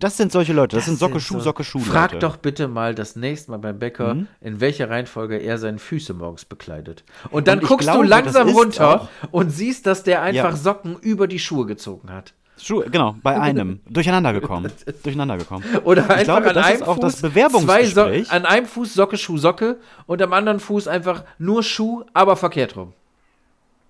Das 0.00 0.16
sind 0.16 0.32
solche 0.32 0.52
Leute. 0.52 0.76
Das, 0.76 0.86
sind 0.86 0.98
Socke, 0.98 1.20
Schuh, 1.20 1.38
Socke, 1.40 1.62
Schuh. 1.64 1.78
Frag 1.78 2.12
Leute. 2.12 2.16
Mhm. 2.16 2.20
doch 2.20 2.36
bitte 2.36 2.68
mal 2.68 2.94
das 2.94 3.14
nächste 3.16 3.52
Mal 3.52 3.58
beim 3.58 3.78
Bäcker, 3.78 4.16
in 4.40 4.60
welcher 4.60 4.90
Reihenfolge 4.90 5.36
er 5.36 5.56
seine 5.56 5.78
Füße 5.78 6.14
morgens 6.14 6.44
bekleidet. 6.44 7.04
Und 7.30 7.46
dann 7.46 7.60
Und 7.60 7.68
guckst 7.68 7.86
glaube, 7.86 8.02
du 8.02 8.08
langsam 8.10 8.48
das 8.48 8.56
runter 8.56 9.08
und 9.30 9.50
siehst, 9.50 9.86
dass 9.86 10.02
der 10.02 10.22
einfach 10.22 10.50
Ja. 10.50 10.56
Socken 10.56 10.96
über 10.98 11.28
die 11.28 11.38
Schuhe 11.38 11.64
gezogen 11.64 12.10
hat. 12.10 12.34
Schuh, 12.60 12.82
genau, 12.90 13.16
bei 13.22 13.38
einem. 13.40 13.80
Durcheinander 13.88 14.32
gekommen. 14.32 14.70
Durcheinander 15.02 15.36
gekommen. 15.36 15.64
Oder 15.84 16.04
ich 16.04 16.10
einfach 16.10 16.24
glaube, 16.24 16.48
an 16.48 16.54
das 16.54 16.66
einem 16.66 16.76
ist 16.76 16.82
auch 16.82 16.94
Fuß 16.94 17.02
das 17.02 17.18
so 17.20 17.28
Bewerbungsgespräch. 17.28 18.30
an 18.30 18.46
einem 18.46 18.66
Fuß 18.66 18.94
Socke, 18.94 19.16
Schuh, 19.16 19.38
Socke 19.38 19.78
und 20.06 20.22
am 20.22 20.32
anderen 20.32 20.60
Fuß 20.60 20.88
einfach 20.88 21.24
nur 21.38 21.62
Schuh, 21.62 22.04
aber 22.12 22.36
verkehrt 22.36 22.76
rum. 22.76 22.92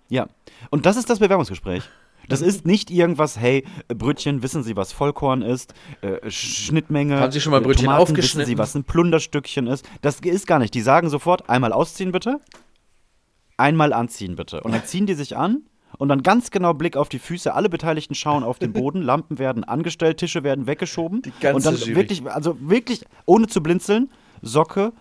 Ja. 0.08 0.28
Und 0.70 0.86
das 0.86 0.96
ist 0.96 1.10
das 1.10 1.18
Bewerbungsgespräch. 1.18 1.82
Das 2.28 2.40
ist 2.40 2.64
nicht 2.64 2.90
irgendwas, 2.90 3.38
hey, 3.38 3.64
Brötchen, 3.88 4.42
wissen 4.42 4.62
Sie, 4.62 4.76
was 4.76 4.92
Vollkorn 4.92 5.42
ist? 5.42 5.74
Äh, 6.00 6.30
Schnittmenge. 6.30 7.20
Haben 7.20 7.32
Sie 7.32 7.40
schon 7.40 7.50
mal 7.50 7.60
äh, 7.60 7.64
Brötchen 7.64 7.84
Tomaten, 7.84 8.02
aufgeschnitten? 8.02 8.40
Wissen 8.40 8.46
Sie, 8.46 8.58
was 8.58 8.74
ein 8.74 8.84
Plunderstückchen 8.84 9.66
ist? 9.66 9.86
Das 10.00 10.20
ist 10.20 10.46
gar 10.46 10.58
nicht. 10.58 10.72
Die 10.72 10.80
sagen 10.80 11.10
sofort, 11.10 11.50
einmal 11.50 11.72
ausziehen 11.74 12.12
bitte, 12.12 12.40
einmal 13.58 13.92
anziehen 13.92 14.36
bitte. 14.36 14.62
Und 14.62 14.72
dann 14.72 14.84
ziehen 14.84 15.04
die 15.06 15.14
sich 15.14 15.36
an 15.36 15.62
und 15.98 16.08
dann 16.08 16.22
ganz 16.22 16.50
genau 16.50 16.74
Blick 16.74 16.96
auf 16.96 17.08
die 17.08 17.18
Füße. 17.18 17.54
Alle 17.54 17.68
Beteiligten 17.68 18.14
schauen 18.14 18.42
auf 18.44 18.58
den 18.58 18.72
Boden, 18.72 19.02
Lampen 19.02 19.38
werden 19.38 19.64
angestellt, 19.64 20.18
Tische 20.18 20.42
werden 20.42 20.66
weggeschoben. 20.66 21.22
Die 21.22 21.32
ganze 21.40 21.56
und 21.56 21.66
dann 21.66 21.76
Jury. 21.76 21.96
wirklich, 21.96 22.26
also 22.26 22.56
wirklich, 22.60 23.04
ohne 23.26 23.46
zu 23.46 23.62
blinzeln, 23.62 24.10
Socke, 24.42 24.92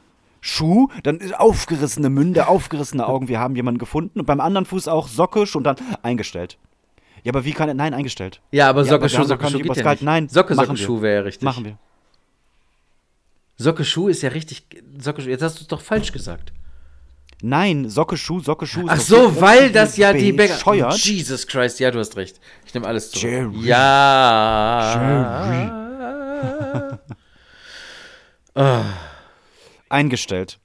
Schuh, 0.41 0.89
dann 1.03 1.19
aufgerissene 1.35 2.09
Münde, 2.09 2.47
aufgerissene 2.47 3.07
Augen, 3.07 3.27
wir 3.29 3.39
haben 3.39 3.55
jemanden 3.55 3.79
gefunden. 3.79 4.19
Und 4.19 4.25
beim 4.25 4.41
anderen 4.41 4.65
Fuß 4.65 4.87
auch 4.89 5.07
Socke, 5.07 5.47
schon 5.47 5.63
dann 5.63 5.77
eingestellt. 6.01 6.57
Ja, 7.23 7.31
aber 7.31 7.45
wie 7.45 7.53
kann 7.53 7.69
er, 7.69 7.75
nein, 7.75 7.93
eingestellt. 7.93 8.41
Ja, 8.51 8.69
aber 8.69 8.81
Ja, 8.81 8.85
Socke, 8.85 8.95
aber 8.95 9.03
wir 9.03 9.09
Schuh, 9.09 9.23
Socke, 9.23 9.49
Schuh 9.49 9.59
geht 9.59 9.75
ja 9.77 9.91
nicht. 9.91 10.03
Nein, 10.03 10.27
Socke, 10.27 10.55
Socke. 10.55 10.75
Schuh 10.75 11.01
wäre 11.01 11.15
ja 11.15 11.21
richtig. 11.21 11.43
Machen 11.43 11.63
wir. 11.63 11.77
Socke, 13.55 13.85
Schuh 13.85 14.09
ist 14.09 14.21
ja 14.21 14.29
richtig. 14.29 14.65
Socke, 14.99 15.21
Schuh, 15.21 15.29
jetzt 15.29 15.41
hast 15.41 15.59
du 15.59 15.61
es 15.61 15.67
doch 15.67 15.79
falsch 15.79 16.11
gesagt. 16.11 16.51
Nein, 17.45 17.89
Socke, 17.89 18.15
Schuh, 18.15 18.39
Socke, 18.39 18.65
Schuh. 18.65 18.85
Ach 18.87 19.01
so, 19.01 19.41
weil 19.41 19.69
das 19.69 19.97
ja 19.97 20.13
die 20.13 20.31
Bäcker. 20.31 20.93
Jesus 20.95 21.45
Christ, 21.45 21.77
ja, 21.81 21.91
du 21.91 21.99
hast 21.99 22.15
recht. 22.15 22.39
Ich 22.65 22.73
nehme 22.73 22.87
alles 22.87 23.11
zurück. 23.11 23.29
Jerry. 23.29 23.67
Ja. 23.67 24.93
Eingestellt. 29.89 30.57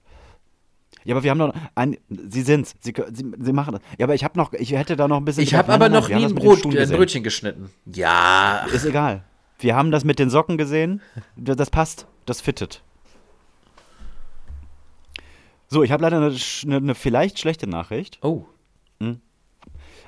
Ja, 1.03 1.17
aber 1.17 1.25
wir 1.25 1.33
haben 1.33 1.39
noch 1.39 1.53
ein, 1.75 1.97
Sie 2.09 2.43
sind's. 2.43 2.77
Sie, 2.81 2.95
Sie, 3.13 3.25
Sie 3.41 3.53
machen 3.53 3.73
das. 3.73 3.83
Ja, 3.99 4.07
aber 4.07 4.15
ich 4.15 4.23
habe 4.23 4.39
noch, 4.39 4.53
ich 4.53 4.71
hätte 4.71 4.95
da 4.95 5.09
noch 5.09 5.17
ein 5.17 5.25
bisschen. 5.25 5.43
Ich 5.43 5.55
habe 5.55 5.73
aber 5.73 5.89
noch 5.89 6.09
nie 6.09 6.27
ein, 6.27 6.37
Brot, 6.37 6.65
äh, 6.73 6.83
ein. 6.83 6.91
Brötchen 6.91 7.25
geschnitten. 7.25 7.71
Ja. 7.93 8.67
Ist 8.73 8.85
egal. 8.85 9.25
Wir 9.59 9.75
haben 9.75 9.91
das 9.91 10.05
mit 10.05 10.21
den 10.21 10.31
Socken 10.31 10.57
gesehen. 10.57 11.01
Das 11.35 11.71
passt. 11.71 12.07
Das 12.25 12.41
fittet. 12.41 12.83
So, 15.69 15.83
ich 15.83 15.93
habe 15.93 16.03
leider 16.03 16.17
eine, 16.17 16.35
eine, 16.77 16.95
vielleicht 16.95 17.39
schlechte 17.39 17.67
Nachricht. 17.69 18.19
Oh. 18.23 18.45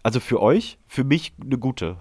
Also 0.02 0.18
für 0.20 0.40
euch, 0.40 0.78
für 0.88 1.04
mich 1.04 1.34
eine 1.42 1.58
gute. 1.58 1.96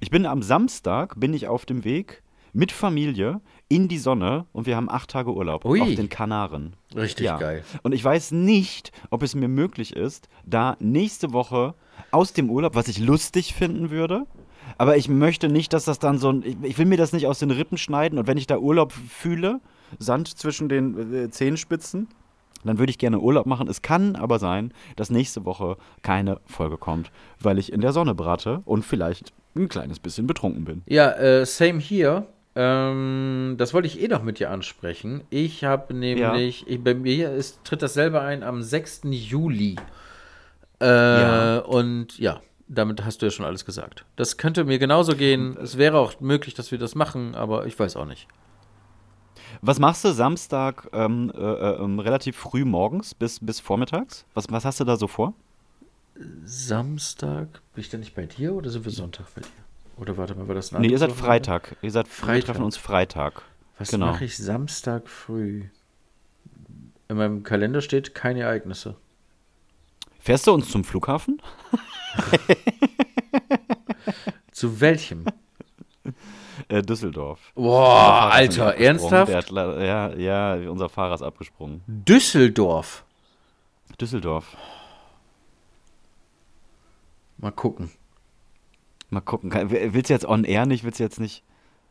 Ich 0.00 0.10
bin 0.10 0.24
am 0.24 0.42
Samstag, 0.42 1.20
bin 1.20 1.34
ich 1.34 1.46
auf 1.46 1.66
dem 1.66 1.84
Weg 1.84 2.22
mit 2.54 2.72
Familie 2.72 3.42
in 3.68 3.86
die 3.88 3.98
Sonne 3.98 4.46
und 4.52 4.66
wir 4.66 4.76
haben 4.76 4.88
acht 4.88 5.10
Tage 5.10 5.32
Urlaub 5.34 5.66
Ui. 5.66 5.80
auf 5.82 5.94
den 5.94 6.08
Kanaren. 6.08 6.74
Richtig 6.96 7.26
Ja. 7.26 7.36
geil. 7.36 7.62
Und 7.82 7.92
ich 7.92 8.02
weiß 8.02 8.32
nicht, 8.32 8.92
ob 9.10 9.22
es 9.22 9.34
mir 9.34 9.48
möglich 9.48 9.94
ist, 9.94 10.30
da 10.46 10.76
nächste 10.80 11.34
Woche 11.34 11.74
aus 12.10 12.32
dem 12.32 12.48
Urlaub, 12.48 12.74
was 12.74 12.88
ich 12.88 12.98
lustig 12.98 13.52
finden 13.52 13.90
würde, 13.90 14.26
aber 14.78 14.96
ich 14.96 15.08
möchte 15.10 15.48
nicht, 15.48 15.74
dass 15.74 15.84
das 15.84 15.98
dann 15.98 16.16
so 16.18 16.30
ein. 16.32 16.42
Ich, 16.42 16.56
ich 16.62 16.78
will 16.78 16.86
mir 16.86 16.96
das 16.96 17.12
nicht 17.12 17.26
aus 17.26 17.38
den 17.38 17.50
Rippen 17.50 17.76
schneiden 17.76 18.18
und 18.18 18.26
wenn 18.26 18.38
ich 18.38 18.46
da 18.46 18.56
Urlaub 18.58 18.92
fühle, 18.92 19.60
Sand 19.98 20.28
zwischen 20.28 20.70
den 20.70 21.14
äh, 21.14 21.30
Zehenspitzen, 21.30 22.08
dann 22.64 22.78
würde 22.78 22.90
ich 22.90 22.98
gerne 22.98 23.18
Urlaub 23.20 23.46
machen. 23.46 23.68
Es 23.68 23.82
kann 23.82 24.16
aber 24.16 24.38
sein, 24.38 24.72
dass 24.96 25.10
nächste 25.10 25.44
Woche 25.44 25.76
keine 26.02 26.40
Folge 26.46 26.76
kommt, 26.76 27.10
weil 27.40 27.58
ich 27.58 27.72
in 27.72 27.80
der 27.80 27.92
Sonne 27.92 28.14
brate 28.14 28.62
und 28.64 28.84
vielleicht 28.84 29.32
ein 29.56 29.68
kleines 29.68 29.98
bisschen 29.98 30.26
betrunken 30.26 30.64
bin. 30.64 30.82
Ja, 30.86 31.10
äh, 31.12 31.46
same 31.46 31.78
hier. 31.80 32.26
Ähm, 32.54 33.54
das 33.58 33.72
wollte 33.72 33.86
ich 33.86 34.00
eh 34.02 34.08
noch 34.08 34.22
mit 34.22 34.40
dir 34.40 34.50
ansprechen. 34.50 35.22
Ich 35.30 35.64
habe 35.64 35.94
nämlich, 35.94 36.66
ich, 36.66 36.82
bei 36.82 36.94
mir 36.94 37.32
ist, 37.32 37.62
tritt 37.64 37.82
dasselbe 37.82 38.20
ein 38.20 38.42
am 38.42 38.62
6. 38.62 39.02
Juli. 39.10 39.76
Äh, 40.80 40.86
Ja. 40.86 41.58
Und 41.60 42.18
ja, 42.18 42.40
damit 42.68 43.04
hast 43.04 43.22
du 43.22 43.26
ja 43.26 43.30
schon 43.30 43.46
alles 43.46 43.64
gesagt. 43.64 44.04
Das 44.16 44.36
könnte 44.36 44.64
mir 44.64 44.78
genauso 44.78 45.14
gehen. 45.14 45.56
Es 45.62 45.78
wäre 45.78 45.98
auch 45.98 46.20
möglich, 46.20 46.54
dass 46.54 46.70
wir 46.70 46.78
das 46.78 46.94
machen, 46.94 47.34
aber 47.34 47.66
ich 47.66 47.78
weiß 47.78 47.96
auch 47.96 48.06
nicht. 48.06 48.26
Was 49.60 49.78
machst 49.78 50.04
du 50.04 50.12
Samstag 50.12 50.88
ähm, 50.92 51.32
äh, 51.34 51.38
äh, 51.40 51.82
ähm, 51.82 51.98
relativ 51.98 52.36
früh 52.36 52.64
morgens 52.64 53.14
bis, 53.14 53.40
bis 53.40 53.60
vormittags? 53.60 54.24
Was, 54.34 54.46
was 54.50 54.64
hast 54.64 54.80
du 54.80 54.84
da 54.84 54.96
so 54.96 55.06
vor? 55.08 55.34
Samstag, 56.44 57.60
bin 57.74 57.80
ich 57.82 57.90
denn 57.90 58.00
nicht 58.00 58.14
bei 58.14 58.26
dir 58.26 58.54
oder 58.54 58.70
sind 58.70 58.84
wir 58.84 58.92
Sonntag 58.92 59.26
bei 59.34 59.42
dir? 59.42 59.48
Oder 59.96 60.16
warte 60.16 60.34
mal, 60.34 60.46
war 60.48 60.54
das 60.54 60.72
ein 60.72 60.80
Nee, 60.80 60.88
ihr 60.88 60.98
seid? 60.98 61.12
Freitag. 61.12 61.76
Ihr 61.82 61.90
seid 61.90 62.06
wir 62.06 62.12
Freitag. 62.12 62.46
treffen 62.46 62.64
uns 62.64 62.76
Freitag. 62.76 63.42
Was 63.78 63.90
Genau. 63.90 64.06
mache 64.06 64.24
ich 64.24 64.36
Samstag 64.36 65.08
früh? 65.08 65.64
In 67.08 67.16
meinem 67.16 67.42
Kalender 67.42 67.80
steht 67.80 68.14
keine 68.14 68.40
Ereignisse. 68.40 68.96
Fährst 70.20 70.46
du 70.46 70.52
uns 70.52 70.70
zum 70.70 70.84
Flughafen? 70.84 71.40
Zu 74.52 74.80
welchem? 74.80 75.24
Äh, 76.68 76.82
Düsseldorf. 76.82 77.38
Boah, 77.54 78.30
Alter, 78.32 78.76
ernsthaft? 78.76 79.32
Hat, 79.32 79.50
ja, 79.50 80.12
ja, 80.14 80.54
unser 80.70 80.88
Fahrer 80.88 81.14
ist 81.14 81.22
abgesprungen. 81.22 81.82
Düsseldorf. 81.86 83.04
Düsseldorf. 84.00 84.56
Mal 87.38 87.52
gucken. 87.52 87.90
Mal 89.10 89.20
gucken. 89.20 89.52
Willst 89.70 90.10
du 90.10 90.14
jetzt 90.14 90.26
on 90.26 90.44
air 90.44 90.66
nicht? 90.66 90.84
Willst 90.84 90.98
du 90.98 91.04
jetzt 91.04 91.20
nicht? 91.20 91.42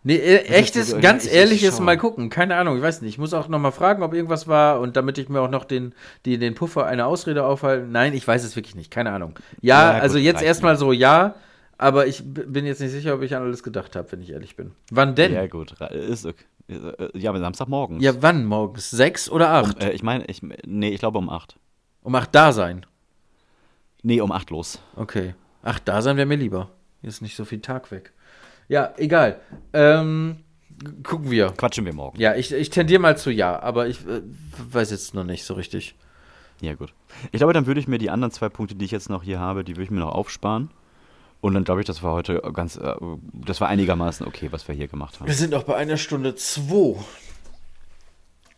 Nee, 0.03 0.15
äh, 0.17 0.43
echtes, 0.45 0.99
ganz 1.01 1.25
ich- 1.25 1.31
ich 1.31 1.37
ehrliches. 1.37 1.79
Mal 1.79 1.97
gucken. 1.97 2.29
Keine 2.29 2.55
Ahnung, 2.55 2.77
ich 2.77 2.83
weiß 2.83 3.01
nicht. 3.01 3.11
Ich 3.11 3.17
muss 3.17 3.33
auch 3.33 3.47
noch 3.47 3.59
mal 3.59 3.71
fragen, 3.71 4.03
ob 4.03 4.13
irgendwas 4.13 4.47
war 4.47 4.79
und 4.79 4.95
damit 4.95 5.17
ich 5.17 5.27
mir 5.27 5.41
auch 5.41 5.49
noch 5.49 5.65
den, 5.65 5.93
die, 6.25 6.37
den 6.37 6.53
Puffer 6.55 6.85
einer 6.85 7.07
Ausrede 7.07 7.43
aufhalte. 7.45 7.87
Nein, 7.87 8.13
ich 8.13 8.25
weiß 8.27 8.43
es 8.43 8.55
wirklich 8.55 8.75
nicht. 8.75 8.91
Keine 8.91 9.11
Ahnung. 9.11 9.37
Ja, 9.61 9.83
Ja, 9.87 9.93
gut, 9.95 10.01
also 10.03 10.17
jetzt 10.17 10.37
reicht 10.37 10.45
erstmal 10.47 10.77
so 10.77 10.91
ja, 10.91 11.35
aber 11.77 12.07
ich 12.07 12.23
bin 12.25 12.65
jetzt 12.65 12.81
nicht 12.81 12.91
sicher, 12.91 13.13
ob 13.15 13.21
ich 13.21 13.35
an 13.35 13.43
alles 13.43 13.63
gedacht 13.63 13.95
habe, 13.95 14.11
wenn 14.11 14.21
ich 14.21 14.31
ehrlich 14.31 14.55
bin. 14.55 14.71
Wann 14.91 15.15
denn? 15.15 15.33
Ja, 15.33 15.41
Ja, 15.41 15.47
gut. 15.47 15.73
Ist 15.91 16.25
okay. 16.25 16.43
Äh, 16.69 17.17
Ja, 17.17 17.29
aber 17.31 17.39
Samstagmorgens. 17.39 18.03
wann 18.21 18.45
morgens? 18.45 18.89
Sechs 18.91 19.29
oder 19.29 19.49
acht? 19.51 19.81
Äh, 19.83 19.91
ich 19.91 20.03
meine, 20.03 20.25
ich, 20.25 20.41
nee, 20.65 20.89
ich 20.89 20.99
glaube 20.99 21.17
um 21.17 21.29
acht. 21.29 21.57
Um 22.01 22.13
acht 22.15 22.33
da 22.33 22.51
sein. 22.51 22.85
Nee, 24.03 24.21
um 24.21 24.31
acht 24.31 24.49
los. 24.49 24.79
Okay. 24.95 25.33
Ach, 25.63 25.79
da 25.79 26.01
sein 26.01 26.17
wäre 26.17 26.25
mir 26.27 26.37
lieber. 26.37 26.69
Hier 27.01 27.09
ist 27.09 27.21
nicht 27.21 27.35
so 27.35 27.45
viel 27.45 27.59
Tag 27.61 27.91
weg. 27.91 28.13
Ja, 28.69 28.93
egal. 28.97 29.39
Ähm, 29.73 30.37
gucken 31.03 31.31
wir. 31.31 31.49
Quatschen 31.51 31.85
wir 31.85 31.93
morgen. 31.93 32.19
Ja, 32.19 32.35
ich, 32.35 32.51
ich 32.53 32.69
tendiere 32.69 32.99
mal 33.01 33.17
zu 33.17 33.31
ja, 33.31 33.59
aber 33.59 33.87
ich 33.87 34.05
äh, 34.07 34.21
weiß 34.71 34.91
jetzt 34.91 35.13
noch 35.13 35.23
nicht 35.23 35.43
so 35.45 35.53
richtig. 35.53 35.95
Ja, 36.61 36.73
gut. 36.73 36.93
Ich 37.31 37.37
glaube, 37.37 37.53
dann 37.53 37.65
würde 37.67 37.79
ich 37.79 37.87
mir 37.87 37.97
die 37.97 38.09
anderen 38.09 38.31
zwei 38.31 38.49
Punkte, 38.49 38.75
die 38.75 38.85
ich 38.85 38.91
jetzt 38.91 39.09
noch 39.09 39.23
hier 39.23 39.39
habe, 39.39 39.63
die 39.63 39.73
würde 39.75 39.83
ich 39.83 39.91
mir 39.91 39.99
noch 39.99 40.13
aufsparen. 40.13 40.69
Und 41.41 41.53
dann 41.53 41.63
glaube 41.63 41.81
ich, 41.81 41.87
das 41.87 42.01
war 42.03 42.13
heute 42.13 42.41
ganz, 42.53 42.77
äh, 42.77 42.95
das 43.33 43.61
war 43.61 43.67
einigermaßen 43.67 44.25
okay, 44.27 44.51
was 44.51 44.67
wir 44.67 44.73
hier 44.75 44.87
gemacht 44.87 45.19
haben. 45.19 45.27
Wir 45.27 45.35
sind 45.35 45.53
auch 45.53 45.63
bei 45.63 45.75
einer 45.75 45.97
Stunde 45.97 46.35
zwei. 46.35 46.95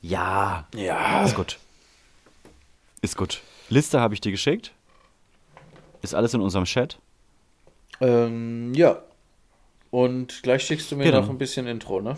Ja, 0.02 0.66
Ja. 0.74 1.24
ist 1.26 1.36
gut. 1.36 1.60
Ist 3.02 3.18
gut. 3.18 3.42
Liste 3.70 4.00
habe 4.00 4.14
ich 4.14 4.22
dir 4.22 4.32
geschickt. 4.32 4.72
Ist 6.02 6.16
alles 6.16 6.34
in 6.34 6.42
unserem 6.42 6.66
Chat. 6.66 6.98
Ähm, 8.00 8.74
ja. 8.74 9.02
Und 9.92 10.42
gleich 10.44 10.64
schickst 10.66 10.92
du 10.92 10.96
mir 10.96 11.04
Genau. 11.04 11.22
noch 11.22 11.30
ein 11.30 11.38
bisschen 11.38 11.68
Intro, 11.68 12.00
ne? 12.02 12.16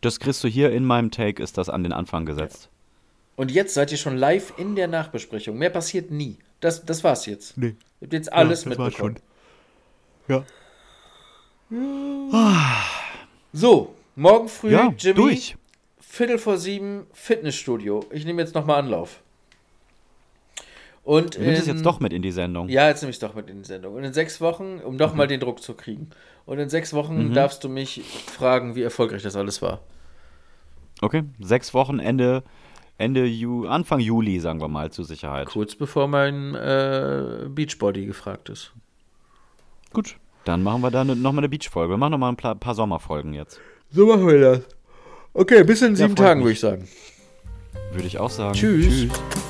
Das 0.00 0.18
kriegst 0.20 0.42
du 0.44 0.48
hier 0.48 0.72
in 0.72 0.84
meinem 0.84 1.10
Take, 1.10 1.42
ist 1.42 1.56
das 1.56 1.68
an 1.68 1.82
den 1.82 1.92
Anfang 1.92 2.26
gesetzt. 2.26 2.68
Und 3.36 3.50
jetzt 3.50 3.74
seid 3.74 3.90
ihr 3.92 3.98
schon 3.98 4.16
live 4.16 4.52
in 4.58 4.76
der 4.76 4.86
Nachbesprechung. 4.88 5.56
Mehr 5.56 5.70
passiert 5.70 6.10
nie. 6.10 6.36
Das, 6.64 6.82
das 6.86 7.04
war's 7.04 7.26
jetzt. 7.26 7.58
Nee. 7.58 7.66
Ihr 8.00 8.06
habt 8.06 8.12
jetzt 8.14 8.32
alles 8.32 8.64
Ja, 8.64 8.70
das 8.70 8.78
war's 8.78 8.92
mitbekommen. 8.98 9.18
Ja. 10.28 10.44
So, 13.52 13.94
morgen 14.16 14.48
früh, 14.48 14.72
Ja, 14.72 14.92
Jimmy, 14.96 15.14
durch. 15.14 15.56
Viertel 16.00 16.38
vor 16.38 16.56
sieben, 16.56 17.06
Fitnessstudio. 17.12 18.06
Ich 18.10 18.24
nehme 18.24 18.40
jetzt 18.40 18.54
nochmal 18.54 18.78
Anlauf. 18.78 19.20
Und 21.02 21.36
Du 21.36 21.40
nimmst 21.42 21.60
es 21.62 21.66
jetzt 21.66 21.84
doch 21.84 22.00
mit 22.00 22.14
in 22.14 22.22
die 22.22 22.30
Sendung. 22.32 22.70
Ja, 22.70 22.88
jetzt 22.88 23.02
nehme 23.02 23.10
ich 23.10 23.16
es 23.16 23.20
doch 23.20 23.34
mit 23.34 23.50
in 23.50 23.58
die 23.62 23.66
Sendung. 23.68 23.94
Und 23.94 24.04
in 24.04 24.14
sechs 24.14 24.40
Wochen, 24.40 24.80
um 24.82 24.96
doch 24.96 25.12
mal 25.14 25.26
den 25.26 25.40
Druck 25.40 25.60
zu 25.62 25.74
kriegen. 25.74 26.08
Und 26.46 26.58
in 26.58 26.70
sechs 26.70 26.94
Wochen 26.94 27.28
Mhm. 27.28 27.34
darfst 27.34 27.62
du 27.62 27.68
mich 27.68 28.00
fragen, 28.26 28.74
wie 28.74 28.82
erfolgreich 28.82 29.22
das 29.22 29.36
alles 29.36 29.60
war. 29.60 29.80
Okay, 31.02 31.24
sechs 31.40 31.74
Wochen, 31.74 31.98
Ende, 31.98 32.42
Ende 32.96 33.24
Ju 33.26 33.66
Anfang 33.66 34.00
Juli, 34.00 34.38
sagen 34.40 34.60
wir 34.60 34.68
mal, 34.68 34.90
zur 34.90 35.04
Sicherheit. 35.04 35.48
Kurz 35.48 35.74
bevor 35.74 36.06
mein 36.06 36.54
äh, 36.54 37.46
Beachbody 37.48 38.06
gefragt 38.06 38.48
ist. 38.48 38.72
Gut, 39.92 40.16
dann 40.44 40.62
machen 40.62 40.82
wir 40.82 40.90
da 40.90 41.04
nochmal 41.04 41.38
eine 41.38 41.48
Beach-Folge. 41.48 41.92
Wir 41.94 41.96
machen 41.96 42.12
nochmal 42.12 42.34
ein 42.36 42.58
paar 42.58 42.74
Sommerfolgen 42.74 43.32
jetzt. 43.34 43.60
So 43.90 44.06
machen 44.06 44.26
wir 44.26 44.40
das. 44.40 44.60
Okay, 45.32 45.64
bis 45.64 45.82
in 45.82 45.90
Ja, 45.90 45.96
sieben 45.96 46.16
Tagen, 46.16 46.40
würde 46.42 46.52
ich 46.52 46.60
sagen. 46.60 46.88
Würde 47.92 48.06
ich 48.06 48.18
auch 48.18 48.30
sagen. 48.30 48.54
Tschüss. 48.54 48.86
Tschüss. 48.86 49.43